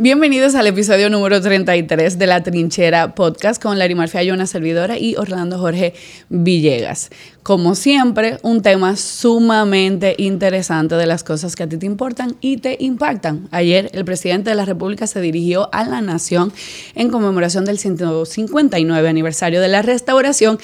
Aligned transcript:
Bienvenidos 0.00 0.54
al 0.54 0.68
episodio 0.68 1.10
número 1.10 1.40
33 1.40 2.20
de 2.20 2.26
La 2.28 2.44
Trinchera 2.44 3.16
Podcast 3.16 3.60
con 3.60 3.80
Larimar 3.80 4.08
Fiallo, 4.08 4.32
una 4.32 4.46
servidora, 4.46 4.96
y 4.96 5.16
Orlando 5.16 5.58
Jorge 5.58 5.92
Villegas. 6.28 7.10
Como 7.42 7.74
siempre, 7.74 8.38
un 8.42 8.62
tema 8.62 8.94
sumamente 8.94 10.14
interesante 10.16 10.94
de 10.94 11.06
las 11.06 11.24
cosas 11.24 11.56
que 11.56 11.64
a 11.64 11.68
ti 11.68 11.78
te 11.78 11.86
importan 11.86 12.36
y 12.40 12.58
te 12.58 12.76
impactan. 12.78 13.48
Ayer 13.50 13.90
el 13.92 14.04
presidente 14.04 14.50
de 14.50 14.56
la 14.56 14.66
República 14.66 15.08
se 15.08 15.20
dirigió 15.20 15.68
a 15.72 15.82
la 15.82 16.00
nación 16.00 16.52
en 16.94 17.10
conmemoración 17.10 17.64
del 17.64 17.80
159 17.80 19.08
aniversario 19.08 19.60
de 19.60 19.66
la 19.66 19.82
restauración 19.82 20.60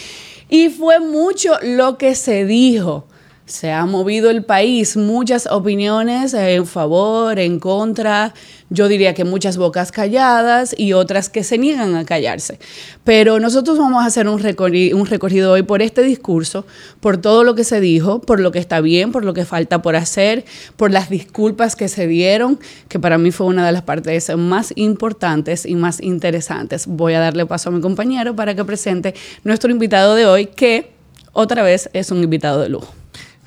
y 0.48 0.68
fue 0.68 1.00
mucho 1.00 1.54
lo 1.60 1.98
que 1.98 2.14
se 2.14 2.44
dijo 2.44 3.08
se 3.46 3.70
ha 3.70 3.84
movido 3.84 4.30
el 4.30 4.44
país, 4.44 4.96
muchas 4.96 5.46
opiniones 5.46 6.32
en 6.32 6.66
favor, 6.66 7.38
en 7.38 7.60
contra, 7.60 8.32
yo 8.74 8.88
diría 8.88 9.14
que 9.14 9.24
muchas 9.24 9.56
bocas 9.56 9.92
calladas 9.92 10.74
y 10.76 10.92
otras 10.92 11.28
que 11.28 11.44
se 11.44 11.56
niegan 11.56 11.94
a 11.94 12.04
callarse. 12.04 12.58
Pero 13.04 13.40
nosotros 13.40 13.78
vamos 13.78 14.02
a 14.02 14.06
hacer 14.06 14.28
un 14.28 14.40
recorrido, 14.40 14.98
un 14.98 15.06
recorrido 15.06 15.52
hoy 15.52 15.62
por 15.62 15.80
este 15.80 16.02
discurso, 16.02 16.66
por 17.00 17.16
todo 17.16 17.44
lo 17.44 17.54
que 17.54 17.64
se 17.64 17.80
dijo, 17.80 18.20
por 18.20 18.40
lo 18.40 18.52
que 18.52 18.58
está 18.58 18.80
bien, 18.80 19.12
por 19.12 19.24
lo 19.24 19.32
que 19.32 19.44
falta 19.44 19.80
por 19.80 19.96
hacer, 19.96 20.44
por 20.76 20.90
las 20.90 21.08
disculpas 21.08 21.76
que 21.76 21.88
se 21.88 22.06
dieron, 22.06 22.58
que 22.88 22.98
para 22.98 23.16
mí 23.16 23.30
fue 23.30 23.46
una 23.46 23.64
de 23.64 23.72
las 23.72 23.82
partes 23.82 24.34
más 24.36 24.72
importantes 24.76 25.64
y 25.64 25.74
más 25.74 26.02
interesantes. 26.02 26.86
Voy 26.86 27.14
a 27.14 27.20
darle 27.20 27.46
paso 27.46 27.70
a 27.70 27.72
mi 27.72 27.80
compañero 27.80 28.34
para 28.34 28.54
que 28.54 28.64
presente 28.64 29.14
nuestro 29.44 29.70
invitado 29.70 30.14
de 30.14 30.26
hoy, 30.26 30.46
que 30.46 30.90
otra 31.32 31.62
vez 31.62 31.88
es 31.92 32.10
un 32.10 32.22
invitado 32.22 32.60
de 32.60 32.68
lujo. 32.68 33.03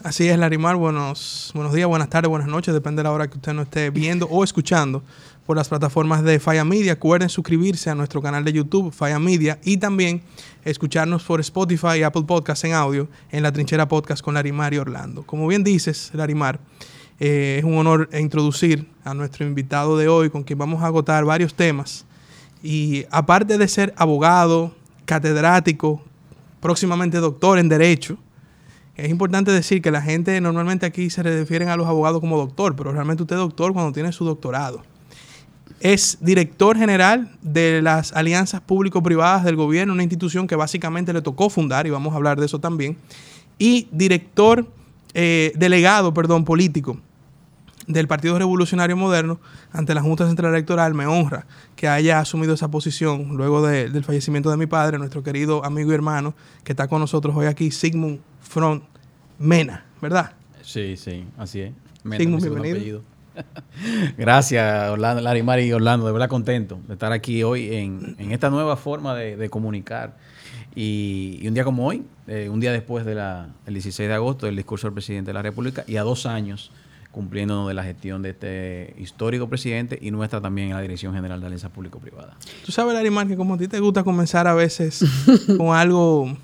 Así 0.07 0.29
es, 0.29 0.39
Larimar. 0.39 0.77
Buenos, 0.77 1.51
buenos 1.53 1.73
días, 1.73 1.85
buenas 1.85 2.09
tardes, 2.09 2.29
buenas 2.29 2.47
noches. 2.47 2.73
Depende 2.73 3.01
de 3.01 3.03
la 3.03 3.11
hora 3.11 3.27
que 3.27 3.35
usted 3.35 3.51
nos 3.51 3.65
esté 3.65 3.89
viendo 3.89 4.25
o 4.27 4.41
escuchando 4.41 5.03
por 5.45 5.57
las 5.57 5.67
plataformas 5.67 6.23
de 6.23 6.39
Faya 6.39 6.63
Media. 6.63 6.93
Recuerden 6.93 7.27
suscribirse 7.27 7.89
a 7.89 7.95
nuestro 7.95 8.21
canal 8.21 8.45
de 8.45 8.53
YouTube, 8.53 8.93
Faya 8.93 9.19
Media, 9.19 9.59
y 9.65 9.75
también 9.75 10.21
escucharnos 10.63 11.25
por 11.25 11.41
Spotify 11.41 11.97
y 11.97 12.03
Apple 12.03 12.23
Podcasts 12.25 12.63
en 12.63 12.71
audio 12.71 13.09
en 13.31 13.43
la 13.43 13.51
Trinchera 13.51 13.89
Podcast 13.89 14.23
con 14.23 14.35
Larimar 14.35 14.73
y 14.73 14.77
Orlando. 14.77 15.23
Como 15.23 15.45
bien 15.45 15.65
dices, 15.65 16.09
Larimar, 16.13 16.61
eh, 17.19 17.57
es 17.59 17.65
un 17.65 17.77
honor 17.77 18.09
introducir 18.17 18.87
a 19.03 19.13
nuestro 19.13 19.45
invitado 19.45 19.97
de 19.97 20.07
hoy, 20.07 20.29
con 20.29 20.43
quien 20.43 20.57
vamos 20.57 20.83
a 20.83 20.85
agotar 20.85 21.25
varios 21.25 21.53
temas. 21.53 22.05
Y 22.63 23.03
aparte 23.11 23.57
de 23.57 23.67
ser 23.67 23.93
abogado, 23.97 24.73
catedrático, 25.03 26.01
próximamente 26.61 27.17
doctor 27.17 27.59
en 27.59 27.67
Derecho, 27.67 28.17
es 28.97 29.11
importante 29.11 29.51
decir 29.51 29.83
que 29.83 29.91
la 29.91 30.01
gente 30.01 30.41
normalmente 30.41 30.87
aquí 30.87 31.11
se 31.11 31.21
refieren 31.21 31.69
a 31.69 31.77
los 31.77 31.85
abogados 31.85 32.19
como 32.19 32.35
doctor, 32.35 32.75
pero 32.75 32.91
realmente 32.91 33.21
usted 33.21 33.35
es 33.35 33.39
doctor 33.39 33.71
cuando 33.71 33.91
tiene 33.91 34.11
su 34.11 34.25
doctorado. 34.25 34.81
Es 35.79 36.17
director 36.19 36.75
general 36.75 37.31
de 37.43 37.83
las 37.83 38.11
alianzas 38.13 38.59
público-privadas 38.61 39.43
del 39.43 39.55
gobierno, 39.55 39.93
una 39.93 40.01
institución 40.01 40.47
que 40.47 40.55
básicamente 40.55 41.13
le 41.13 41.21
tocó 41.21 41.51
fundar, 41.51 41.85
y 41.85 41.91
vamos 41.91 42.13
a 42.13 42.15
hablar 42.15 42.39
de 42.39 42.47
eso 42.47 42.59
también, 42.59 42.97
y 43.59 43.87
director, 43.91 44.67
eh, 45.13 45.51
delegado, 45.55 46.11
perdón, 46.11 46.43
político 46.43 46.97
del 47.85 48.07
Partido 48.07 48.37
Revolucionario 48.39 48.97
Moderno 48.97 49.39
ante 49.71 49.93
la 49.93 50.01
Junta 50.01 50.25
Central 50.25 50.53
Electoral. 50.53 50.95
Me 50.95 51.05
honra 51.05 51.45
que 51.75 51.87
haya 51.87 52.19
asumido 52.19 52.55
esa 52.55 52.69
posición 52.69 53.37
luego 53.37 53.65
del 53.65 54.03
fallecimiento 54.03 54.49
de 54.49 54.57
mi 54.57 54.65
padre, 54.65 54.97
nuestro 54.97 55.21
querido 55.21 55.63
amigo 55.63 55.91
y 55.91 55.93
hermano, 55.93 56.33
que 56.63 56.73
está 56.73 56.87
con 56.87 56.99
nosotros 56.99 57.35
hoy 57.35 57.45
aquí, 57.45 57.69
Sigmund 57.69 58.19
Front 58.41 58.83
Mena, 59.39 59.85
¿verdad? 60.01 60.31
Sí, 60.61 60.97
sí, 60.97 61.25
así 61.37 61.61
es. 61.61 61.73
Mena, 62.03 62.17
Sigmund, 62.17 62.43
bienvenido. 62.43 63.01
Gracias, 64.17 64.89
Orlando, 64.89 65.21
Larimar 65.21 65.59
y 65.59 65.71
Orlando, 65.71 66.07
de 66.07 66.11
verdad 66.11 66.27
contento 66.27 66.79
de 66.87 66.93
estar 66.93 67.11
aquí 67.11 67.43
hoy 67.43 67.75
en, 67.75 68.31
esta 68.31 68.49
nueva 68.49 68.77
forma 68.77 69.15
de, 69.15 69.49
comunicar. 69.49 70.17
Y, 70.75 71.45
un 71.47 71.53
día 71.53 71.63
como 71.63 71.85
hoy, 71.87 72.03
eh, 72.27 72.49
un 72.49 72.59
día 72.59 72.71
después 72.71 73.05
del 73.05 73.19
16 73.65 74.09
de 74.09 74.13
agosto 74.13 74.45
del 74.45 74.55
discurso 74.55 74.87
del 74.87 74.93
presidente 74.93 75.29
de 75.29 75.33
la 75.33 75.41
República 75.41 75.83
y 75.87 75.97
a 75.97 76.03
dos 76.03 76.25
años 76.25 76.71
cumpliéndonos 77.11 77.67
de 77.67 77.73
la 77.73 77.83
gestión 77.83 78.21
de 78.21 78.29
este 78.29 78.95
histórico 78.99 79.49
presidente 79.49 79.97
y 79.99 80.11
nuestra 80.11 80.39
también 80.39 80.69
en 80.69 80.75
la 80.75 80.81
Dirección 80.81 81.15
General 81.15 81.39
de 81.39 81.47
Alianza 81.47 81.69
Público-Privada. 81.69 82.37
Tú 82.65 82.71
sabes, 82.71 82.93
Larimar, 82.93 83.27
que 83.27 83.35
como 83.35 83.55
a 83.55 83.57
ti 83.57 83.67
te 83.67 83.79
gusta 83.79 84.03
comenzar 84.03 84.47
a 84.47 84.53
veces 84.53 85.03
con 85.57 85.75
algo 85.75 86.37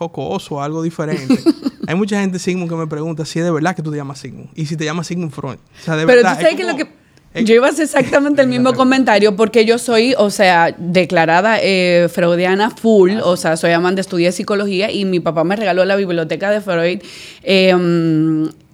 jocoso, 0.00 0.62
algo 0.62 0.82
diferente. 0.82 1.38
Hay 1.86 1.94
mucha 1.94 2.20
gente, 2.20 2.38
Sigmund, 2.38 2.70
que 2.70 2.76
me 2.76 2.86
pregunta 2.86 3.24
si 3.24 3.38
es 3.38 3.44
de 3.44 3.50
verdad 3.50 3.76
que 3.76 3.82
tú 3.82 3.90
te 3.90 3.96
llamas 3.96 4.18
Sigmund. 4.18 4.48
Y 4.54 4.66
si 4.66 4.76
te 4.76 4.84
llamas 4.84 5.06
Sigmund 5.06 5.32
Freud. 5.32 5.56
O 5.56 5.84
sea, 5.84 5.96
de 5.96 6.06
Pero 6.06 6.22
tú 6.22 6.28
sabes 6.28 6.54
que 6.54 6.64
lo 6.64 6.76
que... 6.76 7.00
Yo 7.44 7.54
iba 7.54 7.68
a 7.68 7.70
hacer 7.70 7.84
exactamente 7.84 8.42
el 8.42 8.48
mismo 8.48 8.72
comentario 8.74 9.36
porque 9.36 9.64
yo 9.64 9.78
soy, 9.78 10.14
o 10.18 10.30
sea, 10.30 10.74
declarada 10.76 11.58
eh, 11.62 12.08
freudiana 12.12 12.70
full, 12.70 13.12
o 13.22 13.36
sea, 13.36 13.56
soy 13.56 13.70
amante, 13.70 14.00
estudié 14.00 14.32
psicología 14.32 14.90
y 14.90 15.04
mi 15.04 15.20
papá 15.20 15.44
me 15.44 15.54
regaló 15.54 15.84
la 15.84 15.94
biblioteca 15.94 16.50
de 16.50 16.60
Freud. 16.60 17.00
Eh, 17.44 17.72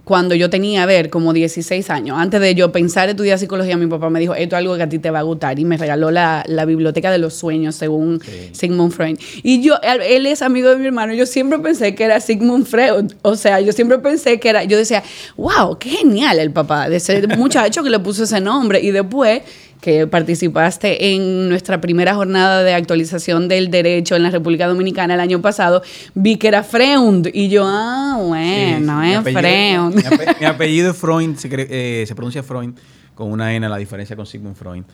cuando 0.06 0.36
yo 0.36 0.48
tenía, 0.48 0.84
a 0.84 0.86
ver, 0.86 1.10
como 1.10 1.32
16 1.32 1.90
años. 1.90 2.16
Antes 2.16 2.40
de 2.40 2.54
yo 2.54 2.70
pensar 2.70 3.08
estudiar 3.08 3.40
psicología, 3.40 3.76
mi 3.76 3.88
papá 3.88 4.08
me 4.08 4.20
dijo, 4.20 4.36
esto 4.36 4.54
es 4.54 4.60
algo 4.60 4.76
que 4.76 4.84
a 4.84 4.88
ti 4.88 5.00
te 5.00 5.10
va 5.10 5.18
a 5.18 5.22
gustar. 5.22 5.58
Y 5.58 5.64
me 5.64 5.76
regaló 5.76 6.12
la, 6.12 6.44
biblioteca 6.64 7.10
de 7.10 7.18
los 7.18 7.34
sueños, 7.34 7.74
según 7.74 8.22
Sigmund 8.52 8.92
Freud. 8.92 9.18
Y 9.42 9.62
yo, 9.62 9.74
él 9.82 10.26
es 10.26 10.42
amigo 10.42 10.70
de 10.70 10.76
mi 10.76 10.86
hermano. 10.86 11.12
Yo 11.12 11.26
siempre 11.26 11.58
pensé 11.58 11.96
que 11.96 12.04
era 12.04 12.20
Sigmund 12.20 12.66
Freud. 12.66 13.14
O 13.22 13.34
sea, 13.34 13.60
yo 13.60 13.72
siempre 13.72 13.98
pensé 13.98 14.38
que 14.38 14.48
era, 14.48 14.62
yo 14.62 14.78
decía, 14.78 15.02
wow, 15.36 15.76
qué 15.76 15.88
genial 15.88 16.38
el 16.38 16.52
papá 16.52 16.88
de 16.88 16.98
ese 16.98 17.26
muchacho 17.36 17.82
que 17.82 17.90
le 17.90 17.98
puso 17.98 18.22
ese 18.22 18.40
nombre. 18.40 18.80
Y 18.80 18.92
después 18.92 19.42
que 19.80 20.06
participaste 20.06 21.14
en 21.14 21.48
nuestra 21.48 21.80
primera 21.80 22.14
jornada 22.14 22.62
de 22.62 22.74
actualización 22.74 23.48
del 23.48 23.70
derecho 23.70 24.16
en 24.16 24.22
la 24.22 24.30
República 24.30 24.66
Dominicana 24.66 25.14
el 25.14 25.20
año 25.20 25.40
pasado, 25.40 25.82
vi 26.14 26.36
que 26.36 26.48
era 26.48 26.62
Freund. 26.62 27.30
Y 27.32 27.48
yo, 27.48 27.64
ah, 27.66 28.18
bueno, 28.20 29.02
es 29.02 29.22
Freund. 29.22 29.94
Mi, 30.40 30.46
apellido 30.46 30.90
es 30.90 30.96
Freund, 30.96 31.38
eh, 31.52 32.04
se, 32.06 32.14
pronuncia 32.14 32.42
Freund 32.42 32.78
con 33.14 33.30
una 33.30 33.54
N, 33.54 33.68
la 33.68 33.76
diferencia 33.76 34.16
con 34.16 34.26
Sigmund 34.26 34.56
Freud. 34.56 34.84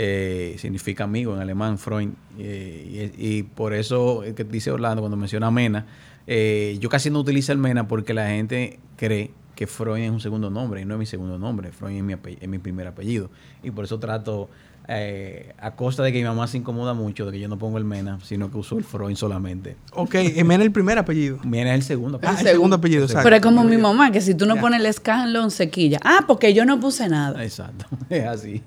Eh, 0.00 0.54
significa 0.58 1.04
amigo 1.04 1.34
en 1.34 1.40
alemán, 1.40 1.78
Freund. 1.78 2.14
Eh, 2.38 3.12
y, 3.16 3.42
por 3.42 3.74
eso 3.74 4.22
que 4.36 4.44
dice 4.44 4.70
Orlando 4.70 5.02
cuando 5.02 5.16
menciona 5.16 5.50
Mena, 5.50 5.86
yo 6.26 6.88
casi 6.88 7.10
no 7.10 7.20
utilizo 7.20 7.52
el 7.52 7.58
Mena 7.58 7.88
porque 7.88 8.14
la 8.14 8.28
gente 8.28 8.78
cree 8.96 9.30
que 9.58 9.66
Freud 9.66 10.04
es 10.04 10.10
un 10.12 10.20
segundo 10.20 10.50
nombre 10.50 10.82
y 10.82 10.84
no 10.84 10.94
es 10.94 11.00
mi 11.00 11.06
segundo 11.06 11.36
nombre. 11.36 11.72
Freud 11.72 11.96
es 11.96 12.02
mi, 12.04 12.12
es 12.12 12.48
mi 12.48 12.58
primer 12.58 12.86
apellido. 12.86 13.28
Y 13.60 13.72
por 13.72 13.84
eso 13.84 13.98
trato, 13.98 14.48
eh, 14.86 15.52
a 15.58 15.72
costa 15.72 16.04
de 16.04 16.12
que 16.12 16.18
mi 16.18 16.24
mamá 16.24 16.46
se 16.46 16.58
incomoda 16.58 16.94
mucho 16.94 17.26
de 17.26 17.32
que 17.32 17.40
yo 17.40 17.48
no 17.48 17.58
pongo 17.58 17.76
el 17.76 17.84
Mena, 17.84 18.20
sino 18.22 18.52
que 18.52 18.56
uso 18.56 18.78
el 18.78 18.84
Freud 18.84 19.16
solamente. 19.16 19.74
Ok, 19.94 20.14
Mena 20.44 20.62
es 20.62 20.66
el 20.66 20.70
primer 20.70 20.96
apellido. 20.96 21.40
Mena 21.44 21.70
es 21.70 21.80
el 21.80 21.82
segundo 21.82 22.18
apellido. 22.18 22.38
Ah, 22.38 22.40
el 22.40 22.46
segundo 22.46 22.76
apellido, 22.76 23.02
exacto. 23.02 23.24
Pero 23.24 23.34
es 23.34 23.42
como 23.42 23.64
mi 23.64 23.78
mamá, 23.78 24.12
que 24.12 24.20
si 24.20 24.36
tú 24.36 24.46
no 24.46 24.54
pones 24.58 24.80
el 24.80 24.94
Scanlon, 24.94 25.50
se 25.50 25.70
quilla. 25.70 25.98
Ah, 26.04 26.20
porque 26.24 26.54
yo 26.54 26.64
no 26.64 26.78
puse 26.78 27.08
nada. 27.08 27.42
Exacto, 27.42 27.84
es 28.08 28.26
así. 28.26 28.62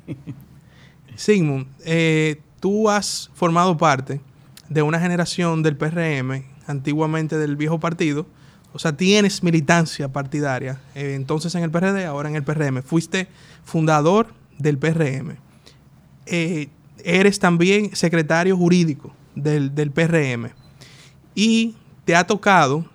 Sigmund, 1.15 1.67
eh, 1.85 2.41
tú 2.59 2.89
has 2.89 3.31
formado 3.33 3.77
parte 3.77 4.19
de 4.67 4.81
una 4.81 4.99
generación 4.99 5.63
del 5.63 5.77
PRM, 5.77 6.43
antiguamente 6.67 7.37
del 7.37 7.55
viejo 7.55 7.79
partido, 7.79 8.25
o 8.73 8.79
sea, 8.79 8.95
tienes 8.95 9.43
militancia 9.43 10.07
partidaria, 10.07 10.79
eh, 10.95 11.13
entonces 11.15 11.53
en 11.55 11.63
el 11.63 11.71
PRD, 11.71 12.05
ahora 12.05 12.29
en 12.29 12.35
el 12.35 12.43
PRM. 12.43 12.81
Fuiste 12.83 13.27
fundador 13.63 14.27
del 14.57 14.77
PRM. 14.77 15.37
Eh, 16.25 16.69
eres 17.03 17.39
también 17.39 17.95
secretario 17.95 18.55
jurídico 18.55 19.13
del, 19.35 19.75
del 19.75 19.91
PRM. 19.91 20.51
Y 21.35 21.75
te 22.05 22.15
ha 22.15 22.25
tocado 22.25 22.85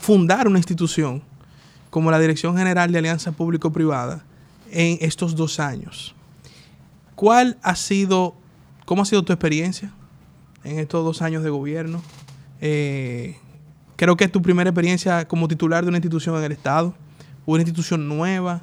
fundar 0.00 0.48
una 0.48 0.58
institución 0.58 1.22
como 1.90 2.10
la 2.10 2.18
Dirección 2.18 2.56
General 2.56 2.90
de 2.92 2.98
Alianza 2.98 3.32
Público-Privada 3.32 4.24
en 4.70 4.98
estos 5.00 5.36
dos 5.36 5.60
años. 5.60 6.14
¿Cuál 7.14 7.56
ha 7.62 7.74
sido, 7.74 8.34
cómo 8.84 9.02
ha 9.02 9.06
sido 9.06 9.24
tu 9.24 9.32
experiencia 9.32 9.90
en 10.64 10.78
estos 10.78 11.04
dos 11.04 11.22
años 11.22 11.42
de 11.42 11.50
gobierno? 11.50 12.02
Eh, 12.60 13.36
Creo 13.96 14.16
que 14.16 14.24
es 14.24 14.32
tu 14.32 14.42
primera 14.42 14.68
experiencia 14.68 15.26
como 15.26 15.48
titular 15.48 15.82
de 15.82 15.88
una 15.88 15.98
institución 15.98 16.36
en 16.36 16.44
el 16.44 16.52
Estado, 16.52 16.94
una 17.46 17.62
institución 17.62 18.06
nueva. 18.06 18.60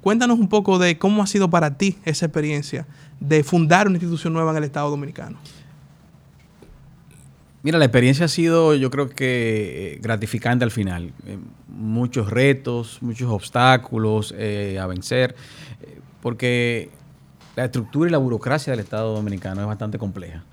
Cuéntanos 0.00 0.38
un 0.38 0.48
poco 0.48 0.78
de 0.78 0.96
cómo 0.98 1.22
ha 1.22 1.26
sido 1.26 1.50
para 1.50 1.76
ti 1.76 1.98
esa 2.04 2.26
experiencia 2.26 2.86
de 3.18 3.42
fundar 3.42 3.88
una 3.88 3.96
institución 3.96 4.32
nueva 4.32 4.52
en 4.52 4.58
el 4.58 4.64
Estado 4.64 4.88
Dominicano. 4.90 5.38
Mira, 7.64 7.76
la 7.78 7.86
experiencia 7.86 8.26
ha 8.26 8.28
sido, 8.28 8.74
yo 8.76 8.88
creo 8.88 9.08
que 9.08 9.94
eh, 9.94 9.98
gratificante 10.00 10.64
al 10.64 10.70
final. 10.70 11.12
Eh, 11.26 11.38
muchos 11.66 12.30
retos, 12.30 12.98
muchos 13.00 13.28
obstáculos 13.30 14.32
eh, 14.38 14.78
a 14.80 14.86
vencer, 14.86 15.34
porque 16.22 16.90
la 17.56 17.64
estructura 17.64 18.08
y 18.08 18.12
la 18.12 18.18
burocracia 18.18 18.70
del 18.70 18.80
Estado 18.80 19.12
Dominicano 19.12 19.60
es 19.60 19.66
bastante 19.66 19.98
compleja. 19.98 20.44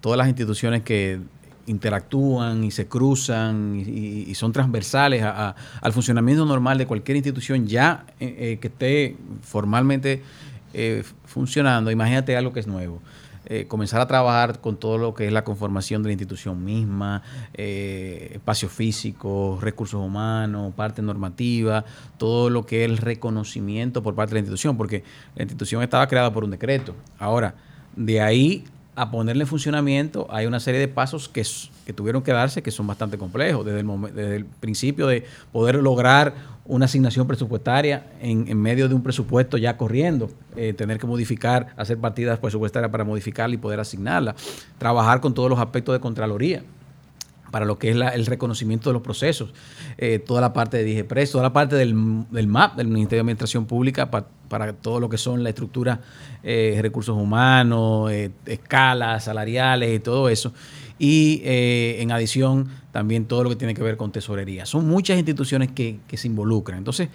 todas 0.00 0.18
las 0.18 0.26
instituciones 0.26 0.82
que 0.82 1.20
interactúan 1.66 2.64
y 2.64 2.70
se 2.70 2.86
cruzan 2.86 3.82
y, 3.86 4.34
son 4.34 4.52
transversales 4.52 5.22
al 5.22 5.92
funcionamiento 5.92 6.44
normal 6.44 6.78
de 6.78 6.86
cualquier 6.86 7.16
institución 7.16 7.66
ya 7.66 8.04
eh, 8.20 8.34
eh, 8.38 8.58
que 8.60 8.68
esté 8.68 9.16
formalmente 9.42 10.22
eh, 10.72 11.04
funcionando, 11.24 11.90
imagínate 11.90 12.36
algo 12.36 12.52
que 12.52 12.60
es 12.60 12.66
nuevo. 12.66 13.00
Comenzar 13.68 14.00
a 14.00 14.06
trabajar 14.06 14.62
con 14.62 14.78
todo 14.78 14.96
lo 14.96 15.12
que 15.12 15.26
es 15.26 15.32
la 15.32 15.44
conformación 15.44 16.02
de 16.02 16.08
la 16.08 16.12
institución 16.14 16.64
misma, 16.64 17.22
eh, 17.52 18.30
espacio 18.32 18.70
físico, 18.70 19.58
recursos 19.60 20.00
humanos, 20.00 20.72
parte 20.72 21.02
normativa, 21.02 21.84
todo 22.16 22.48
lo 22.48 22.64
que 22.64 22.84
es 22.84 22.90
el 22.90 22.96
reconocimiento 22.96 24.02
por 24.02 24.14
parte 24.14 24.30
de 24.30 24.36
la 24.36 24.40
institución, 24.40 24.78
porque 24.78 25.04
la 25.36 25.42
institución 25.42 25.82
estaba 25.82 26.06
creada 26.06 26.32
por 26.32 26.42
un 26.42 26.52
decreto. 26.52 26.94
Ahora, 27.18 27.54
de 27.96 28.22
ahí 28.22 28.64
a 28.96 29.10
ponerle 29.10 29.42
en 29.42 29.48
funcionamiento 29.48 30.26
hay 30.30 30.46
una 30.46 30.60
serie 30.60 30.80
de 30.80 30.88
pasos 30.88 31.28
que, 31.28 31.42
que 31.84 31.92
tuvieron 31.92 32.22
que 32.22 32.32
darse 32.32 32.62
que 32.62 32.70
son 32.70 32.86
bastante 32.86 33.18
complejos, 33.18 33.64
desde 33.64 33.80
el, 33.80 33.86
desde 34.14 34.36
el 34.36 34.44
principio 34.44 35.06
de 35.06 35.24
poder 35.52 35.76
lograr 35.76 36.34
una 36.64 36.86
asignación 36.86 37.26
presupuestaria 37.26 38.06
en, 38.20 38.48
en, 38.48 38.60
medio 38.60 38.88
de 38.88 38.94
un 38.94 39.02
presupuesto 39.02 39.58
ya 39.58 39.76
corriendo, 39.76 40.30
eh, 40.56 40.72
tener 40.72 40.98
que 40.98 41.06
modificar, 41.06 41.74
hacer 41.76 41.98
partidas 41.98 42.38
presupuestarias 42.38 42.90
para 42.90 43.04
modificarla 43.04 43.54
y 43.54 43.58
poder 43.58 43.80
asignarla, 43.80 44.34
trabajar 44.78 45.20
con 45.20 45.34
todos 45.34 45.50
los 45.50 45.58
aspectos 45.58 45.94
de 45.94 46.00
Contraloría 46.00 46.62
para 47.54 47.66
lo 47.66 47.78
que 47.78 47.90
es 47.90 47.96
el 47.96 48.26
reconocimiento 48.26 48.90
de 48.90 48.94
los 48.94 49.02
procesos, 49.02 49.54
eh, 49.96 50.18
toda 50.18 50.40
la 50.40 50.52
parte 50.52 50.78
de 50.78 50.82
DIGEPRES, 50.82 51.30
toda 51.30 51.44
la 51.44 51.52
parte 51.52 51.76
del, 51.76 51.94
del, 52.32 52.48
MAP, 52.48 52.74
del 52.74 52.88
Ministerio 52.88 53.18
de 53.18 53.20
Administración 53.20 53.66
Pública, 53.66 54.10
para 54.10 54.72
todo 54.72 54.98
lo 54.98 55.08
que 55.08 55.18
son 55.18 55.44
la 55.44 55.50
estructura, 55.50 56.00
eh, 56.42 56.76
recursos 56.82 57.16
humanos, 57.16 58.10
eh, 58.10 58.32
escalas 58.44 59.22
salariales 59.22 59.94
y 59.94 60.00
todo 60.00 60.28
eso 60.28 60.52
y 60.98 61.42
eh, 61.44 61.98
en 62.00 62.10
adición 62.10 62.70
también 62.90 63.26
todo 63.26 63.44
lo 63.44 63.50
que 63.50 63.56
tiene 63.56 63.74
que 63.74 63.84
ver 63.84 63.96
con 63.96 64.10
tesorería. 64.10 64.66
Son 64.66 64.88
muchas 64.88 65.16
instituciones 65.16 65.70
que, 65.70 66.00
se 66.12 66.26
involucran. 66.26 66.78
Entonces, 66.78 67.08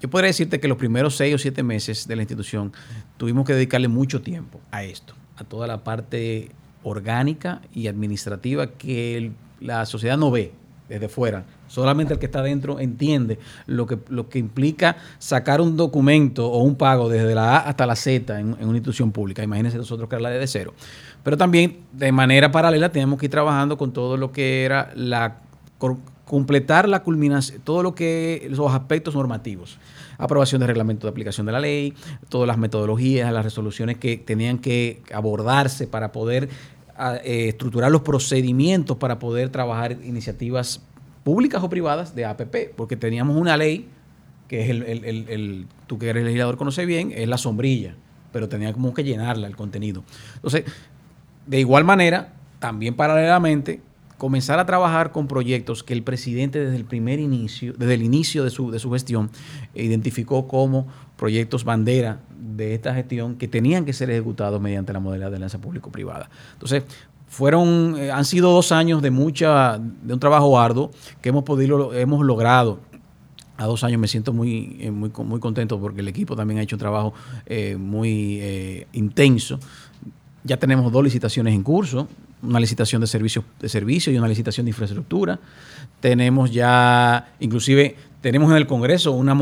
yo 0.00 0.08
podría 0.08 0.28
decirte 0.28 0.60
que 0.60 0.68
los 0.68 0.78
primeros 0.78 1.16
seis 1.16 1.34
o 1.34 1.38
siete 1.38 1.64
meses 1.64 2.06
de 2.06 2.14
la 2.14 2.22
institución 2.22 2.72
tuvimos 3.16 3.44
que 3.44 3.54
dedicarle 3.54 3.88
mucho 3.88 4.20
tiempo 4.22 4.60
a 4.70 4.84
esto, 4.84 5.14
a 5.36 5.42
toda 5.42 5.66
la 5.66 5.82
parte 5.82 6.50
orgánica 6.82 7.60
y 7.72 7.86
administrativa 7.86 8.68
que 8.72 9.32
la 9.60 9.86
sociedad 9.86 10.16
no 10.16 10.30
ve 10.30 10.52
desde 10.88 11.08
fuera. 11.08 11.44
Solamente 11.66 12.14
el 12.14 12.18
que 12.18 12.26
está 12.26 12.42
dentro 12.42 12.80
entiende 12.80 13.38
lo 13.66 13.86
que, 13.86 13.98
lo 14.08 14.28
que 14.28 14.38
implica 14.38 14.96
sacar 15.18 15.60
un 15.60 15.76
documento 15.76 16.50
o 16.50 16.62
un 16.62 16.76
pago 16.76 17.08
desde 17.08 17.34
la 17.34 17.56
A 17.56 17.68
hasta 17.68 17.86
la 17.86 17.94
Z 17.94 18.38
en, 18.40 18.54
una 18.54 18.76
institución 18.76 19.12
pública. 19.12 19.42
Imagínense 19.42 19.76
nosotros 19.76 20.08
que 20.08 20.16
era 20.16 20.22
la 20.22 20.30
de 20.30 20.46
cero. 20.46 20.72
Pero 21.22 21.36
también 21.36 21.80
de 21.92 22.10
manera 22.10 22.50
paralela 22.50 22.90
tenemos 22.90 23.18
que 23.18 23.26
ir 23.26 23.30
trabajando 23.30 23.76
con 23.76 23.92
todo 23.92 24.16
lo 24.16 24.32
que 24.32 24.64
era 24.64 24.90
la 24.94 25.36
completar 26.24 26.88
la 26.88 27.02
culminación, 27.02 27.60
todo 27.62 27.82
lo 27.82 27.94
que 27.94 28.46
los 28.50 28.72
aspectos 28.72 29.14
normativos. 29.14 29.78
Aprobación 30.18 30.60
de 30.60 30.66
reglamento 30.66 31.06
de 31.06 31.10
aplicación 31.10 31.46
de 31.46 31.52
la 31.52 31.60
ley, 31.60 31.94
todas 32.28 32.46
las 32.46 32.58
metodologías, 32.58 33.32
las 33.32 33.44
resoluciones 33.44 33.96
que 33.96 34.18
tenían 34.18 34.58
que 34.58 35.02
abordarse 35.14 35.86
para 35.86 36.12
poder 36.12 36.48
eh, 36.98 37.48
estructurar 37.48 37.90
los 37.90 38.02
procedimientos 38.02 38.96
para 38.96 39.18
poder 39.18 39.50
trabajar 39.50 39.92
iniciativas 40.04 40.82
públicas 41.24 41.62
o 41.62 41.68
privadas 41.68 42.14
de 42.14 42.24
APP, 42.24 42.74
porque 42.76 42.96
teníamos 42.96 43.36
una 43.36 43.56
ley 43.56 43.88
que 44.48 44.62
es 44.62 44.70
el, 44.70 44.82
el, 44.82 45.66
tú 45.86 45.98
que 45.98 46.08
eres 46.08 46.24
legislador 46.24 46.56
conoce 46.56 46.86
bien, 46.86 47.12
es 47.14 47.28
la 47.28 47.36
sombrilla, 47.36 47.94
pero 48.32 48.48
teníamos 48.48 48.94
que 48.94 49.04
llenarla 49.04 49.46
el 49.46 49.54
contenido. 49.54 50.04
Entonces, 50.36 50.64
de 51.46 51.60
igual 51.60 51.84
manera, 51.84 52.32
también 52.58 52.94
paralelamente, 52.94 53.82
comenzar 54.16 54.58
a 54.58 54.66
trabajar 54.66 55.12
con 55.12 55.28
proyectos 55.28 55.84
que 55.84 55.92
el 55.92 56.02
presidente 56.02 56.58
desde 56.58 56.76
el 56.76 56.84
primer 56.84 57.20
inicio, 57.20 57.74
desde 57.74 57.94
el 57.94 58.02
inicio 58.02 58.42
de 58.42 58.50
su, 58.50 58.70
de 58.70 58.78
su 58.78 58.90
gestión, 58.90 59.30
identificó 59.74 60.48
como 60.48 60.88
proyectos 61.18 61.64
bandera 61.64 62.20
de 62.38 62.74
esta 62.74 62.94
gestión 62.94 63.36
que 63.36 63.48
tenían 63.48 63.84
que 63.84 63.92
ser 63.92 64.08
ejecutados 64.08 64.60
mediante 64.60 64.92
la 64.92 65.00
modalidad 65.00 65.30
de 65.30 65.36
alianza 65.36 65.58
público-privada. 65.58 66.30
Entonces, 66.54 66.84
fueron, 67.26 67.96
eh, 67.98 68.10
han 68.10 68.24
sido 68.24 68.52
dos 68.52 68.72
años 68.72 69.02
de 69.02 69.10
mucha, 69.10 69.78
de 69.78 70.14
un 70.14 70.20
trabajo 70.20 70.58
arduo 70.58 70.90
que 71.20 71.28
hemos 71.28 71.44
podido, 71.44 71.92
hemos 71.92 72.24
logrado 72.24 72.80
a 73.58 73.66
dos 73.66 73.82
años 73.82 74.00
me 74.00 74.06
siento 74.06 74.32
muy, 74.32 74.76
eh, 74.80 74.90
muy, 74.92 75.10
muy 75.24 75.40
contento 75.40 75.80
porque 75.80 76.00
el 76.00 76.08
equipo 76.08 76.36
también 76.36 76.60
ha 76.60 76.62
hecho 76.62 76.76
un 76.76 76.80
trabajo 76.80 77.12
eh, 77.44 77.76
muy 77.76 78.40
intenso 78.92 79.58
ya 80.44 80.56
tenemos 80.56 80.90
dos 80.90 81.04
licitaciones 81.04 81.54
en 81.54 81.62
curso, 81.62 82.08
una 82.42 82.60
licitación 82.60 83.00
de 83.00 83.06
servicios 83.06 83.44
de 83.60 83.68
servicio 83.68 84.12
y 84.12 84.18
una 84.18 84.28
licitación 84.28 84.64
de 84.66 84.70
infraestructura. 84.70 85.38
Tenemos 86.00 86.50
ya, 86.50 87.34
inclusive, 87.40 87.96
tenemos 88.20 88.50
en 88.50 88.56
el 88.56 88.66
Congreso 88.66 89.12
una, 89.12 89.34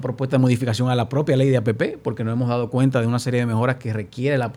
propuesta 0.00 0.36
de 0.36 0.40
modificación 0.40 0.88
a 0.88 0.94
la 0.94 1.08
propia 1.08 1.36
ley 1.36 1.50
de 1.50 1.56
APP, 1.56 1.98
porque 2.02 2.24
nos 2.24 2.34
hemos 2.34 2.48
dado 2.48 2.70
cuenta 2.70 3.00
de 3.00 3.06
una 3.06 3.18
serie 3.18 3.40
de 3.40 3.46
mejoras 3.46 3.76
que 3.76 3.92
requiere 3.92 4.38
la, 4.38 4.52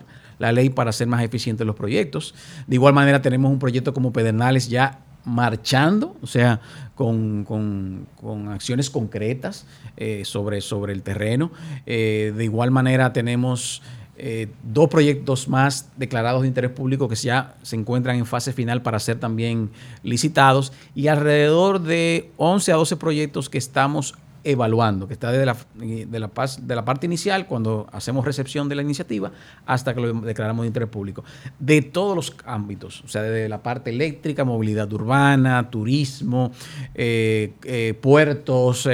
ley 0.52 0.70
para 0.70 0.92
ser 0.92 1.08
más 1.08 1.22
eficientes 1.22 1.66
los 1.66 1.74
proyectos. 1.74 2.34
De 2.66 2.76
igual 2.76 2.94
manera, 2.94 3.20
tenemos 3.20 3.50
un 3.50 3.58
proyecto 3.58 3.92
como 3.92 4.12
Pedernales 4.12 4.68
ya 4.68 5.00
marchando, 5.24 6.16
o 6.22 6.26
sea, 6.26 6.60
con, 6.94 8.06
acciones 8.50 8.90
concretas 8.90 9.66
eh, 9.96 10.22
sobre, 10.24 10.60
sobre 10.60 10.92
el 10.92 11.02
terreno. 11.02 11.50
Eh, 11.86 12.32
de 12.36 12.44
igual 12.44 12.70
manera, 12.70 13.12
tenemos 13.12 13.82
eh, 14.20 14.48
dos 14.64 14.88
proyectos 14.88 15.46
más 15.46 15.90
declarados 15.96 16.42
de 16.42 16.48
interés 16.48 16.72
público 16.72 17.08
que 17.08 17.14
ya 17.14 17.54
se 17.62 17.76
encuentran 17.76 18.16
en 18.16 18.26
fase 18.26 18.52
final 18.52 18.82
para 18.82 18.98
ser 18.98 19.20
también 19.20 19.70
licitados 20.02 20.72
y 20.96 21.06
alrededor 21.06 21.80
de 21.80 22.32
11 22.36 22.72
a 22.72 22.74
12 22.74 22.96
proyectos 22.96 23.48
que 23.48 23.58
estamos 23.58 24.14
evaluando, 24.42 25.06
que 25.06 25.14
está 25.14 25.30
desde 25.30 25.46
la, 25.46 25.56
de 25.74 26.18
la, 26.18 26.30
de 26.60 26.74
la 26.74 26.84
parte 26.84 27.06
inicial, 27.06 27.46
cuando 27.46 27.86
hacemos 27.92 28.24
recepción 28.24 28.68
de 28.68 28.74
la 28.74 28.82
iniciativa, 28.82 29.30
hasta 29.66 29.94
que 29.94 30.00
lo 30.00 30.12
declaramos 30.14 30.64
de 30.64 30.68
interés 30.68 30.88
público. 30.88 31.22
De 31.60 31.82
todos 31.82 32.16
los 32.16 32.34
ámbitos, 32.44 33.02
o 33.04 33.08
sea, 33.08 33.22
desde 33.22 33.48
la 33.48 33.62
parte 33.62 33.90
eléctrica, 33.90 34.44
movilidad 34.44 34.92
urbana, 34.92 35.70
turismo, 35.70 36.50
eh, 36.94 37.52
eh, 37.64 37.94
puertos, 38.00 38.88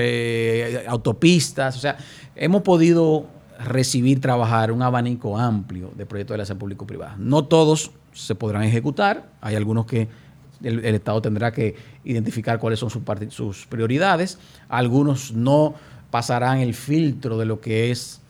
autopistas, 0.87 1.77
o 1.77 1.81
sea, 1.81 1.97
hemos 2.35 2.61
podido 2.63 3.34
recibir, 3.59 4.21
trabajar 4.21 4.73
un 4.73 4.83
abanico 4.83 5.39
amplio 5.39 5.93
de 5.97 6.07
proyectos 6.07 6.37
de 6.37 6.45
la 6.45 6.59
público-privada. 6.59 7.17
No 7.19 7.45
todos 7.45 7.93
se 8.13 8.35
podrán 8.35 8.63
ejecutar, 8.63 9.29
hay 9.41 9.55
algunos 9.57 9.87
que 9.87 10.09
el, 10.63 10.85
Estado 10.85 11.21
tendrá 11.21 11.53
que 11.53 11.75
identificar 12.05 12.59
cuáles 12.59 12.79
son 12.79 12.91
sus, 12.91 13.03
sus 13.31 13.67
prioridades, 13.67 14.39
algunos 14.69 15.33
no 15.33 15.75
pasarán 16.11 16.59
el 16.59 16.75
filtro 16.75 17.39
de 17.39 17.45
lo 17.45 17.61
que 17.61 17.91
es 17.91 18.21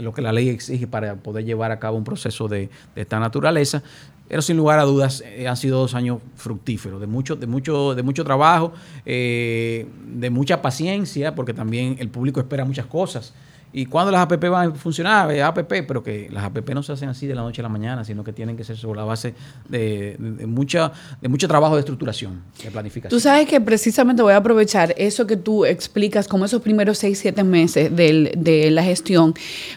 lo 0.00 0.12
que 0.12 0.22
la 0.22 0.32
ley 0.32 0.48
exige 0.48 0.86
para 0.86 1.14
poder 1.16 1.44
llevar 1.44 1.70
a 1.70 1.78
cabo 1.78 1.96
un 1.96 2.04
proceso 2.04 2.48
de, 2.48 2.68
esta 2.94 3.20
naturaleza. 3.20 3.82
Pero 4.28 4.42
sin 4.42 4.56
lugar 4.56 4.80
a 4.80 4.82
dudas 4.82 5.22
eh, 5.24 5.46
han 5.46 5.56
sido 5.56 5.78
dos 5.78 5.94
años 5.94 6.18
fructíferos, 6.34 7.00
de 7.00 7.06
mucho, 7.06 7.36
de 7.36 7.46
mucho, 7.46 7.94
de 7.94 8.02
mucho 8.02 8.24
trabajo, 8.24 8.72
eh, 9.04 9.86
de 10.16 10.30
mucha 10.30 10.62
paciencia, 10.62 11.36
porque 11.36 11.54
también 11.54 11.94
el 12.00 12.08
público 12.08 12.40
espera 12.40 12.64
muchas 12.64 12.86
cosas 12.86 13.34
¿Y 13.76 13.84
cuándo 13.84 14.10
las 14.10 14.22
APP 14.22 14.48
van 14.48 14.70
a 14.70 14.74
funcionar? 14.74 15.38
APP, 15.38 15.86
pero 15.86 16.02
que 16.02 16.30
las 16.32 16.44
APP 16.44 16.70
no 16.70 16.82
se 16.82 16.92
hacen 16.92 17.10
así 17.10 17.26
de 17.26 17.34
la 17.34 17.42
noche 17.42 17.60
a 17.60 17.64
la 17.64 17.68
mañana, 17.68 18.06
sino 18.06 18.24
que 18.24 18.32
tienen 18.32 18.56
que 18.56 18.64
ser 18.64 18.78
sobre 18.78 19.00
la 19.00 19.04
base 19.04 19.34
de, 19.68 20.16
mucha, 20.46 20.92
de 21.20 21.28
mucho 21.28 21.46
trabajo 21.46 21.74
de 21.74 21.80
estructuración, 21.80 22.42
de 22.64 22.70
planificación. 22.70 23.10
Tú 23.10 23.20
sabes 23.20 23.46
que 23.46 23.60
precisamente 23.60 24.22
voy 24.22 24.32
a 24.32 24.38
aprovechar 24.38 24.94
eso 24.96 25.26
que 25.26 25.36
tú 25.36 25.66
explicas, 25.66 26.26
como 26.26 26.46
esos 26.46 26.62
primeros 26.62 26.96
seis, 26.96 27.18
siete 27.18 27.44
meses 27.44 27.94
de 27.94 28.68
la 28.70 28.82
gestión, 28.82 29.34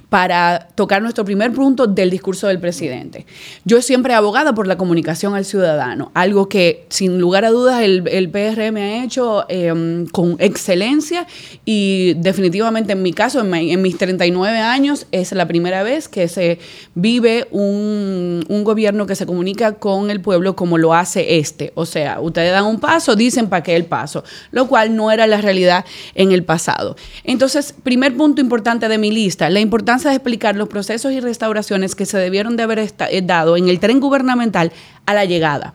para 0.07 0.69
tocar 0.75 1.01
nuestro 1.01 1.25
primer 1.25 1.51
punto 1.51 1.85
del 1.85 2.09
discurso 2.09 2.47
del 2.47 2.61
presidente. 2.61 3.25
Yo 3.65 3.81
siempre 3.81 4.13
he 4.13 4.15
abogado 4.15 4.55
por 4.55 4.65
la 4.65 4.77
comunicación 4.77 5.35
al 5.35 5.43
ciudadano, 5.43 6.13
algo 6.13 6.47
que 6.47 6.85
sin 6.87 7.19
lugar 7.19 7.43
a 7.43 7.49
dudas 7.49 7.81
el, 7.81 8.07
el 8.07 8.29
PRM 8.29 8.77
ha 8.77 9.03
hecho 9.03 9.43
em, 9.49 10.05
con 10.05 10.37
excelencia 10.39 11.27
y 11.65 12.13
definitivamente 12.13 12.93
en 12.93 13.01
mi 13.01 13.11
caso, 13.11 13.41
en 13.41 13.49
mi, 13.49 13.73
en 13.73 13.81
mi 13.81 13.88
39 13.97 14.59
años 14.59 15.07
es 15.11 15.31
la 15.31 15.47
primera 15.47 15.83
vez 15.83 16.07
que 16.07 16.27
se 16.27 16.59
vive 16.95 17.47
un, 17.51 18.43
gobierno 18.63 19.07
que 19.07 19.15
se 19.15 19.25
comunica 19.25 19.73
con 19.73 20.11
el 20.11 20.21
pueblo 20.21 20.55
como 20.55 20.77
lo 20.77 20.93
hace 20.93 21.39
este. 21.39 21.71
O 21.75 21.85
sea, 21.85 22.19
ustedes 22.19 22.51
dan 22.51 22.65
un 22.65 22.79
paso, 22.79 23.15
dicen 23.15 23.47
para 23.47 23.63
qué 23.63 23.75
el 23.75 23.85
paso, 23.85 24.23
lo 24.51 24.67
cual 24.67 24.95
no 24.95 25.11
era 25.11 25.27
la 25.27 25.41
realidad 25.41 25.85
en 26.13 26.31
el 26.31 26.43
pasado. 26.43 26.95
Entonces, 27.23 27.73
primer 27.83 28.15
punto 28.15 28.41
importante 28.41 28.87
de 28.87 28.97
mi 28.97 29.11
lista, 29.11 29.49
la 29.49 29.59
importancia 29.59 30.09
de 30.09 30.17
explicar 30.17 30.55
los 30.55 30.67
procesos 30.67 31.11
y 31.11 31.19
restauraciones 31.19 31.95
que 31.95 32.05
se 32.05 32.17
debieron 32.17 32.57
de 32.57 32.63
haber 32.63 32.79
eh, 32.79 33.21
dado 33.23 33.57
en 33.57 33.69
el 33.69 33.79
tren 33.79 33.99
gubernamental 33.99 34.71
a 35.05 35.13
la 35.13 35.25
llegada. 35.25 35.73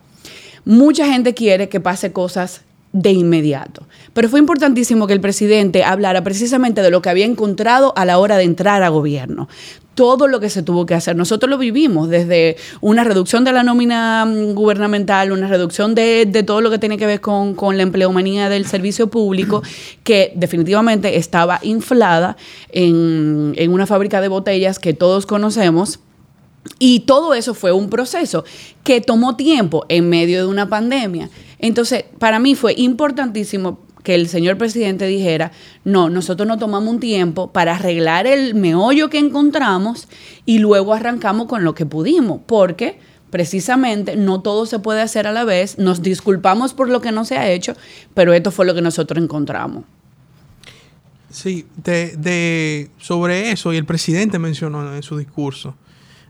Mucha 0.65 1.07
gente 1.07 1.35
quiere 1.35 1.69
que 1.69 1.81
pase 1.81 2.13
cosas 2.13 2.63
de 2.93 3.11
inmediato. 3.11 3.87
Pero 4.15 4.29
fue 4.29 4.39
importantísimo 4.39 5.07
que 5.07 5.13
el 5.13 5.21
presidente 5.21 5.85
hablara 5.85 6.23
precisamente 6.23 6.83
de 6.83 6.91
lo 6.91 7.03
que 7.03 7.11
había 7.11 7.27
encontrado 7.27 7.93
a 7.97 8.05
la 8.05 8.19
hora 8.19 8.37
de 8.39 8.45
entrar 8.45 8.83
a 8.83 8.89
gobierno. 8.89 9.49
todo 9.95 10.27
lo 10.27 10.41
que 10.41 10.51
se 10.51 10.65
tuvo 10.65 10.87
que 10.87 10.95
hacer. 10.95 11.15
Nosotros 11.15 11.49
lo 11.49 11.57
vivimos 11.57 12.09
desde 12.09 12.57
una 12.81 13.05
reducción 13.05 13.45
de 13.45 13.53
la 13.53 13.63
nómina 13.63 14.25
mm, 14.25 14.55
gubernamental, 14.55 15.31
una 15.31 15.47
reducción 15.47 15.95
de, 15.95 16.43
todo 16.45 16.61
lo 16.61 16.71
que 16.73 16.81
tiene 16.81 16.99
que 16.99 17.07
ver 17.07 17.21
con, 17.21 17.55
con, 17.55 17.77
la 17.77 17.85
empleomanía 17.85 18.49
del 18.49 18.67
servicio 18.67 19.07
público, 19.07 19.63
que 20.03 20.33
definitivamente 20.35 21.17
estaba 21.17 21.61
inflada 21.63 22.37
en, 22.73 23.53
en 23.57 23.73
una 23.73 23.87
fábrica 23.87 24.21
de 24.21 24.27
botellas 24.27 24.81
que 24.81 24.95
todos 24.95 25.27
conocemos. 25.27 26.01
Y 26.81 27.01
todo 27.01 27.35
eso 27.35 27.55
fue 27.55 27.71
un 27.71 27.89
proceso 27.89 28.45
que 28.83 29.01
tomó 29.01 29.37
tiempo 29.37 29.87
en 29.89 30.09
medio 30.09 30.41
de 30.41 30.49
una 30.49 30.69
pandemia. 30.69 31.31
Entonces, 31.61 32.05
para 32.19 32.41
mí 32.41 32.57
fue 32.57 32.75
importantísimo 32.77 33.79
que 34.05 34.15
el 34.15 34.29
señor 34.29 34.59
presidente 34.59 35.07
dijera, 35.07 35.51
no, 35.83 36.11
nosotros 36.11 36.47
no 36.47 36.59
tomamos 36.59 36.93
un 36.95 37.01
tiempo 37.01 37.51
para 37.51 37.75
arreglar 37.75 38.27
el 38.27 38.55
meollo 38.55 39.09
que 39.09 39.19
encontramos 39.19 40.09
y 40.45 40.59
luego 40.59 40.93
arrancamos 40.93 41.49
con 41.49 41.65
lo 41.65 41.75
que 41.75 41.87
pudimos, 41.87 42.41
porque 42.47 43.01
precisamente 43.31 44.15
no 44.15 44.43
todo 44.43 44.67
se 44.67 44.79
puede 44.79 45.01
hacer 45.01 45.27
a 45.27 45.33
la 45.33 45.45
vez, 45.45 45.79
nos 45.79 46.03
disculpamos 46.03 46.75
por 46.75 46.91
lo 46.91 47.01
que 47.01 47.13
no 47.13 47.25
se 47.25 47.39
ha 47.39 47.51
hecho, 47.51 47.75
pero 48.13 48.35
esto 48.35 48.53
fue 48.53 48.67
lo 48.67 48.75
que 48.75 48.83
nosotros 48.83 49.25
encontramos. 49.25 49.85
Sí, 51.31 51.67
de, 51.83 52.91
sobre 52.99 53.51
eso, 53.53 53.73
y 53.73 53.79
el 53.79 53.87
presidente 53.87 54.39
mencionó 54.39 54.95
en 54.95 55.03
su 55.03 55.17
discurso 55.17 55.75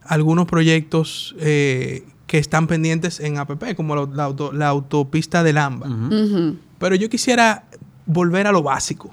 algunos 0.04 0.46
proyectos 0.46 1.34
eh, 1.40 2.04
que 2.28 2.38
están 2.38 2.68
pendientes 2.68 3.18
en 3.18 3.36
APP, 3.36 3.74
como 3.74 3.96
la, 3.96 4.66
autopista 4.68 5.42
del 5.42 5.58
AMBA. 5.58 5.88
Pero 6.78 6.94
yo 6.94 7.08
quisiera 7.08 7.64
volver 8.06 8.46
a 8.46 8.52
lo 8.52 8.62
básico. 8.62 9.10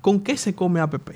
¿Con 0.00 0.20
qué 0.20 0.36
se 0.36 0.54
come 0.54 0.80
APP? 0.80 1.10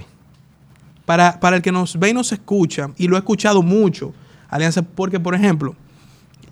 Para, 1.05 1.39
para 1.39 1.57
el 1.57 1.63
que 1.63 1.73
nos 1.73 1.99
ve 1.99 2.11
y 2.11 2.15
nos 2.15 2.33
escucha, 2.33 2.91
y 2.97 3.07
lo 3.07 3.17
he 3.17 3.19
escuchado 3.19 3.63
mucho, 3.63 4.13
Alianza, 4.49 4.83
porque 4.83 5.21
por 5.21 5.35
ejemplo, 5.35 5.77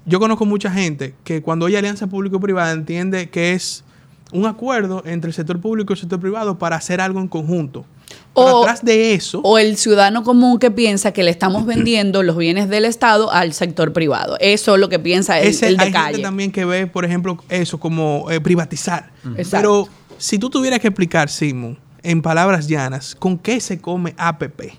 yo 0.07 0.21
conozco 0.21 0.45
mucha 0.45 0.71
gente 0.71 1.15
que 1.25 1.41
cuando 1.43 1.67
hay 1.67 1.77
alianza 1.77 2.07
público-privada 2.07 2.73
entiende 2.73 3.31
que 3.31 3.53
es 3.53 3.85
un 4.33 4.47
acuerdo 4.47 5.03
entre 5.07 5.29
el 5.29 5.35
sector 5.35 5.61
público 5.61 5.93
y 5.93 5.95
el 5.95 6.01
sector 6.01 6.21
privado 6.21 6.59
para 6.59 6.77
hacer 6.77 7.01
algo 7.01 7.21
en 7.21 7.29
conjunto. 7.29 7.87
O, 8.35 8.63
atrás 8.63 8.85
de 8.85 9.15
eso. 9.15 9.41
O 9.45 9.59
el 9.59 9.77
ciudadano 9.77 10.25
común 10.25 10.59
que 10.59 10.71
piensa 10.71 11.13
que 11.13 11.23
le 11.23 11.31
estamos 11.31 11.67
vendiendo 11.67 12.23
los 12.23 12.37
bienes 12.37 12.69
del 12.69 12.85
Estado 12.85 13.31
al 13.31 13.53
sector 13.53 13.93
privado. 13.93 14.37
Eso 14.41 14.75
es 14.75 14.81
lo 14.81 14.89
que 14.89 14.99
piensa 14.99 15.39
el, 15.41 15.55
el 15.63 15.77
de 15.77 15.85
hay 15.85 15.93
Gente 15.93 16.19
también 16.21 16.53
que 16.53 16.65
ve, 16.65 16.87
por 16.87 17.05
ejemplo, 17.05 17.43
eso 17.49 17.79
como 17.79 18.31
eh, 18.31 18.41
privatizar. 18.41 19.11
Pero 19.51 19.89
si 20.19 20.39
tú 20.39 20.51
tuvieras 20.51 20.81
que 20.81 20.89
explicar, 20.89 21.29
Simon, 21.29 21.79
en 22.03 22.23
palabras 22.23 22.69
llanas, 22.69 23.15
¿con 23.15 23.39
qué 23.39 23.61
se 23.61 23.81
come 23.81 24.15
APP? 24.17 24.75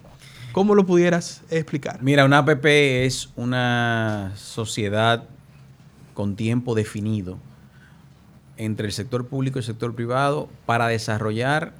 ¿Cómo 0.52 0.74
lo 0.74 0.86
pudieras 0.86 1.42
explicar? 1.50 2.02
Mira, 2.02 2.24
una 2.24 2.38
APP 2.38 2.66
es 2.66 3.30
una 3.36 4.32
sociedad 4.36 5.26
con 6.14 6.36
tiempo 6.36 6.76
definido 6.76 7.38
entre 8.58 8.88
el 8.88 8.94
sector 8.94 9.28
público 9.28 9.60
y 9.60 9.62
el 9.62 9.66
sector 9.66 9.94
privado 9.96 10.48
para 10.66 10.88
desarrollar 10.88 11.74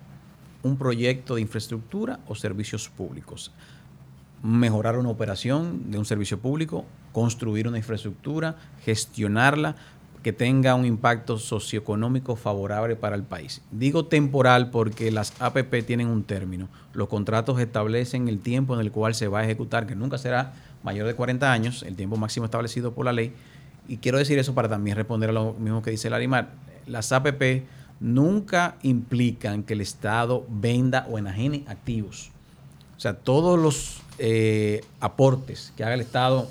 un 0.66 0.78
proyecto 0.78 1.36
de 1.36 1.42
infraestructura 1.42 2.20
o 2.28 2.34
servicios 2.34 2.90
públicos. 2.90 3.52
Mejorar 4.42 4.98
una 4.98 5.10
operación 5.10 5.92
de 5.92 6.00
un 6.00 6.06
servicio 6.06 6.40
público, 6.40 6.86
construir 7.12 7.68
una 7.68 7.78
infraestructura, 7.78 8.56
gestionarla, 8.84 9.76
que 10.24 10.34
tenga 10.34 10.74
un 10.74 10.86
impacto 10.86 11.38
socioeconómico 11.38 12.36
favorable 12.36 12.96
para 12.96 13.16
el 13.16 13.22
país. 13.22 13.62
Digo 13.70 14.06
temporal 14.06 14.72
porque 14.72 15.12
las 15.12 15.40
APP 15.40 15.86
tienen 15.86 16.08
un 16.08 16.24
término. 16.24 16.68
Los 16.94 17.10
contratos 17.10 17.60
establecen 17.60 18.28
el 18.28 18.40
tiempo 18.40 18.74
en 18.74 18.82
el 18.82 18.92
cual 18.92 19.14
se 19.14 19.28
va 19.28 19.42
a 19.42 19.44
ejecutar, 19.44 19.86
que 19.86 19.94
nunca 19.94 20.18
será 20.18 20.54
mayor 20.82 21.06
de 21.06 21.14
40 21.14 21.52
años, 21.52 21.84
el 21.84 21.96
tiempo 21.96 22.18
máximo 22.18 22.46
establecido 22.46 22.92
por 22.92 23.06
la 23.06 23.14
ley. 23.14 23.34
Y 23.88 23.98
quiero 23.98 24.18
decir 24.18 24.40
eso 24.40 24.56
para 24.56 24.68
también 24.68 24.98
responder 24.98 25.30
a 25.30 25.34
lo 25.34 25.54
mismo 25.54 25.84
que 25.84 25.92
dice 25.92 26.10
Larimar. 26.10 26.50
Las 26.88 27.12
APP 27.12 27.66
nunca 28.00 28.78
implican 28.84 29.64
que 29.64 29.74
el 29.74 29.82
Estado 29.82 30.46
venda 30.50 31.08
o 31.10 31.18
enajene 31.18 31.64
activos. 31.68 32.32
O 32.98 33.00
sea, 33.00 33.14
todos 33.16 33.60
los 33.60 34.02
eh, 34.18 34.84
aportes 35.00 35.74
que 35.76 35.84
haga 35.84 35.96
el 35.96 36.02
Estado 36.02 36.48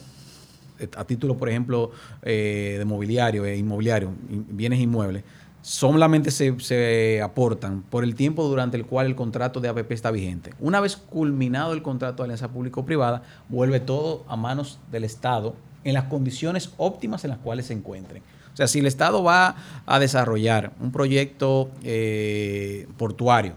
eh, 0.78 0.88
a 0.96 1.04
título, 1.04 1.36
por 1.36 1.48
ejemplo, 1.48 1.90
eh, 2.22 2.76
de 2.78 2.84
mobiliario, 2.84 3.52
inmobiliario, 3.52 4.12
bienes 4.28 4.80
inmuebles, 4.80 5.24
solamente 5.62 6.30
se, 6.30 6.58
se, 6.60 7.22
aportan 7.22 7.82
por 7.82 8.04
el 8.04 8.14
tiempo 8.14 8.46
durante 8.46 8.76
el 8.76 8.84
cual 8.84 9.06
el 9.06 9.14
contrato 9.14 9.60
de 9.60 9.68
APP 9.68 9.92
está 9.92 10.10
vigente. 10.10 10.52
Una 10.60 10.80
vez 10.80 10.96
culminado 10.96 11.72
el 11.72 11.82
contrato 11.82 12.22
de 12.22 12.26
alianza 12.26 12.48
público-privada, 12.48 13.22
vuelve 13.48 13.80
todo 13.80 14.24
a 14.28 14.36
manos 14.36 14.78
del 14.90 15.04
Estado 15.04 15.56
en 15.84 15.94
las 15.94 16.04
condiciones 16.04 16.72
óptimas 16.76 17.24
en 17.24 17.30
las 17.30 17.38
cuales 17.38 17.66
se 17.66 17.72
encuentren. 17.72 18.22
O 18.54 18.56
sea, 18.56 18.68
si 18.68 18.78
el 18.78 18.86
Estado 18.86 19.22
va 19.24 19.56
a 19.84 19.98
desarrollar 19.98 20.72
un 20.80 20.92
proyecto 20.92 21.70
eh, 21.82 22.86
portuario, 22.96 23.54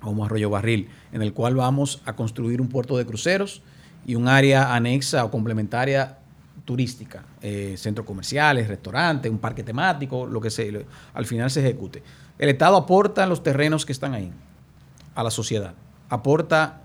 como 0.00 0.24
Arroyo 0.24 0.48
Barril, 0.48 0.88
en 1.12 1.20
el 1.20 1.34
cual 1.34 1.54
vamos 1.54 2.00
a 2.06 2.14
construir 2.14 2.60
un 2.62 2.68
puerto 2.68 2.96
de 2.96 3.04
cruceros 3.04 3.62
y 4.06 4.14
un 4.14 4.26
área 4.26 4.74
anexa 4.74 5.24
o 5.24 5.30
complementaria 5.30 6.18
turística, 6.64 7.24
eh, 7.42 7.74
centros 7.76 8.06
comerciales, 8.06 8.68
restaurantes, 8.68 9.30
un 9.30 9.38
parque 9.38 9.62
temático, 9.62 10.26
lo 10.26 10.40
que 10.40 10.50
se, 10.50 10.86
al 11.12 11.26
final 11.26 11.50
se 11.50 11.60
ejecute. 11.60 12.02
El 12.38 12.48
Estado 12.48 12.76
aporta 12.76 13.26
los 13.26 13.42
terrenos 13.42 13.84
que 13.84 13.92
están 13.92 14.14
ahí 14.14 14.32
a 15.14 15.22
la 15.22 15.30
sociedad, 15.30 15.74
aporta 16.08 16.80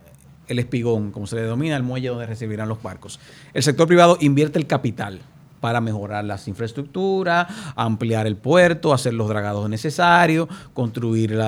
el 0.47 0.59
espigón, 0.59 1.11
como 1.11 1.27
se 1.27 1.35
le 1.37 1.43
denomina, 1.43 1.77
el 1.77 1.83
muelle 1.83 2.09
donde 2.09 2.25
recibirán 2.25 2.67
los 2.67 2.81
barcos. 2.83 3.19
El 3.53 3.63
sector 3.63 3.87
privado 3.87 4.17
invierte 4.19 4.59
el 4.59 4.67
capital, 4.67 5.21
para 5.61 5.79
mejorar 5.79 6.25
las 6.25 6.47
infraestructuras, 6.47 7.47
ampliar 7.75 8.27
el 8.27 8.35
puerto, 8.35 8.93
hacer 8.93 9.13
los 9.13 9.29
dragados 9.29 9.69
necesarios, 9.69 10.49
construir 10.73 11.39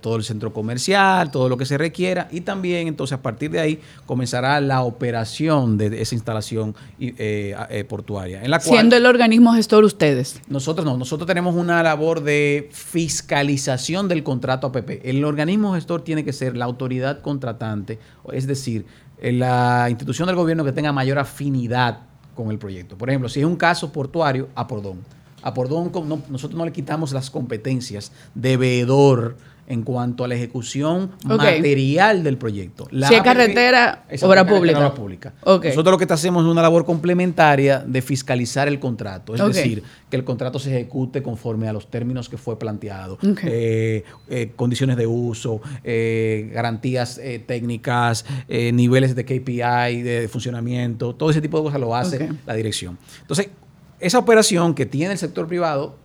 todo 0.00 0.16
el 0.16 0.22
centro 0.22 0.52
comercial, 0.52 1.30
todo 1.30 1.48
lo 1.48 1.56
que 1.56 1.64
se 1.64 1.78
requiera 1.78 2.28
y 2.30 2.42
también 2.42 2.86
entonces 2.86 3.18
a 3.18 3.22
partir 3.22 3.50
de 3.50 3.58
ahí 3.58 3.80
comenzará 4.04 4.60
la 4.60 4.82
operación 4.82 5.78
de 5.78 6.02
esa 6.02 6.14
instalación 6.14 6.76
eh, 7.00 7.56
eh, 7.70 7.84
portuaria. 7.84 8.42
En 8.44 8.50
la 8.50 8.60
Siendo 8.60 8.96
el 8.96 9.06
organismo 9.06 9.54
gestor 9.54 9.84
ustedes. 9.84 10.40
Nosotros 10.48 10.84
no, 10.84 10.98
nosotros 10.98 11.26
tenemos 11.26 11.54
una 11.54 11.82
labor 11.82 12.22
de 12.22 12.68
fiscalización 12.72 14.08
del 14.08 14.22
contrato 14.22 14.66
APP. 14.66 15.00
El 15.02 15.24
organismo 15.24 15.74
gestor 15.74 16.02
tiene 16.02 16.24
que 16.24 16.32
ser 16.32 16.56
la 16.56 16.66
autoridad 16.66 17.22
contratante, 17.22 17.98
es 18.32 18.46
decir, 18.46 18.84
la 19.20 19.86
institución 19.88 20.26
del 20.26 20.36
gobierno 20.36 20.64
que 20.64 20.72
tenga 20.72 20.92
mayor 20.92 21.18
afinidad 21.18 22.00
con 22.36 22.52
el 22.52 22.58
proyecto. 22.58 22.96
Por 22.96 23.08
ejemplo, 23.08 23.28
si 23.28 23.40
es 23.40 23.46
un 23.46 23.56
caso 23.56 23.90
portuario, 23.90 24.48
a 24.54 24.68
Pordón. 24.68 25.00
A 25.42 25.52
Pordón 25.54 25.90
nosotros 26.28 26.56
no 26.56 26.64
le 26.64 26.72
quitamos 26.72 27.12
las 27.12 27.30
competencias 27.30 28.12
de 28.34 28.56
veedor 28.56 29.36
en 29.68 29.82
cuanto 29.82 30.24
a 30.24 30.28
la 30.28 30.34
ejecución 30.34 31.10
material 31.24 32.22
del 32.22 32.38
proyecto. 32.38 32.88
si 32.90 33.14
es 33.14 33.22
carretera, 33.22 34.04
obra 34.22 34.46
pública. 34.46 34.94
pública. 34.94 35.32
Nosotros 35.44 35.92
lo 35.92 35.98
que 35.98 36.12
hacemos 36.12 36.44
es 36.44 36.50
una 36.50 36.62
labor 36.62 36.84
complementaria 36.84 37.84
de 37.86 38.02
fiscalizar 38.02 38.68
el 38.68 38.78
contrato, 38.78 39.34
es 39.34 39.54
decir, 39.54 39.82
que 40.08 40.16
el 40.16 40.24
contrato 40.24 40.58
se 40.58 40.70
ejecute 40.70 41.22
conforme 41.22 41.68
a 41.68 41.72
los 41.72 41.88
términos 41.90 42.28
que 42.28 42.36
fue 42.36 42.58
planteado, 42.58 43.18
eh, 43.42 44.04
eh, 44.28 44.52
condiciones 44.54 44.96
de 44.96 45.06
uso, 45.06 45.60
eh, 45.82 46.50
garantías 46.52 47.20
técnicas, 47.46 48.24
niveles 48.48 49.14
de 49.14 49.24
KPI, 49.24 50.02
de 50.02 50.28
funcionamiento, 50.30 51.14
todo 51.14 51.30
ese 51.30 51.40
tipo 51.40 51.58
de 51.58 51.64
cosas 51.64 51.80
lo 51.80 51.94
hace 51.94 52.28
la 52.46 52.54
dirección. 52.54 52.98
Entonces, 53.20 53.48
esa 53.98 54.18
operación 54.18 54.74
que 54.74 54.86
tiene 54.86 55.12
el 55.12 55.18
sector 55.18 55.46
privado 55.46 55.96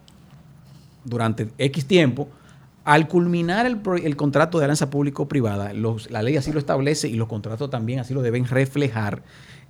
durante 1.03 1.49
X 1.57 1.85
tiempo, 1.85 2.29
al 2.83 3.07
culminar 3.07 3.65
el, 3.65 4.15
contrato 4.15 4.57
de 4.57 4.65
alianza 4.65 4.89
público-privada, 4.89 5.71
la 5.73 6.23
ley 6.23 6.37
así 6.37 6.51
lo 6.51 6.59
establece 6.59 7.07
y 7.07 7.13
los 7.13 7.27
contratos 7.27 7.69
también 7.69 7.99
así 7.99 8.13
lo 8.13 8.21
deben 8.21 8.47
reflejar, 8.47 9.21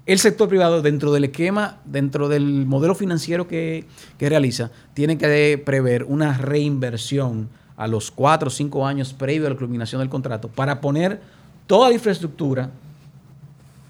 el 0.07 0.17
sector 0.17 0.49
privado 0.49 0.81
dentro 0.81 1.11
del 1.11 1.25
esquema, 1.25 1.77
dentro 1.85 2.27
del 2.27 2.65
modelo 2.65 2.95
financiero 2.95 3.47
que, 3.47 3.85
realiza, 4.19 4.71
tiene 4.95 5.17
que 5.17 5.61
prever 5.63 6.05
una 6.05 6.37
reinversión 6.37 7.49
a 7.77 7.87
los 7.87 8.09
cuatro 8.09 8.47
o 8.47 8.51
cinco 8.51 8.87
años 8.87 9.13
previo 9.13 9.45
a 9.47 9.51
la 9.51 9.55
culminación 9.55 9.99
del 9.99 10.09
contrato 10.09 10.47
para 10.47 10.81
poner 10.81 11.21
toda 11.67 11.89
la 11.89 11.95
infraestructura 11.95 12.71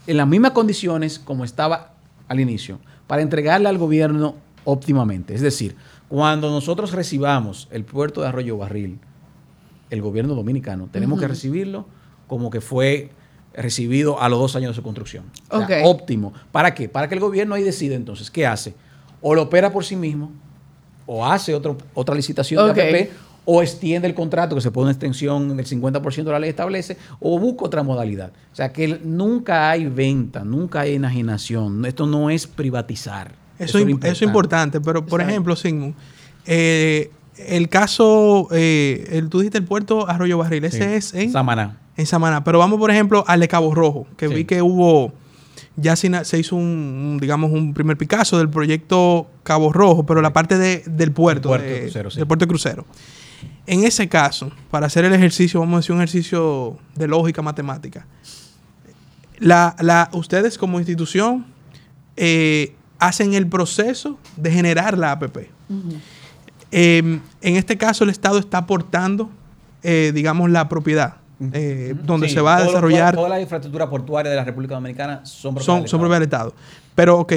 en 0.06 0.18
las 0.18 0.28
mismas 0.28 0.52
condiciones 0.52 1.18
como 1.18 1.46
estaba 1.46 1.94
al 2.28 2.40
inicio, 2.40 2.80
para 3.08 3.22
entregarle 3.22 3.70
al 3.70 3.78
gobierno 3.78 4.36
óptimamente. 4.66 5.34
Es 5.34 5.42
decir, 5.42 5.76
cuando 6.10 6.50
nosotros 6.50 6.92
recibamos 6.92 7.70
el 7.72 7.86
puerto 7.86 8.22
de 8.22 8.28
Arroyo 8.28 8.58
Barril, 8.58 9.00
el 9.92 10.02
gobierno 10.02 10.34
dominicano. 10.34 10.90
Tenemos 10.92 11.20
que 11.20 11.28
recibirlo 11.28 11.86
como 12.28 12.50
que 12.50 12.62
fue 12.62 13.12
recibido 13.54 14.22
a 14.22 14.30
los 14.30 14.40
dos 14.40 14.56
años 14.56 14.72
de 14.72 14.76
su 14.76 14.82
construcción. 14.82 15.26
óptimo. 15.84 16.34
¿Para 16.52 16.74
qué? 16.74 16.90
Para 16.90 17.08
que 17.08 17.16
el 17.16 17.22
gobierno 17.22 17.54
ahí 17.54 17.64
decida 17.64 17.96
entonces 17.96 18.32
qué 18.32 18.48
hace. 18.48 18.74
O 19.22 19.36
lo 19.36 19.44
opera 19.44 19.72
por 19.72 19.86
sí 19.86 19.96
mismo, 19.96 20.32
o 21.06 21.26
hace 21.26 21.54
otro, 21.54 21.78
otra 21.94 22.16
licitación 22.16 22.74
de 22.74 22.82
APP, 22.82 23.12
o 23.44 23.62
extiende 23.62 24.08
el 24.08 24.14
contrato, 24.14 24.56
que 24.56 24.62
se 24.62 24.72
pone 24.72 24.86
una 24.86 24.92
extensión 24.92 25.58
del 25.58 25.66
50% 25.66 26.24
de 26.24 26.32
la 26.32 26.40
ley 26.40 26.50
establece, 26.50 26.98
o 27.20 27.38
busca 27.38 27.66
otra 27.66 27.84
modalidad. 27.84 28.32
O 28.52 28.56
sea 28.56 28.72
que 28.72 29.00
nunca 29.04 29.70
hay 29.70 29.88
venta, 29.88 30.44
nunca 30.44 30.82
hay 30.82 30.96
enajenación. 30.96 31.86
Esto 31.86 32.08
no 32.08 32.30
es 32.30 32.48
privatizar. 32.48 33.34
Eso, 33.60 33.78
es 33.78 34.22
importante, 34.22 34.80
pero 34.82 35.06
por 35.06 35.22
ejemplo, 35.22 35.56
Sigmund, 35.56 35.94
eh, 36.46 37.12
el 37.48 37.70
caso, 37.70 38.48
eh, 38.52 39.08
el, 39.12 39.30
tú 39.30 39.40
dijiste 39.40 39.58
el 39.58 39.64
puerto 39.64 40.10
Arroyo 40.10 40.38
Barril, 40.38 40.64
ese 40.66 40.96
es 40.96 41.14
en 41.14 41.32
Samaná. 41.32 41.78
En 41.98 42.06
Samaná. 42.06 42.44
Pero 42.44 42.60
vamos, 42.60 42.80
por 42.80 42.92
ejemplo, 42.92 43.24
al 43.28 43.40
de 43.40 43.48
Cabo 43.48 43.74
Rojo, 43.74 44.08
que 44.18 44.28
vi 44.28 44.46
que 44.46 44.62
hubo, 44.62 45.14
ya 45.76 45.96
se, 45.96 46.40
hizo 46.40 46.56
un, 46.56 47.18
digamos, 47.22 47.52
un 47.52 47.74
primer 47.74 47.98
Picasso 47.98 48.38
del 48.38 48.50
proyecto 48.50 49.28
Cabo 49.44 49.72
Rojo, 49.72 50.06
pero 50.06 50.22
la 50.22 50.34
parte 50.34 50.58
del 50.58 51.12
puerto, 51.12 51.58
de, 51.58 51.82
crucero, 51.82 52.10
del 52.10 52.28
puerto 52.28 52.46
de 52.46 52.50
crucero. 52.50 52.86
En 53.68 53.84
ese 53.84 54.08
caso, 54.10 54.52
para 54.70 54.88
hacer 54.88 55.06
el 55.06 55.14
ejercicio, 55.14 55.60
vamos 55.60 55.76
a 55.76 55.78
decir 55.80 55.92
un 55.94 56.00
ejercicio 56.00 56.78
de 56.96 57.08
lógica 57.08 57.42
matemática, 57.42 58.06
la, 59.38 59.76
la, 59.80 60.10
ustedes 60.14 60.58
como 60.58 60.80
institución 60.80 61.46
eh, 62.16 62.76
hacen 63.00 63.34
el 63.34 63.48
proceso 63.48 64.20
de 64.38 64.52
generar 64.52 64.98
la 64.98 65.12
APP. 65.12 65.50
Em, 66.72 67.20
en 67.42 67.56
este 67.58 67.78
caso, 67.78 68.04
el 68.06 68.10
Estado 68.10 68.40
está 68.40 68.60
aportando, 68.60 69.30
eh, 69.84 70.12
digamos, 70.14 70.50
la 70.50 70.70
propiedad. 70.70 71.16
Eh, 71.54 71.96
donde 72.04 72.30
se 72.30 72.40
va 72.40 72.58
a 72.58 72.64
desarrollar. 72.64 73.16
Toda, 73.16 73.30
la 73.30 73.42
infraestructura 73.42 73.90
portuaria 73.90 74.30
de 74.30 74.38
la 74.38 74.44
República 74.44 74.76
Dominicana 74.76 75.26
son 75.26 75.56
propiedad 75.56 75.88
son, 75.88 76.12
del 76.12 76.22
Estado. 76.22 76.54
Pero, 76.94 77.18
ok, 77.18 77.34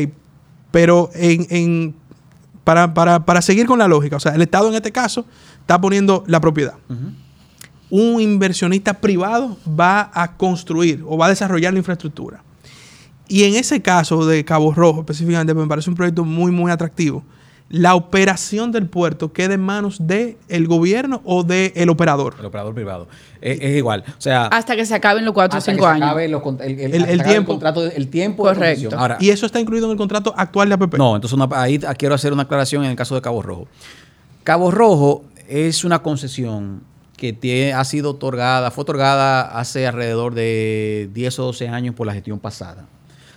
pero 0.70 1.08
en, 1.14 1.94
para, 2.64 2.92
para, 2.92 3.40
seguir 3.40 3.64
con 3.64 3.78
la 3.78 3.88
lógica, 3.88 4.16
o 4.16 4.20
sea, 4.20 4.34
el 4.34 4.42
Estado 4.42 4.68
en 4.68 4.74
este 4.74 4.92
caso 4.92 5.24
está 5.58 5.80
poniendo 5.80 6.22
la 6.26 6.38
propiedad. 6.38 6.74
Un 7.88 8.20
inversionista 8.20 8.92
privado 8.92 9.56
va 9.66 10.10
a 10.12 10.36
construir 10.36 11.02
o 11.06 11.16
va 11.16 11.26
a 11.26 11.28
desarrollar 11.30 11.72
la 11.72 11.78
infraestructura. 11.78 12.42
Y 13.26 13.44
en 13.44 13.54
ese 13.54 13.80
caso 13.80 14.26
de 14.26 14.44
Cabo 14.44 14.74
Rojo 14.74 15.00
específicamente 15.00 15.54
me 15.54 15.66
parece 15.66 15.88
un 15.88 15.96
proyecto 15.96 16.26
muy, 16.26 16.52
muy 16.52 16.70
atractivo 16.70 17.24
la 17.74 17.96
operación 17.96 18.70
del 18.70 18.86
puerto 18.86 19.32
quede 19.32 19.54
en 19.54 19.60
manos 19.60 20.06
del 20.06 20.36
el 20.48 20.68
gobierno 20.68 21.20
o 21.24 21.42
del 21.42 21.88
operador. 21.88 22.36
El 22.38 22.46
operador 22.46 22.72
privado. 22.72 23.08
Es, 23.40 23.60
igual. 23.76 24.04
O 24.06 24.20
sea, 24.20 24.46
hasta 24.46 24.76
que 24.76 24.86
se 24.86 24.94
acaben 24.94 25.24
los 25.24 25.34
cuatro 25.34 25.58
o 25.58 25.60
cinco 25.60 25.84
años. 25.84 26.08
Acabe 26.08 26.26
el, 26.26 27.22
tiempo. 27.24 27.50
contrato, 27.54 27.84
el 27.84 28.08
tiempo. 28.10 28.44
Correcto. 28.44 28.96
y 29.18 29.30
eso 29.30 29.44
está 29.44 29.58
incluido 29.58 29.86
en 29.86 29.90
el 29.90 29.96
contrato 29.96 30.32
actual 30.36 30.68
de 30.68 30.76
APP. 30.76 30.94
No, 30.94 31.16
entonces 31.16 31.36
ahí 31.50 31.80
quiero 31.98 32.14
hacer 32.14 32.32
una 32.32 32.44
aclaración 32.44 32.84
en 32.84 32.90
el 32.90 32.96
caso 32.96 33.16
de 33.16 33.22
Cabo 33.22 33.42
Rojo. 33.42 33.66
Cabo 34.44 34.70
Rojo 34.70 35.24
es 35.48 35.82
una 35.82 36.00
concesión 36.00 36.82
que 37.16 37.72
ha 37.74 37.84
sido 37.84 38.10
otorgada, 38.10 38.70
fue 38.70 38.82
otorgada 38.82 39.58
hace 39.58 39.88
alrededor 39.88 40.34
de 40.34 41.10
10 41.12 41.38
o 41.40 41.44
12 41.46 41.68
años 41.68 41.96
por 41.96 42.06
la 42.06 42.14
gestión 42.14 42.38
pasada. 42.38 42.86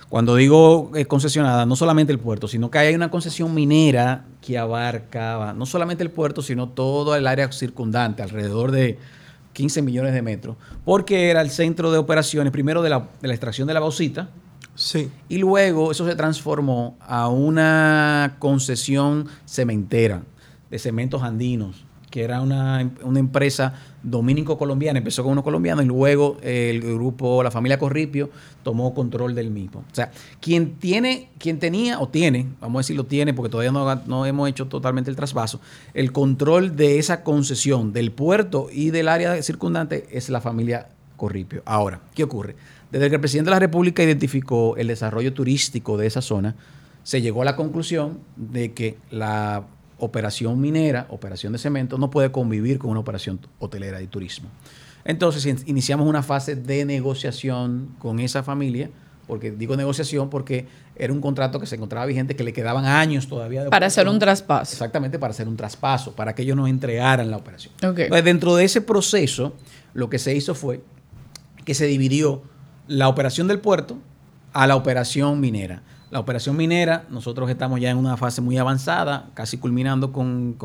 Cuando 0.08 0.36
digo 0.36 0.90
eh, 0.94 1.04
concesionada, 1.04 1.66
no 1.66 1.76
solamente 1.76 2.12
el 2.12 2.18
puerto, 2.18 2.48
sino 2.48 2.70
que 2.70 2.78
hay 2.78 2.94
una 2.94 3.10
concesión 3.10 3.54
minera 3.54 4.24
que 4.40 4.56
abarca 4.56 5.52
no 5.54 5.66
solamente 5.66 6.02
el 6.02 6.10
puerto, 6.10 6.40
sino 6.40 6.68
todo 6.70 7.14
el 7.14 7.26
área 7.26 7.52
circundante, 7.52 8.22
alrededor 8.22 8.70
de 8.70 8.98
15 9.52 9.82
millones 9.82 10.14
de 10.14 10.22
metros, 10.22 10.56
porque 10.84 11.28
era 11.30 11.42
el 11.42 11.50
centro 11.50 11.90
de 11.90 11.98
operaciones, 11.98 12.52
primero 12.52 12.82
de 12.82 12.90
la, 12.90 13.08
de 13.20 13.28
la 13.28 13.34
extracción 13.34 13.68
de 13.68 13.74
la 13.74 13.80
bauxita, 13.80 14.30
Sí. 14.74 15.10
Y 15.28 15.38
luego 15.38 15.90
eso 15.90 16.06
se 16.06 16.14
transformó 16.14 16.96
a 17.00 17.26
una 17.26 18.36
concesión 18.38 19.26
cementera 19.44 20.22
de 20.70 20.78
cementos 20.78 21.24
andinos 21.24 21.84
que 22.10 22.22
era 22.22 22.40
una, 22.40 22.80
empresa 22.80 23.74
dominico-colombiana, 24.02 24.98
empezó 24.98 25.22
con 25.22 25.32
unos 25.32 25.44
colombianos 25.44 25.84
y 25.84 25.88
luego 25.88 26.36
el 26.42 26.80
grupo, 26.80 27.42
la 27.42 27.50
familia 27.50 27.78
Corripio, 27.78 28.30
tomó 28.62 28.94
control 28.94 29.34
del 29.34 29.50
mismo. 29.50 29.84
O 29.90 29.94
sea, 29.94 30.10
quien 30.40 30.76
tiene, 30.76 31.30
quien 31.38 31.58
tenía 31.58 31.98
o 32.00 32.08
tiene, 32.08 32.46
vamos 32.60 32.78
a 32.78 32.80
decirlo 32.80 33.04
tiene, 33.04 33.34
porque 33.34 33.50
todavía 33.50 33.72
no, 33.72 33.94
no 34.06 34.26
hemos 34.26 34.48
hecho 34.48 34.66
totalmente 34.66 35.10
el 35.10 35.16
traspaso, 35.16 35.60
el 35.94 36.12
control 36.12 36.76
de 36.76 36.98
esa 36.98 37.22
concesión 37.22 37.92
del 37.92 38.12
puerto 38.12 38.68
y 38.72 38.90
del 38.90 39.08
área 39.08 39.42
circundante 39.42 40.06
es 40.10 40.28
la 40.28 40.40
familia 40.40 40.88
Corripio. 41.16 41.62
Ahora, 41.66 42.00
¿qué 42.14 42.24
ocurre? 42.24 42.56
Desde 42.90 43.08
que 43.08 43.16
el 43.16 43.20
presidente 43.20 43.50
de 43.50 43.56
la 43.56 43.60
República 43.60 44.02
identificó 44.02 44.76
el 44.76 44.86
desarrollo 44.86 45.34
turístico 45.34 45.98
de 45.98 46.06
esa 46.06 46.22
zona, 46.22 46.54
se 47.02 47.20
llegó 47.20 47.42
a 47.42 47.44
la 47.44 47.56
conclusión 47.56 48.20
de 48.36 48.72
que 48.72 48.96
la 49.10 49.64
operación 49.98 50.60
minera, 50.60 51.06
operación 51.10 51.52
de 51.52 51.58
cemento, 51.58 51.98
no 51.98 52.10
puede 52.10 52.30
convivir 52.30 52.78
con 52.78 52.90
una 52.90 53.00
operación 53.00 53.40
hotelera 53.58 54.00
y 54.00 54.06
turismo. 54.06 54.48
Entonces 55.04 55.46
iniciamos 55.66 56.06
una 56.06 56.22
fase 56.22 56.56
de 56.56 56.84
negociación 56.84 57.94
con 57.98 58.20
esa 58.20 58.42
familia, 58.42 58.90
porque 59.26 59.50
digo 59.50 59.76
negociación 59.76 60.30
porque 60.30 60.66
era 60.96 61.12
un 61.12 61.20
contrato 61.20 61.60
que 61.60 61.66
se 61.66 61.76
encontraba 61.76 62.06
vigente, 62.06 62.34
que 62.34 62.44
le 62.44 62.52
quedaban 62.52 62.84
años 62.86 63.28
todavía. 63.28 63.64
De 63.64 63.70
para 63.70 63.86
hacer 63.86 64.08
un 64.08 64.18
traspaso. 64.18 64.72
Exactamente, 64.72 65.18
para 65.18 65.32
hacer 65.32 65.48
un 65.48 65.56
traspaso, 65.56 66.12
para 66.14 66.34
que 66.34 66.42
ellos 66.42 66.56
no 66.56 66.66
entregaran 66.66 67.30
la 67.30 67.36
operación. 67.36 67.74
dentro 68.24 68.56
de 68.56 68.64
ese 68.64 68.80
proceso, 68.80 69.54
lo 69.94 70.08
que 70.10 70.18
se 70.18 70.34
hizo 70.34 70.54
fue 70.54 70.82
que 71.64 71.74
se 71.74 71.86
dividió 71.86 72.42
la 72.86 73.08
operación 73.08 73.48
del 73.48 73.60
puerto 73.60 73.98
a 74.52 74.66
la 74.66 74.76
operación 74.76 75.40
minera. 75.40 75.82
La 76.10 76.20
operación 76.20 76.56
minera, 76.56 77.04
nosotros 77.10 77.50
estamos 77.50 77.80
ya 77.80 77.90
en 77.90 77.98
una 77.98 78.16
fase 78.16 78.40
muy 78.40 78.56
avanzada, 78.56 79.28
casi 79.34 79.58
culminando 79.58 80.10
con, 80.12 80.56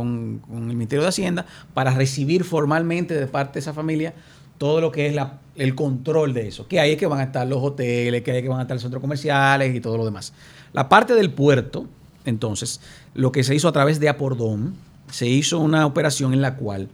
el 0.49 0.75
Ministerio 0.75 1.03
de 1.03 1.09
Hacienda, 1.09 1.45
para 1.73 1.91
recibir 1.91 2.45
formalmente 2.45 3.13
de 3.13 3.27
parte 3.27 3.55
de 3.55 3.59
esa 3.59 3.73
familia 3.73 4.13
todo 4.57 4.79
lo 4.79 4.91
que 4.91 5.07
es 5.07 5.17
el 5.55 5.75
control 5.75 6.33
de 6.33 6.47
eso. 6.47 6.67
Que 6.67 6.79
ahí 6.79 6.93
es 6.93 6.97
que 6.97 7.07
van 7.07 7.19
a 7.19 7.23
estar 7.23 7.45
los 7.45 7.61
hoteles, 7.61 8.21
que 8.21 8.31
ahí 8.31 8.37
es 8.37 8.43
que 8.43 8.49
van 8.49 8.59
a 8.59 8.61
estar 8.61 8.75
los 8.75 8.81
centros 8.81 9.01
comerciales 9.01 9.75
y 9.75 9.81
todo 9.81 9.97
lo 9.97 10.05
demás. 10.05 10.33
La 10.71 10.87
parte 10.87 11.13
del 11.13 11.31
puerto, 11.31 11.87
entonces, 12.23 12.79
lo 13.13 13.33
que 13.33 13.43
se 13.43 13.53
hizo 13.53 13.67
a 13.67 13.73
través 13.73 13.99
de 13.99 14.07
Apordón, 14.07 14.75
se 15.11 15.27
hizo 15.27 15.59
una 15.59 15.85
operación 15.85 16.33
en 16.33 16.41
la 16.41 16.55
cual 16.55 16.87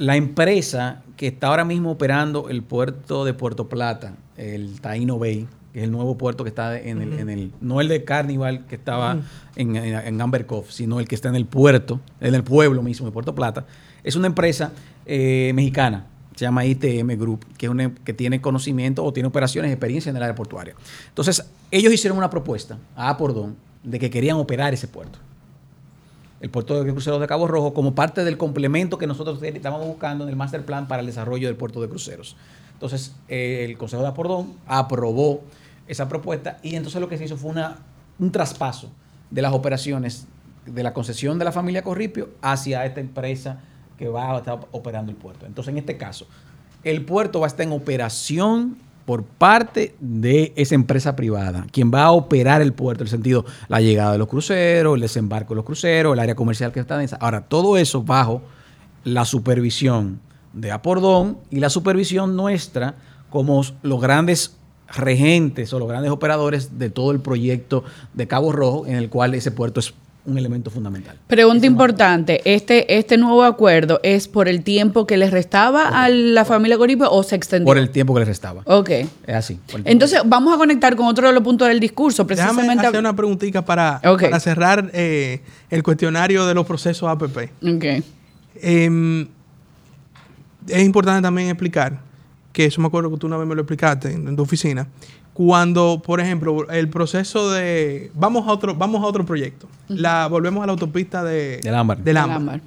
la 0.00 0.16
empresa 0.16 1.02
que 1.18 1.26
está 1.26 1.48
ahora 1.48 1.66
mismo 1.66 1.90
operando 1.90 2.48
el 2.48 2.62
puerto 2.62 3.26
de 3.26 3.34
Puerto 3.34 3.68
Plata, 3.68 4.14
el 4.38 4.80
Taino 4.80 5.18
Bay, 5.18 5.46
que 5.72 5.80
es 5.80 5.84
el 5.84 5.90
nuevo 5.90 6.18
puerto 6.18 6.44
que 6.44 6.48
está 6.48 6.78
en, 6.78 7.00
el, 7.00 7.12
en 7.18 7.30
el, 7.30 7.52
no 7.60 7.80
el 7.80 7.88
de 7.88 8.04
Carnival 8.04 8.66
que 8.66 8.74
estaba 8.74 9.18
en, 9.56 9.76
en, 9.76 10.20
Amber 10.20 10.46
sino 10.68 10.98
el 10.98 11.06
que 11.06 11.14
está 11.14 11.28
en 11.28 11.36
el 11.36 11.46
puerto, 11.46 12.00
en 12.20 12.34
el 12.34 12.42
pueblo 12.42 12.82
mismo 12.82 13.06
de 13.06 13.12
Puerto 13.12 13.34
Plata. 13.34 13.66
Es 14.02 14.16
una 14.16 14.26
empresa 14.26 14.72
eh, 15.06 15.52
mexicana, 15.54 16.06
se 16.34 16.44
llama 16.44 16.64
ITM 16.64 17.10
Group, 17.18 17.44
que, 17.56 17.66
es 17.66 17.70
una, 17.70 17.94
que 17.94 18.12
tiene 18.12 18.40
conocimiento 18.40 19.04
o 19.04 19.12
tiene 19.12 19.28
operaciones, 19.28 19.70
experiencia 19.70 20.10
en 20.10 20.16
el 20.16 20.22
área 20.22 20.34
portuaria. 20.34 20.74
Entonces, 21.08 21.44
ellos 21.70 21.92
hicieron 21.92 22.18
una 22.18 22.30
propuesta 22.30 22.78
a 22.96 23.10
Apordón 23.10 23.56
de 23.84 23.98
que 23.98 24.10
querían 24.10 24.36
operar 24.36 24.74
ese 24.74 24.88
puerto. 24.88 25.18
El 26.40 26.48
puerto 26.48 26.82
de 26.82 26.90
cruceros 26.90 27.20
de 27.20 27.26
Cabo 27.26 27.46
Rojo 27.46 27.74
como 27.74 27.94
parte 27.94 28.24
del 28.24 28.38
complemento 28.38 28.96
que 28.96 29.06
nosotros 29.06 29.42
estábamos 29.42 29.86
buscando 29.86 30.24
en 30.24 30.30
el 30.30 30.36
master 30.36 30.64
plan 30.64 30.88
para 30.88 31.00
el 31.00 31.06
desarrollo 31.06 31.46
del 31.46 31.56
puerto 31.56 31.82
de 31.82 31.88
cruceros. 31.88 32.36
Entonces, 32.80 33.14
eh, 33.28 33.66
el 33.68 33.76
Consejo 33.76 34.00
de 34.00 34.08
Apordón 34.08 34.54
aprobó 34.66 35.42
esa 35.86 36.08
propuesta 36.08 36.56
y 36.62 36.76
entonces 36.76 36.98
lo 36.98 37.10
que 37.10 37.18
se 37.18 37.26
hizo 37.26 37.36
fue 37.36 37.50
una, 37.50 37.76
un 38.18 38.32
traspaso 38.32 38.88
de 39.30 39.42
las 39.42 39.52
operaciones 39.52 40.26
de 40.64 40.82
la 40.82 40.94
concesión 40.94 41.38
de 41.38 41.44
la 41.44 41.52
familia 41.52 41.82
Corripio 41.82 42.30
hacia 42.40 42.86
esta 42.86 43.00
empresa 43.00 43.60
que 43.98 44.08
va 44.08 44.34
a 44.34 44.38
estar 44.38 44.66
operando 44.72 45.12
el 45.12 45.18
puerto. 45.18 45.44
Entonces, 45.44 45.72
en 45.72 45.76
este 45.76 45.98
caso, 45.98 46.26
el 46.82 47.04
puerto 47.04 47.40
va 47.40 47.46
a 47.46 47.48
estar 47.48 47.66
en 47.66 47.72
operación 47.72 48.78
por 49.04 49.24
parte 49.24 49.94
de 50.00 50.54
esa 50.56 50.74
empresa 50.74 51.16
privada, 51.16 51.66
quien 51.70 51.92
va 51.92 52.04
a 52.04 52.12
operar 52.12 52.62
el 52.62 52.72
puerto, 52.72 53.02
en 53.02 53.08
el 53.08 53.10
sentido, 53.10 53.44
la 53.68 53.82
llegada 53.82 54.12
de 54.12 54.18
los 54.18 54.28
cruceros, 54.28 54.94
el 54.94 55.02
desembarco 55.02 55.52
de 55.52 55.56
los 55.56 55.66
cruceros, 55.66 56.14
el 56.14 56.18
área 56.18 56.34
comercial 56.34 56.72
que 56.72 56.80
está 56.80 57.02
en. 57.02 57.10
Ahora, 57.20 57.42
todo 57.42 57.76
eso 57.76 58.02
bajo 58.02 58.40
la 59.04 59.26
supervisión 59.26 60.20
de 60.52 60.70
Apordón 60.70 61.38
y 61.50 61.60
la 61.60 61.70
supervisión 61.70 62.36
nuestra 62.36 62.94
como 63.30 63.62
los 63.82 64.00
grandes 64.00 64.56
regentes 64.88 65.72
o 65.72 65.78
los 65.78 65.88
grandes 65.88 66.10
operadores 66.10 66.78
de 66.78 66.90
todo 66.90 67.12
el 67.12 67.20
proyecto 67.20 67.84
de 68.14 68.26
Cabo 68.26 68.52
Rojo, 68.52 68.86
en 68.86 68.96
el 68.96 69.08
cual 69.08 69.34
ese 69.34 69.52
puerto 69.52 69.80
es 69.80 69.94
un 70.26 70.36
elemento 70.36 70.70
fundamental. 70.70 71.16
Pregunta 71.26 71.66
importante, 71.66 72.40
¿este, 72.44 72.98
¿este 72.98 73.16
nuevo 73.16 73.42
acuerdo 73.44 74.00
es 74.02 74.28
por 74.28 74.48
el 74.48 74.62
tiempo 74.62 75.06
que 75.06 75.16
les 75.16 75.30
restaba 75.30 75.88
a 75.88 76.08
la 76.08 76.44
familia 76.44 76.76
Coripio 76.76 77.10
o 77.10 77.22
se 77.22 77.36
extendió? 77.36 77.66
Por 77.66 77.78
el 77.78 77.90
tiempo 77.90 78.12
que 78.14 78.20
les 78.20 78.28
restaba. 78.28 78.62
Ok. 78.66 78.90
Es 78.90 79.34
así. 79.34 79.58
Entonces, 79.84 80.20
vamos 80.26 80.54
a 80.54 80.58
conectar 80.58 80.94
con 80.94 81.06
otro 81.06 81.26
de 81.26 81.32
los 81.32 81.42
puntos 81.42 81.68
del 81.68 81.80
discurso, 81.80 82.26
precisamente. 82.26 82.62
Déjame 82.62 82.88
hacer 82.88 83.00
una 83.00 83.16
preguntita 83.16 83.64
para, 83.64 84.00
para 84.00 84.40
cerrar 84.40 84.90
eh, 84.92 85.40
el 85.70 85.82
cuestionario 85.82 86.46
de 86.46 86.54
los 86.54 86.66
procesos 86.66 87.08
APP. 87.08 87.50
Ok. 87.62 88.04
Em, 88.62 89.26
es 90.68 90.82
importante 90.84 91.22
también 91.22 91.48
explicar 91.48 92.00
que 92.52 92.64
eso 92.66 92.80
me 92.80 92.88
acuerdo 92.88 93.10
que 93.10 93.16
tú 93.16 93.26
una 93.26 93.36
vez 93.36 93.46
me 93.46 93.54
lo 93.54 93.60
explicaste 93.62 94.12
en, 94.12 94.34
tu 94.36 94.42
oficina, 94.42 94.86
cuando, 95.32 96.02
por 96.04 96.20
ejemplo, 96.20 96.68
el 96.70 96.88
proceso 96.88 97.50
de 97.50 98.10
vamos 98.14 98.46
a 98.48 98.52
otro 98.52 98.74
vamos 98.74 99.02
a 99.02 99.06
otro 99.06 99.24
proyecto, 99.24 99.68
la 99.88 100.26
volvemos 100.26 100.62
a 100.62 100.66
la 100.66 100.72
autopista 100.72 101.22
de 101.24 101.60
del 101.62 101.74
Ámbar. 101.74 101.98
Del 101.98 102.16
Ámbar. 102.16 102.60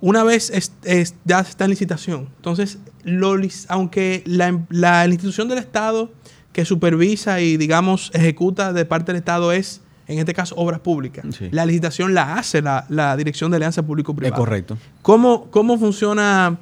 una 0.00 0.24
vez 0.24 0.50
es- 0.50 0.72
es- 0.84 1.14
ya 1.24 1.40
está 1.40 1.64
en 1.64 1.70
licitación, 1.70 2.28
entonces, 2.36 2.78
lo 3.04 3.36
aunque 3.68 4.22
la, 4.26 4.58
la 4.70 5.06
institución 5.06 5.48
del 5.48 5.58
Estado 5.58 6.10
que 6.52 6.64
supervisa 6.64 7.40
y, 7.40 7.56
digamos, 7.58 8.10
ejecuta 8.14 8.72
de 8.72 8.84
parte 8.86 9.12
del 9.12 9.18
Estado 9.20 9.52
es, 9.52 9.82
en 10.08 10.18
este 10.18 10.32
caso, 10.34 10.54
obras 10.56 10.80
públicas, 10.80 11.24
Sí. 11.38 11.48
la 11.52 11.64
licitación 11.66 12.14
la 12.14 12.34
hace 12.34 12.62
la, 12.62 12.86
la 12.88 13.16
Dirección 13.16 13.50
de 13.52 13.58
Alianza 13.58 13.82
Es 13.82 13.86
Público-Privada. 13.86 14.36
correcto. 14.36 14.76
¿Cómo, 15.02 15.44
¿Cómo 15.50 15.78
funciona 15.78 16.58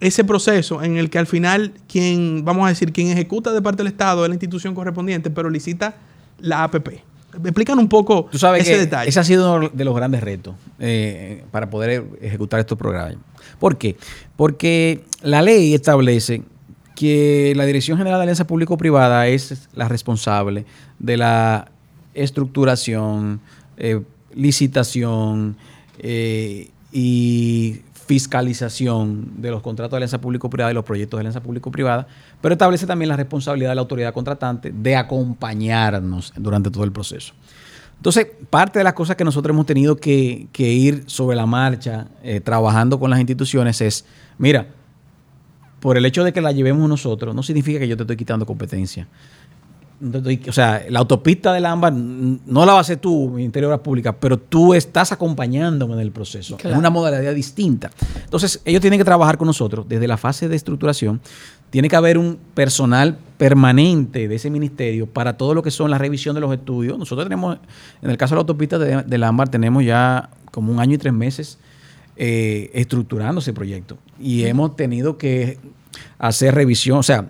ese 0.00 0.24
proceso 0.24 0.82
en 0.82 0.96
el 0.96 1.10
que 1.10 1.18
al 1.18 1.26
final 1.26 1.72
quien, 1.88 2.44
vamos 2.44 2.66
a 2.66 2.68
decir, 2.68 2.92
quien 2.92 3.08
ejecuta 3.08 3.52
de 3.52 3.62
parte 3.62 3.78
del 3.78 3.88
Estado 3.92 4.24
es 4.24 4.28
la 4.28 4.34
institución 4.34 4.74
correspondiente, 4.74 5.30
pero 5.30 5.50
licita 5.50 5.96
la 6.40 6.64
APP? 6.64 6.88
Explican 7.44 7.78
un 7.78 7.88
poco 7.88 8.28
Tú 8.30 8.38
sabes 8.38 8.62
ese 8.62 8.72
que 8.72 8.78
detalle. 8.78 9.08
ese 9.08 9.18
ha 9.18 9.24
sido 9.24 9.56
uno 9.56 9.70
de 9.72 9.84
los 9.84 9.94
grandes 9.96 10.22
retos 10.22 10.54
eh, 10.78 11.44
para 11.50 11.68
poder 11.68 12.04
ejecutar 12.20 12.60
estos 12.60 12.78
programas. 12.78 13.16
¿Por 13.58 13.76
qué? 13.76 13.96
Porque 14.36 15.04
la 15.22 15.42
ley 15.42 15.74
establece 15.74 16.42
que 16.94 17.52
la 17.56 17.66
Dirección 17.66 17.98
General 17.98 18.18
de 18.18 18.22
Alianza 18.22 18.46
Público-Privada 18.46 19.26
es 19.26 19.68
la 19.74 19.88
responsable 19.88 20.64
de 21.00 21.16
la 21.16 21.70
estructuración, 22.14 23.40
eh, 23.76 24.00
licitación 24.34 25.56
eh, 25.98 26.70
y 26.92 27.80
fiscalización 28.06 29.40
de 29.40 29.50
los 29.50 29.62
contratos 29.62 29.92
de 29.92 29.96
alianza 29.98 30.20
público-privada 30.20 30.70
y 30.70 30.74
los 30.74 30.84
proyectos 30.84 31.18
de 31.18 31.22
alianza 31.22 31.42
público-privada, 31.42 32.06
pero 32.40 32.52
establece 32.52 32.86
también 32.86 33.08
la 33.08 33.16
responsabilidad 33.16 33.70
de 33.70 33.74
la 33.74 33.80
autoridad 33.80 34.12
contratante 34.12 34.72
de 34.72 34.96
acompañarnos 34.96 36.32
durante 36.36 36.70
todo 36.70 36.84
el 36.84 36.92
proceso. 36.92 37.34
Entonces, 37.96 38.26
parte 38.50 38.78
de 38.78 38.84
las 38.84 38.92
cosas 38.92 39.16
que 39.16 39.24
nosotros 39.24 39.54
hemos 39.54 39.66
tenido 39.66 39.96
que, 39.96 40.48
ir 40.58 41.04
sobre 41.06 41.36
la 41.36 41.46
marcha, 41.46 42.08
eh, 42.22 42.40
trabajando 42.40 42.98
con 43.00 43.10
las 43.10 43.18
instituciones, 43.18 43.80
es, 43.80 44.04
mira, 44.36 44.66
por 45.80 45.96
el 45.96 46.04
hecho 46.06 46.24
de 46.24 46.32
que 46.32 46.40
la 46.40 46.52
llevemos 46.52 46.88
nosotros, 46.88 47.34
no 47.34 47.42
significa 47.42 47.78
que 47.78 47.88
yo 47.88 47.96
te 47.96 48.02
estoy 48.02 48.16
quitando 48.16 48.46
competencia. 48.46 49.06
O 50.48 50.52
sea, 50.52 50.84
la 50.90 50.98
autopista 50.98 51.52
del 51.52 51.64
AMBA 51.66 51.88
n- 51.88 52.38
no 52.46 52.66
la 52.66 52.72
va 52.72 52.78
a 52.78 52.80
hacer 52.82 52.98
tú, 52.98 53.30
Ministerio 53.30 53.68
de 53.68 53.74
Obras 53.74 53.84
Públicas, 53.84 54.14
pero 54.20 54.38
tú 54.38 54.74
estás 54.74 55.12
acompañándome 55.12 55.94
en 55.94 56.00
el 56.00 56.10
proceso. 56.12 56.56
Claro. 56.56 56.74
Es 56.74 56.78
una 56.78 56.90
modalidad 56.90 57.34
distinta. 57.34 57.90
Entonces, 58.24 58.60
ellos 58.64 58.80
tienen 58.80 58.98
que 58.98 59.04
trabajar 59.04 59.38
con 59.38 59.46
nosotros 59.46 59.86
desde 59.88 60.06
la 60.06 60.16
fase 60.16 60.48
de 60.48 60.56
estructuración. 60.56 61.20
Tiene 61.70 61.88
que 61.88 61.96
haber 61.96 62.18
un 62.18 62.38
personal 62.54 63.16
permanente 63.38 64.28
de 64.28 64.34
ese 64.36 64.50
ministerio 64.50 65.06
para 65.06 65.36
todo 65.36 65.54
lo 65.54 65.62
que 65.62 65.70
son 65.70 65.90
la 65.90 65.98
revisión 65.98 66.34
de 66.34 66.40
los 66.40 66.52
estudios. 66.52 66.98
Nosotros 66.98 67.24
tenemos, 67.26 67.58
en 68.02 68.10
el 68.10 68.16
caso 68.16 68.34
de 68.34 68.36
la 68.36 68.40
autopista 68.40 68.78
de, 68.78 69.02
del 69.02 69.22
AMBAR, 69.24 69.48
tenemos 69.48 69.84
ya 69.84 70.30
como 70.52 70.70
un 70.72 70.78
año 70.80 70.94
y 70.94 70.98
tres 70.98 71.12
meses 71.12 71.58
eh, 72.16 72.70
estructurando 72.74 73.40
ese 73.40 73.52
proyecto. 73.52 73.98
Y 74.20 74.44
hemos 74.44 74.76
tenido 74.76 75.18
que 75.18 75.58
hacer 76.18 76.54
revisión, 76.54 76.98
o 76.98 77.02
sea, 77.02 77.26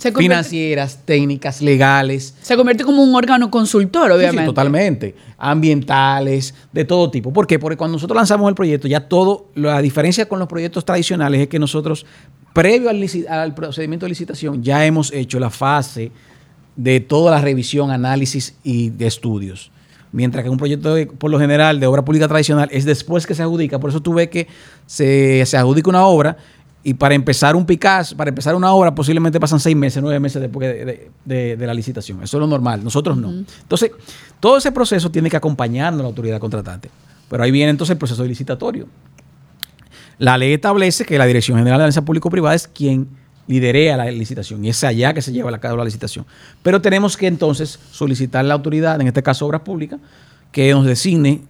Se 0.00 0.12
convierte- 0.12 0.22
financieras, 0.22 1.00
técnicas, 1.04 1.60
legales. 1.60 2.34
Se 2.40 2.56
convierte 2.56 2.84
como 2.84 3.02
un 3.02 3.14
órgano 3.14 3.50
consultor, 3.50 4.04
Sí, 4.06 4.08
sí, 4.08 4.16
obviamente. 4.16 4.46
totalmente. 4.46 5.14
Ambientales, 5.36 6.54
de 6.72 6.84
todo 6.84 7.10
tipo. 7.10 7.32
¿Por 7.32 7.46
qué? 7.46 7.58
Porque 7.58 7.76
cuando 7.76 7.96
nosotros 7.96 8.16
lanzamos 8.16 8.48
el 8.48 8.54
proyecto, 8.54 8.88
ya 8.88 9.00
todo, 9.08 9.46
la 9.54 9.80
diferencia 9.82 10.26
con 10.26 10.38
los 10.38 10.48
proyectos 10.48 10.84
tradicionales 10.84 11.42
es 11.42 11.48
que 11.48 11.58
nosotros, 11.58 12.06
previo 12.54 12.88
al, 12.88 13.54
procedimiento 13.54 14.06
de 14.06 14.10
licitación, 14.10 14.62
ya 14.62 14.84
hemos 14.86 15.12
hecho 15.12 15.38
la 15.38 15.50
fase 15.50 16.10
de 16.76 17.00
toda 17.00 17.30
la 17.32 17.40
revisión, 17.42 17.90
análisis 17.90 18.54
y 18.64 18.88
de 18.90 19.06
estudios. 19.06 19.70
Mientras 20.12 20.42
que 20.42 20.50
un 20.50 20.56
proyecto, 20.56 20.94
de- 20.94 21.06
por 21.06 21.30
lo 21.30 21.38
general, 21.38 21.78
de 21.78 21.86
obra 21.86 22.04
pública 22.04 22.26
tradicional 22.26 22.68
es 22.72 22.84
después 22.84 23.26
que 23.26 23.34
se 23.34 23.42
adjudica. 23.42 23.78
Por 23.78 23.90
eso 23.90 24.00
tú 24.00 24.14
ves 24.14 24.28
que 24.28 24.48
se, 24.86 25.44
se 25.46 25.56
adjudica 25.56 25.88
una 25.90 26.04
obra 26.06 26.36
y 26.82 26.94
para 26.94 27.14
empezar 27.14 27.56
un 27.56 27.66
Picasso, 27.66 28.16
para 28.16 28.30
empezar 28.30 28.54
una 28.54 28.72
obra, 28.72 28.94
posiblemente 28.94 29.38
pasan 29.38 29.60
seis 29.60 29.76
meses, 29.76 30.02
nueve 30.02 30.18
meses 30.18 30.40
después 30.40 30.66
de, 30.66 30.84
de- 30.84 31.10
de- 31.24 31.56
de 31.56 31.66
la 31.66 31.74
licitación. 31.74 32.22
Eso 32.22 32.36
es 32.38 32.40
lo 32.40 32.46
normal. 32.46 32.82
Nosotros 32.82 33.16
no. 33.18 33.30
Entonces, 33.30 33.90
todo 34.40 34.56
ese 34.56 34.72
proceso 34.72 35.10
tiene 35.10 35.28
que 35.28 35.36
acompañarnos 35.36 36.00
a 36.00 36.02
la 36.04 36.08
autoridad 36.08 36.38
contratante. 36.40 36.90
Pero 37.28 37.42
ahí 37.42 37.50
viene 37.50 37.70
entonces 37.70 37.92
el 37.92 37.98
proceso 37.98 38.24
licitatorio. 38.24 38.86
La 40.18 40.36
ley 40.36 40.52
establece 40.54 41.04
que 41.04 41.16
la 41.18 41.26
Dirección 41.26 41.58
General 41.58 41.78
de 41.78 41.84
Alianza 41.84 42.04
Público-Privada 42.04 42.54
es 42.54 42.66
quien 42.68 43.08
liderea 43.46 43.96
la 43.96 44.10
licitación 44.10 44.64
y 44.64 44.68
es 44.68 44.84
allá 44.84 45.12
que 45.12 45.22
se 45.22 45.32
lleva 45.32 45.50
a 45.54 45.58
cabo 45.58 45.76
la 45.76 45.84
licitación. 45.84 46.24
Pero 46.62 46.80
tenemos 46.80 47.16
que 47.16 47.26
entonces 47.26 47.78
solicitar 47.90 48.40
a 48.40 48.48
la 48.48 48.54
autoridad, 48.54 49.00
en 49.00 49.06
este 49.06 49.22
caso 49.22 49.46
Obras 49.46 49.62
Públicas, 49.62 49.98
que 50.52 50.70
nos 50.72 50.84
designe 50.86 51.42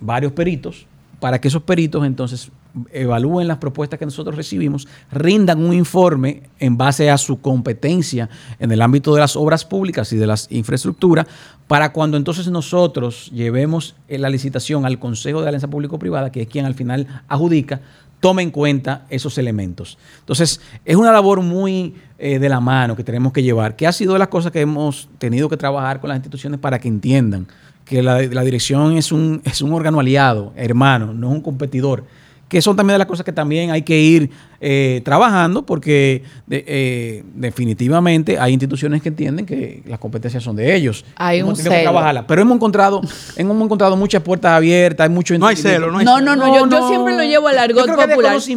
varios 0.00 0.32
peritos 0.32 0.86
para 1.20 1.40
que 1.40 1.48
esos 1.48 1.62
peritos 1.62 2.04
entonces 2.04 2.50
evalúen 2.92 3.48
las 3.48 3.58
propuestas 3.58 3.98
que 3.98 4.04
nosotros 4.04 4.36
recibimos, 4.36 4.88
rindan 5.10 5.62
un 5.62 5.74
informe 5.74 6.44
en 6.58 6.76
base 6.76 7.10
a 7.10 7.18
su 7.18 7.40
competencia 7.40 8.28
en 8.58 8.72
el 8.72 8.80
ámbito 8.82 9.14
de 9.14 9.20
las 9.20 9.36
obras 9.36 9.64
públicas 9.64 10.12
y 10.12 10.16
de 10.16 10.26
las 10.26 10.50
infraestructuras, 10.50 11.26
para 11.66 11.92
cuando 11.92 12.16
entonces 12.16 12.48
nosotros 12.48 13.30
llevemos 13.32 13.94
eh, 14.08 14.18
la 14.18 14.30
licitación 14.30 14.86
al 14.86 14.98
Consejo 14.98 15.42
de 15.42 15.48
Alianza 15.48 15.68
Público-Privada, 15.68 16.32
que 16.32 16.42
es 16.42 16.48
quien 16.48 16.64
al 16.64 16.74
final 16.74 17.06
adjudica, 17.28 17.80
tome 18.20 18.42
en 18.42 18.50
cuenta 18.50 19.06
esos 19.08 19.38
elementos. 19.38 19.98
Entonces, 20.20 20.60
es 20.84 20.96
una 20.96 21.10
labor 21.10 21.42
muy 21.42 21.94
eh, 22.18 22.38
de 22.38 22.48
la 22.48 22.60
mano 22.60 22.94
que 22.94 23.04
tenemos 23.04 23.32
que 23.32 23.42
llevar, 23.42 23.76
que 23.76 23.86
ha 23.86 23.92
sido 23.92 24.12
de 24.12 24.18
las 24.18 24.28
cosas 24.28 24.52
que 24.52 24.60
hemos 24.60 25.08
tenido 25.18 25.48
que 25.48 25.56
trabajar 25.56 26.00
con 26.00 26.08
las 26.08 26.16
instituciones 26.16 26.60
para 26.60 26.78
que 26.78 26.88
entiendan 26.88 27.46
que 27.90 28.04
la, 28.04 28.22
la 28.22 28.44
dirección 28.44 28.96
es 28.96 29.10
un, 29.10 29.42
es 29.44 29.60
un 29.62 29.72
órgano 29.72 29.98
aliado, 29.98 30.52
hermano, 30.54 31.12
no 31.12 31.30
es 31.30 31.34
un 31.34 31.40
competidor. 31.40 32.04
Que 32.48 32.62
son 32.62 32.76
también 32.76 32.94
de 32.94 32.98
las 32.98 33.08
cosas 33.08 33.24
que 33.24 33.32
también 33.32 33.72
hay 33.72 33.82
que 33.82 33.98
ir 33.98 34.30
eh, 34.60 35.00
trabajando, 35.04 35.64
porque 35.64 36.22
de- 36.46 36.64
eh, 36.66 37.24
definitivamente 37.34 38.38
hay 38.38 38.52
instituciones 38.52 39.00
que 39.02 39.08
entienden 39.08 39.46
que 39.46 39.82
las 39.86 39.98
competencias 39.98 40.42
son 40.42 40.56
de 40.56 40.74
ellos. 40.74 41.04
Hay 41.16 41.40
un 41.42 41.54
tenido 41.54 41.70
que 41.70 41.76
celo. 41.78 41.90
trabajarlas. 41.90 42.24
Pero 42.28 42.42
hemos 42.42 42.56
encontrado, 42.56 43.00
hemos 43.36 43.62
encontrado 43.64 43.96
muchas 43.96 44.22
puertas 44.22 44.52
abiertas, 44.52 45.04
hay 45.08 45.14
mucho 45.14 45.38
No 45.38 45.46
hay 45.46 45.56
celo, 45.56 45.90
no 45.90 45.98
hay 45.98 46.04
No, 46.04 46.18
celo. 46.18 46.36
no, 46.36 46.46
no, 46.46 46.54
yo, 46.54 46.68
yo 46.68 46.88
siempre 46.88 47.16
lo 47.16 47.22
llevo 47.22 47.48
al 47.48 47.54
Yo 47.56 47.60
argot 47.62 47.84
creo 47.84 47.96
que 47.96 48.08
popular. 48.08 48.40
Se 48.40 48.54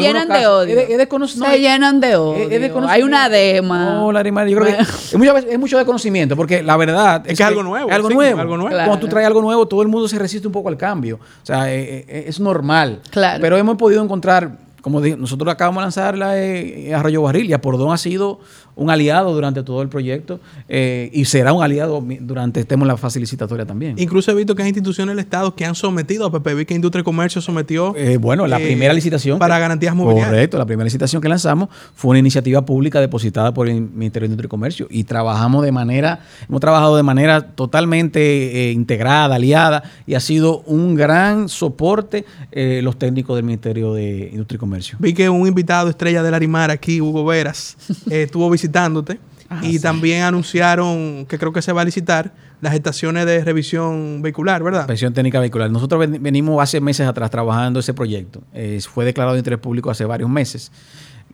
llenan 0.00 0.28
de 0.28 0.46
odio. 0.46 0.78
Es 0.78 0.90
es 0.90 1.08
no, 1.38 1.46
Se 1.46 1.58
llenan 1.60 2.00
de 2.00 2.16
odio. 2.16 2.48
es- 2.48 2.52
es 2.52 2.60
de 2.60 2.72
Hay 2.88 3.02
una 3.02 3.28
dema. 3.28 3.84
No, 3.94 4.12
Larimar, 4.12 4.46
yo 4.48 4.58
creo 4.58 4.76
que 4.76 4.82
es, 4.82 5.16
muchas 5.16 5.34
veces- 5.34 5.50
es 5.52 5.58
mucho 5.58 5.78
de 5.78 5.84
conocimiento, 5.84 6.36
porque 6.36 6.62
la 6.62 6.76
verdad 6.76 7.22
Es 7.26 7.36
que 7.38 7.42
es 7.42 7.48
algo 7.48 7.62
nuevo, 7.62 7.88
Es 7.88 7.94
algo 7.94 8.08
sí, 8.08 8.14
nuevo. 8.14 8.40
algo 8.40 8.56
nuevo. 8.56 8.70
Claro. 8.74 8.88
Cuando 8.88 9.06
tú 9.06 9.10
traes 9.10 9.26
algo 9.26 9.40
nuevo, 9.40 9.66
todo 9.66 9.82
el 9.82 9.88
mundo 9.88 10.08
se 10.08 10.18
resiste 10.18 10.46
un 10.46 10.52
poco 10.52 10.68
al 10.68 10.76
cambio. 10.76 11.16
O 11.16 11.46
sea, 11.46 11.72
eh, 11.72 12.04
eh, 12.06 12.24
es 12.26 12.38
normal. 12.40 13.00
Claro. 13.10 13.38
Pero 13.40 13.56
hemos 13.56 13.76
podido 13.76 14.02
encontrar, 14.02 14.50
como 14.82 15.00
dije, 15.00 15.16
nosotros 15.16 15.50
acabamos 15.50 15.80
de 15.80 15.84
lanzar 15.84 16.18
la 16.18 16.38
eh, 16.38 16.92
Arroyo 16.94 17.22
Barril 17.22 17.48
y 17.48 17.54
Apordón 17.54 17.92
ha 17.92 17.96
sido 17.96 18.40
un 18.74 18.90
aliado 18.90 19.32
durante 19.34 19.62
todo 19.62 19.82
el 19.82 19.88
proyecto 19.88 20.40
eh, 20.68 21.10
y 21.12 21.24
será 21.26 21.52
un 21.52 21.62
aliado 21.62 22.02
durante 22.20 22.60
estemos 22.60 22.84
en 22.84 22.88
la 22.88 22.96
fase 22.96 23.20
licitatoria 23.20 23.64
también. 23.66 23.96
Incluso 23.98 24.30
he 24.30 24.34
visto 24.34 24.54
que 24.54 24.62
hay 24.62 24.68
instituciones 24.68 25.14
del 25.14 25.22
Estado 25.24 25.54
que 25.54 25.64
han 25.66 25.74
sometido 25.74 26.26
a 26.26 26.32
PPB, 26.32 26.64
que 26.66 26.74
Industria 26.74 27.00
y 27.00 27.04
Comercio 27.04 27.40
sometió 27.42 27.94
Eh, 27.96 28.16
bueno, 28.16 28.46
la 28.46 28.58
eh, 28.60 28.64
primera 28.64 28.92
licitación. 28.94 29.38
para 29.38 29.56
que- 29.56 29.60
garantías 29.60 29.94
mobiliarias. 29.94 30.30
Correcto, 30.30 30.58
la 30.58 30.66
primera 30.66 30.84
licitación 30.84 31.20
que 31.22 31.28
lanzamos 31.28 31.68
fue 31.94 32.10
una 32.10 32.18
iniciativa 32.18 32.64
pública 32.64 33.00
depositada 33.00 33.52
por 33.54 33.68
el 33.68 33.80
Ministerio 33.80 34.26
de 34.28 34.32
Industria 34.32 34.46
y 34.46 34.50
Comercio 34.50 34.86
y 34.90 35.04
trabajamos 35.04 35.62
de 35.64 35.70
manera, 35.72 36.20
hemos 36.48 36.60
trabajado 36.60 36.96
de 36.96 37.02
manera 37.02 37.42
totalmente 37.54 38.20
eh, 38.68 38.72
integrada, 38.72 39.34
aliada 39.36 39.82
y 40.06 40.14
ha 40.14 40.20
sido 40.20 40.60
un 40.66 40.94
gran 40.94 41.48
soporte 41.48 42.24
eh, 42.50 42.80
los 42.82 42.98
técnicos 42.98 43.36
del 43.36 43.44
Ministerio 43.44 43.92
de 43.94 44.30
Industria 44.32 44.56
y 44.56 44.58
Comercio. 44.58 44.71
Vi 44.98 45.12
que 45.14 45.28
un 45.30 45.46
invitado 45.46 45.88
estrella 45.90 46.22
del 46.22 46.34
Arimar 46.34 46.70
aquí, 46.70 47.00
Hugo 47.00 47.24
Veras, 47.24 47.76
eh, 48.10 48.22
estuvo 48.24 48.48
visitándote 48.50 49.18
Ah, 49.54 49.60
y 49.62 49.78
también 49.78 50.22
anunciaron 50.22 51.26
que 51.28 51.36
creo 51.38 51.52
que 51.52 51.60
se 51.60 51.72
va 51.72 51.82
a 51.82 51.84
licitar 51.84 52.32
las 52.62 52.72
estaciones 52.74 53.26
de 53.26 53.44
revisión 53.44 54.22
vehicular, 54.22 54.62
¿verdad? 54.62 54.86
Pensión 54.86 55.12
técnica 55.12 55.40
vehicular. 55.40 55.70
Nosotros 55.70 56.00
ven- 56.00 56.22
venimos 56.22 56.62
hace 56.62 56.80
meses 56.80 57.06
atrás 57.06 57.30
trabajando 57.30 57.80
ese 57.80 57.92
proyecto. 57.92 58.40
Eh, 58.54 58.80
fue 58.80 59.04
declarado 59.04 59.34
de 59.34 59.40
interés 59.40 59.58
público 59.58 59.90
hace 59.90 60.06
varios 60.06 60.30
meses. 60.30 60.72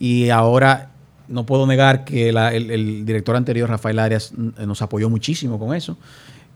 Y 0.01 0.31
ahora 0.31 0.91
no 1.29 1.47
puedo 1.47 1.65
negar 1.69 2.05
que 2.05 2.33
la- 2.33 2.53
el, 2.53 2.73
el 2.73 3.07
director 3.07 3.37
anterior, 3.37 3.69
Rafael 3.69 4.01
Arias, 4.01 4.33
nos 4.35 4.83
apoyó 4.83 5.09
muchísimo 5.09 5.57
con 5.57 5.73
eso. 5.77 5.97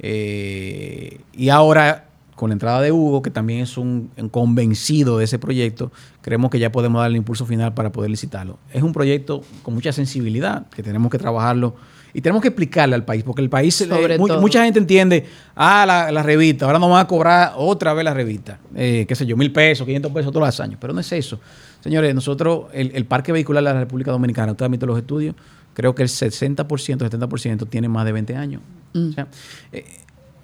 Eh, 0.00 1.20
y 1.32 1.48
ahora, 1.50 2.06
con 2.34 2.50
la 2.50 2.54
entrada 2.54 2.80
de 2.80 2.92
Hugo, 2.92 3.22
que 3.22 3.30
también 3.30 3.60
es 3.60 3.76
un, 3.76 4.10
un 4.16 4.28
convencido 4.28 5.18
de 5.18 5.24
ese 5.24 5.38
proyecto, 5.38 5.92
creemos 6.22 6.50
que 6.50 6.58
ya 6.58 6.72
podemos 6.72 7.00
darle 7.00 7.16
el 7.16 7.18
impulso 7.18 7.46
final 7.46 7.74
para 7.74 7.92
poder 7.92 8.10
licitarlo. 8.10 8.58
Es 8.72 8.82
un 8.82 8.92
proyecto 8.92 9.42
con 9.62 9.74
mucha 9.74 9.92
sensibilidad, 9.92 10.66
que 10.70 10.82
tenemos 10.82 11.10
que 11.10 11.18
trabajarlo 11.18 11.74
y 12.14 12.20
tenemos 12.20 12.42
que 12.42 12.48
explicarle 12.48 12.94
al 12.94 13.04
país, 13.04 13.22
porque 13.22 13.42
el 13.42 13.48
país, 13.48 13.80
eh, 13.80 13.88
Sobre 13.88 14.18
todo. 14.18 14.40
mucha 14.40 14.64
gente 14.64 14.78
entiende, 14.78 15.26
ah, 15.54 15.84
la, 15.86 16.12
la 16.12 16.22
revista, 16.22 16.66
ahora 16.66 16.78
nos 16.78 16.90
van 16.90 17.00
a 17.00 17.06
cobrar 17.06 17.52
otra 17.56 17.94
vez 17.94 18.04
la 18.04 18.14
revista, 18.14 18.58
eh, 18.74 19.06
qué 19.08 19.14
sé 19.14 19.24
yo, 19.24 19.36
mil 19.36 19.52
pesos, 19.52 19.86
500 19.86 20.12
pesos 20.12 20.32
todos 20.32 20.46
los 20.46 20.60
años, 20.60 20.78
pero 20.80 20.92
no 20.92 21.00
es 21.00 21.12
eso. 21.12 21.40
Señores, 21.80 22.14
nosotros, 22.14 22.66
el, 22.72 22.92
el 22.94 23.06
parque 23.06 23.32
vehicular 23.32 23.62
de 23.64 23.72
la 23.72 23.80
República 23.80 24.10
Dominicana, 24.10 24.52
usted 24.52 24.66
ha 24.66 24.68
visto 24.68 24.86
los 24.86 24.98
estudios, 24.98 25.34
creo 25.74 25.94
que 25.94 26.02
el 26.02 26.08
60%, 26.08 26.66
70% 26.66 27.68
tiene 27.68 27.88
más 27.88 28.04
de 28.04 28.12
20 28.12 28.36
años. 28.36 28.62
Mm. 28.92 29.08
O 29.08 29.12
sea, 29.12 29.26
eh, 29.72 29.84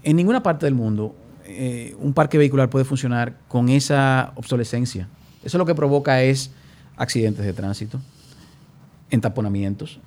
en 0.03 0.17
ninguna 0.17 0.43
parte 0.43 0.67
del 0.67 0.75
mundo 0.75 1.15
eh, 1.49 1.97
un 1.99 2.13
parque 2.13 2.37
vehicular 2.37 2.69
puede 2.69 2.85
funcionar 2.85 3.35
con 3.49 3.69
esa 3.69 4.33
obsolescencia. 4.37 5.09
Eso 5.43 5.57
lo 5.57 5.65
que 5.65 5.75
provoca 5.75 6.23
es 6.23 6.51
accidentes 6.97 7.45
de 7.45 7.53
tránsito, 7.53 8.01
entaponamientos. 9.11 9.99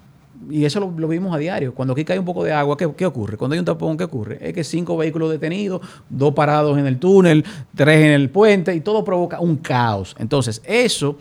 Y 0.50 0.66
eso 0.66 0.80
lo, 0.80 0.92
lo 0.98 1.08
vimos 1.08 1.34
a 1.34 1.38
diario. 1.38 1.74
Cuando 1.74 1.94
aquí 1.94 2.06
cae 2.06 2.20
un 2.20 2.26
poco 2.26 2.44
de 2.44 2.52
agua, 2.52 2.78
¿qué, 2.78 2.92
¿qué, 2.96 3.06
ocurre? 3.06 3.38
Cuando 3.38 3.54
hay 3.54 3.60
un 3.60 3.66
tapón, 3.66 3.98
¿qué 3.98 4.04
ocurre? 4.04 4.38
Es 4.42 4.54
que 4.54 4.64
cinco 4.64 4.98
vehículos 4.98 5.32
detenidos, 5.32 5.82
dos 6.10 6.34
parados 6.34 6.78
en 6.78 6.88
el 6.88 7.00
túnel, 7.00 7.44
tres 7.76 8.06
en 8.06 8.12
el 8.12 8.30
puente, 8.30 8.74
y 8.74 8.82
todo 8.82 9.04
provoca 9.04 9.40
un 9.40 9.58
caos. 9.58 10.16
Entonces, 10.20 10.62
eso 10.66 11.18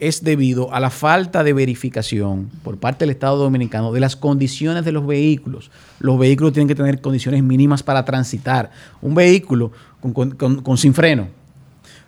es 0.00 0.22
debido 0.22 0.72
a 0.72 0.80
la 0.80 0.90
falta 0.90 1.44
de 1.44 1.52
verificación 1.52 2.50
por 2.62 2.78
parte 2.78 3.04
del 3.04 3.10
Estado 3.10 3.36
Dominicano 3.36 3.92
de 3.92 4.00
las 4.00 4.16
condiciones 4.16 4.84
de 4.84 4.92
los 4.92 5.06
vehículos. 5.06 5.70
Los 6.00 6.18
vehículos 6.18 6.52
tienen 6.52 6.68
que 6.68 6.74
tener 6.74 7.00
condiciones 7.00 7.42
mínimas 7.42 7.82
para 7.82 8.04
transitar. 8.04 8.70
Un 9.00 9.14
vehículo 9.14 9.72
con, 10.00 10.12
con, 10.12 10.30
con, 10.32 10.62
con 10.62 10.78
sin 10.78 10.94
freno, 10.94 11.28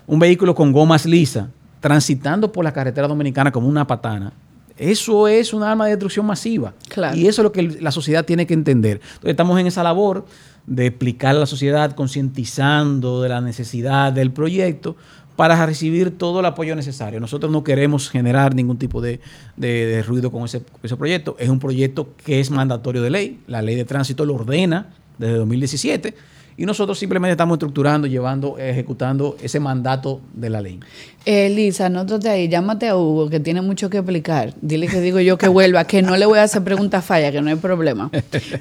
un 0.06 0.18
vehículo 0.18 0.54
con 0.54 0.72
gomas 0.72 1.06
lisas, 1.06 1.48
transitando 1.80 2.52
por 2.52 2.64
la 2.64 2.72
carretera 2.72 3.08
dominicana 3.08 3.52
como 3.52 3.68
una 3.68 3.86
patana, 3.86 4.32
eso 4.80 5.28
es 5.28 5.52
un 5.52 5.62
arma 5.62 5.84
de 5.84 5.90
destrucción 5.90 6.24
masiva. 6.24 6.72
Claro. 6.88 7.14
Y 7.14 7.26
eso 7.26 7.42
es 7.42 7.44
lo 7.44 7.52
que 7.52 7.62
la 7.62 7.90
sociedad 7.90 8.24
tiene 8.24 8.46
que 8.46 8.54
entender. 8.54 9.02
Entonces 9.02 9.30
estamos 9.30 9.60
en 9.60 9.66
esa 9.66 9.82
labor 9.82 10.24
de 10.66 10.86
explicar 10.86 11.36
a 11.36 11.40
la 11.40 11.46
sociedad, 11.46 11.94
concientizando 11.94 13.20
de 13.20 13.28
la 13.28 13.42
necesidad 13.42 14.10
del 14.10 14.32
proyecto 14.32 14.96
para 15.40 15.64
recibir 15.64 16.18
todo 16.18 16.40
el 16.40 16.44
apoyo 16.44 16.76
necesario. 16.76 17.18
Nosotros 17.18 17.50
no 17.50 17.64
queremos 17.64 18.10
generar 18.10 18.54
ningún 18.54 18.76
tipo 18.76 19.00
de, 19.00 19.20
de, 19.56 20.02
ruido 20.02 20.30
con 20.30 20.44
ese, 20.44 20.60
ese 20.82 20.98
proyecto. 20.98 21.34
Es 21.38 21.48
un 21.48 21.58
proyecto 21.58 22.14
que 22.22 22.40
es 22.40 22.50
mandatorio 22.50 23.00
de 23.00 23.08
ley. 23.08 23.40
La 23.46 23.62
ley 23.62 23.74
de 23.74 23.86
tránsito 23.86 24.26
lo 24.26 24.34
ordena 24.34 24.88
desde 25.16 25.36
2017 25.36 26.14
y 26.60 26.66
nosotros 26.66 26.98
simplemente 26.98 27.30
estamos 27.32 27.54
estructurando, 27.54 28.06
llevando, 28.06 28.58
ejecutando 28.58 29.34
ese 29.42 29.58
mandato 29.60 30.20
de 30.34 30.50
la 30.50 30.60
ley. 30.60 30.78
Eh, 31.24 31.48
Lisa, 31.48 31.86
anótate 31.86 32.28
ahí, 32.28 32.48
llámate 32.48 32.88
a 32.88 32.96
Hugo, 32.96 33.30
que 33.30 33.40
tiene 33.40 33.62
mucho 33.62 33.88
que 33.88 33.98
explicar. 33.98 34.52
Dile 34.60 34.86
que 34.86 35.00
digo 35.00 35.20
yo 35.20 35.38
que 35.38 35.48
vuelva, 35.48 35.84
que 35.84 36.02
no 36.02 36.18
le 36.18 36.26
voy 36.26 36.38
a 36.38 36.42
hacer 36.42 36.62
preguntas 36.62 37.02
falla, 37.04 37.32
que 37.32 37.40
no 37.40 37.48
hay 37.48 37.56
problema. 37.56 38.10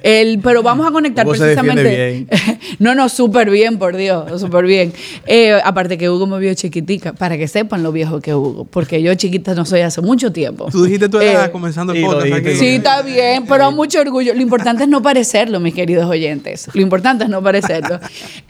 El, 0.03 0.39
pero 0.39 0.63
vamos 0.63 0.87
a 0.87 0.91
conectar 0.91 1.25
Hugo 1.25 1.35
se 1.35 1.41
precisamente. 1.41 1.83
defiende 1.83 2.27
no, 2.79 2.95
no, 2.95 3.09
súper 3.09 3.49
bien, 3.49 3.77
por 3.77 3.97
Dios, 3.97 4.39
súper 4.39 4.65
bien. 4.65 4.93
Eh, 5.25 5.59
aparte 5.63 5.97
que 5.97 6.09
Hugo 6.09 6.25
me 6.25 6.39
vio 6.39 6.53
chiquitica, 6.53 7.11
para 7.11 7.37
que 7.37 7.49
sepan 7.49 7.83
lo 7.83 7.91
viejo 7.91 8.21
que 8.21 8.33
Hugo, 8.33 8.63
porque 8.63 9.01
yo 9.01 9.13
chiquita 9.15 9.55
no 9.55 9.65
soy 9.65 9.81
hace 9.81 10.01
mucho 10.01 10.31
tiempo. 10.31 10.67
Tú 10.71 10.83
dijiste 10.83 11.09
tu 11.09 11.19
edad 11.19 11.47
Eh, 11.47 11.51
comenzando 11.51 11.91
el 11.93 12.01
podcast. 12.03 12.25
dijiste. 12.25 12.55
Sí, 12.55 12.67
está 12.75 13.01
bien, 13.01 13.45
pero 13.45 13.71
mucho 13.73 13.99
orgullo. 13.99 14.33
Lo 14.33 14.41
importante 14.41 14.83
es 14.83 14.89
no 14.89 15.01
parecerlo, 15.01 15.59
mis 15.59 15.73
queridos 15.73 16.09
oyentes. 16.09 16.69
Lo 16.73 16.81
importante 16.81 17.25
es 17.25 17.29
no 17.29 17.41
parecerlo. 17.41 17.88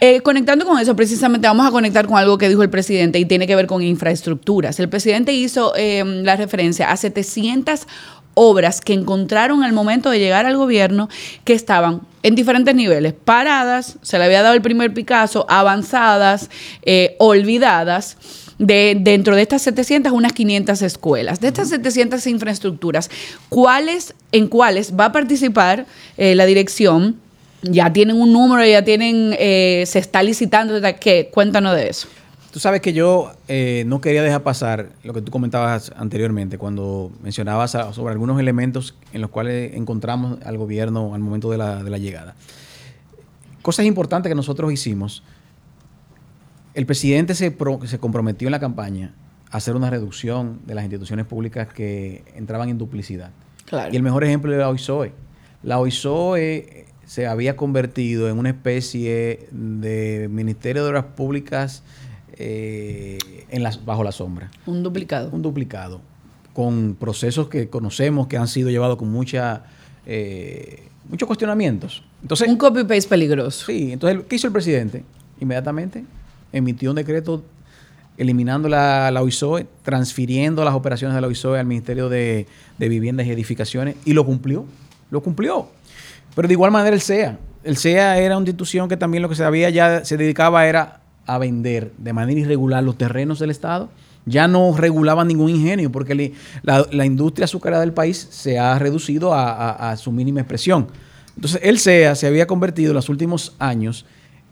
Eh, 0.00 0.20
conectando 0.20 0.66
con 0.66 0.78
eso, 0.78 0.96
precisamente 0.96 1.46
vamos 1.46 1.66
a 1.66 1.70
conectar 1.70 2.06
con 2.06 2.18
algo 2.18 2.38
que 2.38 2.48
dijo 2.48 2.62
el 2.62 2.70
presidente 2.70 3.18
y 3.18 3.24
tiene 3.24 3.46
que 3.46 3.56
ver 3.56 3.66
con 3.66 3.82
infraestructuras. 3.82 4.78
El 4.80 4.88
presidente 4.88 5.32
hizo 5.32 5.74
eh, 5.76 6.04
la 6.04 6.36
referencia 6.36 6.90
a 6.90 6.96
700 6.96 7.86
obras 8.34 8.80
que 8.80 8.92
encontraron 8.92 9.62
al 9.62 9.72
momento 9.72 10.10
de 10.10 10.18
llegar 10.18 10.46
al 10.46 10.56
gobierno 10.56 11.08
que 11.44 11.52
estaban 11.52 12.02
en 12.22 12.34
diferentes 12.34 12.74
niveles, 12.74 13.12
paradas, 13.12 13.98
se 14.02 14.18
le 14.18 14.24
había 14.24 14.42
dado 14.42 14.54
el 14.54 14.62
primer 14.62 14.92
Picasso, 14.92 15.46
avanzadas, 15.48 16.50
eh, 16.82 17.16
olvidadas. 17.18 18.16
De, 18.58 18.94
dentro 19.00 19.36
de 19.36 19.40
estas 19.40 19.62
700, 19.62 20.12
unas 20.12 20.34
500 20.34 20.82
escuelas. 20.82 21.40
De 21.40 21.48
estas 21.48 21.70
700 21.70 22.26
infraestructuras, 22.26 23.10
¿cuáles, 23.48 24.14
¿en 24.32 24.48
cuáles 24.48 24.92
va 25.00 25.06
a 25.06 25.12
participar 25.12 25.86
eh, 26.18 26.34
la 26.34 26.44
dirección? 26.44 27.16
Ya 27.62 27.92
tienen 27.92 28.16
un 28.20 28.32
número, 28.32 28.64
ya 28.64 28.82
tienen, 28.82 29.34
eh, 29.38 29.84
se 29.86 29.98
está 29.98 30.22
licitando. 30.22 30.74
¿Qué? 31.00 31.28
Cuéntanos 31.32 31.74
de 31.76 31.88
eso. 31.88 32.08
Tú 32.52 32.58
sabes 32.58 32.80
que 32.80 32.92
yo 32.92 33.32
eh, 33.46 33.84
no 33.86 34.00
quería 34.00 34.22
dejar 34.22 34.42
pasar 34.42 34.88
lo 35.04 35.12
que 35.12 35.22
tú 35.22 35.30
comentabas 35.30 35.92
anteriormente, 35.96 36.58
cuando 36.58 37.12
mencionabas 37.22 37.74
a- 37.76 37.92
sobre 37.92 38.12
algunos 38.12 38.40
elementos 38.40 38.96
en 39.12 39.20
los 39.20 39.30
cuales 39.30 39.74
encontramos 39.74 40.38
al 40.44 40.58
gobierno 40.58 41.14
al 41.14 41.20
momento 41.20 41.50
de 41.50 41.58
la, 41.58 41.84
de 41.84 41.90
la 41.90 41.98
llegada. 41.98 42.34
Cosas 43.62 43.86
importantes 43.86 44.30
que 44.30 44.34
nosotros 44.34 44.72
hicimos. 44.72 45.22
El 46.74 46.86
presidente 46.86 47.34
se, 47.34 47.50
pro- 47.50 47.80
se 47.86 47.98
comprometió 47.98 48.48
en 48.48 48.52
la 48.52 48.60
campaña 48.60 49.12
a 49.50 49.58
hacer 49.58 49.76
una 49.76 49.90
reducción 49.90 50.60
de 50.66 50.74
las 50.74 50.82
instituciones 50.84 51.26
públicas 51.26 51.68
que 51.72 52.24
entraban 52.34 52.68
en 52.68 52.78
duplicidad. 52.78 53.30
Claro. 53.66 53.92
Y 53.92 53.96
el 53.96 54.02
mejor 54.02 54.24
ejemplo 54.24 54.50
es 54.52 54.58
la 54.58 54.68
OISOE. 54.68 55.12
La 55.62 55.78
OISOE 55.78 56.79
se 57.10 57.26
había 57.26 57.56
convertido 57.56 58.28
en 58.28 58.38
una 58.38 58.50
especie 58.50 59.48
de 59.50 60.28
Ministerio 60.30 60.84
de 60.84 60.90
Obras 60.90 61.06
Públicas 61.16 61.82
eh, 62.34 63.18
en 63.48 63.64
las, 63.64 63.84
bajo 63.84 64.04
la 64.04 64.12
sombra. 64.12 64.48
Un 64.64 64.84
duplicado. 64.84 65.28
Un 65.32 65.42
duplicado, 65.42 66.00
con 66.52 66.94
procesos 66.94 67.48
que 67.48 67.68
conocemos 67.68 68.28
que 68.28 68.36
han 68.36 68.46
sido 68.46 68.70
llevados 68.70 68.96
con 68.96 69.10
mucha, 69.10 69.64
eh, 70.06 70.84
muchos 71.08 71.26
cuestionamientos. 71.26 72.04
Entonces, 72.22 72.46
un 72.46 72.56
copy-paste 72.56 73.08
peligroso. 73.08 73.66
Sí, 73.66 73.90
entonces, 73.90 74.22
¿qué 74.28 74.36
hizo 74.36 74.46
el 74.46 74.52
presidente? 74.52 75.02
Inmediatamente 75.40 76.04
emitió 76.52 76.90
un 76.90 76.96
decreto 76.96 77.42
eliminando 78.18 78.68
la, 78.68 79.10
la 79.10 79.20
OISOE, 79.20 79.66
transfiriendo 79.82 80.64
las 80.64 80.74
operaciones 80.74 81.16
de 81.16 81.22
la 81.22 81.26
OISOE 81.26 81.58
al 81.58 81.66
Ministerio 81.66 82.08
de, 82.08 82.46
de 82.78 82.88
Viviendas 82.88 83.26
y 83.26 83.32
Edificaciones 83.32 83.96
y 84.04 84.12
lo 84.12 84.24
cumplió, 84.24 84.64
lo 85.10 85.20
cumplió. 85.24 85.79
Pero 86.34 86.48
de 86.48 86.54
igual 86.54 86.70
manera 86.70 86.94
el 86.94 87.02
CEA. 87.02 87.38
El 87.62 87.76
CEA 87.76 88.18
era 88.18 88.36
una 88.36 88.44
institución 88.44 88.88
que 88.88 88.96
también 88.96 89.22
lo 89.22 89.28
que 89.28 89.34
se 89.34 89.44
había 89.44 89.70
ya 89.70 90.04
se 90.04 90.16
dedicaba 90.16 90.66
era 90.66 91.00
a 91.26 91.38
vender 91.38 91.92
de 91.98 92.12
manera 92.12 92.40
irregular 92.40 92.82
los 92.82 92.96
terrenos 92.96 93.38
del 93.38 93.50
Estado. 93.50 93.90
Ya 94.26 94.48
no 94.48 94.76
regulaban 94.76 95.28
ningún 95.28 95.50
ingenio 95.50 95.90
porque 95.90 96.34
la, 96.62 97.06
industria 97.06 97.44
azucarera 97.44 97.80
del 97.80 97.92
país 97.92 98.28
se 98.30 98.58
ha 98.58 98.78
reducido 98.78 99.32
a, 99.34 99.96
su 99.96 100.12
mínima 100.12 100.40
expresión. 100.40 100.88
Entonces 101.34 101.60
el 101.64 101.78
CEA 101.78 102.14
se 102.14 102.26
había 102.26 102.46
convertido 102.46 102.90
en 102.90 102.96
los 102.96 103.08
últimos 103.08 103.54
años 103.58 104.06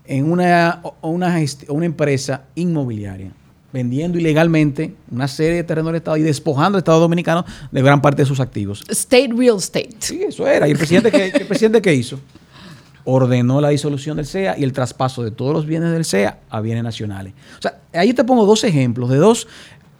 en 0.04 0.30
una, 0.30 0.80
una, 1.02 1.36
una 1.68 1.86
empresa 1.86 2.44
inmobiliaria, 2.54 3.32
vendiendo 3.72 4.18
ilegalmente 4.18 4.94
una 5.10 5.28
serie 5.28 5.56
de 5.56 5.64
terrenos 5.64 5.92
del 5.92 5.96
Estado 5.96 6.16
y 6.16 6.22
despojando 6.22 6.76
al 6.76 6.80
Estado 6.80 7.00
Dominicano 7.00 7.44
de 7.70 7.82
gran 7.82 8.00
parte 8.00 8.22
de 8.22 8.26
sus 8.26 8.40
activos. 8.40 8.82
State 8.88 9.30
real 9.36 9.56
estate. 9.58 9.90
Sí, 9.98 10.22
eso 10.22 10.46
era. 10.46 10.66
¿Y 10.66 10.72
el 10.72 10.78
presidente 10.78 11.10
qué, 11.10 11.26
el 11.26 11.46
presidente 11.46 11.82
qué 11.82 11.94
hizo? 11.94 12.18
Ordenó 13.04 13.60
la 13.60 13.70
disolución 13.70 14.16
del 14.16 14.26
CEA 14.26 14.58
y 14.58 14.64
el 14.64 14.72
traspaso 14.72 15.22
de 15.22 15.30
todos 15.30 15.52
los 15.52 15.66
bienes 15.66 15.92
del 15.92 16.04
CEA 16.04 16.38
a 16.50 16.60
bienes 16.60 16.84
nacionales. 16.84 17.34
O 17.58 17.62
sea, 17.62 17.78
ahí 17.92 18.12
te 18.12 18.24
pongo 18.24 18.46
dos 18.46 18.64
ejemplos 18.64 19.10
de 19.10 19.16
dos 19.16 19.46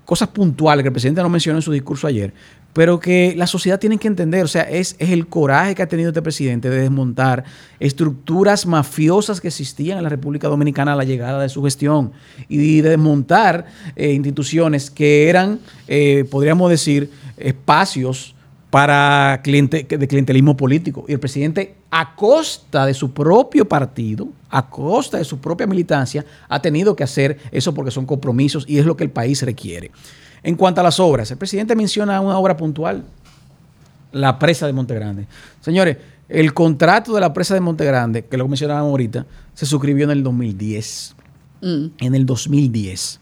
cosas 0.05 0.29
puntuales 0.29 0.83
que 0.83 0.89
el 0.89 0.93
presidente 0.93 1.23
no 1.23 1.29
mencionó 1.29 1.59
en 1.59 1.63
su 1.63 1.71
discurso 1.71 2.07
ayer, 2.07 2.33
pero 2.73 3.01
que 3.01 3.35
la 3.37 3.47
sociedad 3.47 3.79
tiene 3.79 3.99
que 3.99 4.09
entender. 4.09 4.45
O 4.45 4.49
sea, 4.49 4.63
es, 4.63 4.95
es 4.99 5.11
el 5.11 5.27
coraje 5.27 5.75
que 5.75 5.83
ha 5.83 5.89
tenido 5.89 6.11
este 6.11 6.23
presidente 6.23 6.71
de 6.71 6.81
desmontar 6.83 7.45
estructuras 7.81 8.67
mafiosas 8.67 9.41
que 9.41 9.49
existían 9.49 9.99
en 9.99 10.05
la 10.05 10.11
República 10.11 10.49
Dominicana 10.49 10.93
a 10.93 10.97
la 10.97 11.05
llegada 11.05 11.43
de 11.43 11.49
su 11.49 11.63
gestión 11.63 12.13
y 12.49 12.81
de 12.81 12.91
desmontar 12.91 13.67
eh, 13.97 14.13
instituciones 14.13 14.91
que 14.91 15.29
eran, 15.29 15.61
eh, 15.89 16.25
podríamos 16.31 16.71
decir, 16.71 17.11
espacios 17.37 18.35
para 18.71 19.41
cliente, 19.43 19.87
de 19.89 20.09
clientelismo 20.09 20.57
político. 20.57 21.05
Y 21.09 21.13
el 21.13 21.21
presidente, 21.21 21.77
a 21.91 22.15
costa 22.15 22.85
de 22.85 22.95
su 22.95 23.13
propio 23.13 23.67
partido, 23.67 24.29
a 24.51 24.69
costa 24.69 25.19
de 25.19 25.25
su 25.25 25.41
propia 25.41 25.67
militancia, 25.67 26.25
ha 26.49 26.61
tenido 26.61 26.95
que 26.95 27.05
hacer 27.05 27.39
eso 27.51 27.73
porque 27.73 27.91
son 27.91 28.05
compromisos 28.05 28.65
y 28.69 28.79
es 28.79 28.85
lo 28.85 28.97
que 28.97 29.05
el 29.05 29.11
país 29.11 29.43
requiere. 29.43 29.91
En 30.43 30.55
cuanto 30.57 30.81
a 30.81 30.85
las 30.85 31.01
obras, 31.01 31.31
el 31.31 31.37
presidente 31.39 31.75
menciona 31.75 32.21
una 32.21 32.39
obra 32.39 32.57
puntual, 32.57 33.05
la 34.13 34.39
presa 34.39 34.67
de 34.67 34.73
Montegrande. 34.73 35.27
Señores, 35.61 35.97
el 36.29 36.55
contrato 36.55 37.15
de 37.15 37.21
la 37.21 37.33
presa 37.33 37.55
de 37.55 37.61
Montegrande, 37.61 38.25
que 38.25 38.37
lo 38.37 38.47
mencionábamos 38.49 38.91
ahorita, 38.91 39.27
se 39.55 39.67
suscribió 39.67 40.05
en 40.05 40.11
el 40.11 40.23
2010. 40.23 41.15
Mm. 41.61 41.87
En 41.99 42.15
el 42.15 42.25
2010. 42.27 43.21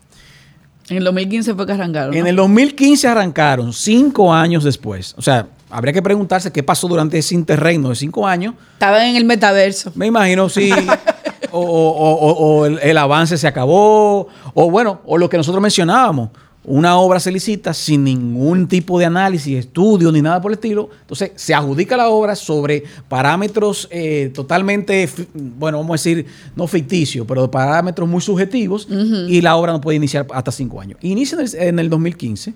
En 0.88 0.98
el 0.98 1.04
2015 1.04 1.54
fue 1.54 1.66
que 1.66 1.72
arrancaron. 1.72 2.10
¿no? 2.12 2.16
En 2.20 2.26
el 2.26 2.36
2015 2.36 3.08
arrancaron, 3.08 3.72
cinco 3.72 4.32
años 4.32 4.62
después. 4.62 5.14
O 5.16 5.22
sea, 5.22 5.48
habría 5.70 5.92
que 5.92 6.02
preguntarse 6.02 6.52
qué 6.52 6.62
pasó 6.62 6.86
durante 6.86 7.18
ese 7.18 7.34
interregno 7.34 7.88
de 7.88 7.96
cinco 7.96 8.26
años. 8.26 8.54
Estaban 8.74 9.02
en 9.02 9.16
el 9.16 9.24
metaverso. 9.24 9.90
Me 9.96 10.06
imagino 10.06 10.48
si 10.48 10.70
o, 11.50 11.58
o- 11.60 12.14
o- 12.14 12.32
o 12.60 12.66
el, 12.66 12.78
el 12.80 12.98
avance 12.98 13.36
se 13.36 13.48
acabó, 13.48 14.28
o 14.54 14.70
bueno, 14.70 15.00
o 15.06 15.18
lo 15.18 15.28
que 15.28 15.36
nosotros 15.36 15.60
mencionábamos. 15.60 16.30
Una 16.68 16.98
obra 16.98 17.20
se 17.20 17.30
licita 17.30 17.72
sin 17.72 18.02
ningún 18.02 18.66
tipo 18.66 18.98
de 18.98 19.04
análisis, 19.04 19.56
estudio 19.56 20.10
ni 20.10 20.20
nada 20.20 20.40
por 20.40 20.50
el 20.50 20.56
estilo. 20.56 20.90
Entonces 21.00 21.30
se 21.36 21.54
adjudica 21.54 21.96
la 21.96 22.08
obra 22.08 22.34
sobre 22.34 22.82
parámetros 23.08 23.86
eh, 23.92 24.32
totalmente, 24.34 25.08
bueno, 25.32 25.78
vamos 25.78 25.90
a 25.90 26.02
decir, 26.02 26.26
no 26.56 26.66
ficticios, 26.66 27.24
pero 27.24 27.48
parámetros 27.48 28.08
muy 28.08 28.20
subjetivos 28.20 28.88
y 29.28 29.40
la 29.42 29.54
obra 29.54 29.70
no 29.70 29.80
puede 29.80 29.96
iniciar 29.96 30.26
hasta 30.34 30.50
cinco 30.50 30.80
años. 30.80 30.98
Inicia 31.02 31.38
en 31.38 31.46
el, 31.46 31.54
en 31.54 31.78
el 31.78 31.88
2015, 31.88 32.52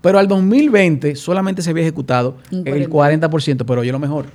pero 0.00 0.20
al 0.20 0.28
2020 0.28 1.16
solamente 1.16 1.62
se 1.62 1.70
había 1.70 1.82
ejecutado 1.82 2.36
el 2.52 2.88
40%, 2.88 3.64
pero 3.66 3.80
oye 3.80 3.90
lo 3.90 3.98
mejor, 3.98 4.26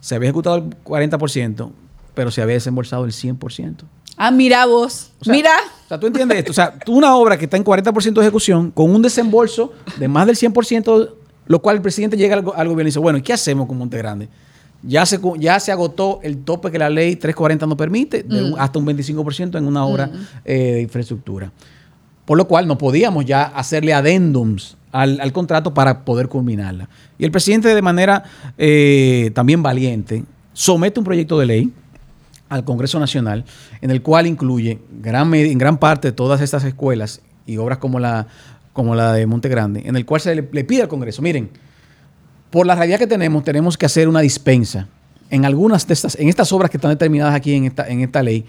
se 0.00 0.14
había 0.14 0.30
ejecutado 0.30 0.56
el 0.56 0.64
40%, 0.82 1.72
pero 2.14 2.30
se 2.30 2.40
había 2.40 2.54
desembolsado 2.54 3.04
el 3.04 3.12
100%. 3.12 3.82
Ah, 4.16 4.30
mira 4.30 4.64
vos. 4.64 5.10
O 5.20 5.24
sea, 5.24 5.34
mira. 5.34 5.50
O 5.86 5.88
sea, 5.88 5.98
tú 6.00 6.06
entiendes 6.08 6.38
esto. 6.38 6.50
O 6.50 6.54
sea, 6.54 6.76
tú 6.78 6.96
una 6.96 7.14
obra 7.16 7.38
que 7.38 7.44
está 7.44 7.56
en 7.56 7.64
40% 7.64 8.12
de 8.14 8.20
ejecución, 8.20 8.70
con 8.72 8.90
un 8.94 9.00
desembolso 9.02 9.72
de 9.98 10.08
más 10.08 10.26
del 10.26 10.36
100%, 10.36 11.10
lo 11.46 11.62
cual 11.62 11.76
el 11.76 11.82
presidente 11.82 12.16
llega 12.16 12.34
al, 12.36 12.42
go- 12.42 12.54
al 12.54 12.66
gobierno 12.68 12.88
y 12.88 12.90
dice, 12.90 12.98
bueno, 12.98 13.18
¿y 13.18 13.22
qué 13.22 13.32
hacemos 13.32 13.66
con 13.68 13.78
Monte 13.78 13.96
Grande? 13.98 14.28
Ya 14.82 15.06
se, 15.06 15.18
ya 15.38 15.58
se 15.60 15.72
agotó 15.72 16.20
el 16.22 16.38
tope 16.38 16.70
que 16.70 16.78
la 16.78 16.90
ley 16.90 17.16
340 17.16 17.66
no 17.66 17.76
permite, 17.76 18.22
de 18.24 18.42
un- 18.52 18.58
hasta 18.58 18.78
un 18.78 18.86
25% 18.86 19.56
en 19.58 19.66
una 19.66 19.84
obra 19.84 20.10
eh, 20.44 20.72
de 20.74 20.80
infraestructura. 20.82 21.52
Por 22.24 22.36
lo 22.36 22.48
cual 22.48 22.66
no 22.66 22.76
podíamos 22.76 23.24
ya 23.24 23.44
hacerle 23.44 23.94
adendums 23.94 24.76
al, 24.90 25.20
al 25.20 25.32
contrato 25.32 25.72
para 25.72 26.04
poder 26.04 26.28
culminarla. 26.28 26.88
Y 27.18 27.24
el 27.24 27.30
presidente 27.30 27.72
de 27.72 27.82
manera 27.82 28.24
eh, 28.58 29.30
también 29.34 29.62
valiente 29.62 30.24
somete 30.52 30.98
un 30.98 31.04
proyecto 31.04 31.38
de 31.38 31.46
ley 31.46 31.72
al 32.48 32.64
Congreso 32.64 32.98
Nacional, 33.00 33.44
en 33.80 33.90
el 33.90 34.02
cual 34.02 34.26
incluye 34.26 34.78
gran, 35.02 35.32
en 35.34 35.58
gran 35.58 35.78
parte 35.78 36.12
todas 36.12 36.40
estas 36.40 36.64
escuelas 36.64 37.20
y 37.46 37.56
obras 37.56 37.78
como 37.78 37.98
la, 38.00 38.26
como 38.72 38.94
la 38.94 39.12
de 39.12 39.26
Monte 39.26 39.48
Grande, 39.48 39.82
en 39.84 39.96
el 39.96 40.04
cual 40.06 40.20
se 40.20 40.34
le, 40.34 40.48
le 40.52 40.64
pide 40.64 40.82
al 40.82 40.88
Congreso, 40.88 41.22
miren, 41.22 41.50
por 42.50 42.66
la 42.66 42.74
realidad 42.74 42.98
que 42.98 43.06
tenemos, 43.06 43.42
tenemos 43.44 43.76
que 43.76 43.86
hacer 43.86 44.08
una 44.08 44.20
dispensa 44.20 44.88
en 45.30 45.44
algunas 45.44 45.86
de 45.86 45.94
estas, 45.94 46.14
en 46.16 46.28
estas 46.28 46.52
obras 46.52 46.70
que 46.70 46.76
están 46.76 46.90
determinadas 46.92 47.34
aquí 47.34 47.54
en 47.54 47.64
esta, 47.64 47.88
en 47.88 48.00
esta 48.00 48.22
ley, 48.22 48.44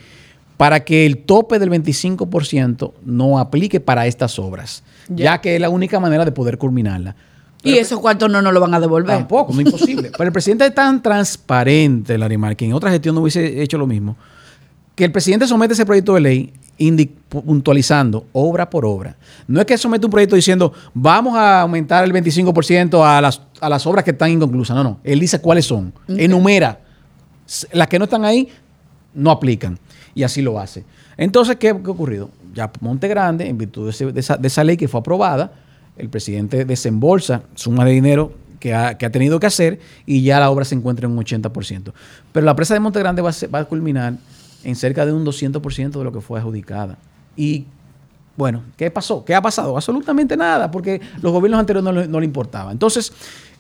para 0.57 0.83
que 0.83 1.05
el 1.05 1.19
tope 1.19 1.59
del 1.59 1.69
25% 1.69 2.93
no 3.05 3.39
aplique 3.39 3.79
para 3.79 4.07
estas 4.07 4.39
obras, 4.39 4.83
Ya. 5.09 5.15
ya 5.25 5.41
que 5.41 5.55
es 5.55 5.61
la 5.61 5.69
única 5.69 5.99
manera 5.99 6.25
de 6.25 6.31
poder 6.31 6.57
culminarla. 6.57 7.15
Y 7.63 7.73
esos 7.77 7.99
cuartos 7.99 8.29
no 8.29 8.41
nos 8.41 8.53
lo 8.53 8.59
van 8.61 8.73
a 8.73 8.79
devolver. 8.79 9.17
Tampoco, 9.17 9.53
no 9.53 9.59
es 9.61 9.65
imposible. 9.65 10.11
Pero 10.17 10.27
el 10.27 10.31
presidente 10.33 10.65
es 10.65 10.73
tan 10.75 11.01
transparente, 11.01 12.17
Larimar, 12.17 12.55
que 12.55 12.65
en 12.65 12.73
otra 12.73 12.91
gestión 12.91 13.15
no 13.15 13.21
hubiese 13.21 13.61
hecho 13.61 13.77
lo 13.77 13.87
mismo, 13.87 14.15
que 14.95 15.05
el 15.05 15.11
presidente 15.11 15.47
somete 15.47 15.73
ese 15.73 15.85
proyecto 15.85 16.13
de 16.15 16.21
ley 16.21 16.53
puntualizando 17.29 18.25
obra 18.33 18.69
por 18.69 18.85
obra. 18.85 19.15
No 19.47 19.59
es 19.59 19.65
que 19.65 19.77
somete 19.77 20.05
un 20.05 20.11
proyecto 20.11 20.35
diciendo 20.35 20.73
vamos 20.93 21.35
a 21.35 21.61
aumentar 21.61 22.03
el 22.03 22.13
25% 22.13 23.03
a 23.05 23.21
las, 23.21 23.41
a 23.59 23.69
las 23.69 23.85
obras 23.85 24.03
que 24.03 24.11
están 24.11 24.31
inconclusas. 24.31 24.75
No, 24.75 24.83
no. 24.83 24.99
Él 25.03 25.19
dice 25.19 25.39
cuáles 25.39 25.65
son. 25.65 25.93
Enumera. 26.07 26.79
Las 27.71 27.87
que 27.87 27.97
no 27.99 28.05
están 28.05 28.25
ahí 28.25 28.49
no 29.13 29.31
aplican. 29.31 29.79
Y 30.13 30.23
así 30.23 30.41
lo 30.41 30.59
hace. 30.59 30.83
Entonces, 31.15 31.55
¿qué, 31.57 31.69
qué 31.69 31.87
ha 31.87 31.91
ocurrido? 31.91 32.29
Ya 32.53 32.71
Monte 32.81 33.07
Grande, 33.07 33.47
en 33.47 33.57
virtud 33.57 33.85
de, 33.85 33.91
ese- 33.91 34.11
de 34.11 34.19
esa, 34.19 34.35
de 34.37 34.47
esa 34.47 34.63
ley 34.63 34.77
que 34.77 34.87
fue 34.87 34.99
aprobada, 34.99 35.51
el 35.97 36.09
presidente 36.09 36.65
desembolsa 36.65 37.43
suma 37.55 37.85
de 37.85 37.91
dinero 37.91 38.33
que 38.59 38.73
ha, 38.73 38.97
que 38.97 39.05
ha 39.05 39.11
tenido 39.11 39.39
que 39.39 39.47
hacer 39.47 39.79
y 40.05 40.23
ya 40.23 40.39
la 40.39 40.49
obra 40.49 40.65
se 40.65 40.75
encuentra 40.75 41.07
en 41.07 41.17
un 41.17 41.23
80%. 41.23 41.93
Pero 42.31 42.45
la 42.45 42.55
presa 42.55 42.73
de 42.73 42.79
Monte 42.79 42.99
Grande 42.99 43.21
va 43.21 43.29
a, 43.29 43.47
va 43.53 43.59
a 43.59 43.65
culminar 43.65 44.15
en 44.63 44.75
cerca 44.75 45.05
de 45.05 45.13
un 45.13 45.25
200% 45.25 45.91
de 45.91 46.03
lo 46.03 46.11
que 46.11 46.21
fue 46.21 46.39
adjudicada. 46.39 46.97
Y 47.35 47.65
bueno, 48.35 48.63
¿qué 48.75 48.91
pasó? 48.91 49.23
¿Qué 49.25 49.33
ha 49.33 49.41
pasado? 49.41 49.75
Absolutamente 49.75 50.37
nada, 50.37 50.69
porque 50.69 51.01
los 51.21 51.31
gobiernos 51.31 51.59
anteriores 51.59 51.83
no 51.83 51.91
le, 51.91 52.07
no 52.07 52.19
le 52.19 52.25
importaba. 52.25 52.71
Entonces, 52.71 53.11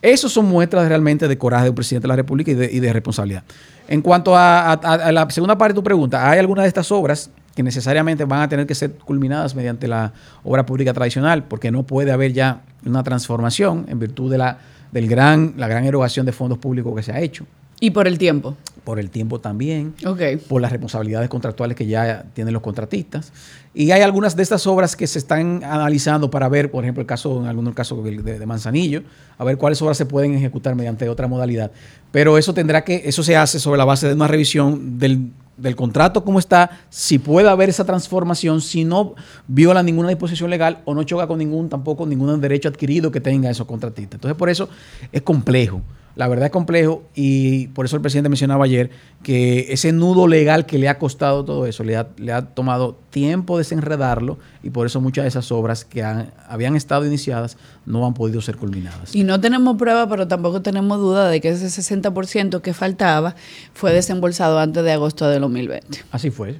esos 0.01 0.31
son 0.31 0.45
muestras 0.45 0.87
realmente 0.87 1.27
de 1.27 1.37
coraje 1.37 1.65
de 1.65 1.69
un 1.71 1.75
presidente 1.75 2.03
de 2.03 2.09
la 2.09 2.15
República 2.15 2.51
y 2.51 2.79
de, 2.79 2.93
responsabilidad. 2.93 3.43
En 3.87 4.01
cuanto 4.01 4.35
a 4.35 5.11
la 5.11 5.29
segunda 5.29 5.57
parte 5.57 5.73
de 5.73 5.75
tu 5.75 5.83
pregunta, 5.83 6.29
¿hay 6.29 6.39
alguna 6.39 6.61
de 6.61 6.67
estas 6.67 6.91
obras 6.91 7.31
que 7.57 7.63
necesariamente 7.63 8.23
van 8.23 8.41
a 8.43 8.47
tener 8.47 8.67
que 8.67 8.75
ser 8.75 8.91
culminadas 8.91 9.55
mediante 9.55 9.87
la 9.87 10.13
obra 10.43 10.63
pública 10.63 10.93
tradicional? 10.93 11.45
Porque 11.45 11.71
no 11.71 11.81
puede 11.81 12.11
haber 12.11 12.31
ya 12.31 12.61
una 12.85 13.01
transformación 13.01 13.87
en 13.89 13.97
virtud 13.97 14.29
de 14.29 14.37
la, 14.37 14.59
del 14.91 15.07
gran, 15.07 15.55
la 15.57 15.67
gran 15.67 15.83
erogación 15.83 16.27
de 16.27 16.33
fondos 16.33 16.59
públicos 16.59 16.95
que 16.95 17.01
se 17.01 17.13
ha 17.13 17.19
hecho. 17.19 17.47
Y 17.79 17.89
por 17.89 18.07
el 18.07 18.19
tiempo. 18.19 18.55
Por 18.83 18.99
el 18.99 19.09
tiempo 19.09 19.39
también 19.39 19.95
Ok. 20.05 20.21
por 20.47 20.61
las 20.61 20.71
responsabilidades 20.71 21.29
contractuales 21.29 21.75
que 21.75 21.87
ya 21.87 22.25
tienen 22.35 22.53
los 22.53 22.61
contratistas. 22.61 23.33
Y 23.73 23.89
hay 23.89 24.01
algunas 24.01 24.35
de 24.35 24.43
estas 24.43 24.67
obras 24.67 24.95
que 24.95 25.07
se 25.07 25.17
están 25.17 25.63
analizando 25.63 26.29
para 26.29 26.47
ver, 26.49 26.69
por 26.69 26.83
ejemplo, 26.83 27.01
el 27.01 27.07
caso, 27.07 27.41
en 27.41 27.47
algunos 27.47 27.73
casos 27.73 28.03
de, 28.03 28.21
de 28.21 28.45
Manzanillo, 28.45 29.01
a 29.39 29.43
ver 29.43 29.57
cuáles 29.57 29.81
obras 29.81 29.97
se 29.97 30.05
pueden 30.05 30.35
ejecutar 30.35 30.75
mediante 30.75 31.09
otra 31.09 31.27
modalidad. 31.27 31.71
Pero 32.11 32.37
eso 32.37 32.53
tendrá 32.53 32.83
que, 32.83 33.01
eso 33.05 33.23
se 33.23 33.35
hace 33.35 33.59
sobre 33.59 33.79
la 33.79 33.85
base 33.85 34.07
de 34.07 34.13
una 34.13 34.27
revisión 34.27 34.99
del, 34.99 35.31
del 35.57 35.75
contrato 35.75 36.23
como 36.23 36.39
está, 36.39 36.69
si 36.89 37.19
puede 37.19 37.49
haber 37.49 37.69
esa 37.69 37.85
transformación, 37.85 38.61
si 38.61 38.83
no 38.83 39.15
viola 39.47 39.83
ninguna 39.83 40.09
disposición 40.09 40.49
legal 40.49 40.81
o 40.85 40.93
no 40.93 41.03
choca 41.03 41.27
con 41.27 41.39
ningún, 41.39 41.67
tampoco 41.69 42.05
ningún 42.05 42.39
derecho 42.39 42.69
adquirido 42.69 43.11
que 43.11 43.19
tengan 43.19 43.51
esos 43.51 43.67
contratistas. 43.67 44.17
Entonces, 44.17 44.37
por 44.37 44.49
eso 44.49 44.69
es 45.11 45.21
complejo. 45.23 45.81
La 46.17 46.27
verdad 46.27 46.47
es 46.47 46.51
complejo 46.51 47.03
y 47.13 47.67
por 47.67 47.85
eso 47.85 47.95
el 47.95 48.01
presidente 48.01 48.27
mencionaba 48.27 48.65
ayer 48.65 48.89
que 49.21 49.71
ese 49.71 49.91
nudo 49.91 50.27
legal 50.27 50.65
que 50.65 50.79
le 50.79 50.89
ha 50.89 50.97
costado 50.97 51.45
todo 51.45 51.67
eso, 51.67 51.83
le 51.83 51.95
ha, 51.95 52.07
le 52.17 52.33
ha 52.33 52.41
tomado 52.41 52.97
tiempo 53.11 53.57
desenredarlo 53.59 54.39
y 54.63 54.71
por 54.71 54.87
eso 54.87 54.99
muchas 54.99 55.25
de 55.25 55.29
esas 55.29 55.51
obras 55.51 55.85
que 55.85 56.01
han- 56.03 56.31
habían 56.49 56.75
estado 56.75 57.05
iniciadas 57.05 57.55
no 57.85 58.03
han 58.07 58.15
podido 58.15 58.41
ser 58.41 58.57
culminadas. 58.57 59.15
Y 59.15 59.23
no 59.23 59.39
tenemos 59.39 59.77
prueba, 59.77 60.09
pero 60.09 60.27
tampoco 60.27 60.61
tenemos 60.63 60.97
duda 60.99 61.29
de 61.29 61.39
que 61.39 61.49
ese 61.49 61.69
60% 61.69 62.61
que 62.61 62.73
faltaba 62.73 63.35
fue 63.73 63.93
desembolsado 63.93 64.57
antes 64.59 64.83
de 64.83 64.91
agosto 64.91 65.27
de 65.29 65.37
2020. 65.39 65.99
Así 66.11 66.31
fue. 66.31 66.55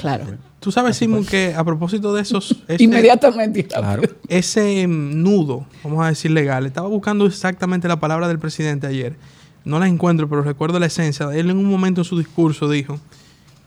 Claro. 0.00 0.24
Tú 0.60 0.72
sabes, 0.72 0.96
Simon, 0.96 1.24
que 1.26 1.54
a 1.54 1.62
propósito 1.62 2.14
de 2.14 2.22
esos... 2.22 2.62
ese- 2.68 2.82
Inmediatamente. 2.82 3.64
Claro. 3.66 4.02
ese 4.28 4.86
mm, 4.86 5.22
nudo, 5.22 5.66
vamos 5.84 6.02
a 6.04 6.08
decir 6.08 6.30
legal, 6.30 6.64
estaba 6.66 6.88
buscando 6.88 7.26
exactamente 7.26 7.86
la 7.86 8.00
palabra 8.00 8.26
del 8.28 8.38
presidente 8.38 8.86
ayer. 8.86 9.16
No 9.64 9.78
la 9.78 9.86
encuentro, 9.88 10.26
pero 10.28 10.42
recuerdo 10.42 10.78
la 10.78 10.86
esencia. 10.86 11.26
Él 11.34 11.50
en 11.50 11.58
un 11.58 11.66
momento 11.66 12.00
en 12.00 12.04
su 12.06 12.16
discurso 12.18 12.68
dijo 12.70 12.98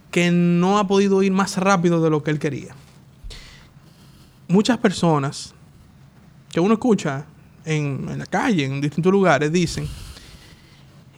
que 0.09 0.31
no 0.31 0.79
ha 0.79 0.87
podido 0.87 1.21
ir 1.21 1.31
más 1.31 1.57
rápido 1.57 2.01
de 2.01 2.09
lo 2.09 2.23
que 2.23 2.31
él 2.31 2.39
quería. 2.39 2.73
Muchas 4.47 4.77
personas 4.79 5.53
que 6.51 6.59
uno 6.59 6.73
escucha 6.73 7.25
en, 7.65 8.07
en 8.09 8.19
la 8.19 8.25
calle, 8.25 8.65
en 8.65 8.81
distintos 8.81 9.11
lugares, 9.11 9.51
dicen, 9.51 9.87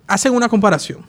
hacen 0.08 0.34
una 0.34 0.48
comparación 0.50 1.00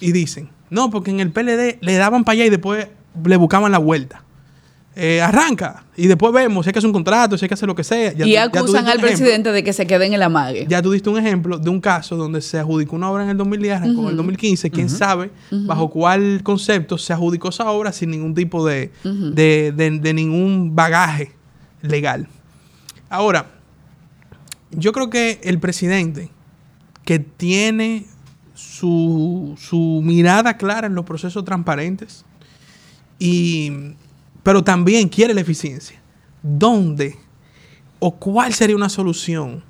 y 0.00 0.12
dicen, 0.12 0.48
no, 0.70 0.90
porque 0.90 1.10
en 1.10 1.20
el 1.20 1.30
PLD 1.30 1.78
le 1.80 1.94
daban 1.96 2.24
para 2.24 2.34
allá 2.34 2.44
y 2.46 2.50
después 2.50 2.88
le 3.24 3.36
buscaban 3.36 3.70
la 3.72 3.78
vuelta. 3.78 4.22
Eh, 4.96 5.20
arranca 5.20 5.82
y 5.96 6.06
después 6.06 6.32
vemos 6.32 6.64
si 6.64 6.68
hay 6.68 6.72
que 6.72 6.78
hacer 6.78 6.86
un 6.86 6.92
contrato, 6.92 7.36
si 7.36 7.44
hay 7.44 7.48
que 7.48 7.54
hacer 7.54 7.66
lo 7.66 7.74
que 7.74 7.82
sea. 7.82 8.12
Ya 8.12 8.24
y 8.24 8.28
tú- 8.28 8.34
ya 8.34 8.50
tú 8.52 8.58
acusan 8.58 8.84
al 8.86 8.98
presidente 9.08 9.50
de 9.50 9.64
que 9.64 9.72
se 9.72 9.86
quede 9.88 10.06
en 10.06 10.12
el 10.12 10.22
amague. 10.22 10.66
Ya 10.68 10.80
tú 10.82 10.92
diste 10.92 11.10
un 11.10 11.18
ejemplo 11.18 11.58
de 11.58 11.68
un 11.68 11.80
caso 11.80 12.14
donde 12.16 12.40
se 12.40 12.60
adjudicó 12.60 12.94
una 12.94 13.10
obra 13.10 13.24
en 13.24 13.30
el 13.30 13.36
2010, 13.36 13.74
arrancó 13.78 14.02
en 14.02 14.08
el 14.10 14.16
2015. 14.16 14.70
Quién 14.70 14.88
sabe 14.88 15.32
bajo 15.50 15.90
cuál 15.90 16.42
concepto 16.44 16.96
se 16.96 17.12
adjudicó 17.12 17.48
esa 17.48 17.68
obra 17.72 17.90
sin 17.92 18.10
ningún 18.10 18.34
tipo 18.34 18.64
de, 18.64 18.92
de, 19.02 19.72
de- 19.74 19.98
de 19.98 20.14
ningún 20.14 20.76
bagaje 20.76 21.32
legal. 21.82 22.28
Ahora, 23.10 23.46
yo 24.70 24.92
creo 24.92 25.10
que 25.10 25.40
el 25.42 25.58
presidente 25.58 26.30
que 27.04 27.18
tiene 27.18 28.06
su, 28.54 29.56
su 29.58 30.00
mirada 30.04 30.56
clara 30.56 30.86
en 30.86 30.94
los 30.94 31.04
procesos 31.04 31.44
transparentes, 31.44 32.24
y, 33.18 33.72
pero 34.42 34.62
también 34.62 35.08
quiere 35.08 35.34
la 35.34 35.40
eficiencia. 35.40 36.00
¿Dónde 36.42 37.16
o 37.98 38.14
cuál 38.16 38.52
sería 38.52 38.76
una 38.76 38.88
solución 38.88 39.62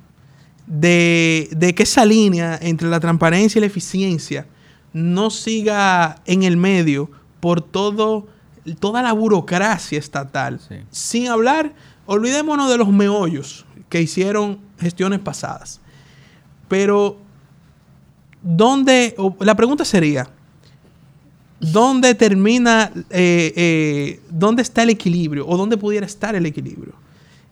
de, 0.67 1.47
de 1.51 1.73
que 1.73 1.83
esa 1.83 2.05
línea 2.05 2.57
entre 2.61 2.89
la 2.89 2.99
transparencia 2.99 3.59
y 3.59 3.61
la 3.61 3.67
eficiencia 3.67 4.47
no 4.93 5.29
siga 5.29 6.21
en 6.25 6.43
el 6.43 6.57
medio 6.57 7.09
por 7.39 7.61
todo, 7.61 8.27
toda 8.79 9.01
la 9.01 9.13
burocracia 9.13 9.97
estatal? 9.99 10.59
Sí. 10.59 10.75
Sin 10.89 11.27
hablar, 11.27 11.73
olvidémonos 12.05 12.69
de 12.69 12.77
los 12.77 12.89
meollos 12.89 13.65
que 13.89 14.01
hicieron 14.01 14.59
gestiones 14.79 15.19
pasadas. 15.19 15.79
Pero, 16.67 17.17
¿dónde? 18.41 19.15
o 19.17 19.35
la 19.39 19.55
pregunta 19.55 19.85
sería, 19.85 20.29
¿dónde 21.59 22.15
termina, 22.15 22.91
eh, 23.09 23.53
eh, 23.55 24.19
dónde 24.29 24.61
está 24.61 24.83
el 24.83 24.89
equilibrio 24.89 25.47
o 25.47 25.57
dónde 25.57 25.77
pudiera 25.77 26.05
estar 26.05 26.35
el 26.35 26.45
equilibrio 26.45 26.93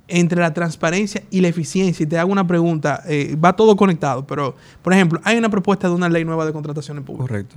entre 0.08 0.40
la 0.42 0.54
transparencia 0.54 1.24
y 1.32 1.42
la 1.42 1.48
eficiencia? 1.48 2.04
Y 2.04 2.08
te 2.08 2.18
hago 2.18 2.32
una 2.32 2.46
pregunta, 2.46 3.02
eh, 3.08 3.36
va 3.44 3.56
todo 3.56 3.76
conectado, 3.76 4.26
pero, 4.28 4.56
por 4.82 4.94
ejemplo, 4.94 5.20
hay 5.24 5.38
una 5.38 5.50
propuesta 5.50 5.88
de 5.88 5.96
una 5.96 6.10
ley 6.10 6.26
nueva 6.26 6.46
de 6.46 6.52
contrataciones 6.54 7.04
públicas. 7.04 7.28
Correcto. 7.30 7.56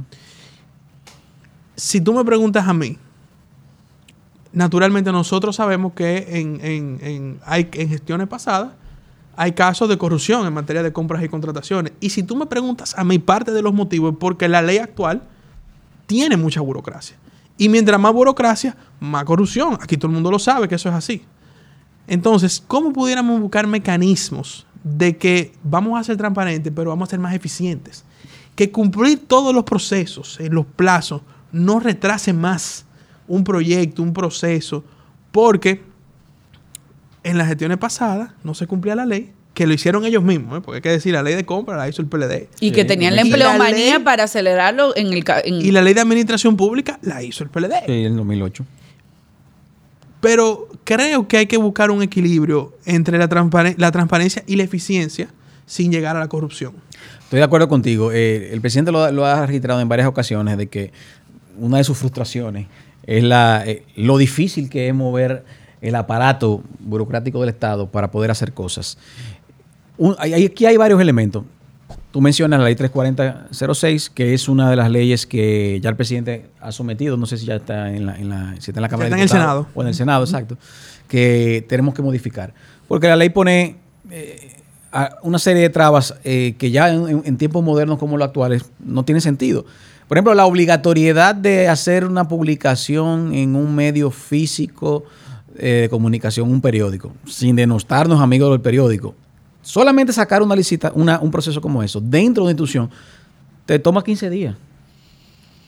Si 1.75 2.01
tú 2.01 2.15
me 2.15 2.25
preguntas 2.25 2.67
a 2.67 2.73
mí, 2.73 2.97
naturalmente 4.53 5.13
nosotros 5.13 5.57
sabemos 5.57 5.93
que 5.93 6.27
en, 6.41 6.59
en- 6.65 6.99
en- 7.03 7.41
hay, 7.45 7.69
en 7.73 7.89
gestiones 7.89 8.29
pasadas 8.29 8.71
hay 9.39 9.53
casos 9.53 9.87
de 9.91 9.99
corrupción 9.99 10.47
en 10.47 10.55
materia 10.55 10.83
de 10.83 10.95
compras 10.95 11.23
y 11.23 11.29
contrataciones. 11.29 11.93
Y 12.01 12.09
si 12.09 12.23
tú 12.23 12.37
me 12.37 12.47
preguntas 12.47 12.95
a 12.97 13.05
mí, 13.05 13.19
parte 13.19 13.53
de 13.53 13.61
los 13.61 13.75
motivos 13.75 14.13
es 14.15 14.19
porque 14.19 14.49
la 14.49 14.63
ley 14.63 14.79
actual 14.79 15.25
tiene 16.07 16.37
mucha 16.37 16.61
burocracia. 16.61 17.17
Y 17.59 17.69
mientras 17.69 17.99
más 17.99 18.13
burocracia, 18.13 18.77
más 19.01 19.25
corrupción. 19.25 19.79
Aquí 19.81 19.97
todo 19.97 20.09
el 20.09 20.15
mundo 20.15 20.31
lo 20.31 20.39
sabe 20.39 20.69
que 20.69 20.75
eso 20.75 20.89
es 20.89 20.95
así. 20.95 21.23
Entonces, 22.07 22.63
¿cómo 22.67 22.93
pudiéramos 22.93 23.41
buscar 23.41 23.67
mecanismos 23.67 24.67
de 24.85 25.17
que 25.17 25.53
vamos 25.65 25.99
a 25.99 26.05
ser 26.05 26.17
transparentes, 26.17 26.73
pero 26.75 26.91
vamos 26.91 27.09
a 27.09 27.11
ser 27.11 27.19
más 27.19 27.35
eficientes? 27.35 28.05
Que 28.55 28.71
cumplir 28.71 29.27
todos 29.27 29.55
los 29.55 29.65
procesos 29.65 30.39
los 30.51 30.67
plazos 30.67 31.23
no 31.53 31.81
retrase 31.81 32.33
más 32.33 32.85
un 33.27 33.43
proyecto, 33.43 34.03
un 34.03 34.13
proceso, 34.13 34.85
porque 35.33 35.83
en 37.23 37.39
las 37.39 37.49
gestiones 37.49 37.79
pasadas 37.79 38.31
no 38.45 38.55
se 38.55 38.67
cumplía 38.67 38.95
la 38.95 39.07
ley, 39.07 39.33
que 39.57 39.67
lo 39.67 39.73
hicieron 39.73 40.05
ellos 40.05 40.23
mismos, 40.23 40.59
¿eh? 40.59 40.61
porque 40.63 40.77
hay 40.77 40.83
que 40.83 40.91
decir, 40.91 41.15
la 41.15 41.23
ley 41.23 41.35
de 41.35 41.47
compra 41.47 41.77
la 41.79 41.89
hizo 41.89 42.03
el 42.03 42.09
PLD. 42.09 42.47
Y 42.61 42.73
que 42.73 42.85
tenían 42.85 43.17
la 43.17 43.23
empleomanía 43.23 43.95
ley- 43.95 44.05
para 44.05 44.25
acelerarlo 44.25 44.95
en 44.95 45.07
el... 45.15 45.25
en- 45.45 45.55
Y 45.65 45.71
la 45.71 45.81
ley 45.81 45.95
de 45.95 46.03
administración 46.03 46.59
pública 46.59 46.99
la 47.01 47.23
hizo 47.23 47.43
el 47.43 47.49
PLD. 47.49 47.73
Sí, 47.87 47.93
en 47.93 48.05
el 48.13 48.17
2008. 48.17 48.67
Pero 50.21 50.69
creo 50.85 51.27
que 51.29 51.39
hay 51.39 51.47
que 51.47 51.57
buscar 51.57 51.91
un 51.91 52.03
equilibrio 52.03 52.75
entre 52.85 53.19
la, 53.19 53.29
transparen- 53.29 53.77
la 53.79 53.91
transparencia 53.93 54.43
y 54.47 54.57
la 54.57 54.63
eficiencia 54.65 55.29
sin 55.67 55.91
llegar 55.91 56.17
a 56.17 56.21
la 56.21 56.29
corrupción. 56.29 56.75
Estoy 57.23 57.39
de 57.39 57.45
acuerdo 57.45 57.69
contigo. 57.69 58.13
Eh, 58.13 58.51
el 58.53 58.61
presidente 58.61 58.93
lo, 58.93 59.11
lo 59.11 59.27
ha 59.27 59.47
registrado 59.47 59.81
en 59.81 59.89
varias 59.89 60.07
ocasiones 60.09 60.57
de 60.59 60.67
que 60.69 60.93
una 61.59 61.79
de 61.79 61.85
sus 61.85 61.97
frustraciones 61.99 62.67
es 63.07 63.23
la, 63.25 63.63
eh, 63.67 63.85
lo 63.97 64.19
difícil 64.19 64.69
que 64.69 64.89
es 64.89 64.95
mover 64.95 65.45
el 65.83 65.95
aparato 65.95 66.63
burocrático 66.81 67.41
del 67.41 67.51
Estado 67.51 67.91
para 67.91 68.11
poder 68.11 68.31
hacer 68.31 68.53
cosas. 68.53 68.99
Un- 69.99 70.17
aquí 70.19 70.67
hay 70.67 70.77
varios 70.77 71.01
elementos. 71.01 71.45
Tú 72.13 72.21
mencionas 72.21 72.59
la 72.59 72.65
ley 72.67 72.75
34006, 72.75 74.11
que 74.11 74.35
es 74.35 74.49
una 74.49 74.71
de 74.71 74.77
las 74.77 74.91
leyes 74.91 75.27
que 75.27 75.79
ya 75.83 75.91
el 75.91 75.97
presidente 75.97 76.47
ha 76.61 76.73
sometido, 76.73 77.17
no 77.17 77.27
sé 77.27 77.37
si 77.37 77.47
ya 77.47 77.57
está 77.57 77.93
en 77.93 78.07
la, 78.07 78.17
en 78.19 78.29
la, 78.31 78.55
si 78.59 78.71
está 78.71 78.81
en 78.81 78.83
la 78.83 78.89
Cámara 78.89 79.09
está 79.09 79.17
de 79.17 79.21
en 79.21 79.25
el 79.25 79.29
Senado. 79.29 79.67
O 79.75 79.83
en 79.83 79.89
el 79.89 79.95
Senado, 79.95 80.25
exacto. 80.25 80.57
Que 81.09 81.65
tenemos 81.69 81.95
que 81.95 82.03
modificar. 82.03 82.55
Porque 82.89 83.07
la 83.09 83.17
ley 83.17 83.29
pone 83.29 83.77
eh, 84.11 84.53
a- 84.93 85.17
una 85.23 85.39
serie 85.39 85.63
de 85.63 85.69
trabas 85.71 86.15
eh, 86.25 86.55
que 86.59 86.71
ya 86.71 86.93
en, 86.93 87.09
en- 87.09 87.23
en 87.25 87.37
tiempos 87.37 87.63
modernos 87.63 87.99
como 87.99 88.17
los 88.17 88.27
actuales 88.27 88.65
no 88.85 89.05
tiene 89.05 89.21
sentido. 89.21 89.67
Por 90.09 90.17
ejemplo, 90.17 90.35
la 90.35 90.47
obligatoriedad 90.47 91.35
de 91.35 91.69
hacer 91.69 92.05
una 92.05 92.29
publicación 92.29 93.35
en 93.35 93.57
un 93.57 93.75
medio 93.75 94.11
físico 94.11 95.05
eh, 95.59 95.81
de 95.83 95.89
comunicación, 95.89 96.49
un 96.51 96.61
periódico, 96.61 97.13
sin 97.27 97.57
denostarnos 97.57 98.21
amigos 98.21 98.51
del 98.53 98.61
periódico. 98.61 99.15
Solamente 99.67 100.13
sacar 100.13 100.43
una 100.45 100.55
licita, 100.55 100.93
una- 100.95 101.19
un 101.19 101.29
proceso 101.33 101.61
como 101.61 101.83
eso 101.83 102.01
dentro 102.01 102.43
de 102.45 102.47
una 102.47 102.51
institución 102.53 102.89
te 103.67 103.81
toma 103.81 104.05
15 104.05 104.31
días 104.31 104.55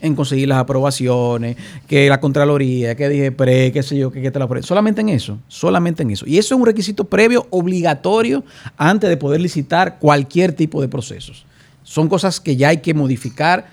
en 0.01 0.15
conseguir 0.15 0.47
las 0.47 0.59
aprobaciones, 0.59 1.57
que 1.89 2.09
la 2.09 2.21
Contraloría, 2.21 2.95
que 2.95 3.09
dije 3.09 3.33
pre, 3.33 3.73
qué 3.73 3.83
sé 3.83 3.99
yo, 3.99 4.13
que, 4.13 4.31
te 4.31 4.39
la 4.39 4.45
apruebe. 4.45 4.65
Solamente 4.65 5.01
en 5.01 5.09
eso, 5.09 5.41
solamente 5.49 6.05
en 6.05 6.13
eso. 6.13 6.25
Y 6.29 6.39
eso 6.39 6.55
es 6.55 6.61
un 6.61 6.65
requisito 6.65 7.03
previo 7.07 7.49
obligatorio 7.51 8.45
antes 8.77 9.11
de 9.11 9.17
poder 9.17 9.41
licitar 9.41 9.99
cualquier 9.99 10.53
tipo 10.53 10.81
de 10.81 10.87
procesos. 10.87 11.45
Son 11.83 12.09
cosas 12.09 12.39
que 12.39 12.55
ya 12.55 12.69
hay 12.69 12.77
que 12.77 12.95
modificar 12.95 13.67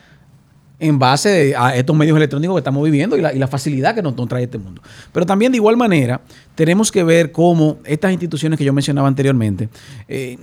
en 0.80 1.00
base 1.00 1.56
a 1.56 1.76
estos 1.76 1.96
medios 1.96 2.18
electrónicos 2.18 2.56
que 2.56 2.60
estamos 2.60 2.84
viviendo 2.84 3.18
y 3.18 3.22
la, 3.22 3.48
facilidad 3.48 3.96
que 3.96 4.02
nos, 4.02 4.16
nos 4.16 4.28
trae 4.28 4.44
este 4.44 4.58
mundo. 4.58 4.82
Pero 5.12 5.26
también 5.26 5.52
de 5.52 5.58
igual 5.58 5.78
manera 5.78 6.22
tenemos 6.56 6.92
que 6.92 7.04
ver 7.04 7.32
cómo 7.32 7.78
estas 7.86 8.12
instituciones 8.12 8.58
que 8.58 8.66
yo 8.66 8.74
mencionaba 8.74 9.08
anteriormente 9.08 9.70
eh, 10.08 10.38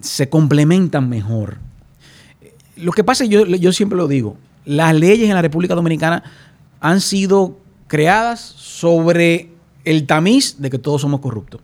se 0.00 0.28
complementan 0.28 1.08
mejor. 1.08 1.58
Lo 2.76 2.92
que 2.92 3.04
pasa, 3.04 3.24
yo, 3.24 3.44
yo 3.44 3.72
siempre 3.72 3.98
lo 3.98 4.08
digo, 4.08 4.36
las 4.64 4.94
leyes 4.94 5.28
en 5.28 5.34
la 5.34 5.42
República 5.42 5.74
Dominicana 5.74 6.22
han 6.80 7.00
sido 7.00 7.58
creadas 7.88 8.40
sobre 8.40 9.50
el 9.84 10.06
tamiz 10.06 10.56
de 10.58 10.70
que 10.70 10.78
todos 10.78 11.00
somos 11.00 11.20
corruptos. 11.20 11.60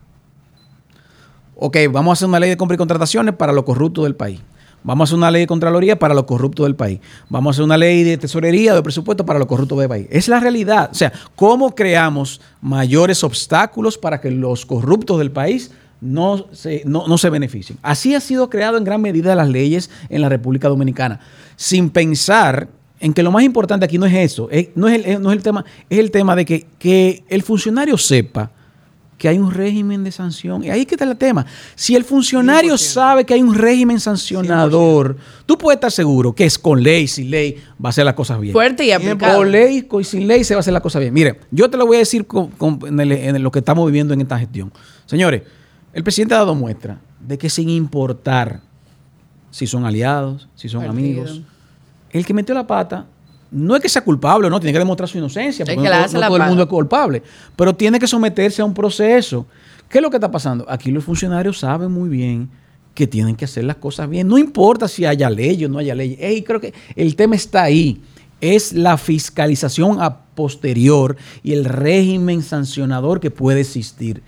Ok, 1.55 1.77
vamos 1.89 2.11
a 2.11 2.13
hacer 2.13 2.27
una 2.27 2.39
ley 2.39 2.49
de 2.49 2.57
compra 2.57 2.75
y 2.75 2.77
contrataciones 2.77 3.35
para 3.35 3.53
los 3.53 3.63
corruptos 3.63 4.03
del 4.03 4.15
país. 4.15 4.41
Vamos 4.85 5.01
a 5.01 5.09
hacer 5.09 5.17
una 5.17 5.31
ley 5.31 5.41
de 5.41 5.47
Contraloría 5.47 5.97
para 5.97 6.13
los 6.13 6.25
corruptos 6.25 6.65
del 6.65 6.75
país. 6.75 6.99
Vamos 7.27 7.49
a 7.49 7.51
hacer 7.55 7.63
una 7.65 7.77
ley 7.77 8.03
de 8.03 8.17
tesorería, 8.17 8.75
de 8.75 8.83
presupuesto 8.83 9.25
para 9.25 9.39
los 9.39 9.47
corruptos 9.47 9.79
del 9.79 9.89
país. 9.89 10.07
Es 10.11 10.27
la 10.27 10.39
realidad. 10.39 10.89
O 10.91 10.95
sea, 10.95 11.11
¿cómo 11.35 11.73
creamos 11.73 12.39
mayores 12.61 13.23
obstáculos 13.23 13.97
para 13.97 14.21
que 14.21 14.29
los 14.29 14.65
corruptos 14.65 15.17
del 15.17 15.31
país 15.31 15.71
no 16.01 16.45
se, 16.51 16.83
no, 16.85 17.07
no 17.07 17.17
se 17.17 17.31
beneficien? 17.31 17.79
Así 17.81 18.13
ha 18.13 18.19
sido 18.19 18.49
creado 18.49 18.77
en 18.77 18.83
gran 18.83 19.01
medida 19.01 19.33
las 19.33 19.49
leyes 19.49 19.89
en 20.09 20.21
la 20.21 20.29
República 20.29 20.67
Dominicana, 20.69 21.19
sin 21.55 21.89
pensar 21.89 22.67
en 22.99 23.13
que 23.13 23.23
lo 23.23 23.31
más 23.31 23.43
importante 23.43 23.85
aquí 23.85 23.97
no 23.97 24.05
es 24.05 24.13
eso, 24.13 24.49
es- 24.51 24.69
no, 24.75 24.87
es 24.87 25.03
el, 25.05 25.21
no 25.21 25.31
es 25.31 25.37
el 25.37 25.43
tema, 25.43 25.65
es 25.89 25.99
el 25.99 26.11
tema 26.11 26.35
de 26.35 26.45
que, 26.45 26.67
que 26.77 27.23
el 27.29 27.41
funcionario 27.41 27.97
sepa 27.97 28.51
que 29.17 29.29
hay 29.29 29.37
un 29.39 29.49
régimen 29.51 30.03
de 30.03 30.11
sanción. 30.11 30.63
Y 30.63 30.69
ahí 30.69 30.81
es 30.81 30.87
que 30.87 30.95
está 30.95 31.05
el 31.05 31.15
tema. 31.17 31.45
Si 31.75 31.95
el 31.95 32.03
funcionario 32.03 32.73
100%. 32.73 32.77
sabe 32.77 33.25
que 33.25 33.33
hay 33.33 33.41
un 33.41 33.55
régimen 33.55 33.99
sancionador, 33.99 35.17
tú 35.45 35.57
puedes 35.57 35.77
estar 35.77 35.91
seguro 35.91 36.33
que 36.33 36.45
es 36.45 36.59
con 36.59 36.83
ley, 36.83 37.07
sin 37.07 37.29
ley, 37.31 37.55
va 37.83 37.87
a 37.87 37.91
hacer 37.91 38.03
las 38.05 38.13
cosas 38.13 38.39
bien. 38.39 38.51
fuerte 38.53 38.83
y 38.85 38.91
aplicado. 38.91 39.37
Con 39.37 39.51
ley 39.51 39.87
y 39.99 40.03
sin 40.03 40.27
ley 40.27 40.43
se 40.43 40.53
va 40.53 40.59
a 40.59 40.61
hacer 40.61 40.73
las 40.73 40.81
cosas 40.81 40.99
bien. 41.01 41.13
Mire, 41.13 41.39
yo 41.51 41.69
te 41.69 41.77
lo 41.77 41.85
voy 41.85 41.95
a 41.95 41.99
decir 41.99 42.25
con- 42.27 42.49
con- 42.51 42.79
en, 42.85 42.99
el- 42.99 43.11
en 43.13 43.41
lo 43.43 43.51
que 43.51 43.59
estamos 43.59 43.85
viviendo 43.85 44.13
en 44.13 44.21
esta 44.21 44.37
gestión. 44.37 44.71
Señores, 45.05 45.43
el 45.93 46.03
presidente 46.03 46.33
ha 46.35 46.39
dado 46.39 46.55
muestra 46.55 46.99
de 47.21 47.37
que 47.37 47.49
sin 47.49 47.69
importar 47.69 48.59
si 49.49 49.65
son 49.65 49.85
aliados, 49.85 50.49
si 50.55 50.67
son 50.67 50.83
Partido. 50.85 51.21
amigos, 51.23 51.41
el 52.11 52.25
que 52.25 52.33
metió 52.33 52.53
la 52.53 52.67
pata 52.67 53.05
no 53.55 53.75
es 53.75 53.81
que 53.81 53.89
sea 53.89 54.03
culpable, 54.03 54.49
no, 54.49 54.59
tiene 54.59 54.73
que 54.73 54.79
demostrar 54.79 55.09
su 55.09 55.17
inocencia, 55.17 55.65
porque 55.75 55.89
no, 55.89 56.03
todo- 56.11 56.19
no 56.29 56.35
el 56.35 56.41
mundo 56.49 56.63
es 56.63 56.69
culpable, 56.69 57.23
pero 57.55 57.75
tiene 57.75 57.99
que 57.99 58.07
someterse 58.07 58.61
a 58.61 58.65
un 58.65 58.73
proceso. 58.73 59.45
¿Qué 59.89 59.99
es 59.99 60.01
lo 60.01 60.09
que 60.09 60.17
está 60.17 60.29
pasando? 60.31 60.65
Aquí 60.69 60.91
los 60.91 61.03
funcionarios 61.03 61.59
saben 61.59 61.91
muy 61.91 62.09
bien 62.09 62.49
que 62.93 63.07
tienen 63.07 63.35
que 63.35 63.45
hacer 63.45 63.63
las 63.63 63.75
cosas 63.77 64.09
bien, 64.09 64.27
no 64.27 64.37
importa 64.37 64.87
si 64.87 65.05
haya 65.05 65.29
ley 65.29 65.63
o 65.65 65.69
no 65.69 65.79
haya 65.79 65.93
ley. 65.95 66.17
Ey, 66.19 66.43
creo 66.43 66.59
que 66.61 66.73
el 66.95 67.15
tema 67.15 67.35
está 67.35 67.63
ahí. 67.63 68.01
Es 68.41 68.73
la 68.73 68.97
fiscalización 68.97 70.01
a 70.01 70.17
posterior 70.35 71.15
y 71.43 71.53
el 71.53 71.65
régimen 71.65 72.41
sancionador 72.43 73.19
que 73.19 73.31
puede 73.31 73.61
existir 73.61 74.21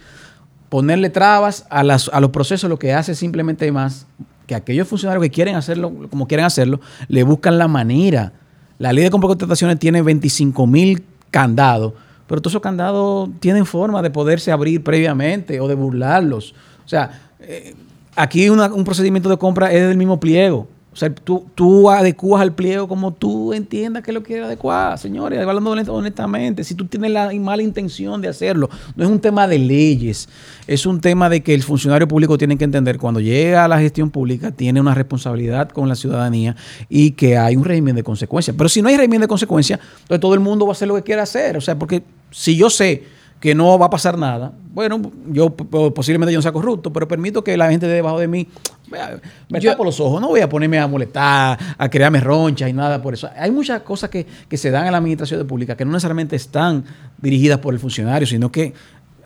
ponerle 0.70 1.10
trabas 1.10 1.66
a, 1.70 1.84
las, 1.84 2.10
a 2.14 2.20
los 2.20 2.32
procesos 2.32 2.70
lo 2.70 2.78
que 2.80 2.94
hace 2.94 3.16
simplemente 3.16 3.72
más 3.72 4.06
que 4.48 4.56
aquellos 4.56 4.88
funcionarios 4.88 5.24
que 5.24 5.30
quieren 5.32 5.56
hacerlo 5.56 5.92
como 6.10 6.28
quieren 6.28 6.46
hacerlo, 6.46 6.80
le 7.10 7.24
buscan 7.24 7.58
la 7.58 7.68
manera. 7.68 8.34
La 8.80 8.94
ley 8.94 9.04
de 9.04 9.10
contrataciones 9.10 9.80
tiene 9.80 10.02
25 10.02 10.68
mil 10.68 11.04
candados, 11.32 11.94
pero 12.28 12.42
todos 12.42 12.54
esos 12.54 12.62
candados 12.62 13.30
tienen 13.40 13.66
forma 13.66 14.02
de 14.02 14.10
poderse 14.10 14.52
abrir 14.52 14.84
previamente 14.84 15.60
o 15.60 15.68
de 15.68 15.76
burlarlos. 15.76 16.54
O 16.86 16.88
sea, 16.88 17.30
eh, 17.40 17.74
aquí 18.16 18.50
un 18.50 18.84
procedimiento 18.84 19.30
de 19.30 19.38
compra 19.38 19.72
es 19.72 19.88
del 19.88 19.98
mismo 19.98 20.20
pliego. 20.20 20.68
O 20.98 21.00
sea, 21.00 21.14
tú, 21.14 21.46
tú 21.54 21.92
adecuas 21.92 22.42
al 22.42 22.56
pliego 22.56 22.88
como 22.88 23.14
tú 23.14 23.54
entiendas 23.54 24.02
que 24.02 24.12
lo 24.12 24.24
quieres 24.24 24.46
adecuar, 24.46 24.98
señores, 24.98 25.40
hablando 25.40 25.76
honest- 25.76 25.90
honestamente. 25.90 26.64
Si 26.64 26.74
tú 26.74 26.86
tienes 26.86 27.12
la 27.12 27.32
mala 27.36 27.62
intención 27.62 28.20
de 28.20 28.30
hacerlo, 28.30 28.68
no 28.96 29.04
es 29.04 29.10
un 29.12 29.20
tema 29.20 29.48
de 29.48 29.60
leyes, 29.60 30.28
es 30.66 30.88
un 30.88 31.00
tema 31.00 31.30
de 31.30 31.44
que 31.44 31.54
el 31.54 31.62
funcionario 31.62 32.08
público 32.08 32.36
tiene 32.40 32.58
que 32.58 32.64
entender 32.64 32.98
cuando 32.98 33.20
llega 33.20 33.64
a 33.64 33.68
la 33.68 33.80
gestión 33.80 34.10
pública, 34.10 34.50
tiene 34.50 34.82
una 34.82 34.96
responsabilidad 34.96 35.70
con 35.70 35.88
la 35.88 35.94
ciudadanía 35.94 36.56
y 36.90 37.12
que 37.12 37.38
hay 37.38 37.56
un 37.56 37.64
régimen 37.64 37.96
de 37.96 38.02
consecuencias. 38.02 38.56
Pero 38.58 38.68
si 38.68 38.82
no 38.82 38.90
hay 38.90 38.98
régimen 38.98 39.22
de 39.22 39.28
consecuencias, 39.28 39.80
entonces 40.02 40.20
todo 40.20 40.34
el 40.34 40.40
mundo 40.40 40.66
va 40.66 40.72
a 40.72 40.74
hacer 40.74 40.88
lo 40.88 40.96
que 40.96 41.04
quiera 41.04 41.22
hacer. 41.22 41.58
O 41.58 41.62
sea, 41.62 41.78
porque 41.78 42.02
si 42.32 42.58
yo 42.58 42.72
sé 42.72 43.04
que 43.40 43.54
no 43.54 43.78
va 43.78 43.86
a 43.86 43.90
pasar 43.92 44.18
nada. 44.18 44.52
Bueno, 44.74 45.00
yo 45.32 45.52
posiblemente 45.52 46.34
yo 46.34 46.42
sea 46.42 46.52
corrupto, 46.52 46.92
pero 46.92 47.08
permito 47.08 47.44
que 47.44 47.56
la 47.56 47.70
gente 47.70 47.86
de 47.86 47.94
debajo 47.94 48.20
de 48.20 48.28
mí 48.28 48.48
me 49.50 49.60
Yo- 49.60 49.72
tapo 49.72 49.84
los 49.84 50.00
ojos. 50.00 50.22
No 50.22 50.30
voy 50.30 50.42
a 50.42 50.50
ponerme 50.50 50.80
a 50.80 50.88
molestar, 50.88 51.58
a 51.78 51.90
crearme 51.90 52.20
ronchas 52.20 52.70
y 52.70 52.74
nada 52.74 53.02
por 53.02 53.14
eso. 53.14 53.30
Hay 53.38 53.52
muchas 53.52 53.82
cosas 53.82 54.10
que, 54.10 54.26
que 54.48 54.58
se 54.58 54.72
dan 54.72 54.86
en 54.86 54.92
la 54.92 54.98
administración 54.98 55.40
de 55.40 55.46
pública 55.46 55.76
que 55.76 55.86
no 55.86 55.92
necesariamente 55.92 56.36
están 56.36 56.84
dirigidas 57.22 57.60
por 57.60 57.74
el 57.74 57.80
funcionario, 57.80 58.28
sino 58.28 58.52
que 58.52 58.74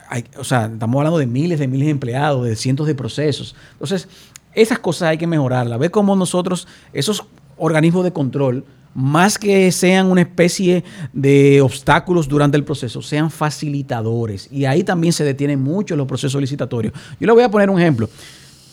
hay, 0.10 0.26
o 0.38 0.44
sea, 0.44 0.66
estamos 0.66 0.98
hablando 0.98 1.18
de 1.20 1.26
miles 1.28 1.60
de 1.60 1.68
miles 1.68 1.86
de 1.86 1.92
empleados, 1.92 2.46
de 2.46 2.56
cientos 2.56 2.86
de 2.88 2.96
procesos. 2.96 3.56
Entonces, 3.74 4.08
esas 4.54 4.80
cosas 4.80 5.10
hay 5.10 5.18
que 5.18 5.28
mejorarlas. 5.28 5.80
Ver 5.80 5.92
cómo 5.92 6.16
nosotros, 6.16 6.68
esos 6.92 7.24
organismos 7.58 8.04
de 8.04 8.12
control, 8.12 8.66
más 8.94 9.38
que 9.38 9.72
sean 9.72 10.08
una 10.08 10.20
especie 10.20 10.84
de 11.14 11.62
obstáculos 11.62 12.28
durante 12.28 12.58
el 12.58 12.66
proceso, 12.66 13.02
sean 13.02 13.32
facilitadores. 13.32 14.50
Y 14.52 14.66
ahí 14.66 14.84
también 14.84 15.14
se 15.14 15.24
detienen 15.24 15.62
mucho 15.62 15.96
los 15.96 16.08
procesos 16.08 16.42
licitatorios. 16.42 16.94
Yo 17.18 17.28
le 17.28 17.32
voy 17.32 17.44
a 17.44 17.50
poner 17.50 17.70
un 17.70 17.80
ejemplo. 17.80 18.10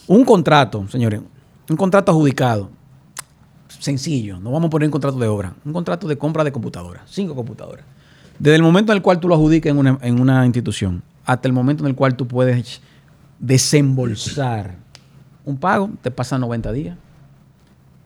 Un 0.08 0.24
contrato, 0.24 0.88
señores, 0.88 1.20
un 1.68 1.76
contrato 1.76 2.10
adjudicado, 2.10 2.70
sencillo, 3.68 4.40
no 4.40 4.50
vamos 4.50 4.68
a 4.68 4.70
poner 4.70 4.88
un 4.88 4.92
contrato 4.92 5.18
de 5.18 5.28
obra, 5.28 5.54
un 5.64 5.72
contrato 5.72 6.08
de 6.08 6.16
compra 6.16 6.42
de 6.42 6.50
computadoras, 6.50 7.02
cinco 7.06 7.34
computadoras. 7.34 7.84
Desde 8.38 8.56
el 8.56 8.62
momento 8.62 8.90
en 8.92 8.96
el 8.96 9.02
cual 9.02 9.20
tú 9.20 9.28
lo 9.28 9.34
adjudicas 9.34 9.70
en 9.70 9.76
una, 9.76 9.98
en 10.00 10.18
una 10.20 10.46
institución 10.46 11.02
hasta 11.26 11.46
el 11.46 11.52
momento 11.52 11.84
en 11.84 11.90
el 11.90 11.94
cual 11.94 12.16
tú 12.16 12.26
puedes 12.26 12.80
desembolsar 13.38 14.76
un 15.44 15.58
pago, 15.58 15.90
te 16.00 16.10
pasan 16.10 16.40
90 16.40 16.72
días. 16.72 16.96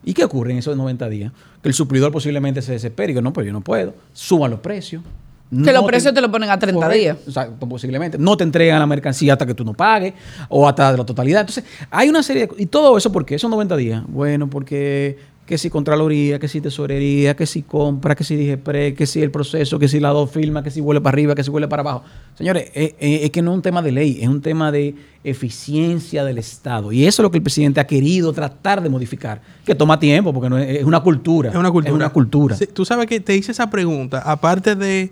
¿Y 0.05 0.12
qué 0.14 0.24
ocurre 0.24 0.50
en 0.50 0.59
esos 0.59 0.76
90 0.76 1.09
días? 1.09 1.32
Que 1.62 1.68
el 1.68 1.74
suplidor 1.74 2.11
posiblemente 2.11 2.62
se 2.62 2.72
desespere 2.72 3.12
y 3.12 3.14
diga, 3.14 3.22
no, 3.22 3.32
pero 3.32 3.46
yo 3.46 3.53
no 3.53 3.61
puedo. 3.61 3.94
Suban 4.12 4.50
los 4.50 4.59
precios. 4.59 5.05
Que 5.53 5.70
los 5.72 5.82
No 5.82 5.86
precios 5.86 6.14
te 6.14 6.20
lo 6.22 6.30
ponen 6.30 6.48
a 6.48 6.59
30 6.59 6.80
Correcto. 6.80 6.98
días. 6.98 7.16
Exacto, 7.26 7.68
posiblemente. 7.68 8.16
No 8.16 8.38
te 8.38 8.44
entregan 8.44 8.78
la 8.78 8.86
mercancía 8.86 9.34
hasta 9.34 9.44
que 9.44 9.53
tú 9.53 9.64
no 9.64 9.74
pagues 9.74 10.14
o 10.48 10.66
hasta 10.66 10.96
la 10.96 11.05
totalidad. 11.05 11.40
Entonces, 11.40 11.64
hay 11.90 12.09
una 12.09 12.22
serie 12.22 12.46
de... 12.46 12.55
¿Y 12.57 12.66
todo 12.66 12.96
eso 12.96 13.12
por 13.12 13.26
qué? 13.26 13.34
Esos 13.34 13.50
90 13.50 13.76
días. 13.76 14.03
Bueno, 14.09 14.48
porque 14.48 15.18
que 15.44 15.59
si 15.59 15.68
Contraloría, 15.68 16.38
que 16.38 16.48
si 16.48 16.61
Tesorería, 16.61 17.36
que 17.36 17.44
si 17.46 17.62
compra, 17.62 18.14
que 18.14 18.24
si 18.24 18.36
DIGEPRE, 18.36 18.94
que 18.94 19.07
si 19.07 19.20
el 19.20 19.30
proceso, 19.30 19.78
que 19.78 19.88
si 19.88 20.00
la 20.00 20.09
dos 20.11 20.30
firma, 20.30 20.62
que 20.62 20.70
si 20.70 20.80
vuelve 20.80 21.03
para 21.03 21.14
arriba, 21.14 21.34
que 21.34 21.44
si 21.44 21.50
vuelve 21.50 21.68
para 21.68 21.80
abajo. 21.80 22.05
Señores, 22.38 22.70
es, 22.72 22.94
es 22.98 23.30
que 23.30 23.42
no 23.42 23.50
es 23.50 23.57
un 23.57 23.62
tema 23.62 23.82
de 23.82 23.92
ley, 23.92 24.18
es 24.22 24.28
un 24.28 24.40
tema 24.40 24.72
de 24.72 24.94
eficiencia 25.24 26.24
del 26.24 26.38
Estado. 26.38 26.92
Y 26.92 27.07
eso 27.07 27.20
es 27.20 27.24
lo 27.24 27.30
que 27.30 27.38
el 27.38 27.42
presidente 27.42 27.80
ha 27.80 27.86
querido 27.86 28.32
tratar 28.32 28.82
de 28.82 28.88
modificar, 28.88 29.42
que 29.64 29.74
toma 29.74 29.98
tiempo, 29.98 30.32
porque 30.32 30.48
no 30.48 30.57
es, 30.57 30.78
es 30.78 30.84
una 30.84 31.00
cultura. 31.00 31.50
Es 31.50 31.57
una 31.57 31.70
cultura. 31.70 31.90
Es 31.90 31.94
una 31.96 32.09
cultura. 32.11 32.57
Sí, 32.57 32.68
tú 32.68 32.84
sabes 32.84 33.07
que 33.07 33.20
te 33.20 33.36
hice 33.36 33.53
esa 33.53 33.68
pregunta, 33.68 34.22
aparte 34.24 34.76
de 34.76 35.11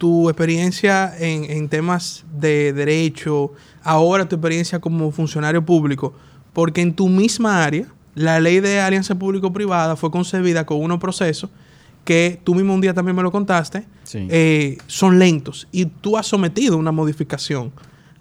tu 0.00 0.30
experiencia 0.30 1.12
en, 1.18 1.44
en 1.44 1.68
temas 1.68 2.24
de 2.32 2.72
derecho, 2.72 3.52
ahora 3.82 4.26
tu 4.26 4.36
experiencia 4.36 4.78
como 4.78 5.10
funcionario 5.12 5.62
público, 5.62 6.14
porque 6.54 6.80
en 6.80 6.94
tu 6.94 7.08
misma 7.10 7.62
área, 7.62 7.84
la 8.14 8.40
ley 8.40 8.60
de 8.60 8.80
alianza 8.80 9.14
público-privada 9.14 9.96
fue 9.96 10.10
concebida 10.10 10.64
con 10.64 10.80
unos 10.80 10.98
procesos 11.00 11.50
que 12.06 12.40
tú 12.44 12.54
mismo 12.54 12.72
un 12.72 12.80
día 12.80 12.94
también 12.94 13.14
me 13.14 13.22
lo 13.22 13.30
contaste, 13.30 13.84
Sí. 14.04 14.26
eh, 14.30 14.78
son 14.86 15.18
lentos. 15.18 15.68
Y 15.70 15.84
tú 15.84 16.16
has 16.16 16.26
sometido 16.26 16.78
una 16.78 16.92
modificación 16.92 17.70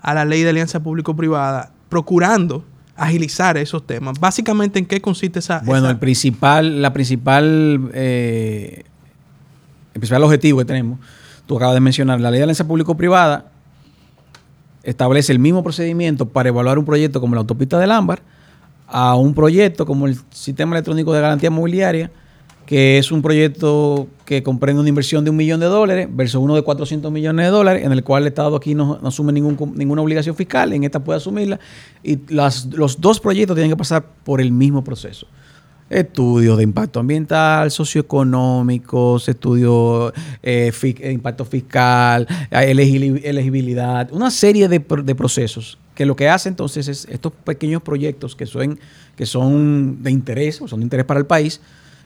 a 0.01 0.13
la 0.13 0.25
ley 0.25 0.43
de 0.43 0.49
alianza 0.49 0.81
público-privada 0.83 1.71
procurando 1.87 2.65
agilizar 2.97 3.57
esos 3.57 3.87
temas. 3.87 4.19
Básicamente, 4.19 4.79
¿en 4.79 4.85
qué 4.85 4.99
consiste 4.99 5.39
esa... 5.39 5.59
Bueno, 5.65 5.85
esa- 5.85 5.91
el 5.91 5.97
principal, 5.99 6.81
la 6.81 6.91
principal, 6.91 7.89
eh, 7.93 8.83
el 9.93 9.99
principal 10.01 10.23
objetivo 10.25 10.59
que 10.59 10.65
tenemos, 10.65 10.99
tú 11.49 11.57
acabas 11.57 11.73
de 11.73 11.79
mencionar, 11.79 12.21
la 12.21 12.29
ley 12.29 12.37
de 12.37 12.43
alianza 12.43 12.67
público-privada 12.67 13.45
establece 14.83 15.31
el 15.31 15.39
mismo 15.39 15.63
procedimiento 15.63 16.27
para 16.27 16.49
evaluar 16.49 16.77
un 16.77 16.85
proyecto 16.85 17.19
como 17.19 17.33
la 17.33 17.41
autopista 17.41 17.79
del 17.79 17.91
Ámbar 17.91 18.21
a 18.85 19.15
un 19.15 19.33
proyecto 19.33 19.83
como 19.87 20.05
el 20.05 20.15
Sistema 20.29 20.75
Electrónico 20.75 21.11
de 21.11 21.21
Garantía 21.21 21.49
Mobiliaria, 21.49 22.11
que 22.67 22.99
es 22.99 23.11
un 23.11 23.23
proyecto 23.23 24.07
que 24.25 24.43
comprende 24.43 24.79
una 24.79 24.89
inversión 24.89 25.23
de 25.23 25.31
un 25.31 25.37
millón 25.37 25.59
de 25.59 25.65
dólares 25.65 26.07
versus 26.11 26.39
uno 26.39 26.53
de 26.53 26.61
400 26.61 27.11
millones 27.11 27.47
de 27.47 27.51
dólares, 27.51 27.83
en 27.83 27.93
el 27.93 28.03
cual 28.03 28.21
el 28.21 28.27
Estado 28.27 28.55
aquí 28.55 28.75
no, 28.75 28.99
asume 29.03 29.33
ningún, 29.33 29.73
ninguna 29.73 30.03
obligación 30.03 30.35
fiscal, 30.35 30.71
en 30.73 30.83
esta 30.83 31.03
puede 31.03 31.17
asumirla, 31.17 31.59
y 32.03 32.19
los 32.29 33.01
dos 33.01 33.19
proyectos 33.19 33.55
tienen 33.55 33.71
que 33.71 33.77
pasar 33.77 34.05
por 34.23 34.39
el 34.39 34.51
mismo 34.51 34.83
proceso. 34.83 35.25
Estudios 35.89 36.57
de 36.57 36.63
impacto 36.63 36.99
ambiental, 36.99 37.71
socioeconómicos, 37.71 39.27
estudios 39.27 40.13
eh, 40.43 40.71
de 40.81 41.11
impacto 41.11 41.45
fiscal, 41.45 42.27
eh, 42.51 42.71
elegibilidad, 43.23 44.11
una 44.13 44.29
serie 44.29 44.67
de, 44.67 44.79
pro- 44.79 45.01
de 45.01 45.15
procesos 45.15 45.77
que 45.95 46.05
lo 46.05 46.15
que 46.15 46.29
hace 46.29 46.47
entonces 46.47 46.87
es 46.87 47.05
estos 47.09 47.33
pequeños 47.43 47.81
proyectos 47.81 48.33
que 48.35 48.45
son, 48.45 48.79
que 49.17 49.25
son 49.25 50.01
de 50.01 50.11
interés, 50.11 50.61
o 50.61 50.67
son 50.67 50.79
de 50.79 50.85
interés 50.85 51.05
para 51.05 51.19
el 51.19 51.25
país, 51.25 51.59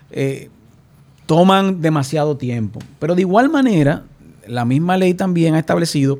eh, 0.09 0.49
toman 1.27 1.79
demasiado 1.79 2.35
tiempo. 2.35 2.79
Pero 2.99 3.13
de 3.13 3.21
igual 3.21 3.49
manera, 3.49 4.03
la 4.47 4.65
misma 4.65 4.97
ley 4.97 5.13
también 5.13 5.53
ha 5.53 5.59
establecido, 5.59 6.19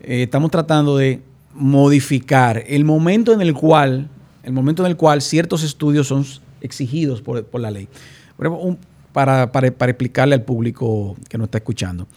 eh, 0.00 0.24
estamos 0.24 0.50
tratando 0.50 0.96
de 0.96 1.20
modificar 1.54 2.64
el 2.66 2.84
momento 2.84 3.32
en 3.32 3.40
el 3.42 3.54
cual, 3.54 4.08
el 4.42 4.52
momento 4.52 4.84
en 4.84 4.90
el 4.90 4.96
cual 4.96 5.22
ciertos 5.22 5.62
estudios 5.62 6.08
son 6.08 6.24
exigidos 6.64 7.22
por, 7.22 7.44
por 7.44 7.60
la 7.60 7.70
ley. 7.70 7.86
Por 8.36 8.46
ejemplo, 8.46 8.66
un- 8.66 8.78
para, 9.12 9.52
para- 9.52 9.70
para 9.70 9.90
explicarle 9.92 10.34
al 10.34 10.42
público 10.42 11.14
que 11.28 11.38
nos 11.38 11.44
está 11.46 11.58
escuchando. 11.58 12.08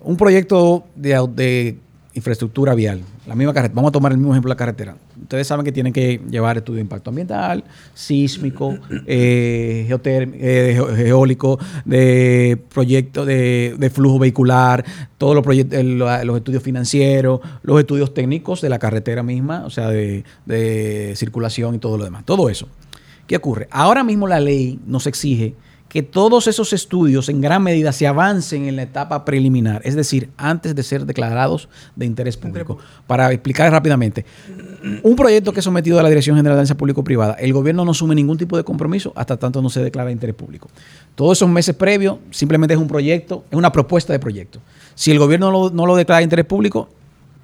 Un 0.00 0.16
proyecto 0.16 0.84
de, 0.94 1.10
de 1.34 1.76
infraestructura 2.14 2.74
vial, 2.74 3.00
la 3.26 3.34
misma 3.34 3.52
carretera, 3.52 3.74
vamos 3.74 3.88
a 3.90 3.92
tomar 3.92 4.12
el 4.12 4.18
mismo 4.18 4.32
ejemplo 4.32 4.48
de 4.48 4.52
la 4.54 4.56
carretera. 4.56 4.96
Ustedes 5.20 5.46
saben 5.46 5.64
que 5.64 5.72
tienen 5.72 5.92
que 5.92 6.20
llevar 6.30 6.56
estudio 6.56 6.76
de 6.76 6.82
impacto 6.82 7.10
ambiental, 7.10 7.64
sísmico, 7.94 8.76
eh, 9.06 9.86
eh, 9.88 10.78
de 11.84 12.58
proyecto 12.72 13.24
de, 13.24 13.74
de 13.78 13.90
flujo 13.90 14.18
vehicular, 14.18 14.84
todos 15.18 15.34
los 15.34 15.44
proyectos, 15.44 15.82
los 15.84 16.36
estudios 16.36 16.62
financieros, 16.62 17.40
los 17.62 17.78
estudios 17.80 18.14
técnicos 18.14 18.60
de 18.60 18.68
la 18.68 18.78
carretera 18.78 19.22
misma, 19.22 19.64
o 19.64 19.70
sea, 19.70 19.88
de, 19.88 20.24
de 20.46 21.14
circulación 21.16 21.74
y 21.74 21.78
todo 21.78 21.98
lo 21.98 22.04
demás. 22.04 22.24
Todo 22.24 22.48
eso. 22.48 22.68
¿Qué 23.28 23.36
ocurre? 23.36 23.68
Ahora 23.70 24.02
mismo 24.02 24.26
la 24.26 24.40
ley 24.40 24.80
nos 24.86 25.06
exige 25.06 25.54
que 25.90 26.02
todos 26.02 26.46
esos 26.46 26.72
estudios 26.72 27.28
en 27.28 27.42
gran 27.42 27.62
medida 27.62 27.92
se 27.92 28.06
avancen 28.06 28.66
en 28.66 28.76
la 28.76 28.82
etapa 28.82 29.26
preliminar, 29.26 29.82
es 29.84 29.94
decir, 29.94 30.30
antes 30.38 30.74
de 30.74 30.82
ser 30.82 31.04
declarados 31.04 31.68
de 31.94 32.06
interés 32.06 32.38
público. 32.38 32.78
Para 33.06 33.30
explicar 33.30 33.70
rápidamente, 33.70 34.24
un 35.02 35.14
proyecto 35.14 35.52
que 35.52 35.60
es 35.60 35.64
sometido 35.64 35.98
a 35.98 36.02
la 36.02 36.08
Dirección 36.08 36.36
General 36.36 36.56
de 36.56 36.60
Alianza 36.60 36.76
Público-Privada, 36.76 37.34
el 37.34 37.52
gobierno 37.52 37.84
no 37.84 37.90
asume 37.90 38.14
ningún 38.14 38.38
tipo 38.38 38.56
de 38.56 38.64
compromiso 38.64 39.12
hasta 39.14 39.36
tanto 39.36 39.60
no 39.60 39.68
se 39.68 39.82
declara 39.82 40.06
de 40.06 40.12
interés 40.12 40.34
público. 40.34 40.70
Todos 41.14 41.36
esos 41.36 41.50
meses 41.50 41.74
previos 41.74 42.16
simplemente 42.30 42.72
es 42.74 42.80
un 42.80 42.88
proyecto, 42.88 43.44
es 43.50 43.58
una 43.58 43.72
propuesta 43.72 44.14
de 44.14 44.18
proyecto. 44.18 44.60
Si 44.94 45.10
el 45.10 45.18
gobierno 45.18 45.52
no 45.52 45.64
lo, 45.64 45.70
no 45.70 45.84
lo 45.84 45.96
declara 45.96 46.18
de 46.18 46.24
interés 46.24 46.46
público, 46.46 46.88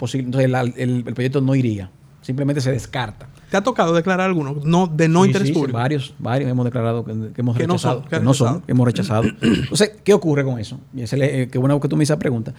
entonces 0.01 0.51
el 0.76 1.05
proyecto 1.14 1.43
no 1.43 1.55
iría, 1.55 1.91
simplemente 2.25 2.61
se 2.61 2.72
descarta. 2.72 3.29
¿Te 3.51 3.57
ha 3.59 3.62
tocado 3.62 3.93
declarar 3.95 4.27
alguno 4.27 4.57
no, 4.64 4.87
de 4.87 5.07
no 5.09 5.22
Sí, 5.22 5.29
interés 5.29 5.49
sí, 5.49 5.55
público? 5.55 5.79
varios, 5.79 6.14
varios 6.18 6.51
hemos 6.51 6.64
declarado 6.64 7.05
que, 7.05 7.12
que 7.35 7.41
hemos 7.43 7.57
Que 7.57 7.66
no 7.66 7.75
rechazado. 7.75 8.01
son, 8.01 8.09
que 8.09 8.20
no 8.20 8.35
son, 8.35 8.61
que 8.62 8.72
hemos 8.72 8.87
rechazado. 8.87 9.25
Entonces, 9.43 9.93
¿qué 10.03 10.12
ocurre 10.14 10.43
con 10.45 10.59
eso? 10.59 10.81
Y 10.95 11.05
le- 11.16 11.43
eh, 11.43 11.49
qué 11.49 11.59
bueno 11.59 11.79
que 11.79 11.87
tú 11.89 11.97
me 11.97 12.03
hiciste 12.03 12.14
esa 12.14 12.18
pregunta. 12.18 12.55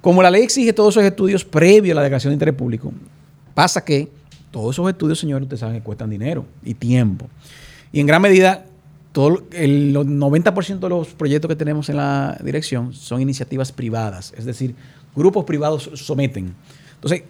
Como 0.00 0.22
la 0.22 0.30
ley 0.30 0.42
exige 0.42 0.72
todos 0.72 0.94
esos 0.94 1.04
estudios 1.04 1.44
previos 1.44 1.92
a 1.94 1.96
la 1.96 2.02
declaración 2.02 2.32
de 2.32 2.34
interés 2.34 2.54
público, 2.54 2.92
pasa 3.54 3.84
que 3.84 4.10
todos 4.50 4.74
esos 4.74 4.88
estudios, 4.90 5.18
señores, 5.18 5.44
ustedes 5.44 5.60
saben 5.60 5.76
que 5.76 5.82
cuestan 5.82 6.10
dinero 6.10 6.44
y 6.64 6.74
tiempo. 6.74 7.28
Y 7.92 8.00
en 8.00 8.06
gran 8.06 8.20
medida, 8.20 8.66
todo 9.12 9.44
el 9.52 9.94
90% 9.94 10.80
de 10.80 10.88
los 10.88 11.08
proyectos 11.14 11.48
que 11.48 11.56
tenemos 11.56 11.88
en 11.88 11.96
la 11.96 12.36
dirección 12.44 12.92
son 12.92 13.22
iniciativas 13.22 13.70
privadas, 13.72 14.34
es 14.36 14.44
decir, 14.44 14.74
grupos 15.16 15.44
privados 15.44 15.88
someten. 15.94 16.52
Entonces, 16.96 17.22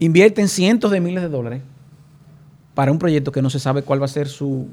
invierten 0.00 0.48
cientos 0.48 0.90
de 0.90 1.00
miles 1.00 1.22
de 1.22 1.28
dólares 1.28 1.62
para 2.74 2.90
un 2.90 2.98
proyecto 2.98 3.30
que 3.30 3.42
no 3.42 3.50
se 3.50 3.60
sabe 3.60 3.82
cuál 3.82 4.00
va 4.00 4.06
a 4.06 4.08
ser 4.08 4.28
su, 4.28 4.66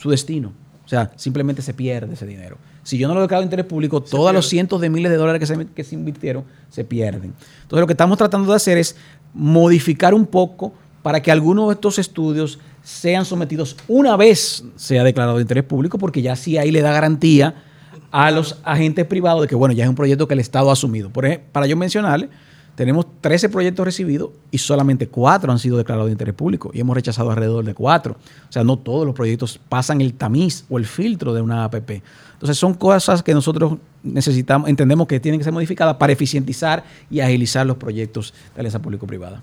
su 0.00 0.10
destino. 0.10 0.52
O 0.84 0.88
sea, 0.88 1.12
simplemente 1.16 1.62
se 1.62 1.72
pierde 1.72 2.14
ese 2.14 2.26
dinero. 2.26 2.58
Si 2.82 2.98
yo 2.98 3.08
no 3.08 3.14
lo 3.14 3.22
declaro 3.22 3.40
de 3.40 3.46
interés 3.46 3.66
público, 3.66 4.02
todos 4.02 4.32
los 4.34 4.48
cientos 4.48 4.80
de 4.80 4.90
miles 4.90 5.10
de 5.10 5.16
dólares 5.16 5.40
que 5.40 5.46
se, 5.46 5.66
que 5.66 5.84
se 5.84 5.94
invirtieron 5.94 6.44
se 6.68 6.84
pierden. 6.84 7.32
Entonces, 7.62 7.80
lo 7.80 7.86
que 7.86 7.92
estamos 7.92 8.18
tratando 8.18 8.50
de 8.50 8.56
hacer 8.56 8.76
es 8.76 8.96
modificar 9.32 10.12
un 10.12 10.26
poco 10.26 10.72
para 11.02 11.22
que 11.22 11.30
algunos 11.30 11.68
de 11.68 11.74
estos 11.74 11.98
estudios 11.98 12.58
sean 12.82 13.24
sometidos 13.24 13.76
una 13.88 14.16
vez 14.16 14.64
sea 14.76 15.04
declarado 15.04 15.36
de 15.36 15.42
interés 15.42 15.64
público, 15.64 15.98
porque 15.98 16.22
ya 16.22 16.36
sí 16.36 16.58
ahí 16.58 16.70
le 16.70 16.82
da 16.82 16.92
garantía 16.92 17.62
a 18.10 18.30
los 18.30 18.58
agentes 18.62 19.06
privados 19.06 19.42
de 19.42 19.48
que, 19.48 19.54
bueno, 19.54 19.74
ya 19.74 19.84
es 19.84 19.90
un 19.90 19.96
proyecto 19.96 20.28
que 20.28 20.34
el 20.34 20.40
Estado 20.40 20.70
ha 20.70 20.74
asumido. 20.74 21.10
Por 21.10 21.26
ejemplo, 21.26 21.48
para 21.52 21.66
yo 21.66 21.76
mencionarle, 21.76 22.28
tenemos 22.74 23.06
13 23.20 23.48
proyectos 23.48 23.84
recibidos 23.84 24.30
y 24.50 24.58
solamente 24.58 25.08
4 25.08 25.50
han 25.52 25.58
sido 25.58 25.76
declarados 25.76 26.06
de 26.06 26.12
interés 26.12 26.34
público 26.34 26.70
y 26.74 26.80
hemos 26.80 26.94
rechazado 26.94 27.30
alrededor 27.30 27.64
de 27.64 27.74
4. 27.74 28.12
O 28.12 28.52
sea, 28.52 28.64
no 28.64 28.78
todos 28.78 29.06
los 29.06 29.14
proyectos 29.14 29.60
pasan 29.68 30.00
el 30.00 30.14
tamiz 30.14 30.64
o 30.68 30.78
el 30.78 30.86
filtro 30.86 31.34
de 31.34 31.40
una 31.40 31.64
APP. 31.64 32.02
Entonces, 32.32 32.58
son 32.58 32.74
cosas 32.74 33.22
que 33.22 33.32
nosotros 33.32 33.78
necesitamos, 34.02 34.68
entendemos 34.68 35.06
que 35.06 35.20
tienen 35.20 35.40
que 35.40 35.44
ser 35.44 35.52
modificadas 35.52 35.96
para 35.96 36.12
eficientizar 36.12 36.84
y 37.10 37.20
agilizar 37.20 37.64
los 37.64 37.76
proyectos 37.76 38.34
de 38.54 38.60
alianza 38.60 38.82
público-privada. 38.82 39.42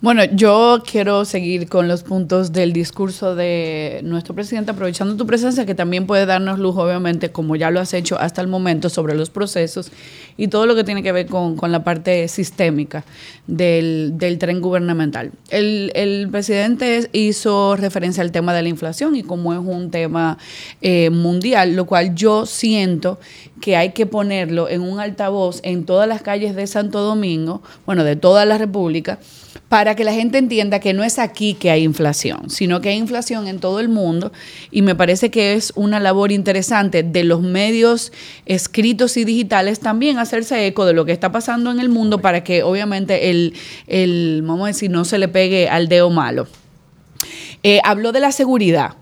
Bueno, 0.00 0.24
yo 0.24 0.82
quiero 0.88 1.24
seguir 1.24 1.68
con 1.68 1.88
los 1.88 2.02
puntos 2.02 2.52
del 2.52 2.72
discurso 2.72 3.34
de 3.34 4.00
nuestro 4.04 4.34
presidente, 4.34 4.70
aprovechando 4.70 5.16
tu 5.16 5.26
presencia, 5.26 5.64
que 5.64 5.74
también 5.74 6.06
puede 6.06 6.26
darnos 6.26 6.58
luz, 6.58 6.76
obviamente, 6.76 7.30
como 7.30 7.56
ya 7.56 7.70
lo 7.70 7.80
has 7.80 7.94
hecho 7.94 8.18
hasta 8.18 8.40
el 8.42 8.46
momento, 8.46 8.88
sobre 8.90 9.14
los 9.14 9.30
procesos 9.30 9.90
y 10.36 10.48
todo 10.48 10.66
lo 10.66 10.74
que 10.74 10.84
tiene 10.84 11.02
que 11.02 11.12
ver 11.12 11.26
con, 11.26 11.56
con 11.56 11.72
la 11.72 11.82
parte 11.82 12.28
sistémica 12.28 13.04
del, 13.46 14.12
del 14.16 14.38
tren 14.38 14.60
gubernamental. 14.60 15.32
El, 15.48 15.90
el 15.94 16.28
presidente 16.30 17.08
hizo 17.12 17.76
referencia 17.76 18.22
al 18.22 18.32
tema 18.32 18.52
de 18.52 18.62
la 18.62 18.68
inflación 18.68 19.16
y 19.16 19.22
como 19.22 19.52
es 19.54 19.60
un 19.60 19.90
tema 19.90 20.36
eh, 20.82 21.10
mundial, 21.10 21.74
lo 21.74 21.86
cual 21.86 22.14
yo 22.14 22.44
siento 22.44 23.18
que 23.60 23.76
hay 23.76 23.92
que 23.92 24.06
ponerlo 24.06 24.68
en 24.68 24.82
un 24.82 25.00
altavoz 25.00 25.60
en 25.62 25.86
todas 25.86 26.06
las 26.06 26.22
calles 26.22 26.54
de 26.54 26.66
Santo 26.66 27.00
Domingo, 27.00 27.62
bueno, 27.86 28.04
de 28.04 28.16
toda 28.16 28.44
la 28.44 28.58
República, 28.58 29.18
para 29.68 29.94
que 29.94 30.04
la 30.04 30.12
gente 30.12 30.38
entienda 30.38 30.80
que 30.80 30.92
no 30.92 31.04
es 31.04 31.18
aquí 31.18 31.54
que 31.54 31.70
hay 31.70 31.82
inflación, 31.82 32.50
sino 32.50 32.80
que 32.80 32.90
hay 32.90 32.96
inflación 32.96 33.48
en 33.48 33.58
todo 33.58 33.80
el 33.80 33.88
mundo 33.88 34.32
y 34.70 34.82
me 34.82 34.94
parece 34.94 35.30
que 35.30 35.54
es 35.54 35.72
una 35.76 36.00
labor 36.00 36.32
interesante 36.32 37.02
de 37.02 37.24
los 37.24 37.42
medios 37.42 38.12
escritos 38.46 39.16
y 39.16 39.24
digitales 39.24 39.80
también 39.80 40.18
hacerse 40.18 40.66
eco 40.66 40.86
de 40.86 40.92
lo 40.92 41.04
que 41.04 41.12
está 41.12 41.32
pasando 41.32 41.70
en 41.70 41.80
el 41.80 41.88
mundo 41.88 42.20
para 42.20 42.44
que 42.44 42.62
obviamente 42.62 43.30
el, 43.30 43.54
el 43.86 44.42
vamos 44.44 44.64
a 44.64 44.68
decir, 44.68 44.90
no 44.90 45.04
se 45.04 45.18
le 45.18 45.28
pegue 45.28 45.68
al 45.68 45.88
dedo 45.88 46.10
malo. 46.10 46.46
Eh, 47.62 47.80
habló 47.84 48.12
de 48.12 48.20
la 48.20 48.32
seguridad. 48.32 48.94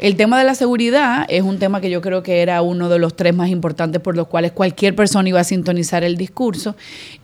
El 0.00 0.16
tema 0.16 0.38
de 0.38 0.46
la 0.46 0.54
seguridad 0.54 1.26
es 1.28 1.42
un 1.42 1.58
tema 1.58 1.82
que 1.82 1.90
yo 1.90 2.00
creo 2.00 2.22
que 2.22 2.40
era 2.40 2.62
uno 2.62 2.88
de 2.88 2.98
los 2.98 3.14
tres 3.14 3.34
más 3.34 3.50
importantes 3.50 4.00
por 4.00 4.16
los 4.16 4.28
cuales 4.28 4.52
cualquier 4.52 4.96
persona 4.96 5.28
iba 5.28 5.40
a 5.40 5.44
sintonizar 5.44 6.04
el 6.04 6.16
discurso 6.16 6.74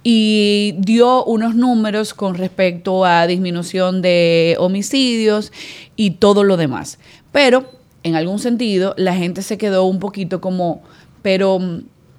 y 0.02 0.74
dio 0.76 1.24
unos 1.24 1.54
números 1.54 2.12
con 2.12 2.34
respecto 2.34 3.06
a 3.06 3.26
disminución 3.26 4.02
de 4.02 4.56
homicidios 4.58 5.54
y 5.96 6.10
todo 6.10 6.44
lo 6.44 6.58
demás. 6.58 6.98
Pero 7.32 7.64
en 8.02 8.14
algún 8.14 8.40
sentido, 8.40 8.92
la 8.98 9.16
gente 9.16 9.40
se 9.40 9.56
quedó 9.56 9.84
un 9.84 9.98
poquito 9.98 10.42
como, 10.42 10.82
pero 11.22 11.58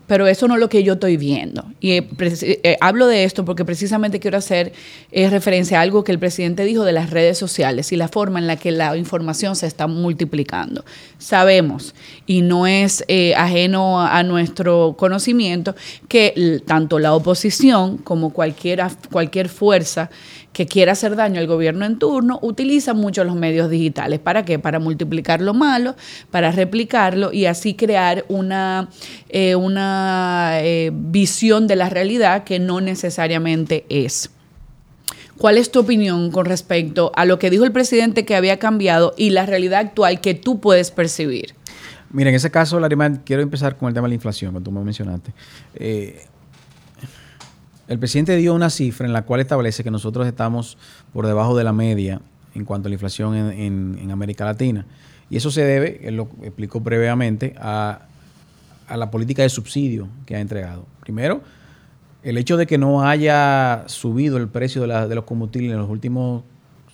pero 0.08 0.26
eso 0.26 0.48
no 0.48 0.56
es 0.56 0.60
lo 0.60 0.70
que 0.70 0.84
yo 0.84 0.94
estoy 0.94 1.18
viendo. 1.18 1.66
Y 1.80 1.92
eh, 1.92 2.08
eh, 2.20 2.78
hablo 2.80 3.08
de 3.08 3.26
esto 3.26 3.46
porque 3.46 3.66
precisamente 3.66 4.20
quiero 4.20 4.38
hacer 4.38 4.72
eh, 5.12 5.30
referencia 5.30 5.80
a 5.80 5.82
algo 5.82 6.04
que 6.04 6.14
el 6.14 6.20
presidente 6.20 6.64
dijo 6.64 6.84
de 6.86 6.94
las 6.94 7.10
redes 7.10 7.38
sociales 7.38 7.92
y 7.92 7.98
la 7.98 8.08
forma 8.08 8.40
en 8.40 8.48
la 8.48 8.56
que 8.56 8.72
la 8.72 8.96
información 8.98 9.56
se 9.56 9.68
está 9.68 9.88
multiplicando. 9.88 10.86
Sabemos, 11.18 11.94
y 12.26 12.42
no 12.42 12.68
es 12.68 13.04
ajeno 13.36 14.02
a, 14.02 14.24
nuestro 14.24 14.96
conocimiento, 14.98 15.76
que 16.08 16.62
tanto 16.66 17.00
la 17.00 17.14
oposición 17.14 17.98
como 17.98 18.32
cualquier 18.32 19.50
fuerza 19.50 20.10
que 20.58 20.66
quiera 20.66 20.94
hacer 20.94 21.16
daño 21.16 21.40
al 21.40 21.46
gobierno 21.46 21.86
en 21.86 22.00
turno 22.00 22.40
utiliza 22.42 22.96
mucho 22.96 23.24
los 23.24 23.36
medios 23.36 23.70
digitales. 23.70 24.18
¿Para 24.18 24.44
qué? 24.44 24.58
Para 24.58 24.80
multiplicar 24.80 25.40
lo 25.40 25.54
malo, 25.54 25.96
para 26.32 26.52
replicarlo 26.52 27.32
y 27.32 27.46
así 27.46 27.76
crear 27.76 28.26
una, 28.28 28.90
eh, 29.30 29.54
una 29.54 30.54
eh, 30.62 30.90
visión 30.92 31.68
de 31.68 31.76
la 31.76 31.90
realidad 31.90 32.44
que 32.44 32.58
no 32.58 32.82
necesariamente 32.82 33.86
es. 33.88 34.32
¿Cuál 35.38 35.60
es 35.60 35.70
tu 35.70 35.82
opinión 35.82 36.32
con 36.32 36.46
respecto 36.48 37.12
a 37.16 37.26
lo 37.26 37.38
que 37.38 37.52
dijo 37.52 37.64
el 37.64 37.72
presidente 37.72 38.26
que 38.26 38.36
había 38.36 38.58
cambiado 38.58 39.14
y 39.16 39.30
la 39.30 39.46
realidad 39.46 39.82
actual 39.82 40.22
que 40.22 40.34
tú 40.34 40.60
puedes 40.60 40.90
percibir? 40.90 41.54
Mira, 42.10 42.32
en 42.32 42.36
ese 42.36 42.50
caso, 42.50 42.80
Larimán, 42.80 43.22
quiero 43.24 43.44
empezar 43.44 43.78
con 43.78 43.90
el 43.90 43.94
tema 43.94 44.08
de 44.08 44.10
la 44.10 44.16
inflación, 44.16 44.54
como 44.54 44.64
tú 44.64 44.72
me 44.72 44.84
mencionaste. 44.84 45.34
Eh, 45.76 46.26
el 47.88 48.00
presidente 48.00 48.36
dio 48.36 48.54
una 48.54 48.70
cifra 48.70 49.08
en 49.08 49.14
la 49.14 49.24
cual 49.24 49.40
establece 49.40 49.84
que 49.84 49.92
nosotros 49.92 50.28
estamos 50.28 50.78
por 51.14 51.26
debajo 51.26 51.58
de 51.58 51.64
la 51.64 51.74
media 51.74 52.22
en 52.54 52.66
cuanto 52.66 52.88
a 52.88 52.90
la 52.90 52.96
inflación 52.96 53.36
en, 53.36 54.12
América 54.12 54.46
Latina. 54.46 54.86
Y 55.30 55.38
eso 55.38 55.52
se 55.52 55.64
debe, 55.64 56.02
él 56.04 56.16
lo 56.16 56.30
explicó 56.42 56.80
brevemente, 56.80 57.56
a, 57.58 58.02
la 58.90 59.12
política 59.12 59.42
de 59.42 59.50
subsidio 59.50 60.08
que 60.26 60.36
ha 60.36 60.40
entregado. 60.40 60.86
Primero, 61.02 61.42
el 62.24 62.38
hecho 62.38 62.58
de 62.58 62.66
que 62.66 62.78
no 62.78 63.04
haya 63.04 63.84
subido 63.88 64.38
el 64.38 64.48
precio 64.48 64.82
de, 64.82 65.16
los 65.16 65.26
combustibles 65.26 65.72
en 65.72 65.78
los 65.78 65.90
últimos 65.90 66.44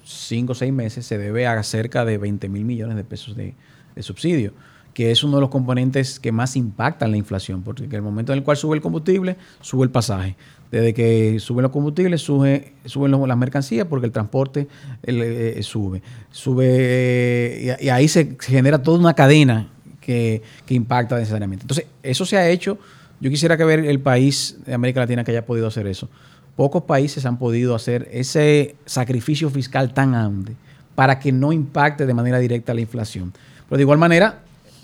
cinco 0.04 0.52
o 0.52 0.56
seis 0.56 0.74
meses 0.74 1.06
se 1.06 1.18
debe 1.18 1.48
a 1.48 1.62
cerca 1.64 2.04
de 2.04 2.18
20 2.18 2.50
mil 2.50 2.66
millones 2.66 2.98
de 2.98 3.04
pesos 3.04 3.36
de, 3.36 3.54
de 3.96 4.04
subsidio 4.04 4.54
que 4.94 5.12
es 5.12 5.24
uno 5.24 5.38
de 5.38 5.42
los 5.42 5.50
componentes 5.50 6.20
que 6.20 6.32
más 6.32 6.56
impactan 6.56 7.12
la 7.12 7.18
inflación, 7.18 7.64
porque 7.64 7.84
en 7.86 7.94
el 7.94 8.02
momento 8.02 8.32
en 8.32 8.40
el 8.40 8.44
cual 8.44 8.58
sube 8.58 8.76
el 8.76 8.82
combustible, 8.82 9.38
sube 9.62 9.84
el 9.84 9.90
pasaje. 9.90 10.36
Desde 10.74 10.92
que 10.96 11.40
suben 11.40 11.62
los 11.62 11.72
combustibles, 11.72 12.20
sube, 12.20 12.74
suben 12.86 13.12
las 13.12 13.38
mercancías 13.38 13.86
porque 13.88 14.08
el 14.08 14.12
transporte 14.12 14.68
eh, 15.04 15.60
sube. 15.62 16.02
Sube 16.32 17.78
y, 17.80 17.90
ahí 17.90 18.08
se, 18.08 18.36
genera 18.40 18.82
toda 18.82 18.98
una 18.98 19.14
cadena 19.14 19.68
que, 20.02 20.42
impacta 20.70 21.20
necesariamente. 21.20 21.62
Entonces, 21.62 21.86
eso 22.02 22.26
se 22.26 22.38
ha 22.38 22.50
hecho. 22.50 22.80
Yo 23.20 23.30
quisiera 23.30 23.56
que 23.56 23.64
ver 23.66 23.82
el 23.82 24.00
país 24.00 24.58
de 24.66 24.74
América 24.74 25.02
Latina 25.02 25.24
que 25.24 25.30
haya 25.30 25.46
podido 25.46 25.68
hacer 25.68 25.86
eso. 25.86 26.10
Pocos 26.56 26.86
países 26.86 27.24
han 27.28 27.38
podido 27.38 27.76
hacer 27.76 28.10
ese 28.12 28.76
sacrificio 28.88 29.52
fiscal 29.52 29.94
tan 29.94 30.14
grande 30.14 30.56
para 30.96 31.20
que 31.20 31.32
no 31.32 31.54
impacte 31.54 32.08
de 32.08 32.16
manera 32.16 32.40
directa 32.40 32.74
la 32.74 32.82
inflación. 32.82 33.32
Pero 33.70 33.78
de 33.78 33.84
igual 33.84 34.00
manera, 34.00 34.40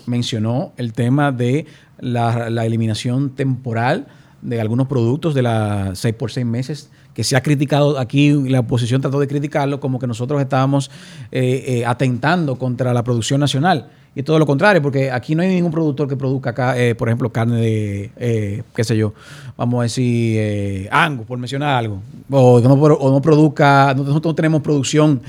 mencionó 0.06 0.72
el 0.76 0.92
tema 0.92 1.32
de 1.32 1.66
la 1.98 2.64
eliminación 2.64 3.30
temporal 3.30 4.06
de 4.42 4.60
algunos 4.60 4.86
productos 4.86 5.34
de 5.34 5.42
las 5.42 5.98
6 5.98 6.14
por 6.14 6.30
6 6.30 6.46
meses, 6.46 6.90
que 7.14 7.24
se 7.24 7.36
ha 7.36 7.42
criticado 7.42 7.98
aquí, 7.98 8.32
la 8.48 8.60
oposición 8.60 9.00
trató 9.00 9.20
de 9.20 9.28
criticarlo 9.28 9.80
como 9.80 9.98
que 9.98 10.06
nosotros 10.06 10.40
estábamos 10.40 10.90
eh, 11.32 11.64
eh, 11.66 11.86
atentando 11.86 12.56
contra 12.56 12.94
la 12.94 13.02
producción 13.02 13.40
nacional. 13.40 13.90
Y 14.12 14.24
todo 14.24 14.40
lo 14.40 14.46
contrario, 14.46 14.82
porque 14.82 15.12
aquí 15.12 15.36
no 15.36 15.42
hay 15.42 15.48
ningún 15.48 15.70
productor 15.70 16.08
que 16.08 16.16
produzca, 16.16 16.50
acá, 16.50 16.76
eh, 16.76 16.96
por 16.96 17.08
ejemplo, 17.08 17.30
carne 17.30 17.60
de, 17.60 18.64
qué 18.74 18.82
sé 18.82 18.96
yo, 18.96 19.14
vamos 19.56 19.80
a 19.80 19.82
decir, 19.84 20.88
angus, 20.90 21.26
por 21.26 21.38
mencionar 21.38 21.76
algo. 21.76 22.02
O 22.28 22.58
no, 22.58 22.74
o 22.74 23.10
no 23.12 23.22
produzca, 23.22 23.94
nosotros 23.94 24.24
no 24.24 24.34
tenemos 24.34 24.62
producción 24.62 25.22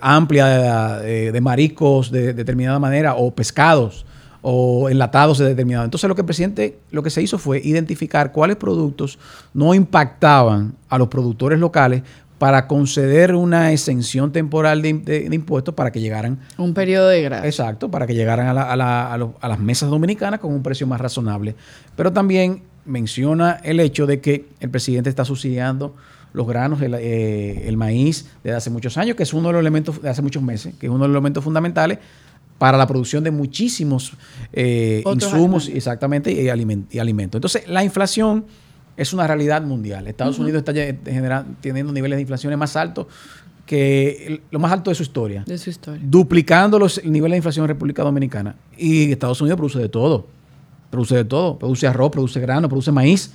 amplia 0.00 0.98
de, 0.98 1.32
de, 1.32 1.40
mariscos 1.40 2.12
de 2.12 2.32
determinada 2.32 2.78
manera 2.78 3.14
o 3.16 3.32
pescados 3.32 4.06
o 4.42 4.88
enlatados 4.88 5.38
de 5.38 5.46
determinado. 5.46 5.84
Entonces 5.84 6.08
lo 6.08 6.14
que 6.14 6.22
el 6.22 6.26
presidente, 6.26 6.78
lo 6.90 7.02
que 7.02 7.10
se 7.10 7.22
hizo 7.22 7.38
fue 7.38 7.60
identificar 7.62 8.32
cuáles 8.32 8.56
productos 8.56 9.18
no 9.54 9.74
impactaban 9.74 10.74
a 10.88 10.98
los 10.98 11.08
productores 11.08 11.58
locales 11.58 12.02
para 12.40 12.66
conceder 12.66 13.34
una 13.34 13.70
exención 13.70 14.32
temporal 14.32 14.80
de, 14.80 15.28
impuestos 15.30 15.74
para 15.74 15.92
que 15.92 16.00
llegaran... 16.00 16.38
Un 16.56 16.72
periodo 16.72 17.08
de 17.08 17.20
gracia. 17.20 17.46
Exacto, 17.46 17.90
para 17.90 18.06
que 18.06 18.14
llegaran 18.14 18.56
a, 18.56 18.76
las 19.48 19.58
mesas 19.58 19.90
dominicanas 19.90 20.40
con 20.40 20.54
un 20.54 20.62
precio 20.62 20.86
más 20.86 21.02
razonable. 21.02 21.54
Pero 21.96 22.14
también 22.14 22.62
menciona 22.86 23.60
el 23.62 23.78
hecho 23.78 24.06
de 24.06 24.22
que 24.22 24.46
el 24.60 24.70
presidente 24.70 25.10
está 25.10 25.26
subsidiando 25.26 25.94
los 26.32 26.46
granos, 26.46 26.80
el, 26.80 26.94
eh, 26.94 27.68
el, 27.68 27.76
maíz 27.76 28.30
desde 28.42 28.56
hace 28.56 28.70
muchos 28.70 28.96
años, 28.96 29.16
que 29.16 29.24
es 29.24 29.34
uno 29.34 29.48
de 29.48 29.52
los 29.52 29.60
elementos, 29.60 30.00
de 30.00 30.08
hace 30.08 30.22
muchos 30.22 30.42
meses, 30.42 30.74
que 30.80 30.86
es 30.86 30.90
uno 30.90 31.02
de 31.02 31.08
los 31.08 31.16
elementos 31.16 31.44
fundamentales 31.44 31.98
para 32.60 32.76
la 32.76 32.86
producción 32.86 33.24
de 33.24 33.30
muchísimos 33.30 34.12
eh, 34.52 35.02
insumos 35.10 35.66
exactamente 35.66 36.30
y, 36.30 36.50
alimentos. 36.50 37.38
Entonces, 37.38 37.66
la 37.66 37.82
inflación 37.82 38.44
es 38.98 39.14
una 39.14 39.26
realidad 39.26 39.62
mundial. 39.62 40.06
Estados 40.06 40.38
Unidos 40.38 40.58
está 40.58 40.74
teniendo 41.62 41.90
niveles 41.90 42.18
de 42.18 42.20
inflación 42.20 42.58
más 42.58 42.76
altos 42.76 43.06
que 43.64 44.42
lo 44.50 44.58
más 44.58 44.72
alto 44.72 44.90
de 44.90 44.94
su 44.94 45.04
historia. 45.04 45.42
De 45.46 45.56
su 45.56 45.70
historia. 45.70 46.02
Duplicando 46.04 46.78
los 46.78 47.02
niveles 47.02 47.32
de 47.32 47.36
inflación 47.38 47.64
en 47.64 47.68
República 47.68 48.02
Dominicana. 48.02 48.56
Y 48.76 49.10
Estados 49.10 49.40
Unidos 49.40 49.56
produce 49.56 49.78
de 49.78 49.88
todo. 49.88 50.26
Produce 50.90 51.16
de 51.16 51.24
todo. 51.24 51.58
Produce 51.58 51.86
arroz, 51.86 52.10
produce 52.10 52.40
grano, 52.40 52.68
produce 52.68 52.92
maíz. 52.92 53.32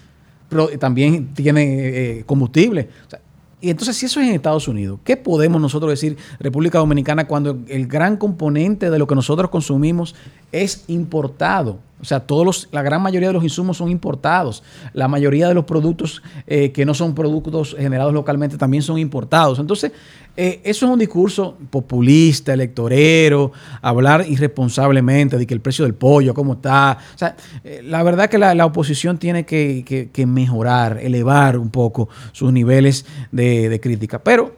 Pero 0.50 0.68
también 0.78 1.34
tiene 1.34 2.20
eh, 2.20 2.24
combustible. 2.28 2.90
O 3.08 3.10
sea, 3.10 3.22
y 3.62 3.70
entonces, 3.70 3.98
si 3.98 4.06
eso 4.06 4.20
es 4.20 4.28
en 4.28 4.36
Estados 4.36 4.68
Unidos, 4.68 5.00
¿qué 5.04 5.18
podemos 5.18 5.62
nosotros 5.62 5.90
decir 5.90 6.18
República 6.40 6.78
Dominicana 6.78 7.26
cuando 7.26 7.58
el 7.68 7.88
gran 7.88 8.18
componente 8.18 8.90
de 8.90 9.00
lo 9.00 9.08
que 9.08 9.16
nosotros 9.16 9.50
consumimos 9.50 10.14
es 10.52 10.84
importado? 10.88 11.80
O 12.02 12.06
sea, 12.06 12.20
todos 12.20 12.46
los, 12.46 12.70
la 12.72 12.82
gran 12.82 13.02
mayoría 13.02 13.30
de 13.30 13.34
los 13.34 13.44
insumos 13.44 13.78
son 13.78 13.90
importados. 13.90 14.64
La 14.94 15.08
mayoría 15.08 15.48
de 15.48 15.54
los 15.54 15.66
productos 15.66 16.22
eh, 16.46 16.72
que 16.72 16.86
no 16.86 16.94
son 16.94 17.16
productos 17.16 17.76
generados 17.78 18.14
localmente 18.14 18.58
también 18.58 18.84
son 18.84 19.00
importados. 19.00 19.60
Entonces, 19.60 19.92
eh, 20.38 20.60
eso 20.66 20.86
es 20.86 20.92
un 20.92 21.00
discurso 21.00 21.58
populista, 21.70 22.54
electorero, 22.54 23.54
hablar 23.82 24.26
irresponsablemente 24.28 25.38
de 25.38 25.48
que 25.48 25.54
el 25.54 25.62
precio 25.62 25.86
del 25.86 25.94
pollo, 25.94 26.34
cómo 26.34 26.54
está. 26.54 26.98
O 27.16 27.18
sea, 27.18 27.38
eh, 27.64 27.82
la 27.84 28.04
verdad 28.04 28.30
que 28.30 28.38
la, 28.38 28.66
oposición 28.66 29.18
tiene 29.18 29.46
que, 29.46 30.26
mejorar, 30.28 31.00
elevar 31.02 31.58
un 31.58 31.70
poco 31.70 32.10
sus 32.34 32.52
niveles 32.52 33.06
de, 33.32 33.80
crítica. 33.82 34.20
Pero 34.22 34.56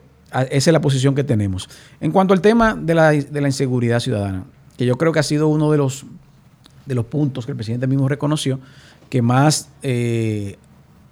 esa 0.50 0.70
es 0.70 0.74
la 0.74 0.82
posición 0.82 1.14
que 1.14 1.24
tenemos. 1.24 1.70
En 2.02 2.12
cuanto 2.12 2.34
al 2.34 2.42
tema 2.42 2.74
de 2.74 2.96
la, 2.96 3.14
inseguridad 3.14 4.00
ciudadana, 4.00 4.46
que 4.78 4.86
yo 4.86 4.98
creo 4.98 5.12
que 5.12 5.20
ha 5.20 5.24
sido 5.24 5.48
uno 5.48 5.72
de 5.72 5.78
los, 5.78 6.06
de 6.88 6.96
los 6.96 7.06
puntos 7.06 7.46
que 7.46 7.52
el 7.52 7.58
presidente 7.58 7.86
mismo 7.86 8.08
reconoció 8.08 8.60
que 9.10 9.22
más 9.22 9.70
eh, 9.84 10.58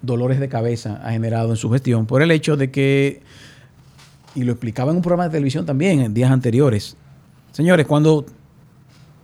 dolores 0.02 0.40
de 0.40 0.48
cabeza 0.48 1.00
ha 1.04 1.12
generado 1.12 1.50
en 1.50 1.56
su 1.56 1.70
gestión 1.70 2.06
por 2.06 2.22
el 2.22 2.30
hecho 2.30 2.56
de 2.56 2.70
que 2.70 3.22
y 4.34 4.44
lo 4.44 4.52
explicaba 4.52 4.90
en 4.90 4.96
un 4.98 5.02
programa 5.02 5.24
de 5.24 5.30
televisión 5.30 5.64
también 5.64 6.00
en 6.00 6.12
días 6.12 6.30
anteriores. 6.30 6.96
Señores, 7.52 7.86
cuando 7.86 8.26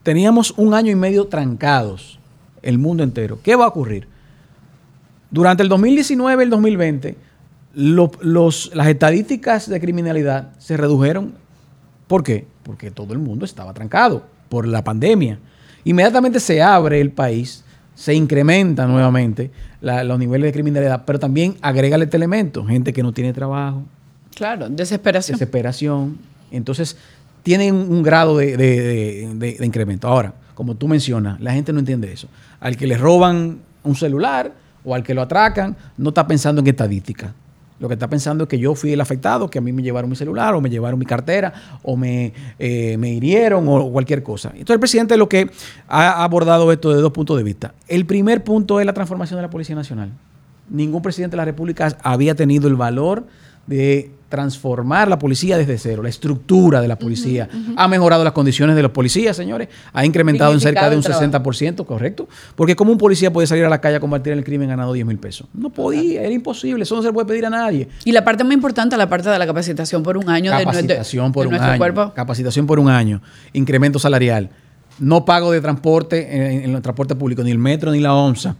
teníamos 0.02 0.54
un 0.56 0.72
año 0.72 0.90
y 0.90 0.94
medio 0.94 1.26
trancados, 1.26 2.18
el 2.62 2.78
mundo 2.78 3.02
entero, 3.02 3.38
¿qué 3.42 3.54
va 3.54 3.66
a 3.66 3.68
ocurrir? 3.68 4.08
Durante 5.30 5.62
el 5.62 5.68
2019 5.68 6.42
y 6.42 6.44
el 6.44 6.50
2020, 6.50 7.16
los, 7.74 8.74
las 8.74 8.86
estadísticas 8.86 9.68
de 9.68 9.80
criminalidad 9.80 10.52
se 10.58 10.78
redujeron. 10.78 11.34
¿Por 12.06 12.22
qué? 12.22 12.46
Porque 12.62 12.90
todo 12.90 13.12
el 13.12 13.18
mundo 13.18 13.44
estaba 13.44 13.74
trancado 13.74 14.24
por 14.48 14.66
la 14.66 14.82
pandemia. 14.82 15.38
Inmediatamente 15.84 16.40
se 16.40 16.62
abre 16.62 17.00
el 17.00 17.10
país, 17.10 17.64
se 17.94 18.14
incrementa 18.14 18.86
nuevamente 18.86 19.50
los 19.80 20.18
niveles 20.18 20.48
de 20.48 20.52
criminalidad, 20.52 21.04
pero 21.04 21.18
también 21.18 21.56
agrega 21.60 21.96
este 21.96 22.16
elemento, 22.16 22.64
gente 22.64 22.92
que 22.92 23.02
no 23.02 23.12
tiene 23.12 23.32
trabajo, 23.32 23.84
Claro, 24.34 24.68
desesperación. 24.68 25.38
Desesperación. 25.38 26.18
Entonces, 26.50 26.96
tienen 27.42 27.74
un 27.74 28.02
grado 28.02 28.38
de, 28.38 29.56
incremento. 29.60 30.08
Ahora, 30.08 30.34
como 30.54 30.74
tú 30.74 30.88
mencionas, 30.88 31.40
la 31.40 31.52
gente 31.52 31.72
no 31.72 31.80
entiende 31.80 32.12
eso. 32.12 32.28
Al 32.60 32.76
que 32.76 32.86
le 32.86 32.96
roban 32.96 33.60
un 33.82 33.94
celular 33.94 34.52
o 34.84 34.94
al 34.94 35.02
que 35.02 35.14
lo 35.14 35.22
atracan, 35.22 35.76
no 35.96 36.10
está 36.10 36.26
pensando 36.26 36.60
en 36.60 36.66
estadística. 36.66 37.34
Lo 37.82 37.88
que 37.88 37.94
está 37.94 38.08
pensando 38.08 38.44
es 38.44 38.48
que 38.48 38.60
yo 38.60 38.76
fui 38.76 38.92
el 38.92 39.00
afectado, 39.00 39.50
que 39.50 39.58
a 39.58 39.60
mí 39.60 39.72
me 39.72 39.82
llevaron 39.82 40.08
mi 40.08 40.14
celular 40.14 40.54
o 40.54 40.60
me 40.60 40.70
llevaron 40.70 41.00
mi 41.00 41.04
cartera 41.04 41.52
o 41.82 41.96
me, 41.96 42.32
eh, 42.56 42.96
me 42.96 43.10
hirieron 43.10 43.66
o 43.66 43.90
cualquier 43.90 44.22
cosa. 44.22 44.50
Entonces 44.50 44.74
el 44.74 44.78
presidente 44.78 45.16
lo 45.16 45.28
que 45.28 45.50
ha 45.88 46.22
abordado 46.22 46.70
esto 46.70 46.94
de 46.94 47.02
dos 47.02 47.10
puntos 47.10 47.36
de 47.36 47.42
vista. 47.42 47.74
El 47.88 48.06
primer 48.06 48.44
punto 48.44 48.78
es 48.78 48.86
la 48.86 48.92
transformación 48.92 49.38
de 49.38 49.42
la 49.42 49.50
Policía 49.50 49.74
Nacional. 49.74 50.12
Ningún 50.70 51.02
presidente 51.02 51.32
de 51.32 51.38
la 51.38 51.44
República 51.44 51.98
había 52.04 52.36
tenido 52.36 52.68
el 52.68 52.76
valor 52.76 53.24
de 53.66 54.10
transformar 54.32 55.08
la 55.08 55.18
policía 55.18 55.58
desde 55.58 55.76
cero, 55.76 56.02
la 56.02 56.08
estructura 56.08 56.80
de 56.80 56.88
la 56.88 56.98
policía. 56.98 57.50
Ha 57.76 57.86
mejorado 57.86 58.24
las 58.24 58.32
condiciones 58.32 58.74
de 58.74 58.80
los 58.80 58.90
policías, 58.90 59.36
señores. 59.36 59.68
Ha 59.92 60.06
incrementado 60.06 60.54
en 60.54 60.60
cerca 60.60 60.88
de 60.88 60.96
un 60.96 61.02
60%, 61.02 61.84
correcto. 61.84 62.26
Porque 62.54 62.74
como 62.74 62.92
un 62.92 62.96
policía 62.96 63.30
puede 63.30 63.46
salir 63.46 63.66
a 63.66 63.68
la 63.68 63.82
calle 63.82 63.96
a 63.96 64.00
combatir 64.00 64.32
el 64.32 64.42
crimen 64.42 64.70
ganado 64.70 64.94
10 64.94 65.04
mil 65.04 65.18
pesos? 65.18 65.48
No 65.52 65.68
podía, 65.68 66.22
era 66.22 66.32
imposible. 66.32 66.84
Eso 66.84 66.96
no 66.96 67.02
se 67.02 67.08
le 67.08 67.12
puede 67.12 67.26
pedir 67.26 67.44
a 67.44 67.50
nadie. 67.50 67.90
Y 68.06 68.12
la 68.12 68.24
parte 68.24 68.42
más 68.42 68.54
importante, 68.54 68.96
la 68.96 69.06
parte 69.06 69.28
de 69.28 69.38
la 69.38 69.46
capacitación 69.46 70.02
por 70.02 70.16
un 70.16 70.30
año. 70.30 70.50
Capacitación 70.50 71.30
por 71.30 71.48
un 71.48 71.54
año. 71.54 71.76
Cuerpo. 71.76 72.14
Capacitación 72.14 72.66
por 72.66 72.78
un 72.78 72.88
año. 72.88 73.20
Incremento 73.52 73.98
salarial. 73.98 74.48
No 74.98 75.26
pago 75.26 75.52
de 75.52 75.60
transporte 75.60 76.64
en, 76.64 76.74
el 76.74 76.80
transporte 76.80 77.14
público, 77.14 77.44
ni 77.44 77.50
el 77.50 77.58
metro 77.58 77.92
ni 77.92 78.00
la 78.00 78.14
ONSA. 78.14 78.56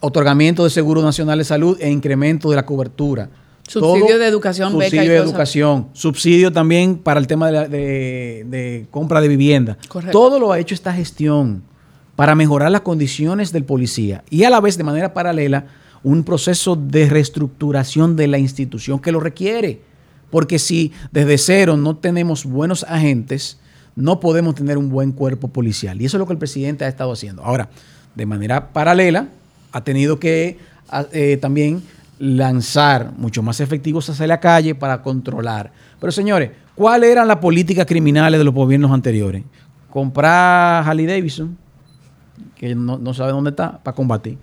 Otorgamiento 0.00 0.64
de 0.64 0.70
Seguro 0.70 1.02
Nacional 1.02 1.36
de 1.36 1.44
Salud 1.44 1.76
e 1.78 1.90
incremento 1.90 2.48
de 2.48 2.56
la 2.56 2.64
cobertura 2.64 3.28
Subsidio 3.66 4.18
de 4.18 4.26
educación, 4.26 4.72
subsidio 4.72 5.10
de 5.10 5.16
educación, 5.16 5.88
subsidio 5.94 6.52
también 6.52 6.98
para 6.98 7.18
el 7.18 7.26
tema 7.26 7.50
de, 7.50 8.86
compra 8.90 9.20
de 9.20 9.28
vivienda. 9.28 9.78
Todo 10.12 10.38
lo 10.38 10.52
ha 10.52 10.58
hecho 10.58 10.74
esta 10.74 10.92
gestión 10.92 11.62
para 12.14 12.34
mejorar 12.34 12.70
las 12.70 12.82
condiciones 12.82 13.52
del 13.52 13.64
policía 13.64 14.22
y 14.30 14.44
a 14.44 14.50
la 14.50 14.60
vez 14.60 14.76
de 14.76 14.84
manera 14.84 15.14
paralela 15.14 15.66
un 16.02 16.22
proceso 16.24 16.76
de 16.76 17.08
reestructuración 17.08 18.16
de 18.16 18.28
la 18.28 18.38
institución 18.38 19.00
que 19.00 19.10
lo 19.10 19.20
requiere. 19.20 19.80
Porque 20.30 20.58
si 20.58 20.92
desde 21.12 21.38
cero 21.38 21.76
no 21.76 21.96
tenemos 21.96 22.44
buenos 22.44 22.84
agentes, 22.84 23.58
no 23.96 24.20
podemos 24.20 24.54
tener 24.54 24.76
un 24.76 24.90
buen 24.90 25.12
cuerpo 25.12 25.48
policial. 25.48 26.00
Y 26.02 26.04
eso 26.04 26.16
es 26.16 26.18
lo 26.18 26.26
que 26.26 26.32
el 26.34 26.38
presidente 26.38 26.84
ha 26.84 26.88
estado 26.88 27.12
haciendo. 27.12 27.42
Ahora, 27.42 27.70
de 28.14 28.26
manera 28.26 28.72
paralela, 28.72 29.28
ha 29.72 29.82
tenido 29.84 30.18
que 30.18 30.58
eh, 31.12 31.38
también 31.40 31.82
lanzar 32.18 33.12
mucho 33.16 33.42
más 33.42 33.60
efectivos 33.60 34.08
hacia 34.08 34.26
la 34.26 34.40
calle 34.40 34.74
para 34.74 35.02
controlar. 35.02 35.72
Pero 36.00 36.12
señores, 36.12 36.50
¿cuáles 36.74 37.10
eran 37.10 37.28
las 37.28 37.38
políticas 37.38 37.86
criminales 37.86 38.38
de 38.38 38.44
los 38.44 38.54
gobiernos 38.54 38.90
anteriores? 38.90 39.42
Comprar 39.90 40.88
Harley 40.88 41.06
Davidson, 41.06 41.56
que 42.56 42.74
no, 42.74 43.14
sabe 43.14 43.32
dónde 43.32 43.50
está, 43.50 43.78
para 43.78 43.94
combatir. 43.94 44.38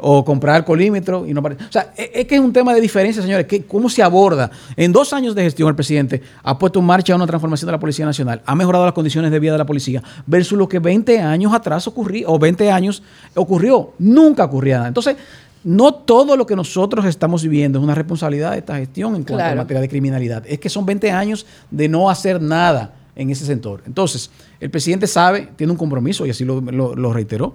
O 0.00 0.24
comprar 0.24 0.64
colímetro 0.64 1.26
y 1.26 1.34
no 1.34 1.40
O 1.40 1.72
sea, 1.72 1.92
e, 1.96 2.12
es, 2.14 2.26
que 2.26 2.36
es 2.36 2.40
un 2.40 2.52
tema 2.52 2.72
de 2.72 2.80
diferencia, 2.80 3.20
señores. 3.20 3.46
¿Cómo 3.66 3.90
se 3.90 4.00
aborda? 4.00 4.48
En 4.76 4.92
dos 4.92 5.12
años 5.12 5.34
de 5.34 5.42
gestión, 5.42 5.68
el 5.68 5.74
presidente 5.74 6.22
ha 6.44 6.56
puesto 6.56 6.78
en 6.78 6.84
marcha 6.84 7.16
una 7.16 7.26
transformación 7.26 7.66
de 7.66 7.72
la 7.72 7.80
Policía 7.80 8.06
Nacional, 8.06 8.40
ha 8.46 8.54
mejorado 8.54 8.84
las 8.84 8.94
condiciones 8.94 9.32
de 9.32 9.40
vida 9.40 9.52
de 9.52 9.58
la 9.58 9.66
policía, 9.66 10.00
versus 10.24 10.56
lo 10.56 10.68
que 10.68 10.78
20 10.78 11.18
años 11.18 11.52
atrás 11.52 11.88
ocurrió, 11.88 12.30
o 12.30 12.38
20 12.38 12.70
años 12.70 13.02
ocurrió. 13.34 13.94
Nunca 13.98 14.44
ocurría 14.44 14.76
nada. 14.76 14.88
Entonces, 14.88 15.16
no 15.68 15.92
todo 15.92 16.34
lo 16.34 16.46
que 16.46 16.56
nosotros 16.56 17.04
estamos 17.04 17.42
viviendo 17.42 17.78
es 17.78 17.84
una 17.84 17.94
responsabilidad 17.94 18.52
de 18.52 18.58
esta 18.58 18.78
gestión 18.78 19.14
en 19.16 19.24
cuanto 19.24 19.44
a 19.44 19.54
materia 19.54 19.82
de 19.82 19.88
criminalidad. 19.88 20.42
Es 20.46 20.58
que 20.58 20.70
son 20.70 20.86
20 20.86 21.10
años 21.10 21.44
de 21.70 21.90
no 21.90 22.08
hacer 22.08 22.40
nada 22.40 22.94
en 23.14 23.28
ese 23.28 23.44
sector. 23.44 23.82
Entonces, 23.84 24.30
el 24.60 24.70
presidente 24.70 25.06
sabe, 25.06 25.50
tiene 25.56 25.70
un 25.72 25.76
compromiso, 25.76 26.24
y 26.24 26.30
así 26.30 26.46
lo, 26.46 27.12
reiteró, 27.12 27.54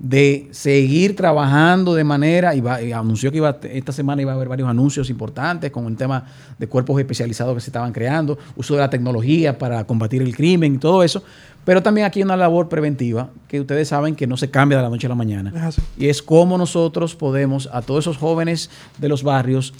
de 0.00 0.48
seguir 0.50 1.14
trabajando 1.14 1.94
de 1.94 2.04
manera, 2.04 2.54
y, 2.54 2.62
y, 2.86 2.92
anunció 2.92 3.30
que 3.30 3.36
iba, 3.36 3.58
esta 3.62 3.92
semana 3.92 4.22
iba 4.22 4.32
a 4.32 4.34
haber 4.34 4.48
varios 4.48 4.66
anuncios 4.68 5.10
importantes 5.10 5.70
con 5.70 5.86
el 5.86 5.96
tema 5.96 6.24
de 6.58 6.66
cuerpos 6.66 6.98
especializados 6.98 7.54
que 7.54 7.60
se 7.60 7.68
estaban 7.68 7.92
creando, 7.92 8.38
uso 8.56 8.74
de 8.74 8.80
la 8.80 8.88
tecnología 8.88 9.58
para 9.58 9.84
combatir 9.84 10.22
el 10.22 10.34
crimen 10.34 10.76
y 10.76 10.78
todo 10.78 11.02
eso, 11.02 11.22
pero 11.66 11.82
también 11.82 12.06
aquí 12.06 12.20
hay 12.20 12.24
una 12.24 12.38
labor 12.38 12.70
preventiva 12.70 13.28
que 13.46 13.60
ustedes 13.60 13.88
saben 13.88 14.16
que 14.16 14.26
no 14.26 14.38
se 14.38 14.50
cambia 14.50 14.78
de 14.78 14.84
la 14.84 14.88
noche 14.88 15.06
a 15.06 15.10
la 15.10 15.14
mañana. 15.14 15.70
y 15.98 16.08
es 16.08 16.22
cómo 16.22 16.56
nosotros 16.56 17.14
podemos 17.14 17.68
a 17.70 17.82
todos 17.82 18.04
esos 18.04 18.16
jóvenes 18.16 18.70
de 18.96 19.08
los 19.08 19.22
barrios 19.22 19.74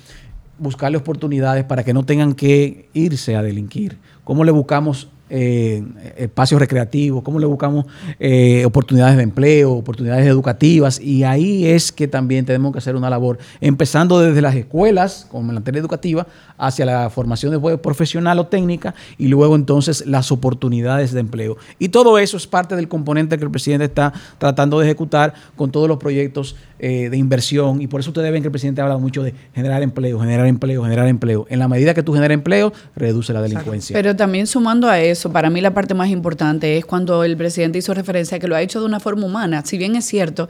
buscarle 0.59 0.99
oportunidades 0.99 1.65
para 1.65 1.83
que 1.83 1.95
no 1.95 2.05
tengan 2.05 2.35
que 2.35 2.91
irse 2.93 3.37
a 3.37 3.43
delinquir. 3.43 3.97
¿Cómo 4.25 4.45
le 4.45 4.53
buscamos 4.53 5.09
eh, 5.31 5.83
espacios 6.17 6.61
recreativos, 6.61 7.23
cómo 7.23 7.39
le 7.39 7.47
buscamos 7.47 7.87
eh, 8.19 8.65
oportunidades 8.65 9.17
de 9.17 9.23
empleo, 9.23 9.73
oportunidades 9.73 10.27
educativas, 10.27 11.01
y 11.01 11.25
ahí 11.25 11.67
es 11.67 11.93
que 11.93 12.09
también 12.09 12.45
tenemos 12.45 12.73
que 12.73 12.79
hacer 12.79 12.97
una 12.97 13.09
labor, 13.09 13.39
empezando 13.61 14.21
desde 14.21 14.43
las 14.43 14.55
escuelas, 14.55 15.27
como 15.31 15.51
en 15.51 15.55
la 15.55 15.61
materia 15.61 15.81
educativa, 15.81 16.27
hacia 16.59 16.85
la 16.85 17.11
formación 17.11 17.53
de 17.53 17.79
profesional 17.79 18.39
o 18.41 18.47
técnica, 18.47 18.95
y 19.19 19.29
luego 19.29 19.57
entonces 19.57 20.05
las 20.07 20.33
oportunidades 20.33 21.13
de 21.13 21.21
empleo. 21.21 21.57
Y 21.79 21.89
todo 21.89 22.19
eso 22.19 22.37
es 22.37 22.47
parte 22.47 22.77
del 22.77 22.89
componente 22.89 23.39
que 23.39 23.45
el 23.45 23.51
presidente 23.51 23.85
está 23.87 24.13
tratando 24.39 24.79
de 24.79 24.87
ejecutar 24.87 25.33
con 25.57 25.71
todos 25.71 25.89
los 25.89 25.99
proyectos 25.99 26.57
eh, 26.83 27.11
de 27.11 27.17
inversión, 27.17 27.83
y 27.83 27.87
por 27.87 28.01
eso 28.01 28.11
ustedes 28.11 28.33
ven 28.33 28.43
que 28.43 28.49
el 28.49 28.53
presidente 28.53 28.81
habla 28.81 28.97
mucho 28.99 29.23
de 29.23 29.35
generar 29.55 29.83
empleo, 29.83 30.19
generar 30.19 30.47
empleo, 30.47 30.83
generar 30.83 31.07
empleo. 31.09 31.47
En 31.51 31.59
la 31.59 31.69
medida 31.69 31.95
que 31.95 32.03
tú 32.03 32.15
generas 32.15 32.35
empleo, 32.35 32.73
reduce 32.97 33.33
la 33.33 33.43
delincuencia. 33.43 33.95
Pero 33.95 34.17
también 34.17 34.47
sumando 34.47 34.89
a 34.89 35.01
eso, 35.01 35.31
para 35.31 35.51
mí 35.51 35.61
la 35.61 35.75
parte 35.75 35.95
más 35.95 36.09
importante 36.09 36.79
es 36.79 36.85
cuando 36.85 37.23
el 37.25 37.37
presidente 37.37 37.79
hizo 37.79 37.93
referencia 37.95 38.37
a 38.37 38.41
que 38.41 38.49
lo 38.49 38.57
ha 38.57 38.63
hecho 38.63 38.81
de 38.81 38.87
una 38.87 39.01
forma 39.01 39.27
humana. 39.27 39.63
Si 39.65 39.79
bien 39.79 39.95
es 39.97 40.05
cierto 40.05 40.49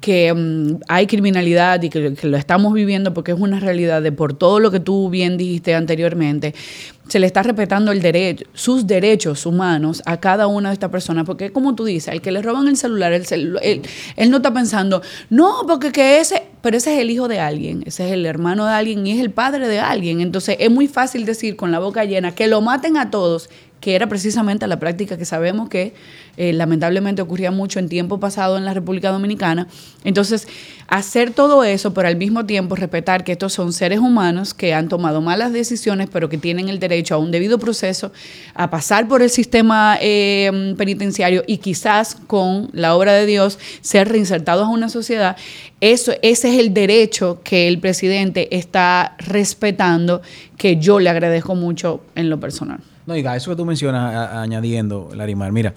que 0.00 0.32
mm, 0.32 0.82
hay 0.88 1.06
criminalidad 1.06 1.82
y 1.82 1.90
que, 1.90 2.16
lo 2.22 2.36
estamos 2.36 2.72
viviendo 2.74 3.14
porque 3.14 3.32
es 3.32 3.38
una 3.38 3.60
realidad 3.60 4.02
de 4.02 4.12
por 4.12 4.34
todo 4.34 4.60
lo 4.60 4.70
que 4.70 4.80
tú 4.80 5.10
bien 5.10 5.36
dijiste 5.36 5.74
anteriormente, 5.74 6.54
se 7.08 7.18
le 7.18 7.26
está 7.26 7.42
respetando 7.42 7.90
el 7.90 8.00
derecho, 8.00 8.44
sus 8.54 8.86
derechos 8.86 9.44
humanos 9.44 10.00
a 10.06 10.20
cada 10.20 10.46
una 10.46 10.68
de 10.68 10.74
estas 10.74 10.90
personas, 10.90 11.26
porque 11.26 11.50
como 11.50 11.74
tú 11.74 11.84
dices, 11.84 12.08
al 12.08 12.22
que 12.22 12.30
le 12.30 12.40
roban 12.40 12.68
el 12.68 12.76
celular, 12.76 13.12
el 13.12 13.26
él, 14.16 14.30
no 14.30 14.36
está 14.36 14.54
pensando, 14.54 15.02
no, 15.28 15.66
porque 15.70 15.92
que 15.92 16.18
ese, 16.18 16.42
pero 16.62 16.76
ese 16.76 16.94
es 16.94 17.00
el 17.00 17.10
hijo 17.12 17.28
de 17.28 17.38
alguien, 17.38 17.84
ese 17.86 18.04
es 18.04 18.12
el 18.12 18.26
hermano 18.26 18.66
de 18.66 18.72
alguien 18.72 19.06
y 19.06 19.12
es 19.12 19.20
el 19.20 19.30
padre 19.30 19.68
de 19.68 19.78
alguien. 19.78 20.20
Entonces 20.20 20.56
es 20.58 20.68
muy 20.68 20.88
fácil 20.88 21.24
decir 21.24 21.54
con 21.54 21.70
la 21.70 21.78
boca 21.78 22.04
llena 22.04 22.34
que 22.34 22.48
lo 22.48 22.60
maten 22.60 22.96
a 22.96 23.12
todos 23.12 23.48
que 23.80 23.94
era 23.94 24.08
precisamente 24.08 24.66
la 24.66 24.78
práctica 24.78 25.16
que 25.16 25.24
sabemos 25.24 25.68
que 25.68 25.94
eh, 26.36 26.52
lamentablemente 26.52 27.22
ocurría 27.22 27.50
mucho 27.50 27.78
en 27.78 27.88
tiempo 27.88 28.20
pasado 28.20 28.56
en 28.58 28.64
la 28.64 28.74
República 28.74 29.10
Dominicana. 29.10 29.66
Entonces, 30.04 30.46
hacer 30.86 31.32
todo 31.32 31.64
eso, 31.64 31.94
pero 31.94 32.08
al 32.08 32.16
mismo 32.16 32.46
tiempo 32.46 32.76
respetar 32.76 33.24
que 33.24 33.32
estos 33.32 33.52
son 33.52 33.72
seres 33.72 33.98
humanos 33.98 34.54
que 34.54 34.74
han 34.74 34.88
tomado 34.88 35.20
malas 35.20 35.52
decisiones, 35.52 36.08
pero 36.12 36.28
que 36.28 36.36
tienen 36.36 36.68
el 36.68 36.78
derecho 36.78 37.14
a 37.14 37.18
un 37.18 37.30
debido 37.30 37.58
proceso, 37.58 38.12
a 38.54 38.70
pasar 38.70 39.08
por 39.08 39.22
el 39.22 39.30
sistema 39.30 39.96
eh, 40.00 40.74
penitenciario 40.76 41.42
y 41.46 41.58
quizás 41.58 42.16
con 42.26 42.68
la 42.72 42.94
obra 42.94 43.12
de 43.14 43.26
Dios 43.26 43.58
ser 43.80 44.08
reinsertados 44.08 44.66
a 44.66 44.70
una 44.70 44.88
sociedad, 44.88 45.36
eso, 45.80 46.12
ese 46.22 46.52
es 46.52 46.60
el 46.60 46.74
derecho 46.74 47.40
que 47.42 47.66
el 47.66 47.78
presidente 47.78 48.54
está 48.54 49.16
respetando, 49.18 50.20
que 50.58 50.76
yo 50.76 51.00
le 51.00 51.08
agradezco 51.08 51.54
mucho 51.54 52.02
en 52.14 52.28
lo 52.28 52.38
personal. 52.38 52.80
No, 53.10 53.14
diga, 53.16 53.34
eso 53.34 53.50
que 53.50 53.56
tú 53.56 53.64
mencionas 53.64 54.30
añadiendo, 54.30 55.10
Larimar, 55.12 55.50
mira, 55.50 55.74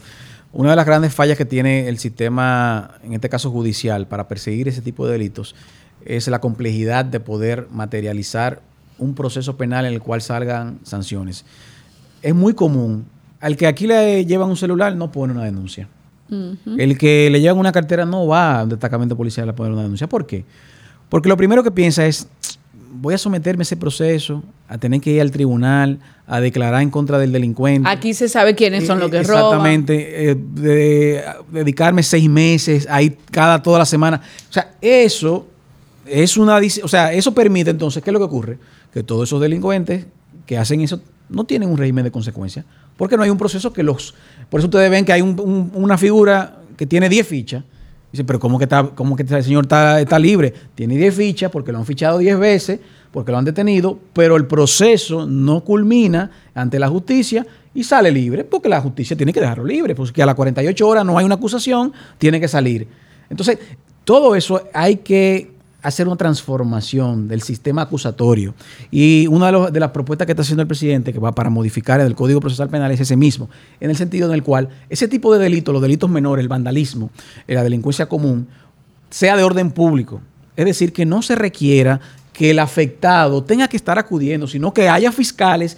una 0.51 0.69
de 0.69 0.75
las 0.75 0.85
grandes 0.85 1.15
fallas 1.15 1.35
que 1.35 1.45
tiene 1.45 1.89
el 1.89 1.97
sistema, 1.97 2.91
en 3.03 3.13
este 3.13 3.27
caso 3.27 3.49
judicial, 3.49 4.05
para 4.05 4.27
perseguir 4.27 4.67
ese 4.67 4.83
tipo 4.83 5.07
de 5.07 5.13
delitos, 5.13 5.55
es 6.05 6.27
la 6.27 6.39
complejidad 6.39 7.05
de 7.05 7.19
poder 7.19 7.67
materializar 7.71 8.61
un 8.99 9.15
proceso 9.15 9.57
penal 9.57 9.87
en 9.87 9.93
el 9.93 9.99
cual 9.99 10.21
salgan 10.21 10.77
sanciones. 10.83 11.43
Es 12.21 12.35
muy 12.35 12.53
común. 12.53 13.07
Al 13.39 13.57
que 13.57 13.65
aquí 13.65 13.87
le 13.87 14.27
llevan 14.27 14.49
un 14.49 14.55
celular 14.55 14.95
no 14.95 15.11
pone 15.11 15.33
una 15.33 15.43
denuncia. 15.43 15.87
El 16.29 16.99
que 16.99 17.31
le 17.31 17.41
llevan 17.41 17.57
una 17.57 17.71
cartera 17.71 18.05
no 18.05 18.27
va 18.27 18.59
a 18.59 18.63
un 18.63 18.69
destacamento 18.69 19.17
policial 19.17 19.49
a 19.49 19.55
poner 19.55 19.73
una 19.73 19.81
denuncia. 19.81 20.05
¿Por 20.05 20.27
qué? 20.27 20.45
Porque 21.09 21.29
lo 21.29 21.35
primero 21.35 21.63
que 21.63 21.71
piensa 21.71 22.05
es, 22.05 22.27
voy 22.93 23.13
a 23.13 23.17
someterme 23.17 23.61
a 23.61 23.63
ese 23.63 23.75
proceso, 23.75 24.43
a 24.67 24.77
tener 24.77 25.01
que 25.01 25.11
ir 25.11 25.21
al 25.21 25.31
tribunal, 25.31 25.99
a 26.27 26.39
declarar 26.39 26.81
en 26.81 26.89
contra 26.89 27.17
del 27.17 27.31
delincuente. 27.31 27.89
Aquí 27.89 28.13
se 28.13 28.29
sabe 28.29 28.55
quiénes 28.55 28.85
son 28.85 28.99
los 28.99 29.09
que 29.09 29.19
Exactamente, 29.19 29.93
roban. 29.93 30.31
Exactamente, 30.37 31.19
eh, 31.19 31.35
dedicarme 31.51 32.03
seis 32.03 32.29
meses 32.29 32.87
a 32.89 33.01
ir 33.01 33.17
cada 33.31 33.61
toda 33.61 33.79
la 33.79 33.85
semana. 33.85 34.21
O 34.49 34.53
sea, 34.53 34.75
eso 34.81 35.47
es 36.05 36.37
una, 36.37 36.57
o 36.57 36.87
sea, 36.87 37.13
eso 37.13 37.33
permite 37.33 37.71
entonces, 37.71 38.03
¿qué 38.03 38.09
es 38.09 38.13
lo 38.13 38.19
que 38.19 38.25
ocurre? 38.25 38.57
Que 38.93 39.03
todos 39.03 39.27
esos 39.27 39.41
delincuentes 39.41 40.05
que 40.45 40.57
hacen 40.57 40.81
eso 40.81 41.01
no 41.29 41.45
tienen 41.45 41.69
un 41.69 41.77
régimen 41.77 42.03
de 42.03 42.11
consecuencia, 42.11 42.65
porque 42.95 43.17
no 43.17 43.23
hay 43.23 43.29
un 43.29 43.37
proceso 43.37 43.73
que 43.73 43.81
los... 43.81 44.13
Por 44.49 44.59
eso 44.59 44.67
ustedes 44.67 44.89
ven 44.89 45.03
que 45.03 45.13
hay 45.13 45.21
una 45.21 45.97
figura 45.97 46.59
que 46.77 46.85
tiene 46.85 47.09
10 47.09 47.27
fichas 47.27 47.63
Dice, 48.13 48.23
pero 48.25 48.39
¿cómo 48.39 48.59
que, 48.59 48.65
está, 48.65 48.91
cómo 48.93 49.15
que 49.15 49.23
el 49.23 49.43
señor 49.43 49.63
está, 49.63 49.99
está 49.99 50.19
libre? 50.19 50.53
Tiene 50.75 50.97
10 50.97 51.15
fichas 51.15 51.49
porque 51.49 51.71
lo 51.71 51.79
han 51.79 51.85
fichado 51.87 52.19
10 52.19 52.37
veces, 52.37 52.79
porque 53.11 53.31
lo 53.31 53.39
han 53.39 53.43
detenido, 53.43 53.97
pero 54.13 54.35
el 54.35 54.45
proceso 54.45 55.25
no 55.25 55.63
culmina 55.63 56.29
ante 56.53 56.77
la 56.77 56.89
justicia 56.89 57.43
y 57.73 57.83
sale 57.83 58.11
libre, 58.11 58.43
porque 58.43 58.69
la 58.69 58.79
justicia 58.81 59.17
tiene 59.17 59.33
que 59.33 59.39
dejarlo 59.39 59.65
libre, 59.65 59.95
porque 59.95 60.21
a 60.21 60.27
las 60.27 60.35
48 60.35 60.87
horas 60.87 61.03
no 61.03 61.17
hay 61.17 61.25
una 61.25 61.33
acusación, 61.33 61.91
tiene 62.19 62.39
que 62.39 62.47
salir. 62.47 62.87
Entonces, 63.31 63.57
todo 64.03 64.35
eso 64.35 64.61
hay 64.75 64.97
que 64.97 65.52
hacer 65.83 66.07
una 66.07 66.15
transformación 66.15 67.27
del 67.27 67.41
sistema 67.41 67.83
acusatorio. 67.83 68.55
Y 68.89 69.27
una 69.27 69.51
de, 69.69 69.79
las 69.79 69.91
propuestas 69.91 70.25
que 70.25 70.31
está 70.31 70.41
haciendo 70.41 70.61
el 70.61 70.67
presidente, 70.67 71.13
que 71.13 71.19
va 71.19 71.33
para 71.33 71.49
modificar 71.49 71.99
el 71.99 72.15
Código 72.15 72.39
Procesal 72.39 72.69
Penal, 72.69 72.91
es 72.91 73.01
ese 73.01 73.17
mismo, 73.17 73.49
en 73.79 73.89
el 73.89 73.97
sentido 73.97 74.27
en 74.29 74.33
el 74.33 74.43
cual 74.43 74.69
ese 74.89 75.07
tipo 75.07 75.33
de 75.33 75.43
delitos, 75.43 75.73
los 75.73 75.81
delitos 75.81 76.09
menores, 76.09 76.41
el 76.41 76.49
vandalismo, 76.49 77.11
la 77.47 77.63
delincuencia 77.63 78.07
común, 78.07 78.47
sea 79.09 79.35
de 79.35 79.43
orden 79.43 79.71
público. 79.71 80.21
Es 80.55 80.65
decir, 80.65 80.93
que 80.93 81.05
no 81.05 81.21
se 81.21 81.35
requiera 81.35 81.99
que 82.31 82.51
el 82.51 82.59
afectado 82.59 83.43
tenga 83.43 83.67
que 83.67 83.77
estar 83.77 83.99
acudiendo, 83.99 84.47
sino 84.47 84.73
que 84.73 84.89
haya 84.89 85.11
fiscales 85.11 85.77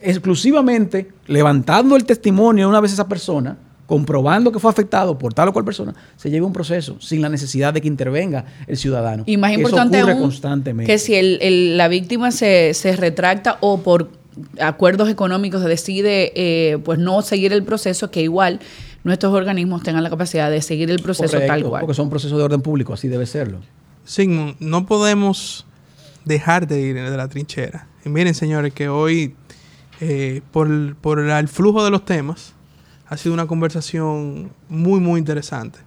exclusivamente 0.00 1.08
levantando 1.26 1.96
el 1.96 2.04
testimonio 2.04 2.66
de 2.66 2.70
una 2.70 2.80
vez 2.80 2.92
esa 2.92 3.08
persona, 3.08 3.56
comprobando 3.88 4.52
que 4.52 4.60
fue 4.60 4.70
afectado 4.70 5.18
por 5.18 5.32
tal 5.34 5.48
o 5.48 5.52
cual 5.52 5.64
persona, 5.64 5.94
se 6.16 6.30
lleve 6.30 6.44
un 6.46 6.52
proceso 6.52 6.96
sin 7.00 7.20
la 7.22 7.28
necesidad 7.30 7.72
de 7.72 7.80
que 7.80 7.88
intervenga 7.88 8.44
el 8.68 8.76
ciudadano. 8.76 9.24
Y 9.26 9.36
más 9.38 9.50
eso 9.50 9.60
importante 9.60 9.96
ocurre 9.98 10.12
aún, 10.12 10.22
constantemente. 10.22 10.92
que 10.92 10.98
si 10.98 11.14
el- 11.16 11.38
el- 11.40 11.76
la 11.78 11.88
víctima 11.88 12.30
se, 12.30 12.74
se 12.74 12.94
retracta 12.94 13.56
o 13.60 13.80
por 13.80 14.10
acuerdos 14.60 15.08
económicos 15.08 15.64
decide 15.64 16.32
eh, 16.36 16.78
pues 16.84 16.98
no 17.00 17.22
seguir 17.22 17.52
el 17.52 17.64
proceso, 17.64 18.10
que 18.10 18.22
igual 18.22 18.60
nuestros 19.04 19.32
organismos 19.32 19.82
tengan 19.82 20.04
la 20.04 20.10
capacidad 20.10 20.50
de 20.50 20.60
seguir 20.60 20.90
el 20.90 21.00
proceso 21.00 21.32
Correcto, 21.32 21.52
tal 21.54 21.64
cual. 21.64 21.80
Porque 21.80 21.94
son 21.94 22.10
procesos 22.10 22.36
de 22.36 22.44
orden 22.44 22.60
público, 22.60 22.92
así 22.92 23.08
debe 23.08 23.24
serlo. 23.26 23.60
Sigmund, 24.04 24.56
no 24.60 24.84
podemos 24.86 25.66
dejar 26.26 26.68
de 26.68 26.80
ir 26.82 26.94
de 26.96 27.16
la 27.16 27.26
trinchera. 27.28 27.88
Y 28.04 28.10
miren, 28.10 28.34
señores, 28.34 28.74
que 28.74 28.88
hoy, 28.90 29.34
eh, 30.00 30.42
por, 30.52 30.94
por 30.96 31.20
el 31.20 31.48
flujo 31.48 31.82
de 31.84 31.90
los 31.90 32.04
temas, 32.04 32.54
ha 33.08 33.16
sido 33.16 33.34
una 33.34 33.46
conversación 33.46 34.50
muy, 34.68 35.00
muy 35.00 35.18
interesante. 35.18 35.78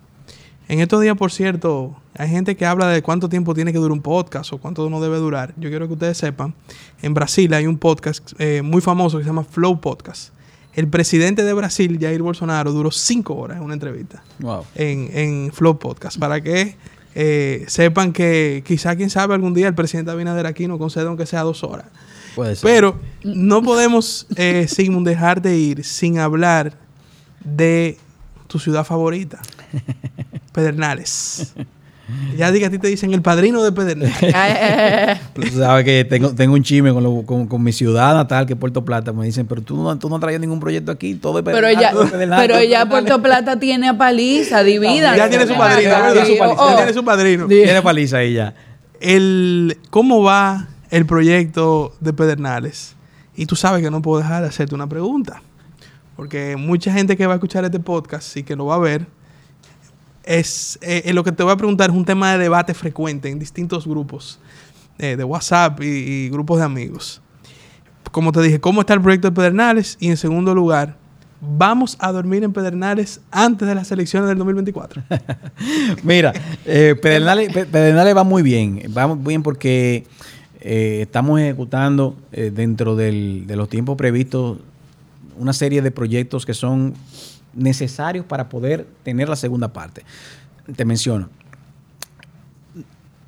En 0.67 0.79
estos 0.79 1.01
días, 1.01 1.17
por 1.17 1.31
cierto, 1.31 1.95
hay 2.17 2.29
gente 2.29 2.55
que 2.55 2.65
habla 2.65 2.87
de 2.87 3.01
cuánto 3.01 3.27
tiempo 3.27 3.53
tiene 3.53 3.71
que 3.73 3.77
durar 3.77 3.91
un 3.91 4.01
podcast 4.01 4.53
o 4.53 4.57
cuánto 4.57 4.89
no 4.89 5.01
debe 5.01 5.17
durar. 5.17 5.53
Yo 5.57 5.69
quiero 5.69 5.87
que 5.87 5.93
ustedes 5.93 6.17
sepan, 6.17 6.53
en 7.01 7.13
Brasil 7.13 7.53
hay 7.53 7.67
un 7.67 7.77
podcast 7.77 8.31
eh, 8.39 8.61
muy 8.61 8.81
famoso 8.81 9.17
que 9.17 9.23
se 9.23 9.29
llama 9.29 9.43
Flow 9.43 9.81
Podcast. 9.81 10.33
El 10.73 10.87
presidente 10.87 11.43
de 11.43 11.51
Brasil, 11.51 11.97
Jair 11.99 12.21
Bolsonaro, 12.21 12.71
duró 12.71 12.91
cinco 12.91 13.35
horas 13.35 13.57
en 13.57 13.63
una 13.63 13.73
entrevista 13.73 14.23
Wow. 14.39 14.63
en, 14.75 15.09
en 15.13 15.51
Flow 15.51 15.77
Podcast 15.77 16.17
para 16.17 16.39
que 16.39 16.77
eh, 17.13 17.65
sepan 17.67 18.13
que 18.13 18.63
quizá, 18.65 18.95
quién 18.95 19.09
sabe, 19.09 19.33
algún 19.33 19.53
día 19.53 19.67
el 19.67 19.75
presidente 19.75 20.11
Abinader 20.11 20.45
aquí 20.45 20.67
nos 20.67 20.77
conceda 20.77 21.07
aunque 21.07 21.25
sea 21.25 21.41
dos 21.41 21.65
horas. 21.65 21.87
Puede 22.35 22.55
ser. 22.55 22.63
Pero 22.63 22.97
no 23.25 23.61
podemos, 23.61 24.27
eh, 24.37 24.67
Sigmund, 24.69 25.05
dejar 25.05 25.41
de 25.41 25.57
ir 25.57 25.83
sin 25.83 26.17
hablar 26.19 26.77
de 27.43 27.97
tu 28.47 28.59
ciudad 28.59 28.83
favorita, 28.83 29.39
Pedernales. 30.53 31.53
Ya 32.37 32.51
diga, 32.51 32.67
a 32.67 32.69
ti 32.69 32.77
te 32.77 32.89
dicen 32.89 33.13
el 33.13 33.21
padrino 33.21 33.63
de 33.63 33.71
Pedernales. 33.71 34.17
Eh, 34.21 35.17
Tú 35.33 35.43
sabes 35.57 35.85
que 35.85 36.03
tengo, 36.03 36.35
tengo 36.35 36.55
un 36.55 36.63
chisme 36.63 36.91
con, 36.91 37.01
lo- 37.03 37.21
con, 37.25 37.47
con 37.47 37.63
mi 37.63 37.71
ciudad 37.71 38.13
natal, 38.13 38.45
que 38.45 38.53
es 38.53 38.59
Puerto 38.59 38.83
Plata. 38.83 39.13
Me 39.13 39.25
dicen, 39.25 39.47
pero 39.47 39.61
tú 39.61 39.81
no, 39.81 39.97
tú 39.97 40.09
no 40.09 40.19
traído 40.19 40.39
ningún 40.41 40.59
proyecto 40.59 40.91
aquí, 40.91 41.15
todo 41.15 41.39
es 41.39 41.45
pero 41.45 41.57
Pedernales, 41.67 41.81
ya, 41.81 41.91
todo 41.93 42.03
es 42.03 42.11
Pedernales, 42.11 42.43
pero 42.47 42.53
todo 42.55 42.63
ya 42.63 42.79
Pedernales". 42.79 43.03
Puerto 43.09 43.23
Plata 43.23 43.59
tiene 43.59 43.87
a 43.87 43.97
Paliza, 43.97 44.61
divida. 44.63 45.15
ya 45.15 45.29
tiene 45.29 45.47
su 45.47 45.55
padrino, 45.55 45.89
Ya 45.89 45.99
¿verdad? 46.01 46.13
tiene 46.13 46.27
su 46.27 46.37
paliza. 46.37 46.69
Ya 46.69 46.75
tiene 46.75 46.93
su 46.93 47.05
padrino. 47.05 47.47
Tiene 47.47 47.81
paliza 47.81 48.17
ahí 48.17 48.33
ya. 48.33 48.53
el 48.99 49.77
cómo 49.89 50.21
va 50.21 50.67
el 50.89 51.05
proyecto 51.05 51.93
de 52.01 52.11
Pedernales. 52.11 52.95
Y 53.37 53.45
tú 53.45 53.55
sabes 53.55 53.81
que 53.81 53.89
no 53.89 54.01
puedo 54.01 54.21
dejar 54.21 54.41
de 54.41 54.49
hacerte 54.49 54.75
una 54.75 54.87
pregunta. 54.89 55.41
Porque 56.15 56.55
mucha 56.57 56.91
gente 56.93 57.15
que 57.17 57.25
va 57.25 57.33
a 57.33 57.35
escuchar 57.37 57.63
este 57.65 57.79
podcast 57.79 58.35
y 58.37 58.43
que 58.43 58.55
lo 58.55 58.65
va 58.67 58.75
a 58.75 58.79
ver, 58.79 59.07
es 60.23 60.77
eh, 60.81 61.01
eh, 61.05 61.13
lo 61.13 61.23
que 61.23 61.31
te 61.31 61.43
voy 61.43 61.51
a 61.51 61.57
preguntar 61.57 61.89
es 61.89 61.95
un 61.95 62.05
tema 62.05 62.31
de 62.33 62.37
debate 62.37 62.73
frecuente 62.73 63.29
en 63.29 63.39
distintos 63.39 63.87
grupos 63.87 64.39
eh, 64.99 65.15
de 65.15 65.23
WhatsApp 65.23 65.81
y, 65.81 66.29
grupos 66.29 66.59
de 66.59 66.65
amigos. 66.65 67.21
Como 68.11 68.31
te 68.31 68.41
dije, 68.41 68.59
¿cómo 68.59 68.81
está 68.81 68.93
el 68.93 69.01
proyecto 69.01 69.29
de 69.29 69.35
Pedernales? 69.35 69.97
Y 69.99 70.09
en 70.09 70.17
segundo 70.17 70.53
lugar, 70.53 70.95
¿vamos 71.39 71.95
a 71.99 72.11
dormir 72.11 72.43
en 72.43 72.53
Pedernales 72.53 73.21
antes 73.31 73.67
de 73.67 73.73
las 73.73 73.91
elecciones 73.91 74.27
del 74.29 74.37
2024? 74.37 75.01
Mira, 76.03 76.33
eh, 76.65 76.95
Pedernales, 77.01 77.51
Pe- 77.53 77.65
Pedernales 77.65 78.15
va 78.15 78.23
muy 78.23 78.43
bien. 78.43 78.81
Va 78.95 79.07
muy 79.07 79.17
bien 79.25 79.41
porque 79.41 80.05
eh, 80.59 80.99
estamos 81.01 81.39
ejecutando 81.39 82.15
dentro 82.31 82.95
del- 82.95 83.45
de 83.47 83.55
los 83.55 83.69
tiempos 83.69 83.95
previstos 83.97 84.59
una 85.41 85.53
serie 85.53 85.81
de 85.81 85.89
proyectos 85.89 86.45
que 86.45 86.53
son 86.53 86.93
necesarios 87.53 88.25
para 88.25 88.47
poder 88.47 88.87
tener 89.03 89.27
la 89.27 89.35
segunda 89.35 89.73
parte. 89.73 90.03
Te 90.75 90.85
menciono. 90.85 91.29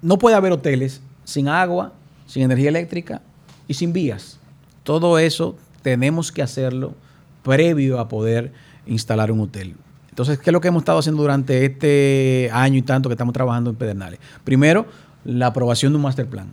No 0.02 0.20
puede 0.20 0.36
haber 0.36 0.52
hoteles 0.52 1.02
sin 1.24 1.48
agua, 1.48 1.94
sin 2.28 2.44
energía 2.44 2.70
eléctrica 2.70 3.22
y 3.68 3.74
sin 3.74 3.94
vías. 3.94 4.40
Todo 4.84 5.18
eso 5.18 5.58
tenemos 5.82 6.32
que 6.32 6.44
hacerlo 6.44 6.94
previo 7.42 8.00
a 8.00 8.08
poder 8.08 8.54
instalar 8.86 9.32
un 9.32 9.40
hotel. 9.40 9.76
Entonces, 10.10 10.38
¿qué 10.38 10.52
es 10.52 10.54
lo 10.54 10.62
que 10.62 10.68
hemos 10.68 10.84
estado 10.84 11.00
haciendo 11.00 11.24
durante 11.24 11.66
este 11.66 12.50
año 12.54 12.78
y 12.78 12.84
tanto 12.84 13.10
que 13.10 13.14
estamos 13.14 13.34
trabajando 13.34 13.72
en 13.72 13.76
Pedernales? 13.76 14.20
Primero, 14.44 14.86
la 15.26 15.48
aprobación 15.48 15.92
de 15.94 15.96
un 15.96 16.04
master 16.04 16.28
plan. 16.28 16.50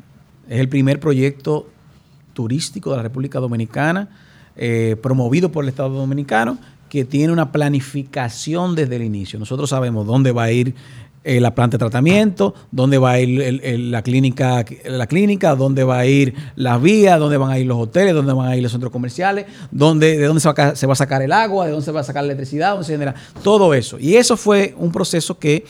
Es 0.48 0.58
el 0.58 0.70
primer 0.70 0.98
proyecto 1.00 1.68
turístico 2.32 2.90
de 2.90 2.96
la 2.96 3.02
República 3.02 3.38
Dominicana, 3.38 4.08
eh, 4.62 4.94
promovido 5.00 5.50
por 5.50 5.64
el 5.64 5.70
Estado 5.70 5.88
Dominicano, 5.88 6.58
que 6.90 7.06
tiene 7.06 7.32
una 7.32 7.50
planificación 7.50 8.74
desde 8.74 8.96
el 8.96 9.02
inicio. 9.02 9.38
Nosotros 9.38 9.70
sabemos 9.70 10.06
dónde 10.06 10.32
va 10.32 10.42
a 10.42 10.52
ir 10.52 10.74
eh, 11.24 11.40
la 11.40 11.54
planta 11.54 11.78
de 11.78 11.78
tratamiento, 11.78 12.54
dónde 12.70 12.98
va 12.98 13.12
a 13.12 13.20
ir 13.20 13.58
la, 13.90 14.02
clínica, 14.02 14.62
la 14.84 15.06
clínica, 15.06 15.54
dónde 15.54 15.82
va 15.82 16.00
a 16.00 16.04
ir 16.04 16.34
las 16.56 16.82
vías, 16.82 17.18
dónde 17.18 17.38
van 17.38 17.50
a 17.50 17.58
ir 17.58 17.66
los 17.66 17.78
hoteles, 17.78 18.12
dónde 18.12 18.34
van 18.34 18.48
a 18.48 18.56
ir 18.56 18.62
los 18.62 18.70
centros 18.70 18.92
comerciales, 18.92 19.46
dónde, 19.70 20.18
de 20.18 20.26
dónde 20.26 20.42
se 20.42 20.48
va, 20.86 20.92
a, 20.92 20.96
sacar 20.96 21.22
el 21.22 21.32
agua, 21.32 21.64
de 21.64 21.70
dónde 21.70 21.86
se 21.86 21.92
va 21.92 22.00
a 22.00 22.04
sacar 22.04 22.24
la 22.24 22.32
electricidad, 22.32 22.72
dónde 22.72 22.84
se 22.84 23.14
todo 23.42 23.72
eso. 23.72 23.98
Y 23.98 24.16
eso 24.16 24.36
fue 24.36 24.74
un 24.76 24.92
proceso 24.92 25.38
que 25.38 25.64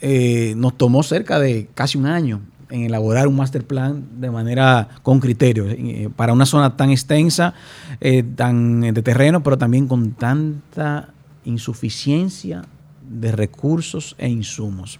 eh, 0.00 0.54
nos 0.56 0.78
tomó 0.78 1.02
cerca 1.02 1.38
de 1.38 1.68
casi 1.74 1.98
un 1.98 2.06
año 2.06 2.40
en 2.72 2.84
elaborar 2.84 3.28
un 3.28 3.36
master 3.36 3.66
plan 3.66 4.02
de 4.18 4.30
manera 4.30 4.88
con 5.02 5.20
criterio 5.20 5.66
eh, 5.68 6.08
para 6.16 6.32
una 6.32 6.46
zona 6.46 6.74
tan 6.74 6.90
extensa, 6.90 7.52
eh, 8.00 8.22
tan 8.22 8.82
eh, 8.82 8.92
de 8.92 9.02
terreno, 9.02 9.42
pero 9.42 9.58
también 9.58 9.86
con 9.86 10.12
tanta 10.12 11.10
insuficiencia 11.44 12.64
de 13.08 13.30
recursos 13.30 14.14
e 14.16 14.28
insumos. 14.28 14.98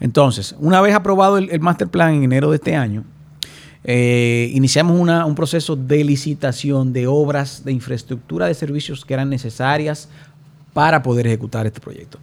Entonces, 0.00 0.54
una 0.58 0.82
vez 0.82 0.94
aprobado 0.94 1.38
el, 1.38 1.60
master 1.60 1.88
plan 1.88 2.12
en 2.12 2.24
enero 2.24 2.50
de 2.50 2.56
este 2.56 2.76
año, 2.76 3.04
iniciamos 3.86 4.98
una- 4.98 5.24
un 5.24 5.34
proceso 5.34 5.76
de 5.76 6.04
licitación 6.04 6.92
de 6.92 7.06
obras 7.06 7.64
de 7.64 7.72
infraestructura 7.72 8.46
de 8.46 8.54
servicios 8.54 9.04
que 9.04 9.14
eran 9.14 9.28
necesarias 9.30 10.08
para 10.74 11.02
poder 11.02 11.26
ejecutar 11.26 11.66
este 11.66 11.80
proyecto. 11.80 12.18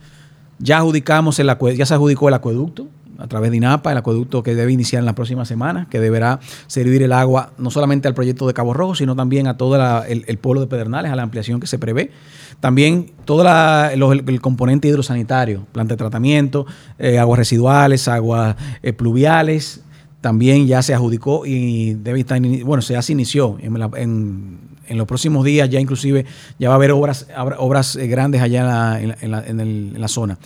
Ya 0.60 0.78
adjudicamos 0.78 1.40
el 1.40 1.50
ya 1.76 1.86
se 1.86 1.94
adjudicó 1.94 2.28
el 2.28 2.36
acueducto 2.36 2.88
a 3.22 3.28
través 3.28 3.52
de 3.52 3.58
INAPA, 3.58 3.92
el 3.92 3.98
acueducto 3.98 4.44
que 4.44 4.56
debe 4.56 4.72
iniciar 4.72 5.00
en 5.00 5.06
la 5.06 5.14
próxima 5.14 5.46
semana, 5.46 5.88
que 5.90 6.00
deberá 6.00 6.40
servir 6.68 7.04
el 7.04 7.12
agua 7.14 7.54
no 7.58 7.72
solamente 7.72 8.08
al 8.08 8.14
proyecto 8.14 8.48
de 8.48 8.54
Cabo 8.54 8.74
Rojo, 8.74 8.96
sino 8.96 9.16
también 9.16 9.48
a 9.48 9.58
todo 9.58 9.76
el, 10.06 10.38
pueblo 10.40 10.62
de 10.62 10.68
Pedernales, 10.68 11.12
a 11.12 11.16
la 11.16 11.24
ampliación 11.24 11.60
que 11.60 11.68
se 11.68 11.78
prevé. 11.80 12.12
También 12.60 13.12
todo 13.26 13.44
la- 13.44 13.92
el, 13.94 14.42
componente 14.42 14.88
hidrosanitario, 14.88 15.66
planta 15.72 15.94
de 15.94 15.98
tratamiento, 15.98 16.66
eh, 17.00 17.20
aguas 17.20 17.38
residuales, 17.40 18.08
aguas 18.08 18.56
eh, 18.84 18.94
pluviales, 18.94 19.82
también 20.22 20.68
ya 20.68 20.82
se 20.82 20.94
adjudicó 20.94 21.46
y 21.46 21.94
debe 21.96 22.20
estar, 22.20 22.40
bueno, 22.64 22.82
ya 22.82 23.02
se 23.02 23.14
inició 23.14 23.58
en, 23.60 23.76
en- 23.96 24.98
los 24.98 25.08
próximos 25.08 25.46
días, 25.46 25.70
ya 25.70 25.80
inclusive 25.80 26.26
ya 26.60 26.68
va 26.68 26.76
a 26.76 26.76
haber 26.76 26.92
obras, 26.92 27.26
obras 27.60 27.96
eh, 27.96 28.08
grandes 28.08 28.42
allá 28.42 29.00
en 29.00 29.16
en 29.24 30.02
la 30.02 30.08
zona. 30.10 30.38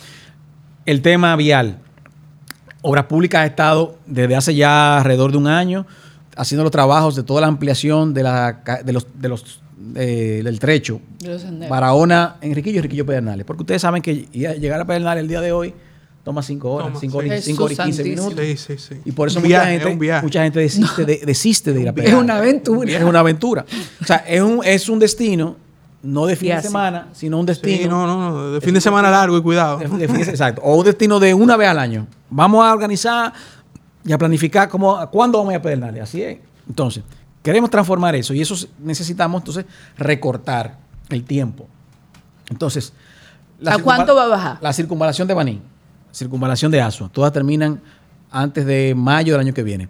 El 0.86 1.02
tema 1.02 1.34
vial. 1.34 1.80
Obras 2.88 3.04
Públicas 3.06 3.42
ha 3.42 3.46
estado 3.46 3.96
desde 4.06 4.36
hace 4.36 4.54
ya 4.54 4.98
alrededor 4.98 5.32
de 5.32 5.38
un 5.38 5.46
año 5.46 5.86
haciendo 6.36 6.62
los 6.62 6.70
trabajos 6.70 7.16
de 7.16 7.22
toda 7.22 7.40
la 7.40 7.46
ampliación 7.46 8.12
de, 8.14 8.22
la, 8.22 8.62
ca- 8.62 8.82
de 8.82 8.92
los, 8.92 9.06
de 9.18 9.28
los, 9.28 9.60
eh, 9.94 10.42
del 10.44 10.58
trecho 10.60 11.00
De. 11.18 11.66
Barahona, 11.68 12.36
Enriquillo 12.42 12.74
y 12.74 12.78
Enriquillo 12.78 13.06
Pedernales. 13.06 13.44
Porque 13.46 13.62
ustedes 13.62 13.82
saben 13.82 14.02
que 14.02 14.26
llegar 14.32 14.80
a 14.80 14.84
Pedernales 14.84 15.22
el 15.22 15.28
día 15.28 15.40
de 15.40 15.52
hoy 15.52 15.74
toma 16.22 16.42
cinco 16.42 16.72
horas, 16.72 16.88
Toma, 16.88 17.00
cinco 17.00 17.20
sí. 17.22 17.28
horas, 17.28 17.44
cinco 17.44 17.64
horas 17.64 17.72
y 17.72 17.76
Jesús 17.76 17.86
15 17.86 18.02
santísimo. 18.02 18.28
minutos. 18.30 18.46
Sí, 18.66 18.76
sí, 18.78 18.94
sí. 18.94 19.00
Y 19.04 19.12
por 19.12 19.28
eso 19.28 19.38
mucha, 19.40 19.48
viaje, 19.48 19.80
gente, 19.80 20.16
es 20.16 20.22
mucha 20.22 20.42
gente 20.42 20.60
desiste 20.60 21.04
de, 21.04 21.20
desiste 21.24 21.72
de 21.72 21.80
ir 21.80 21.86
a 21.86 21.90
Es 21.90 21.94
Pedernales. 21.94 22.22
una 22.24 22.36
aventura. 22.38 22.90
Es 22.92 23.02
una 23.04 23.20
aventura. 23.20 23.64
O 24.00 24.04
sea, 24.04 24.16
es 24.28 24.40
un, 24.42 24.60
es 24.64 24.88
un 24.88 24.98
destino, 24.98 25.56
no 26.06 26.26
de 26.26 26.36
fin 26.36 26.50
de 26.56 26.62
semana, 26.62 27.08
sino 27.12 27.38
un 27.38 27.46
destino. 27.46 27.82
Sí, 27.82 27.88
no, 27.88 28.06
no, 28.06 28.30
no, 28.30 28.52
de 28.52 28.60
fin 28.60 28.74
de 28.74 28.80
semana 28.80 29.10
largo 29.10 29.36
y 29.38 29.42
cuidado. 29.42 29.78
de- 29.78 29.88
de 29.88 30.08
fin 30.08 30.18
de- 30.24 30.30
exacto. 30.30 30.62
O 30.62 30.76
un 30.76 30.84
destino 30.84 31.18
de 31.20 31.34
una 31.34 31.56
vez 31.56 31.68
al 31.68 31.78
año. 31.78 32.06
Vamos 32.30 32.64
a 32.64 32.72
organizar 32.72 33.32
y 34.04 34.12
a 34.12 34.18
planificar 34.18 34.68
cómo, 34.68 34.98
cuándo 35.10 35.38
vamos 35.38 35.50
a 35.50 35.54
ir 35.54 35.58
a 35.60 35.62
Pedernales. 35.62 36.02
Así 36.02 36.22
es. 36.22 36.38
Entonces, 36.68 37.02
queremos 37.42 37.70
transformar 37.70 38.14
eso 38.14 38.32
y 38.34 38.40
eso 38.40 38.54
necesitamos 38.78 39.40
entonces 39.40 39.64
recortar 39.98 40.78
el 41.10 41.24
tiempo. 41.24 41.66
Entonces, 42.50 42.92
¿A 43.64 43.78
cuánto 43.78 44.14
va 44.14 44.24
a 44.24 44.28
bajar? 44.28 44.58
La 44.60 44.72
circunvalación 44.72 45.26
de 45.26 45.34
Baní, 45.34 45.60
circunvalación 46.12 46.70
de 46.70 46.80
Asua, 46.82 47.08
todas 47.12 47.32
terminan 47.32 47.80
antes 48.30 48.66
de 48.66 48.94
mayo 48.94 49.32
del 49.32 49.40
año 49.40 49.54
que 49.54 49.62
viene. 49.62 49.88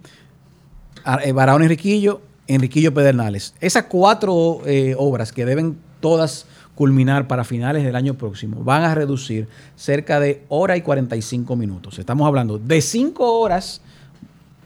Eh, 1.25 1.33
Barahona 1.33 1.64
Enriquillo, 1.64 2.21
Enriquillo 2.47 2.95
Pedernales. 2.95 3.55
Esas 3.61 3.85
cuatro 3.85 4.61
eh, 4.67 4.95
obras 4.99 5.33
que 5.33 5.45
deben 5.45 5.79
todas 6.01 6.47
culminar 6.75 7.27
para 7.27 7.43
finales 7.45 7.85
del 7.85 7.97
año 7.97 8.15
próximo 8.15 8.63
van 8.63 8.85
a 8.85 8.95
reducir 8.95 9.49
cerca 9.77 10.21
de 10.21 10.43
hora 10.49 10.77
y 10.77 10.83
45 10.83 11.57
minutos. 11.57 11.99
Estamos 11.99 12.27
hablando 12.27 12.59
de 12.59 12.81
cinco 12.83 13.41
horas 13.41 13.81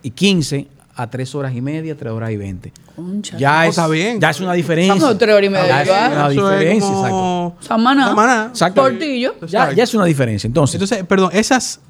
y 0.02 0.10
15 0.10 0.66
a 0.96 1.08
3 1.08 1.34
horas 1.36 1.54
y 1.54 1.60
media, 1.60 1.96
3 1.96 2.12
horas 2.12 2.30
y 2.32 2.36
20. 2.36 2.72
Concha. 2.96 3.38
Ya, 3.38 3.58
No, 3.58 3.62
es, 3.62 3.68
está 3.70 3.86
bien, 3.88 4.20
ya 4.20 4.30
es 4.30 4.40
una 4.40 4.52
diferencia. 4.54 4.94
No, 4.96 5.16
tres 5.16 5.34
horas 5.34 5.46
y 5.46 5.50
media, 5.50 5.84
Ya 5.84 6.06
es 6.08 6.12
una 6.12 6.28
Eso 6.32 6.52
es 6.52 6.58
diferencia, 6.58 6.90
exacto. 6.90 7.54
Samaná. 7.60 8.06
Samaná. 8.08 8.46
Exacto. 8.50 8.82
Portillo. 8.82 9.34
Ya, 9.46 9.72
ya 9.72 9.84
es 9.84 9.94
una 9.94 10.04
diferencia. 10.04 10.46
Entonces, 10.48 10.74
Entonces, 10.74 11.04
perdón, 11.06 11.30
esas, 11.32 11.80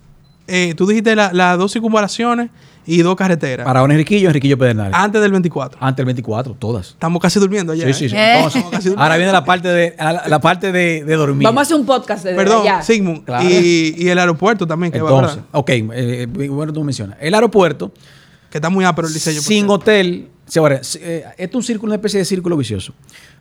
eh, 0.47 0.75
tú 0.77 0.87
dijiste 0.87 1.17
la- 1.17 1.33
las 1.33 1.57
dos 1.59 1.73
circunvalaciones 1.73 2.51
y 2.87 3.03
dos 3.03 3.15
carreteras. 3.17 3.65
para 3.65 3.81
Don 3.81 3.91
Enriquillo, 3.91 4.29
Enriquillo 4.29 4.57
Pedernales. 4.59 4.95
Antes 4.97 5.21
del 5.21 5.31
24. 5.33 5.79
Antes 5.81 5.97
del 5.99 6.07
24, 6.07 6.55
todas. 6.59 6.89
Estamos 6.89 7.21
casi 7.21 7.39
durmiendo 7.39 7.75
ya. 7.75 7.87
Sí, 7.87 7.93
sí, 7.93 8.09
sí. 8.09 8.17
Eh. 8.17 8.45
Ahora 8.97 9.17
viene 9.17 9.33
la 9.33 9.45
parte 9.45 9.69
de, 9.69 9.95
la, 9.99 10.25
la 10.27 10.41
parte 10.41 10.73
de, 10.73 11.05
de 11.05 11.15
dormir. 11.17 11.45
Vamos 11.45 11.61
a 11.61 11.63
hacer 11.63 11.77
un 11.77 11.87
podcast 11.87 12.25
de 12.25 12.35
Perdón, 12.35 12.63
allá. 12.63 12.83
Sigmund. 12.83 13.25
Claro. 13.25 13.49
Y, 13.49 13.95
y 13.97 14.09
el 14.09 14.19
aeropuerto 14.19 14.67
también, 14.67 14.93
que 14.93 15.01
va 15.01 15.11
Entonces, 15.11 15.37
¿verdad? 15.37 15.49
ok, 15.53 15.71
eh, 15.71 16.27
bueno, 16.51 16.73
tú 16.73 16.83
mencionas. 16.83 17.19
El 17.21 17.35
aeropuerto, 17.35 17.93
Que 18.51 18.59
está 18.59 18.71
muy 18.71 18.85
ápero 18.85 19.07
el 19.09 19.15
diseño. 19.15 19.41
sin 19.41 19.69
hotel, 19.69 20.29
sí, 20.47 20.59
ahora, 20.59 20.81
eh, 21.01 21.25
esto 21.39 21.59
es 21.59 21.63
un 21.63 21.63
círculo, 21.63 21.91
una 21.91 21.97
especie 21.97 22.19
de 22.19 22.25
círculo 22.25 22.57
vicioso. 22.57 22.93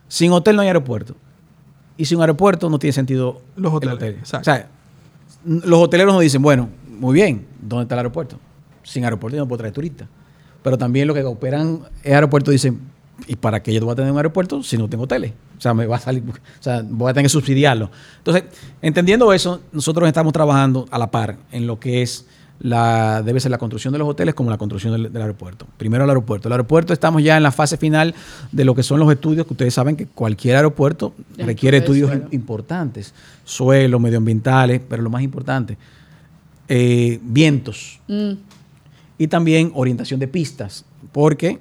Sin 0.06 0.30
hotel 0.32 0.54
no 0.56 0.62
hay 0.62 0.68
aeropuerto. 0.68 1.16
Y 1.96 2.04
sin 2.04 2.20
aeropuerto 2.20 2.70
no 2.70 2.78
tiene 2.78 2.92
sentido 2.92 3.40
Los 3.56 3.72
el 3.72 3.76
hoteles, 3.76 3.94
hotel. 3.96 4.18
O 4.22 4.44
sea, 4.44 4.68
los 5.44 5.80
hoteleros 5.80 6.12
nos 6.12 6.22
dicen, 6.22 6.40
bueno, 6.42 6.68
muy 6.88 7.14
bien, 7.14 7.46
¿dónde 7.60 7.82
está 7.84 7.94
el 7.94 8.00
aeropuerto? 8.00 8.38
Sin 8.82 9.04
aeropuerto 9.04 9.36
yo 9.36 9.42
no 9.44 9.48
puedo 9.48 9.58
traer 9.58 9.74
turistas. 9.74 10.08
Pero 10.62 10.76
también 10.76 11.06
los 11.06 11.16
que 11.16 11.24
operan 11.24 11.80
el 12.02 12.14
aeropuerto 12.14 12.50
dicen, 12.50 12.80
¿y 13.26 13.36
para 13.36 13.62
qué 13.62 13.72
yo 13.72 13.80
voy 13.84 13.92
a 13.92 13.96
tener 13.96 14.10
un 14.10 14.18
aeropuerto 14.18 14.62
si 14.62 14.76
no 14.76 14.88
tengo 14.88 15.04
hoteles? 15.04 15.32
O 15.56 15.60
sea, 15.60 15.74
me 15.74 15.86
va 15.86 15.96
a 15.96 16.00
salir, 16.00 16.22
o 16.28 16.62
sea, 16.62 16.82
voy 16.88 17.10
a 17.10 17.14
tener 17.14 17.24
que 17.26 17.30
subsidiarlo. 17.30 17.90
Entonces, 18.18 18.44
entendiendo 18.82 19.32
eso, 19.32 19.60
nosotros 19.72 20.06
estamos 20.08 20.32
trabajando 20.32 20.86
a 20.90 20.98
la 20.98 21.10
par 21.10 21.36
en 21.52 21.66
lo 21.66 21.78
que 21.80 22.02
es 22.02 22.26
la, 22.62 23.22
debe 23.22 23.40
ser 23.40 23.50
la 23.50 23.56
construcción 23.56 23.92
de 23.92 23.98
los 23.98 24.06
hoteles 24.06 24.34
como 24.34 24.50
la 24.50 24.58
construcción 24.58 24.92
del, 24.92 25.10
del 25.10 25.22
aeropuerto. 25.22 25.66
Primero 25.78 26.04
el 26.04 26.10
aeropuerto. 26.10 26.48
El 26.48 26.52
aeropuerto 26.52 26.92
estamos 26.92 27.22
ya 27.22 27.38
en 27.38 27.42
la 27.42 27.52
fase 27.52 27.78
final 27.78 28.14
de 28.52 28.64
lo 28.66 28.74
que 28.74 28.82
son 28.82 29.00
los 29.00 29.10
estudios, 29.10 29.46
que 29.46 29.54
ustedes 29.54 29.72
saben 29.72 29.96
que 29.96 30.06
cualquier 30.06 30.56
aeropuerto 30.56 31.14
Ya, 31.38 31.46
requiere 31.46 31.78
estudios 31.78 32.10
suelo. 32.10 32.28
importantes, 32.32 33.14
suelo, 33.44 33.98
medioambientales, 33.98 34.82
pero 34.86 35.02
lo 35.02 35.08
más 35.08 35.22
importante, 35.22 35.78
eh, 36.68 37.18
vientos 37.22 37.98
Mm. 38.06 38.32
Y 39.20 39.26
también 39.28 39.70
orientación 39.74 40.18
de 40.18 40.26
pistas, 40.28 40.86
porque 41.12 41.58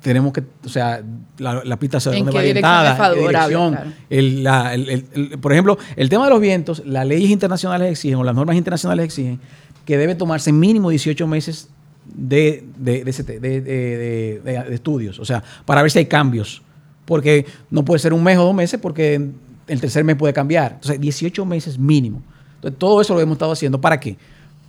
tenemos 0.00 0.32
que, 0.32 0.44
o 0.64 0.68
sea, 0.68 1.02
la, 1.38 1.64
la 1.64 1.76
pista 1.76 1.98
se 1.98 2.10
¿En 2.10 2.18
dónde 2.26 2.32
va 2.32 2.38
orientada, 2.38 3.14
dirección. 3.14 3.72
Claro. 3.72 3.90
El- 4.10 4.44
la- 4.44 4.74
el- 4.74 5.06
el- 5.12 5.38
por 5.40 5.52
ejemplo, 5.52 5.76
el 5.96 6.08
tema 6.08 6.24
de 6.26 6.30
los 6.30 6.40
vientos, 6.40 6.82
las 6.86 7.04
leyes 7.04 7.30
internacionales 7.30 7.90
exigen, 7.90 8.18
o 8.18 8.22
las 8.24 8.34
normas 8.36 8.54
internacionales 8.54 9.06
exigen, 9.06 9.40
que 9.84 9.98
debe 9.98 10.14
tomarse 10.14 10.52
mínimo 10.52 10.90
18 10.90 11.26
meses 11.26 11.68
de- 12.06 12.62
de- 12.76 13.02
de- 13.02 14.40
de 14.40 14.74
estudios, 14.74 15.18
o 15.18 15.24
sea, 15.24 15.42
para 15.64 15.82
ver 15.82 15.90
si 15.90 15.98
hay 15.98 16.06
cambios, 16.06 16.62
porque 17.06 17.44
no 17.70 17.84
puede 17.84 17.98
ser 17.98 18.12
un 18.12 18.22
mes 18.22 18.38
o 18.38 18.44
dos 18.44 18.54
meses, 18.54 18.78
porque 18.80 19.30
el 19.66 19.80
tercer 19.80 20.04
mes 20.04 20.14
puede 20.14 20.32
cambiar. 20.32 20.74
Entonces, 20.74 21.00
18 21.00 21.44
meses 21.44 21.76
mínimo. 21.76 22.22
Entonces, 22.56 22.78
todo 22.78 23.00
eso 23.00 23.14
lo 23.14 23.20
hemos 23.20 23.32
estado 23.34 23.50
haciendo. 23.52 23.80
¿Para 23.80 23.98
qué? 23.98 24.16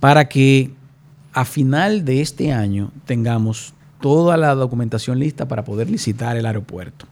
Para 0.00 0.26
que 0.28 0.70
a 1.36 1.44
final 1.44 2.04
de 2.06 2.22
este 2.22 2.50
año 2.52 2.90
tengamos 3.04 3.74
toda 4.00 4.38
la 4.38 4.54
documentación 4.54 5.18
lista 5.18 5.46
para 5.48 5.64
poder 5.64 5.90
licitar 5.90 6.34
el 6.36 6.46
aeropuerto. 6.46 7.04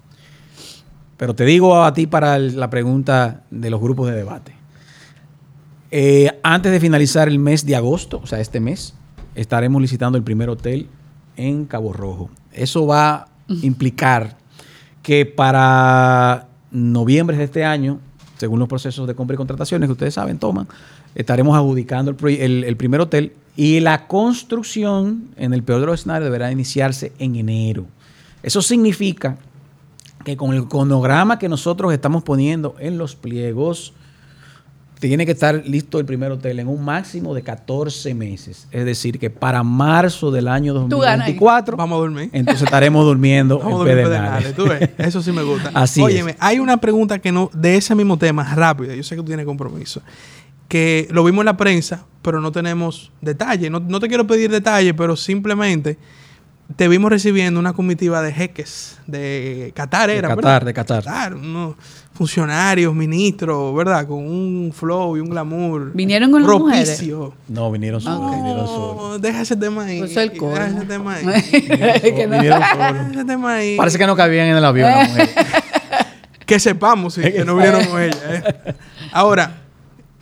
Pero 1.18 1.35
te 1.35 1.45
digo 1.45 1.85
a 1.85 1.93
ti 1.93 2.07
para 2.07 2.39
la 2.39 2.70
pregunta 2.70 3.43
de 3.51 3.68
los 3.68 3.81
grupos 3.83 4.09
de 4.09 4.16
debate. 4.16 4.53
Eh, 5.91 6.41
antes 6.43 6.72
de 6.72 6.81
finalizar 6.81 7.29
el 7.29 7.39
mes 7.39 7.66
de 7.66 7.77
agosto, 7.77 8.20
o 8.22 8.27
sea, 8.27 8.41
este 8.41 8.61
mes, 8.61 8.95
estaremos 9.35 9.81
licitando 9.83 10.16
el 10.16 10.25
primer 10.25 10.49
hotel 10.49 10.89
en 11.37 11.66
Cabo 11.66 11.93
Rojo. 11.93 12.31
Eso 12.51 12.87
va 12.87 13.14
a 13.14 13.29
implicar 13.62 14.39
que 15.03 15.27
para 15.27 16.49
noviembre 16.70 17.37
de 17.37 17.45
este 17.45 17.62
año, 17.64 18.01
según 18.39 18.59
los 18.59 18.68
procesos 18.68 19.07
de 19.07 19.14
compra 19.14 19.35
y 19.35 19.37
contrataciones 19.37 19.87
que 19.87 19.93
ustedes 19.93 20.14
saben, 20.14 20.39
toman, 20.39 20.66
estaremos 21.14 21.57
adjudicando 21.57 22.11
el, 22.11 22.16
proy- 22.16 22.41
el- 22.41 22.64
el 22.64 22.77
primer 22.79 23.03
hotel 23.03 23.35
y 23.57 23.81
la 23.81 24.07
construcción, 24.07 25.29
en 25.37 25.55
el 25.55 25.63
peor 25.63 25.81
de 25.81 25.87
los 25.87 26.01
escenarios, 26.01 26.25
deberá 26.25 26.51
iniciarse 26.51 27.13
en 27.19 27.37
enero. 27.37 27.87
Eso 28.43 28.63
significa 28.63 29.37
que 30.25 30.37
con 30.37 30.55
el 30.55 30.67
cronograma 30.67 31.39
que 31.39 31.49
nosotros 31.49 31.93
estamos 31.93 32.23
poniendo 32.23 32.75
en 32.79 32.99
los 32.99 33.15
pliegos, 33.15 33.93
tiene 34.99 35.27
que 35.27 35.33
estar 35.33 35.63
listo 35.67 35.99
el 35.99 36.07
primer 36.07 36.33
hotel 36.33 36.61
en 36.61 36.69
un 36.69 36.83
máximo 36.83 37.35
de 37.35 37.43
14 37.43 38.15
meses. 38.15 38.67
Es 38.71 38.85
decir, 38.87 39.19
que 39.19 39.29
para 39.29 39.63
marzo 39.63 40.31
del 40.31 40.49
año 40.49 40.73
Tú 40.89 40.99
ganas 40.99 41.27
ahí. 41.27 41.35
2024, 41.35 41.77
Vamos 41.77 41.97
a 41.97 42.01
dormir. 42.01 42.31
entonces 42.33 42.63
estaremos 42.63 43.05
durmiendo 43.05 43.59
Vamos 43.63 43.73
a 43.73 43.73
en 43.73 43.79
dormir 43.89 44.05
Pedernales. 44.05 44.53
Pedernales, 44.55 44.89
tú 44.91 44.97
ves, 44.97 45.07
Eso 45.07 45.23
sí 45.23 45.31
me 45.33 45.43
gusta. 45.43 45.71
Así 45.75 46.01
Óyeme, 46.01 46.33
es. 46.33 46.37
hay 46.41 46.59
una 46.59 46.79
pregunta 46.79 47.19
que 47.19 47.31
no, 47.33 47.51
de 47.53 47.77
ese 47.77 47.95
mismo 47.95 48.17
tema, 48.17 48.55
rápida. 48.55 48.95
Yo 48.95 49.03
sé 49.03 49.15
que 49.15 49.21
tú 49.21 49.27
tienes 49.27 49.45
compromiso. 49.45 50.01
Que 50.75 51.07
lo 51.12 51.22
vimos 51.22 51.43
en 51.43 51.47
la 51.47 51.57
prensa, 51.57 52.05
pero 52.20 52.41
no 52.41 52.51
tenemos 52.51 53.12
detalle. 53.20 53.70
No, 53.70 53.79
no 53.79 54.01
te 54.01 54.09
quiero 54.09 54.27
pedir 54.27 54.51
detalle, 54.51 54.93
pero 54.93 55.14
simplemente 55.14 55.97
te 56.75 56.89
vimos 56.89 57.12
recibiendo 57.12 57.61
una 57.61 57.75
comitiva 57.75 58.20
de 58.22 58.33
jeques 58.33 58.99
de 59.07 59.70
Qatar, 59.77 60.11
De 60.11 60.16
era, 60.16 60.31
Qatar, 60.31 60.45
¿verdad? 60.45 60.66
de 60.66 60.75
Qatar. 60.75 61.05
Qatar, 61.05 61.35
unos 61.37 61.77
funcionarios, 62.12 62.93
ministros, 62.93 63.72
¿verdad? 63.77 64.05
Con 64.09 64.27
un 64.27 64.72
flow 64.75 65.16
y 65.16 65.20
un 65.20 65.31
glamour. 65.31 65.93
¿Vinieron 65.95 66.33
con 66.33 66.43
las 66.43 66.49
propicio. 66.51 67.35
No, 67.49 67.70
vinieron 67.70 68.01
solos. 68.01 68.35
Vinieron 68.35 68.66
solos. 68.66 68.97
No, 68.97 69.18
deja 69.20 69.43
ese 69.43 69.55
tema 69.55 69.85
ahí. 69.85 70.01
Pues 70.01 70.16
el 70.16 70.31
Deja 70.31 70.66
ese 70.66 70.87
tema 70.87 71.14
ahí. 71.14 71.25
Vinieron 71.25 72.62
solos. 72.68 73.12
ese 73.12 73.25
tema 73.25 73.55
ahí. 73.55 73.77
Parece 73.77 73.97
que 73.97 74.07
no 74.09 74.16
cabían 74.16 74.49
en 74.49 74.57
el 74.57 74.64
avión. 74.64 74.91
la 74.91 75.05
mujer. 75.05 75.29
Que 76.47 76.61
sepamos, 76.61 77.14
sí, 77.14 77.22
que 77.33 77.45
no 77.45 77.55
vinieron 77.55 77.85
con 77.87 78.03
ella. 78.03 78.18
¿eh? 78.29 78.75
Ahora, 79.12 79.64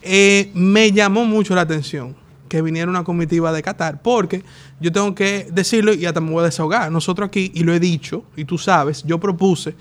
eh, 0.02 0.50
me 0.54 0.92
llamó 0.92 1.24
mucho 1.24 1.54
la 1.54 1.62
atención 1.62 2.16
que 2.48 2.60
viniera 2.60 2.90
una 2.90 3.02
comitiva 3.02 3.50
de 3.50 3.62
Qatar, 3.62 4.02
porque 4.02 4.42
yo 4.78 4.92
tengo 4.92 5.14
que 5.14 5.48
decirlo 5.50 5.94
y 5.94 6.04
hasta 6.04 6.20
me 6.20 6.30
voy 6.30 6.42
a 6.42 6.44
desahogar. 6.44 6.92
Nosotros 6.92 7.28
aquí, 7.28 7.50
y 7.54 7.64
lo 7.64 7.72
he 7.72 7.80
dicho, 7.80 8.24
y 8.36 8.44
tú 8.44 8.58
sabes, 8.58 9.02
yo 9.04 9.18
propuse, 9.18 9.74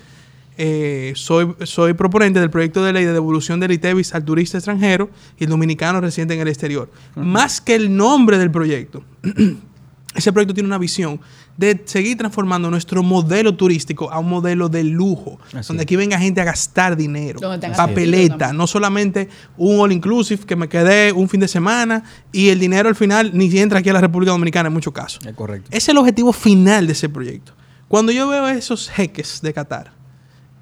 eh, 0.56 1.12
soy, 1.14 1.54
soy 1.64 1.92
proponente 1.92 2.40
del 2.40 2.48
proyecto 2.48 2.82
de 2.82 2.94
ley 2.94 3.04
de 3.04 3.12
devolución 3.12 3.60
del 3.60 3.72
ITEVIS 3.72 4.14
al 4.14 4.24
turista 4.24 4.56
extranjero 4.56 5.10
y 5.38 5.44
el 5.44 5.50
dominicano 5.50 6.00
residente 6.00 6.32
en 6.32 6.40
el 6.40 6.48
exterior. 6.48 6.90
Más 7.14 7.60
que 7.60 7.74
el 7.74 7.94
nombre 7.94 8.38
del 8.38 8.50
proyecto, 8.50 9.04
ese 10.14 10.32
proyecto 10.32 10.54
tiene 10.54 10.66
una 10.66 10.78
visión 10.78 11.20
de 11.56 11.82
seguir 11.84 12.16
transformando 12.16 12.70
nuestro 12.70 13.02
modelo 13.02 13.54
turístico 13.54 14.10
a 14.10 14.18
un 14.18 14.28
modelo 14.28 14.68
de 14.70 14.84
lujo, 14.84 15.38
Así 15.54 15.68
donde 15.68 15.82
es. 15.82 15.86
aquí 15.86 15.96
venga 15.96 16.18
gente 16.18 16.40
a 16.40 16.44
gastar 16.44 16.96
dinero, 16.96 17.40
papeleta, 17.76 18.52
no 18.54 18.66
solamente 18.66 19.28
un 19.58 19.78
all 19.80 19.92
inclusive 19.92 20.44
que 20.46 20.56
me 20.56 20.68
quedé 20.68 21.12
un 21.12 21.28
fin 21.28 21.40
de 21.40 21.48
semana 21.48 22.04
y 22.32 22.48
el 22.48 22.58
dinero 22.58 22.88
al 22.88 22.94
final 22.96 23.30
ni 23.34 23.54
entra 23.58 23.80
aquí 23.80 23.90
a 23.90 23.92
la 23.92 24.00
República 24.00 24.32
Dominicana 24.32 24.68
en 24.68 24.72
muchos 24.72 24.92
casos. 24.94 25.24
Es 25.26 25.34
correcto. 25.34 25.68
Ese 25.70 25.76
es 25.78 25.88
el 25.90 25.98
objetivo 25.98 26.32
final 26.32 26.86
de 26.86 26.94
ese 26.94 27.08
proyecto. 27.10 27.52
Cuando 27.88 28.12
yo 28.12 28.26
veo 28.28 28.48
esos 28.48 28.88
jeques 28.88 29.40
de 29.42 29.52
Qatar, 29.52 29.92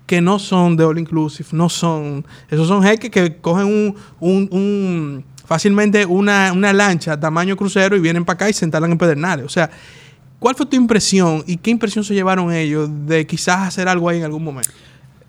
que 0.07 0.21
no 0.21 0.41
son 0.41 0.77
de 0.77 0.83
all 0.85 0.99
inclusive, 0.99 1.49
no 1.53 1.69
son, 1.69 2.27
esos 2.51 2.67
son 2.67 2.83
jeques 2.83 3.11
que 3.13 3.37
cogen 3.37 3.67
un, 3.67 3.95
un- 4.19 4.49
un- 4.51 5.25
fácilmente 5.47 6.05
una, 6.07 6.53
una 6.53 6.73
lancha 6.73 7.19
tamaño 7.19 7.57
crucero 7.57 7.97
y 7.97 8.01
vienen 8.01 8.25
para 8.25 8.35
acá 8.35 8.51
y 8.51 8.53
se 8.53 8.65
instalan 8.65 8.91
en 8.93 8.99
Pedernales. 8.99 9.47
O 9.47 9.49
sea, 9.49 9.71
¿cuál 10.41 10.57
fue 10.57 10.67
tu 10.67 10.75
impresión 10.75 11.45
y 11.47 11.59
qué 11.59 11.71
impresión 11.71 12.03
se 12.03 12.15
llevaron 12.15 12.53
ellos 12.53 12.91
de 13.07 13.25
quizás 13.27 13.69
hacer 13.69 13.87
algo 13.87 14.09
ahí 14.09 14.19
en 14.19 14.25
algún 14.25 14.43
momento? 14.43 14.73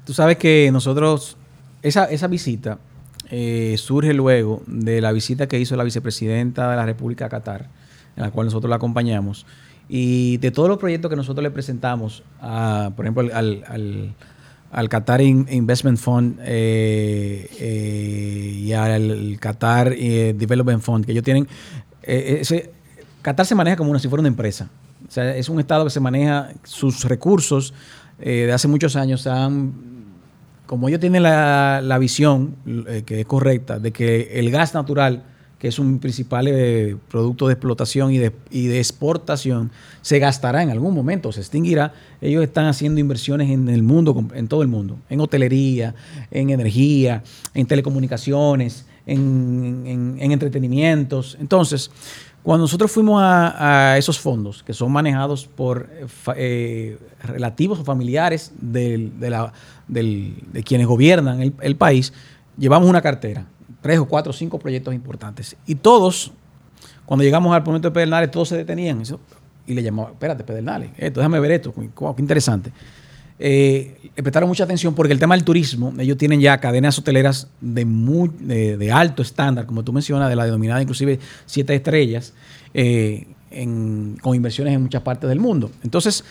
Tú 0.05 0.13
sabes 0.13 0.37
que 0.37 0.71
nosotros, 0.73 1.37
esa, 1.83 2.05
esa 2.05 2.25
visita 2.25 2.79
eh, 3.29 3.75
surge 3.77 4.13
luego 4.15 4.63
de 4.65 4.99
la 4.99 5.11
visita 5.11 5.47
que 5.47 5.59
hizo 5.59 5.75
la 5.75 5.83
vicepresidenta 5.83 6.71
de 6.71 6.75
la 6.75 6.85
República 6.85 7.25
de 7.25 7.29
Qatar, 7.29 7.69
en 8.15 8.23
la 8.23 8.31
cual 8.31 8.47
nosotros 8.47 8.69
la 8.69 8.77
acompañamos, 8.77 9.45
y 9.87 10.37
de 10.37 10.51
todos 10.51 10.67
los 10.69 10.79
proyectos 10.79 11.09
que 11.09 11.15
nosotros 11.15 11.43
le 11.43 11.51
presentamos, 11.51 12.23
a, 12.41 12.91
por 12.95 13.05
ejemplo, 13.05 13.23
al, 13.33 13.63
al, 13.67 14.15
al 14.71 14.89
Qatar 14.89 15.21
In- 15.21 15.47
Investment 15.51 15.97
Fund 15.99 16.39
eh, 16.41 17.47
eh, 17.59 18.53
y 18.57 18.73
al 18.73 19.37
Qatar 19.39 19.93
Development 19.95 20.81
Fund, 20.81 21.05
que 21.05 21.11
ellos 21.11 21.23
tienen, 21.23 21.47
ese, 22.01 22.71
Qatar 23.21 23.45
se 23.45 23.53
maneja 23.53 23.75
como 23.77 23.91
una, 23.91 23.99
si 23.99 24.07
fuera 24.07 24.21
una 24.21 24.29
empresa. 24.29 24.69
O 25.11 25.13
sea, 25.13 25.35
es 25.35 25.49
un 25.49 25.59
estado 25.59 25.83
que 25.83 25.89
se 25.89 25.99
maneja 25.99 26.53
sus 26.63 27.03
recursos 27.03 27.73
eh, 28.21 28.45
de 28.45 28.53
hace 28.53 28.69
muchos 28.69 28.95
años 28.95 29.27
como 30.65 30.87
ellos 30.87 31.01
tienen 31.01 31.23
la, 31.23 31.81
la 31.83 31.97
visión 31.97 32.55
eh, 32.87 33.03
que 33.05 33.19
es 33.19 33.25
correcta 33.25 33.77
de 33.77 33.91
que 33.91 34.39
el 34.39 34.49
gas 34.51 34.73
natural, 34.73 35.23
que 35.59 35.67
es 35.67 35.79
un 35.79 35.99
principal 35.99 36.47
eh, 36.47 36.95
producto 37.09 37.47
de 37.47 37.53
explotación 37.55 38.13
y 38.13 38.19
de, 38.19 38.31
y 38.51 38.67
de 38.67 38.77
exportación, 38.77 39.69
se 40.01 40.17
gastará 40.19 40.63
en 40.63 40.69
algún 40.69 40.93
momento, 40.95 41.33
se 41.33 41.41
extinguirá. 41.41 41.91
Ellos 42.21 42.41
están 42.41 42.67
haciendo 42.67 43.01
inversiones 43.01 43.49
en 43.49 43.67
el 43.67 43.83
mundo, 43.83 44.25
en 44.33 44.47
todo 44.47 44.61
el 44.61 44.69
mundo, 44.69 44.97
en 45.09 45.19
hotelería, 45.19 45.93
en 46.31 46.51
energía, 46.51 47.21
en 47.53 47.65
telecomunicaciones, 47.67 48.85
en- 49.05 50.15
en 50.19 50.31
entretenimientos. 50.31 51.35
Entonces, 51.41 51.91
Cuando 52.43 52.63
nosotros 52.63 52.91
fuimos 52.91 53.21
a, 53.23 53.97
esos 53.97 54.19
fondos, 54.19 54.63
que 54.63 54.73
son 54.73 54.91
manejados 54.91 55.45
por 55.45 55.87
eh, 56.35 56.97
relativos 57.23 57.79
o 57.79 57.83
familiares 57.83 58.51
de, 58.59 59.11
quienes 60.65 60.87
gobiernan 60.87 61.53
el, 61.61 61.75
país, 61.75 62.13
llevamos 62.57 62.89
una 62.89 63.01
cartera, 63.01 63.45
tres 63.81 63.99
o 63.99 64.05
cuatro 64.05 64.31
o 64.31 64.33
cinco 64.33 64.57
proyectos 64.57 64.95
importantes. 64.95 65.55
Y 65.67 65.75
todos, 65.75 66.31
cuando 67.05 67.23
llegamos 67.23 67.53
al 67.55 67.63
momento 67.63 67.89
de 67.89 67.93
Pedernales, 67.93 68.31
todos 68.31 68.49
se 68.49 68.57
detenían. 68.57 69.03
y 69.67 69.73
le 69.75 69.83
llamaban, 69.83 70.13
espérate, 70.13 70.43
Pedernales, 70.43 70.89
esto, 70.97 71.19
déjame 71.19 71.39
ver 71.39 71.51
esto, 71.51 71.71
qué 71.73 72.21
interesante. 72.21 72.71
Eh, 73.43 74.11
prestaron 74.17 74.47
mucha 74.47 74.65
atención 74.65 74.93
porque 74.93 75.13
el 75.13 75.19
tema 75.19 75.33
del 75.33 75.43
turismo, 75.43 75.91
ellos 75.97 76.15
tienen 76.15 76.39
ya 76.39 76.59
cadenas 76.59 76.99
hoteleras 76.99 77.47
de, 77.59 78.77
de, 78.77 78.91
alto 78.91 79.23
estándar, 79.23 79.65
como 79.65 79.83
tú 79.83 79.91
mencionas, 79.91 80.29
de 80.29 80.35
la 80.35 80.45
denominada 80.45 80.79
inclusive 80.79 81.17
siete 81.47 81.73
estrellas, 81.73 82.33
eh, 82.75 83.25
con 84.21 84.35
inversiones 84.35 84.75
en 84.75 84.83
muchas 84.83 85.01
partes 85.01 85.27
del 85.27 85.39
mundo. 85.39 85.71
Entonces, 85.83 86.23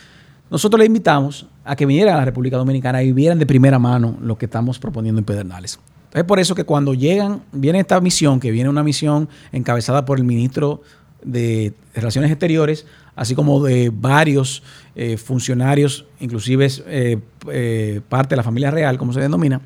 nosotros 0.50 0.78
le 0.78 0.86
invitamos 0.86 1.46
a 1.64 1.74
que 1.74 1.84
vinieran 1.84 2.14
a 2.14 2.18
la 2.18 2.24
República 2.26 2.56
Dominicana 2.56 3.02
y 3.02 3.12
vieran 3.12 3.40
de 3.40 3.46
primera 3.46 3.80
mano 3.80 4.16
lo 4.22 4.38
que 4.38 4.44
estamos 4.44 4.78
proponiendo 4.78 5.18
en 5.18 5.24
Pedernales. 5.24 5.80
Es 6.12 6.22
por 6.22 6.38
eso 6.38 6.54
que 6.54 6.62
cuando 6.62 6.94
llegan, 6.94 7.42
viene 7.50 7.80
esta 7.80 8.00
misión, 8.00 8.38
que 8.38 8.52
viene 8.52 8.70
una 8.70 8.84
misión 8.84 9.28
encabezada 9.50 10.04
por 10.04 10.18
el 10.18 10.24
ministro 10.24 10.82
de 11.24 11.74
Relaciones 11.92 12.30
Exteriores, 12.30 12.86
así 13.20 13.34
como 13.34 13.62
de 13.62 13.90
varios 13.92 14.62
eh, 14.94 15.18
funcionarios, 15.18 16.06
inclusive 16.20 16.66
eh, 16.86 17.18
eh, 17.52 18.00
parte 18.08 18.30
de 18.30 18.36
la 18.38 18.42
familia 18.42 18.70
real, 18.70 18.96
como 18.96 19.12
se 19.12 19.20
denomina, 19.20 19.60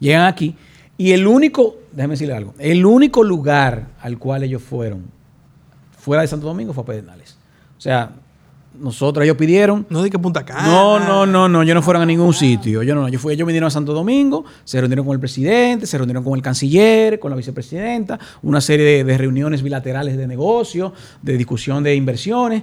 llegan 0.00 0.26
aquí 0.26 0.56
y 0.98 1.12
el 1.12 1.28
único, 1.28 1.76
déjeme 1.92 2.14
decirle 2.14 2.34
algo, 2.34 2.52
el 2.58 2.84
único 2.84 3.22
lugar 3.22 3.90
al 4.00 4.18
cual 4.18 4.42
ellos 4.42 4.60
fueron 4.60 5.04
fuera 5.96 6.22
de 6.22 6.26
Santo 6.26 6.48
Domingo 6.48 6.72
fue 6.72 6.82
a 6.82 6.86
Pedernales. 6.86 7.38
O 7.78 7.80
sea, 7.80 8.10
nosotros, 8.78 9.24
ellos 9.24 9.36
pidieron. 9.36 9.86
No 9.90 10.02
di 10.02 10.10
que 10.10 10.18
Punta 10.18 10.44
Cana. 10.44 10.66
No, 10.66 10.98
no, 10.98 11.26
no, 11.26 11.48
no. 11.48 11.62
Ellos 11.62 11.74
no 11.74 11.82
fueron 11.82 12.02
a 12.02 12.06
ningún 12.06 12.32
sitio. 12.32 12.82
Yo 12.82 12.94
no, 12.94 13.08
yo 13.08 13.18
fui, 13.18 13.34
ellos 13.34 13.46
vinieron 13.46 13.68
a 13.68 13.70
Santo 13.70 13.92
Domingo, 13.92 14.44
se 14.64 14.80
reunieron 14.80 15.04
con 15.04 15.14
el 15.14 15.20
presidente, 15.20 15.86
se 15.86 15.98
reunieron 15.98 16.24
con 16.24 16.34
el 16.34 16.42
canciller, 16.42 17.18
con 17.18 17.30
la 17.30 17.36
vicepresidenta, 17.36 18.18
una 18.42 18.60
serie 18.60 19.04
de, 19.04 19.18
reuniones 19.18 19.62
bilaterales 19.62 20.16
de 20.16 20.26
negocio, 20.26 20.92
de 21.20 21.36
discusión 21.36 21.82
de 21.82 21.94
inversiones 21.94 22.62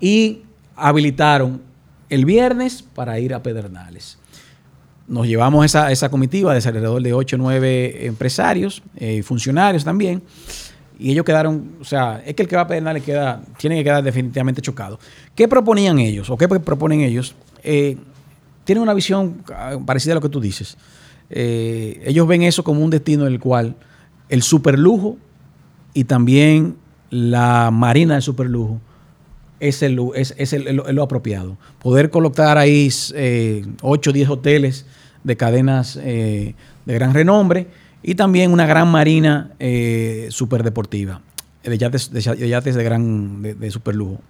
y 0.00 0.42
habilitaron 0.76 1.60
el 2.08 2.24
viernes 2.24 2.82
para 2.82 3.18
ir 3.20 3.34
a 3.34 3.42
Pedernales. 3.42 4.18
Nos 5.06 5.26
llevamos 5.26 5.64
esa, 5.64 5.90
esa 5.92 6.08
comitiva 6.08 6.54
de 6.54 6.66
alrededor 6.66 7.02
de 7.02 7.12
8 7.12 7.36
o 7.36 7.38
9 7.38 8.06
empresarios 8.06 8.82
y 8.98 9.18
eh, 9.18 9.22
funcionarios 9.22 9.84
también 9.84 10.22
y 11.00 11.12
ellos 11.12 11.24
quedaron, 11.24 11.76
o 11.80 11.84
sea, 11.84 12.22
es 12.26 12.34
que 12.34 12.42
el 12.42 12.48
que 12.48 12.56
va 12.56 12.62
a 12.62 12.66
Pedernales 12.66 13.02
queda, 13.02 13.42
tiene 13.56 13.76
que 13.76 13.84
quedar 13.84 14.04
definitivamente 14.04 14.60
chocado. 14.60 14.98
¿Qué 15.34 15.48
proponían 15.48 15.98
ellos 15.98 16.28
o 16.28 16.36
qué 16.36 16.46
proponen 16.46 17.00
ellos? 17.00 17.34
Eh, 17.62 17.96
tienen 18.64 18.82
una 18.82 18.92
visión 18.92 19.42
ah, 19.54 19.78
parecida 19.84 20.12
a 20.12 20.16
lo 20.16 20.20
que 20.20 20.28
tú 20.28 20.40
dices. 20.40 20.76
Eh, 21.30 22.02
ellos 22.04 22.26
ven 22.26 22.42
eso 22.42 22.62
como 22.64 22.84
un 22.84 22.90
destino 22.90 23.26
en 23.26 23.32
el 23.32 23.40
cual 23.40 23.76
el 24.28 24.42
superlujo 24.42 25.16
y 25.94 26.04
también 26.04 26.76
la 27.08 27.70
marina 27.70 28.14
del 28.14 28.22
superlujo 28.22 28.80
es, 29.58 29.82
el, 29.82 29.98
es, 30.14 30.34
es, 30.36 30.52
el, 30.52 30.76
lo, 30.76 31.02
apropiado. 31.02 31.56
Poder 31.80 32.10
colocar 32.10 32.58
ahí 32.58 32.90
eh, 33.14 33.64
8 33.82 34.10
o 34.10 34.12
10 34.12 34.28
hoteles 34.28 34.86
de 35.24 35.36
cadenas 35.36 35.98
eh, 36.02 36.54
de 36.84 36.94
gran 36.94 37.14
renombre 37.14 37.68
y 38.02 38.14
también 38.14 38.52
una 38.52 38.66
gran 38.66 38.88
marina 38.88 39.52
eh, 39.58 40.28
superdeportiva, 40.30 41.20
de 41.62 41.78
yates 41.78 42.10
de, 42.10 42.20
yates 42.20 42.74
de 42.74 42.84
gran 42.84 43.42
de, 43.42 43.70
super 43.70 43.94
lujo. 43.94 44.20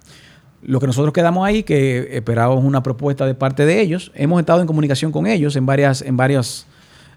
Lo 0.63 0.79
que 0.79 0.87
nosotros 0.87 1.13
quedamos 1.13 1.45
ahí, 1.45 1.63
que 1.63 2.15
esperábamos 2.17 2.63
una 2.63 2.83
propuesta 2.83 3.25
de 3.25 3.33
parte 3.33 3.65
de 3.65 3.81
ellos, 3.81 4.11
hemos 4.13 4.39
estado 4.39 4.61
en 4.61 4.67
comunicación 4.67 5.11
con 5.11 5.25
ellos 5.25 5.55
en 5.55 5.65
varias, 5.65 6.01
en 6.01 6.17
varias, 6.17 6.67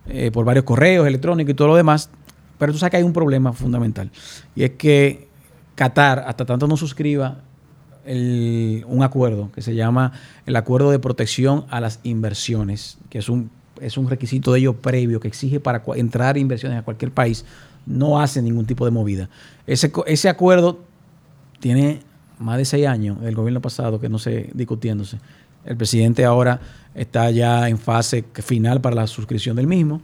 eh, 0.06 0.30
por 0.32 0.44
varios 0.44 0.64
correos 0.64 1.06
electrónicos 1.06 1.52
y 1.52 1.54
todo 1.54 1.68
lo 1.68 1.76
demás, 1.76 2.10
pero 2.58 2.72
tú 2.72 2.78
sabes 2.78 2.92
que 2.92 2.96
hay 2.98 3.02
un 3.02 3.12
problema 3.12 3.52
fundamental, 3.52 4.10
y 4.54 4.64
es 4.64 4.70
que 4.72 5.28
Qatar, 5.74 6.24
hasta 6.26 6.46
tanto 6.46 6.68
no 6.68 6.76
suscriba 6.76 7.38
un 8.06 9.02
acuerdo 9.02 9.50
que 9.52 9.62
se 9.62 9.74
llama 9.74 10.12
el 10.44 10.56
Acuerdo 10.56 10.90
de 10.90 10.98
Protección 10.98 11.64
a 11.70 11.80
las 11.80 12.00
Inversiones, 12.02 12.98
que 13.08 13.18
es 13.18 13.28
un 13.28 13.50
es 13.84 13.98
un 13.98 14.08
requisito 14.08 14.52
de 14.52 14.60
ellos 14.60 14.76
previo 14.80 15.20
que 15.20 15.28
exige 15.28 15.60
para 15.60 15.82
entrar 15.96 16.36
inversiones 16.38 16.78
a 16.78 16.82
cualquier 16.82 17.12
país, 17.12 17.44
no 17.86 18.20
hace 18.20 18.40
ningún 18.42 18.66
tipo 18.66 18.84
de 18.84 18.90
movida. 18.90 19.28
Ese, 19.66 19.92
ese 20.06 20.28
acuerdo 20.28 20.80
tiene 21.60 22.00
más 22.38 22.58
de 22.58 22.64
seis 22.64 22.86
años, 22.86 23.18
el 23.22 23.34
gobierno 23.34 23.60
pasado, 23.60 24.00
que 24.00 24.08
no 24.08 24.18
sé, 24.18 24.50
discutiéndose. 24.54 25.18
El 25.64 25.76
presidente 25.76 26.24
ahora 26.24 26.60
está 26.94 27.30
ya 27.30 27.68
en 27.68 27.78
fase 27.78 28.24
final 28.34 28.80
para 28.80 28.94
la 28.94 29.06
suscripción 29.06 29.56
del 29.56 29.66
mismo. 29.66 30.02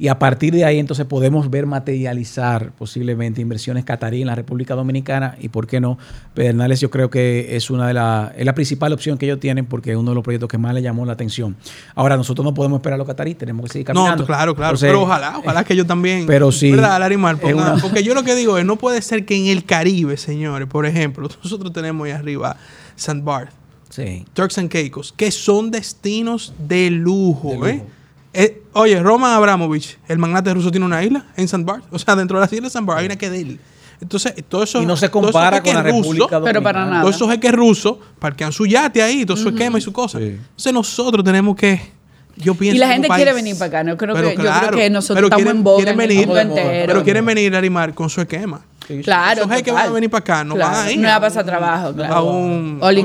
Y 0.00 0.08
a 0.08 0.18
partir 0.18 0.54
de 0.54 0.64
ahí 0.64 0.78
entonces 0.78 1.04
podemos 1.04 1.50
ver 1.50 1.66
materializar 1.66 2.72
posiblemente 2.72 3.42
inversiones 3.42 3.84
catarí 3.84 4.22
en 4.22 4.28
la 4.28 4.34
República 4.34 4.74
Dominicana 4.74 5.36
y 5.38 5.50
por 5.50 5.66
qué 5.66 5.78
no. 5.78 5.98
Pedernales 6.32 6.80
yo 6.80 6.88
creo 6.88 7.10
que 7.10 7.54
es 7.54 7.68
una 7.68 7.86
de 7.86 7.92
la, 7.92 8.32
es 8.34 8.46
la 8.46 8.54
principal 8.54 8.94
opción 8.94 9.18
que 9.18 9.26
ellos 9.26 9.38
tienen 9.40 9.66
porque 9.66 9.90
es 9.90 9.98
uno 9.98 10.12
de 10.12 10.14
los 10.14 10.24
proyectos 10.24 10.48
que 10.48 10.56
más 10.56 10.72
le 10.72 10.80
llamó 10.80 11.04
la 11.04 11.12
atención. 11.12 11.54
Ahora 11.94 12.16
nosotros 12.16 12.46
no 12.46 12.54
podemos 12.54 12.78
esperar 12.78 12.94
a 12.94 12.96
los 12.96 13.06
catarí, 13.06 13.34
tenemos 13.34 13.66
que 13.66 13.72
seguir 13.72 13.88
caminando. 13.88 14.22
No, 14.22 14.26
claro, 14.26 14.56
claro. 14.56 14.78
pero 14.80 15.02
ojalá, 15.02 15.36
ojalá 15.36 15.64
que 15.64 15.76
yo 15.76 15.84
también. 15.84 16.24
Pero 16.26 16.50
sí. 16.50 16.70
¿Verdad, 16.70 16.98
Larimar? 16.98 17.36
Porque 17.82 18.02
yo 18.02 18.14
lo 18.14 18.22
que 18.22 18.34
digo 18.34 18.56
es, 18.56 18.64
no 18.64 18.76
puede 18.76 19.02
ser 19.02 19.26
que 19.26 19.36
en 19.36 19.48
el 19.48 19.66
Caribe, 19.66 20.16
señores, 20.16 20.66
por 20.66 20.86
ejemplo, 20.86 21.28
nosotros 21.44 21.74
tenemos 21.74 22.06
ahí 22.06 22.12
arriba 22.12 22.56
St. 22.96 23.20
Barth, 23.22 23.50
sí. 23.90 24.24
Turks 24.32 24.56
and 24.56 24.70
Caicos, 24.70 25.12
que 25.14 25.30
son 25.30 25.70
destinos 25.70 26.54
de 26.58 26.88
lujo, 26.90 27.66
¿eh? 27.66 27.84
Eh, 28.32 28.62
oye, 28.74 29.00
Roman 29.02 29.32
Abramovich, 29.32 29.98
el 30.06 30.18
magnate 30.18 30.54
ruso, 30.54 30.70
tiene 30.70 30.86
una 30.86 31.02
isla 31.02 31.26
en 31.36 31.48
San 31.48 31.64
Bart. 31.64 31.84
O 31.90 31.98
sea, 31.98 32.14
dentro 32.16 32.38
de 32.38 32.46
la 32.46 32.52
isla 32.52 32.66
de 32.66 32.70
San 32.70 32.86
Bart 32.86 33.00
hay 33.00 33.06
una 33.06 33.16
que 33.16 33.30
de 33.30 33.40
él. 33.40 33.60
Entonces, 34.00 34.34
todo 34.48 34.62
eso. 34.62 34.82
Y 34.82 34.86
no 34.86 34.96
se 34.96 35.10
compara 35.10 35.62
con 35.62 35.74
la 35.74 35.82
República 35.82 36.40
Pero 36.42 36.62
para 36.62 36.86
nada. 36.86 37.02
Todos 37.02 37.16
esos 37.16 37.30
jeques 37.30 37.52
rusos 37.52 37.96
parquean 38.18 38.52
su 38.52 38.66
yate 38.66 39.02
ahí, 39.02 39.26
todo 39.26 39.36
su 39.36 39.48
esquema 39.48 39.78
y 39.78 39.80
su 39.80 39.92
cosa. 39.92 40.18
Entonces, 40.18 40.72
nosotros 40.72 41.24
tenemos 41.24 41.56
que. 41.56 42.00
Yo 42.36 42.54
pienso 42.54 42.76
y 42.76 42.78
la 42.78 42.88
gente 42.88 43.08
quiere 43.08 43.34
venir 43.34 43.58
para 43.58 43.66
acá. 43.66 43.84
No 43.84 43.98
creo 43.98 44.14
que, 44.14 44.22
yo 44.22 44.32
creo 44.34 44.70
que 44.70 44.88
nosotros 44.88 45.24
estamos 45.24 45.50
en 45.50 45.62
boga 45.62 45.92
venir, 45.92 46.26
Pero 46.26 47.02
quieren 47.02 47.26
venir 47.26 47.54
a 47.54 47.58
animar 47.58 47.92
con 47.92 48.08
su 48.08 48.20
esquema. 48.20 48.62
Claro. 49.02 49.44
Esos 49.44 49.62
que 49.62 49.70
van 49.70 49.88
a 49.88 49.90
venir 49.90 50.10
para 50.10 50.20
acá 50.20 50.44
no 50.44 50.56
van 50.56 50.86
a 50.86 50.92
ir. 50.92 50.98
No 50.98 51.08
va 51.08 51.16
a 51.16 51.20
pasar 51.20 51.44
trabajo, 51.44 51.92
claro. 51.94 52.14
A 52.14 52.22
un. 52.22 52.78
All 52.80 52.98
Es, 52.98 53.04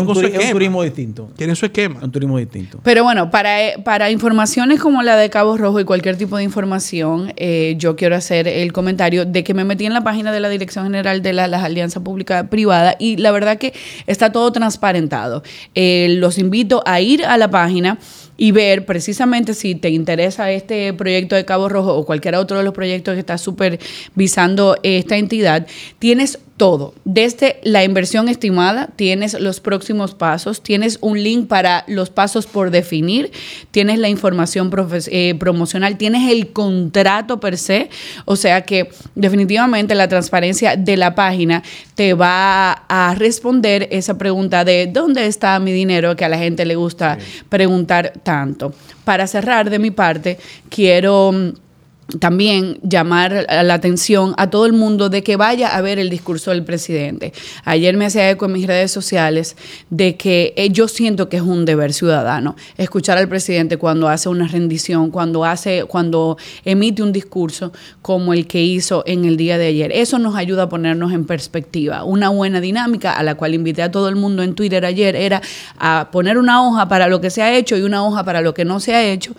un, 0.00 0.52
turismo 0.52 0.82
distinto. 0.82 1.30
Quieren 1.36 1.56
su 1.56 1.66
esquema. 1.66 2.00
Un 2.02 2.10
turismo 2.10 2.38
distinto. 2.38 2.80
Pero 2.82 3.04
bueno, 3.04 3.30
para, 3.30 3.62
eh, 3.62 3.76
para 3.84 4.10
informaciones 4.10 4.80
como 4.80 5.02
la 5.02 5.16
de 5.16 5.30
Cabo 5.30 5.56
Rojo 5.56 5.80
y 5.80 5.84
cualquier 5.84 6.16
tipo 6.16 6.36
de 6.36 6.44
información, 6.44 7.32
eh, 7.36 7.74
yo 7.78 7.96
quiero 7.96 8.16
hacer 8.16 8.48
el 8.48 8.72
comentario 8.72 9.24
de 9.24 9.44
que 9.44 9.54
me 9.54 9.64
metí 9.64 9.86
en 9.86 9.94
la 9.94 10.02
página 10.02 10.32
de 10.32 10.40
la 10.40 10.48
Dirección 10.48 10.84
General 10.84 11.22
de 11.22 11.32
las 11.32 11.62
Alianzas 11.62 12.02
Pública 12.02 12.48
Privada 12.48 12.96
y 12.98 13.16
la 13.16 13.32
verdad 13.32 13.58
que 13.58 13.72
está 14.06 14.32
todo 14.32 14.52
transparentado. 14.52 15.42
Eh, 15.74 16.16
los 16.18 16.38
invito 16.38 16.82
a 16.86 17.00
ir 17.00 17.24
a 17.24 17.36
la 17.36 17.50
página 17.50 17.98
y 18.40 18.52
ver 18.52 18.86
precisamente 18.86 19.52
si 19.52 19.74
te 19.74 19.90
interesa 19.90 20.50
este 20.50 20.94
proyecto 20.94 21.36
de 21.36 21.44
Cabo 21.44 21.68
Rojo 21.68 21.94
o 21.94 22.06
cualquier 22.06 22.36
otro 22.36 22.56
de 22.56 22.64
los 22.64 22.72
proyectos 22.72 23.12
que 23.12 23.20
está 23.20 23.36
supervisando 23.36 24.78
esta 24.82 25.18
entidad, 25.18 25.66
tienes 25.98 26.38
todo. 26.60 26.92
Desde 27.06 27.58
la 27.62 27.84
inversión 27.84 28.28
estimada, 28.28 28.90
tienes 28.94 29.32
los 29.40 29.60
próximos 29.60 30.14
pasos, 30.14 30.62
tienes 30.62 30.98
un 31.00 31.22
link 31.22 31.48
para 31.48 31.84
los 31.86 32.10
pasos 32.10 32.46
por 32.46 32.70
definir, 32.70 33.32
tienes 33.70 33.98
la 33.98 34.10
información 34.10 34.70
eh, 35.06 35.34
promocional, 35.38 35.96
tienes 35.96 36.30
el 36.30 36.52
contrato 36.52 37.40
per 37.40 37.56
se, 37.56 37.88
o 38.26 38.36
sea 38.36 38.60
que 38.66 38.90
definitivamente 39.14 39.94
la 39.94 40.06
transparencia 40.06 40.76
de 40.76 40.98
la 40.98 41.14
página 41.14 41.62
te 41.94 42.12
va 42.12 42.72
a 42.72 43.14
responder 43.14 43.88
esa 43.90 44.18
pregunta 44.18 44.62
de 44.62 44.86
¿dónde 44.86 45.24
está 45.24 45.58
mi 45.60 45.72
dinero? 45.72 46.14
que 46.14 46.26
a 46.26 46.28
la 46.28 46.36
gente 46.36 46.66
le 46.66 46.76
gusta 46.76 47.16
preguntar 47.48 48.12
tanto. 48.22 48.74
Para 49.04 49.26
cerrar 49.26 49.70
de 49.70 49.78
mi 49.78 49.92
parte, 49.92 50.36
quiero 50.68 51.32
mm, 51.32 51.69
también 52.18 52.78
llamar 52.82 53.46
la 53.48 53.74
atención 53.74 54.34
a 54.36 54.50
todo 54.50 54.66
el 54.66 54.72
mundo 54.72 55.08
de 55.08 55.22
que 55.22 55.36
vaya 55.36 55.68
a 55.68 55.80
ver 55.80 55.98
el 55.98 56.10
discurso 56.10 56.50
del 56.50 56.64
presidente. 56.64 57.32
Ayer 57.64 57.96
me 57.96 58.06
hacía 58.06 58.28
eco 58.30 58.46
en 58.46 58.52
mis 58.52 58.66
redes 58.66 58.90
sociales 58.90 59.56
de 59.90 60.16
que 60.16 60.52
eh, 60.56 60.70
yo 60.70 60.88
siento 60.88 61.28
que 61.28 61.36
es 61.36 61.42
un 61.42 61.64
deber 61.64 61.92
ciudadano 61.92 62.56
escuchar 62.76 63.18
al 63.18 63.28
presidente 63.28 63.76
cuando 63.76 64.08
hace 64.08 64.28
una 64.28 64.48
rendición, 64.48 65.10
cuando 65.10 65.44
hace, 65.44 65.84
cuando 65.84 66.36
emite 66.64 67.02
un 67.02 67.12
discurso 67.12 67.72
como 68.02 68.32
el 68.32 68.46
que 68.46 68.62
hizo 68.62 69.02
en 69.06 69.24
el 69.24 69.36
día 69.36 69.58
de 69.58 69.66
ayer. 69.66 69.92
Eso 69.92 70.18
nos 70.18 70.34
ayuda 70.34 70.64
a 70.64 70.68
ponernos 70.68 71.12
en 71.12 71.24
perspectiva. 71.24 72.04
Una 72.04 72.30
buena 72.30 72.60
dinámica 72.60 73.12
a 73.12 73.22
la 73.22 73.34
cual 73.34 73.54
invité 73.54 73.82
a 73.82 73.90
todo 73.90 74.08
el 74.08 74.16
mundo 74.16 74.42
en 74.42 74.54
Twitter 74.54 74.84
ayer 74.84 75.16
era 75.16 75.42
a 75.78 76.08
poner 76.10 76.38
una 76.38 76.66
hoja 76.66 76.88
para 76.88 77.08
lo 77.08 77.20
que 77.20 77.30
se 77.30 77.42
ha 77.42 77.54
hecho 77.54 77.76
y 77.76 77.82
una 77.82 78.04
hoja 78.04 78.24
para 78.24 78.40
lo 78.40 78.54
que 78.54 78.64
no 78.64 78.80
se 78.80 78.94
ha 78.94 79.04
hecho. 79.04 79.34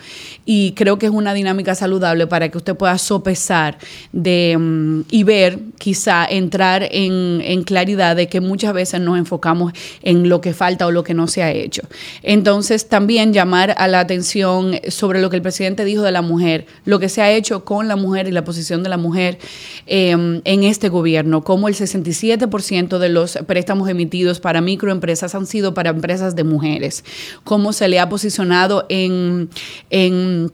Y 0.46 0.74
creo 0.74 0.98
que 0.98 1.08
es 1.08 1.12
una 1.12 1.34
dinámica 1.34 1.76
saludable 1.76 2.28
para 2.28 2.50
que 2.50 2.58
usted 2.62 2.76
pueda 2.76 2.98
sopesar 2.98 3.78
de, 4.12 4.56
mm, 4.58 5.02
y 5.12 5.24
ver, 5.24 5.60
quizá 5.78 6.26
entrar 6.26 6.88
en, 6.92 7.42
en 7.44 7.64
claridad 7.64 8.16
de 8.16 8.28
que 8.28 8.40
muchas 8.40 8.74
veces 8.74 9.02
nos 9.02 9.18
enfocamos 9.18 9.74
en 10.04 10.30
lo 10.30 10.42
que 10.42 10.54
falta 10.54 10.88
o 10.88 10.92
lo 10.92 11.04
que 11.04 11.14
no 11.14 11.28
se 11.28 11.44
ha 11.44 11.52
hecho. 11.52 11.82
Entonces, 12.24 12.88
también 12.88 13.34
llamar 13.34 13.76
a 13.78 13.88
la 13.88 14.00
atención 14.00 14.76
sobre 14.88 15.22
lo 15.22 15.30
que 15.30 15.38
el 15.38 15.42
presidente 15.42 15.86
dijo 15.86 16.04
de 16.04 16.12
la 16.12 16.22
mujer, 16.22 16.66
lo 16.86 17.00
que 17.00 17.10
se 17.10 17.22
ha 17.22 17.32
hecho 17.32 17.66
con 17.66 17.88
la 17.88 17.96
mujer 17.96 18.28
y 18.28 18.32
la 18.32 18.44
posición 18.44 18.84
de 18.84 18.90
la 18.90 18.98
mujer 18.98 19.40
eh, 19.88 20.12
en 20.12 20.64
este 20.64 20.90
gobierno, 20.90 21.44
como 21.44 21.68
el 21.68 21.76
67% 21.76 22.98
de 23.00 23.10
los 23.10 23.38
préstamos 23.48 23.90
emitidos 23.90 24.40
para 24.40 24.62
microempresas 24.62 25.36
han 25.36 25.46
sido 25.46 25.74
para 25.74 25.90
empresas 25.90 26.36
de 26.36 26.44
mujeres, 26.44 27.04
cómo 27.44 27.74
se 27.74 27.88
le 27.88 28.00
ha 28.00 28.10
posicionado 28.10 28.86
en, 28.90 29.50
en 29.90 30.52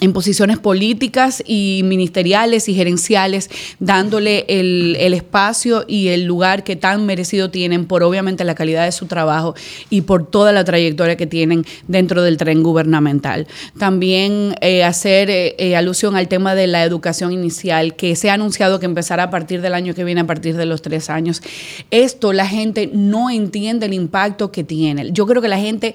en 0.00 0.12
posiciones 0.12 0.58
políticas 0.58 1.42
y 1.46 1.80
ministeriales 1.84 2.68
y 2.68 2.74
gerenciales, 2.74 3.50
dándole 3.78 4.44
el, 4.48 4.96
espacio 5.14 5.84
y 5.88 6.08
el 6.08 6.24
lugar 6.24 6.62
que 6.62 6.76
tan 6.76 7.06
merecido 7.06 7.50
tienen 7.50 7.86
por 7.86 8.02
obviamente 8.02 8.44
la 8.44 8.54
calidad 8.54 8.84
de 8.84 8.92
su 8.92 9.06
trabajo 9.06 9.54
y 9.88 10.02
por 10.02 10.26
toda 10.28 10.52
la 10.52 10.64
trayectoria 10.64 11.16
que 11.16 11.26
tienen 11.26 11.64
dentro 11.88 12.22
del 12.22 12.36
tren 12.36 12.62
gubernamental. 12.62 13.46
También 13.78 14.54
eh, 14.60 14.84
hacer 14.84 15.30
eh, 15.30 15.54
eh, 15.58 15.76
alusión 15.76 16.16
al 16.16 16.28
tema 16.28 16.54
de 16.54 16.66
la 16.66 16.84
educación 16.84 17.32
inicial, 17.32 17.96
que 17.96 18.14
se 18.16 18.28
ha 18.28 18.34
anunciado 18.34 18.78
que 18.78 18.86
empezará 18.86 19.24
a 19.24 19.30
partir 19.30 19.62
del 19.62 19.72
año 19.72 19.94
que 19.94 20.04
viene, 20.04 20.20
a 20.20 20.26
partir 20.26 20.56
de 20.56 20.66
los 20.66 20.82
tres 20.82 21.08
años. 21.08 21.40
Esto 21.90 22.34
la 22.34 22.46
gente 22.46 22.90
no 22.92 23.30
entiende 23.30 23.86
el 23.86 23.94
impacto 23.94 24.52
que 24.52 24.64
tiene. 24.64 25.12
Yo 25.12 25.26
creo 25.26 25.40
que 25.40 25.48
la 25.48 25.58
gente 25.58 25.94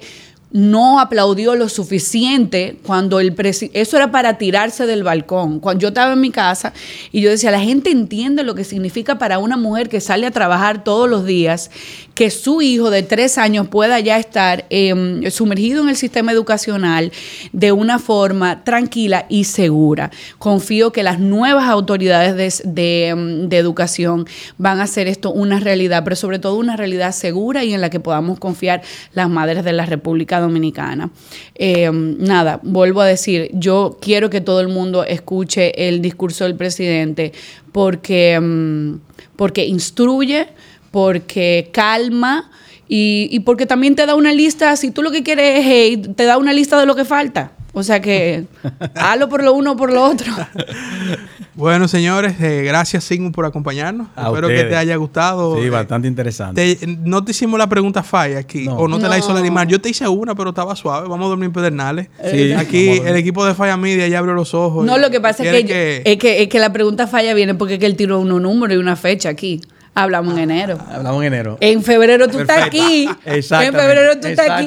no 0.52 1.00
aplaudió 1.00 1.54
lo 1.54 1.68
suficiente 1.68 2.76
cuando 2.84 3.20
el 3.20 3.34
presidente, 3.34 3.80
eso 3.80 3.96
era 3.96 4.10
para 4.10 4.36
tirarse 4.38 4.86
del 4.86 5.02
balcón. 5.02 5.60
Cuando 5.60 5.80
yo 5.82 5.88
estaba 5.88 6.12
en 6.12 6.20
mi 6.20 6.30
casa 6.30 6.72
y 7.10 7.22
yo 7.22 7.30
decía, 7.30 7.50
la 7.50 7.60
gente 7.60 7.90
entiende 7.90 8.42
lo 8.42 8.54
que 8.54 8.64
significa 8.64 9.18
para 9.18 9.38
una 9.38 9.56
mujer 9.56 9.88
que 9.88 10.00
sale 10.00 10.26
a 10.26 10.30
trabajar 10.30 10.84
todos 10.84 11.08
los 11.08 11.24
días, 11.24 11.70
que 12.14 12.30
su 12.30 12.60
hijo 12.60 12.90
de 12.90 13.02
tres 13.02 13.38
años 13.38 13.68
pueda 13.68 13.98
ya 14.00 14.18
estar 14.18 14.66
eh, 14.68 15.30
sumergido 15.30 15.82
en 15.82 15.88
el 15.88 15.96
sistema 15.96 16.32
educacional 16.32 17.12
de 17.52 17.72
una 17.72 17.98
forma 17.98 18.62
tranquila 18.64 19.24
y 19.30 19.44
segura. 19.44 20.10
Confío 20.38 20.92
que 20.92 21.02
las 21.02 21.18
nuevas 21.18 21.68
autoridades 21.68 22.36
de, 22.36 22.70
de, 22.70 23.08
em, 23.08 23.48
de 23.48 23.56
educación 23.56 24.26
van 24.58 24.80
a 24.80 24.84
hacer 24.84 25.08
esto 25.08 25.32
una 25.32 25.60
realidad, 25.60 26.04
pero 26.04 26.16
sobre 26.16 26.38
todo 26.38 26.56
una 26.56 26.76
realidad 26.76 27.12
segura 27.12 27.64
y 27.64 27.72
en 27.72 27.80
la 27.80 27.88
que 27.88 28.00
podamos 28.00 28.38
confiar 28.38 28.82
las 29.14 29.30
madres 29.30 29.64
de 29.64 29.72
la 29.72 29.86
República 29.86 30.41
Dominicana. 30.42 31.10
Eh, 31.54 31.90
nada, 31.92 32.60
vuelvo 32.62 33.00
a 33.00 33.06
decir, 33.06 33.50
yo 33.52 33.98
quiero 34.00 34.30
que 34.30 34.40
todo 34.40 34.60
el 34.60 34.68
mundo 34.68 35.04
escuche 35.04 35.88
el 35.88 36.02
discurso 36.02 36.44
del 36.44 36.56
presidente 36.56 37.32
porque, 37.72 38.38
um, 38.38 39.00
porque 39.36 39.64
instruye, 39.64 40.48
porque 40.90 41.70
calma. 41.72 42.50
Y, 42.88 43.28
y, 43.30 43.40
porque 43.40 43.64
también 43.64 43.94
te 43.94 44.04
da 44.04 44.14
una 44.14 44.34
lista, 44.34 44.76
si 44.76 44.90
tú 44.90 45.02
lo 45.02 45.10
que 45.10 45.22
quieres 45.22 45.60
es 45.60 45.66
hate, 45.66 46.14
te 46.14 46.24
da 46.24 46.36
una 46.36 46.52
lista 46.52 46.78
de 46.78 46.84
lo 46.84 46.94
que 46.94 47.06
falta. 47.06 47.52
O 47.74 47.82
sea 47.82 48.00
que 48.00 48.44
hazlo 48.94 49.28
por 49.28 49.42
lo 49.42 49.54
uno 49.54 49.72
o 49.72 49.76
por 49.76 49.92
lo 49.92 50.04
otro. 50.04 50.30
Bueno, 51.54 51.86
señores, 51.86 52.34
eh, 52.40 52.62
gracias 52.64 53.04
Sigmund 53.04 53.34
por 53.34 53.44
acompañarnos. 53.44 54.08
A 54.16 54.26
Espero 54.28 54.46
ustedes. 54.46 54.64
que 54.64 54.70
te 54.70 54.76
haya 54.76 54.96
gustado. 54.96 55.56
Sí, 55.56 55.62
Eh, 55.66 55.70
bastante 55.70 56.08
interesante. 56.08 56.76
te- 56.76 56.86
no 56.86 57.22
te 57.24 57.32
hicimos 57.32 57.58
la 57.58 57.68
pregunta 57.68 58.02
falla 58.02 58.38
aquí, 58.38 58.64
No. 58.64 58.76
o 58.76 58.88
no 58.88 58.98
te 58.98 59.08
la 59.08 59.18
hizo 59.18 59.32
la 59.34 59.40
Limar. 59.40 59.68
Yo 59.68 59.80
te 59.80 59.90
hice 59.90 60.08
una, 60.08 60.34
pero 60.34 60.50
estaba 60.50 60.74
suave. 60.76 61.08
Vamos 61.08 61.26
a 61.26 61.28
dormir 61.28 61.46
en 61.46 61.52
pedernales. 61.52 62.08
Sí, 62.30 62.52
aquí 62.52 62.86
dormir. 62.86 63.06
el 63.08 63.16
equipo 63.16 63.44
de 63.44 63.54
Falla 63.54 63.76
Media 63.76 64.08
ya 64.08 64.18
abrió 64.18 64.34
los 64.34 64.54
ojos. 64.54 64.84
No, 64.86 64.96
lo 64.98 65.10
que 65.10 65.20
pasa 65.20 65.42
es 65.44 65.64
que, 65.64 66.02
es, 66.04 66.16
que, 66.18 66.42
es 66.42 66.48
que 66.48 66.58
la 66.58 66.72
pregunta 66.72 67.06
falla 67.06 67.34
viene 67.34 67.54
porque 67.54 67.74
es 67.74 67.80
que 67.80 67.86
él 67.86 67.96
tiró 67.96 68.18
unos 68.20 68.40
números 68.40 68.76
y 68.76 68.78
una 68.78 68.96
fecha 68.96 69.28
aquí. 69.28 69.60
Hablamos 69.94 70.32
en 70.34 70.50
enero. 70.50 70.78
Hablamos 70.90 71.20
en 71.22 71.34
enero. 71.34 71.58
En 71.60 71.82
febrero 71.82 72.26
tú 72.28 72.40
estás 72.40 72.62
aquí. 72.62 73.06
Exactamente. 73.26 73.78
En 73.78 73.84
febrero 73.84 74.20
tú 74.20 74.26
estás 74.26 74.48
aquí. 74.50 74.66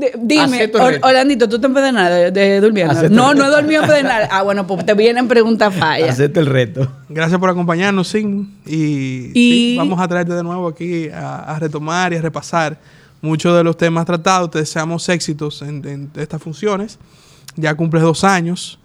De- 0.00 0.12
dime. 0.18 0.70
Orlandito, 1.02 1.46
¿tú 1.46 1.60
te 1.60 1.66
empedas 1.66 1.92
nada 1.92 2.08
de, 2.16 2.30
de 2.30 2.60
durmiendo? 2.62 2.92
Acepto 2.94 3.14
No, 3.14 3.34
no 3.34 3.44
he 3.44 3.48
dormido 3.50 3.82
en 3.82 3.88
pedernal. 3.88 4.28
Ah, 4.30 4.42
bueno, 4.42 4.66
pues 4.66 4.86
te 4.86 4.94
vienen 4.94 5.28
preguntas 5.28 5.74
fallas. 5.74 6.10
Acepta 6.10 6.40
el 6.40 6.46
reto. 6.46 6.90
Gracias 7.10 7.38
por 7.38 7.50
acompañarnos, 7.50 8.08
Sigmund. 8.08 8.48
Y, 8.66 8.74
Y- 8.74 9.32
sí, 9.34 9.74
vamos 9.76 10.00
a 10.00 10.08
traerte 10.08 10.32
de 10.32 10.42
nuevo 10.42 10.68
aquí 10.68 11.10
a, 11.10 11.40
a 11.40 11.58
retomar 11.58 12.14
y 12.14 12.16
a 12.16 12.22
repasar 12.22 12.78
muchos 13.20 13.54
de 13.54 13.62
los 13.62 13.76
temas 13.76 14.06
tratados. 14.06 14.50
Te 14.50 14.60
deseamos 14.60 15.06
éxitos 15.10 15.60
en, 15.60 15.86
en 15.86 16.10
estas 16.16 16.42
funciones. 16.42 16.98
Ya 17.56 17.74
cumples 17.74 18.02
dos 18.02 18.24
años 18.24 18.78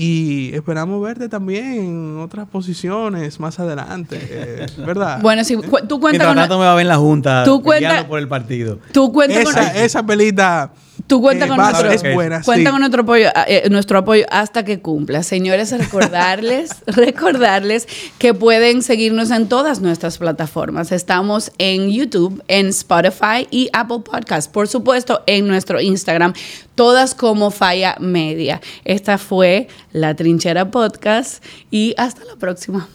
y 0.00 0.54
esperamos 0.54 1.02
verte 1.02 1.28
también 1.28 1.64
en 1.72 2.18
otras 2.20 2.46
posiciones 2.48 3.40
más 3.40 3.58
adelante, 3.58 4.16
eh, 4.30 4.66
¿verdad? 4.86 5.18
Bueno, 5.22 5.42
sí, 5.42 5.56
cu- 5.56 5.78
tú 5.88 5.98
cuentas 5.98 6.12
Mientras 6.12 6.28
con, 6.28 6.36
tanto 6.36 6.58
me 6.58 6.64
va 6.66 6.72
a 6.72 6.74
ver 6.76 6.82
en 6.82 6.88
la 6.88 6.98
junta 6.98 7.42
Tú 7.44 7.60
cuenta- 7.62 8.06
por 8.06 8.20
el 8.20 8.28
partido. 8.28 8.78
tú 8.92 9.12
cuenta 9.12 9.42
con, 9.42 9.56
esa 9.76 10.04
pelita 10.06 10.70
tú 11.06 11.20
cuenta 11.20 11.44
eh, 11.44 11.48
con 11.48 11.56
nuestro, 11.58 11.90
es 11.90 12.14
buena. 12.14 12.42
cuenta 12.42 12.70
sí. 12.70 12.72
con 12.72 12.80
nuestro 12.80 13.02
apoyo, 13.02 13.28
eh, 13.46 13.68
nuestro 13.70 13.98
apoyo 13.98 14.24
hasta 14.30 14.64
que 14.64 14.80
cumpla. 14.80 15.22
Señores, 15.22 15.72
recordarles, 15.72 16.70
recordarles 16.86 17.86
que 18.18 18.34
pueden 18.34 18.82
seguirnos 18.82 19.30
en 19.30 19.48
todas 19.48 19.80
nuestras 19.80 20.18
plataformas. 20.18 20.92
Estamos 20.92 21.52
en 21.58 21.90
YouTube, 21.90 22.42
en 22.48 22.68
Spotify 22.68 23.46
y 23.50 23.68
Apple 23.72 24.00
Podcast. 24.00 24.50
Por 24.52 24.68
supuesto, 24.68 25.22
en 25.26 25.46
nuestro 25.46 25.80
Instagram, 25.80 26.32
todas 26.74 27.14
como 27.14 27.50
Falla 27.50 27.96
Media. 28.00 28.60
Esta 28.84 29.18
fue 29.18 29.68
La 29.92 30.14
Trinchera 30.14 30.70
Podcast 30.70 31.44
y 31.70 31.94
hasta 31.96 32.24
la 32.24 32.36
próxima. 32.36 32.88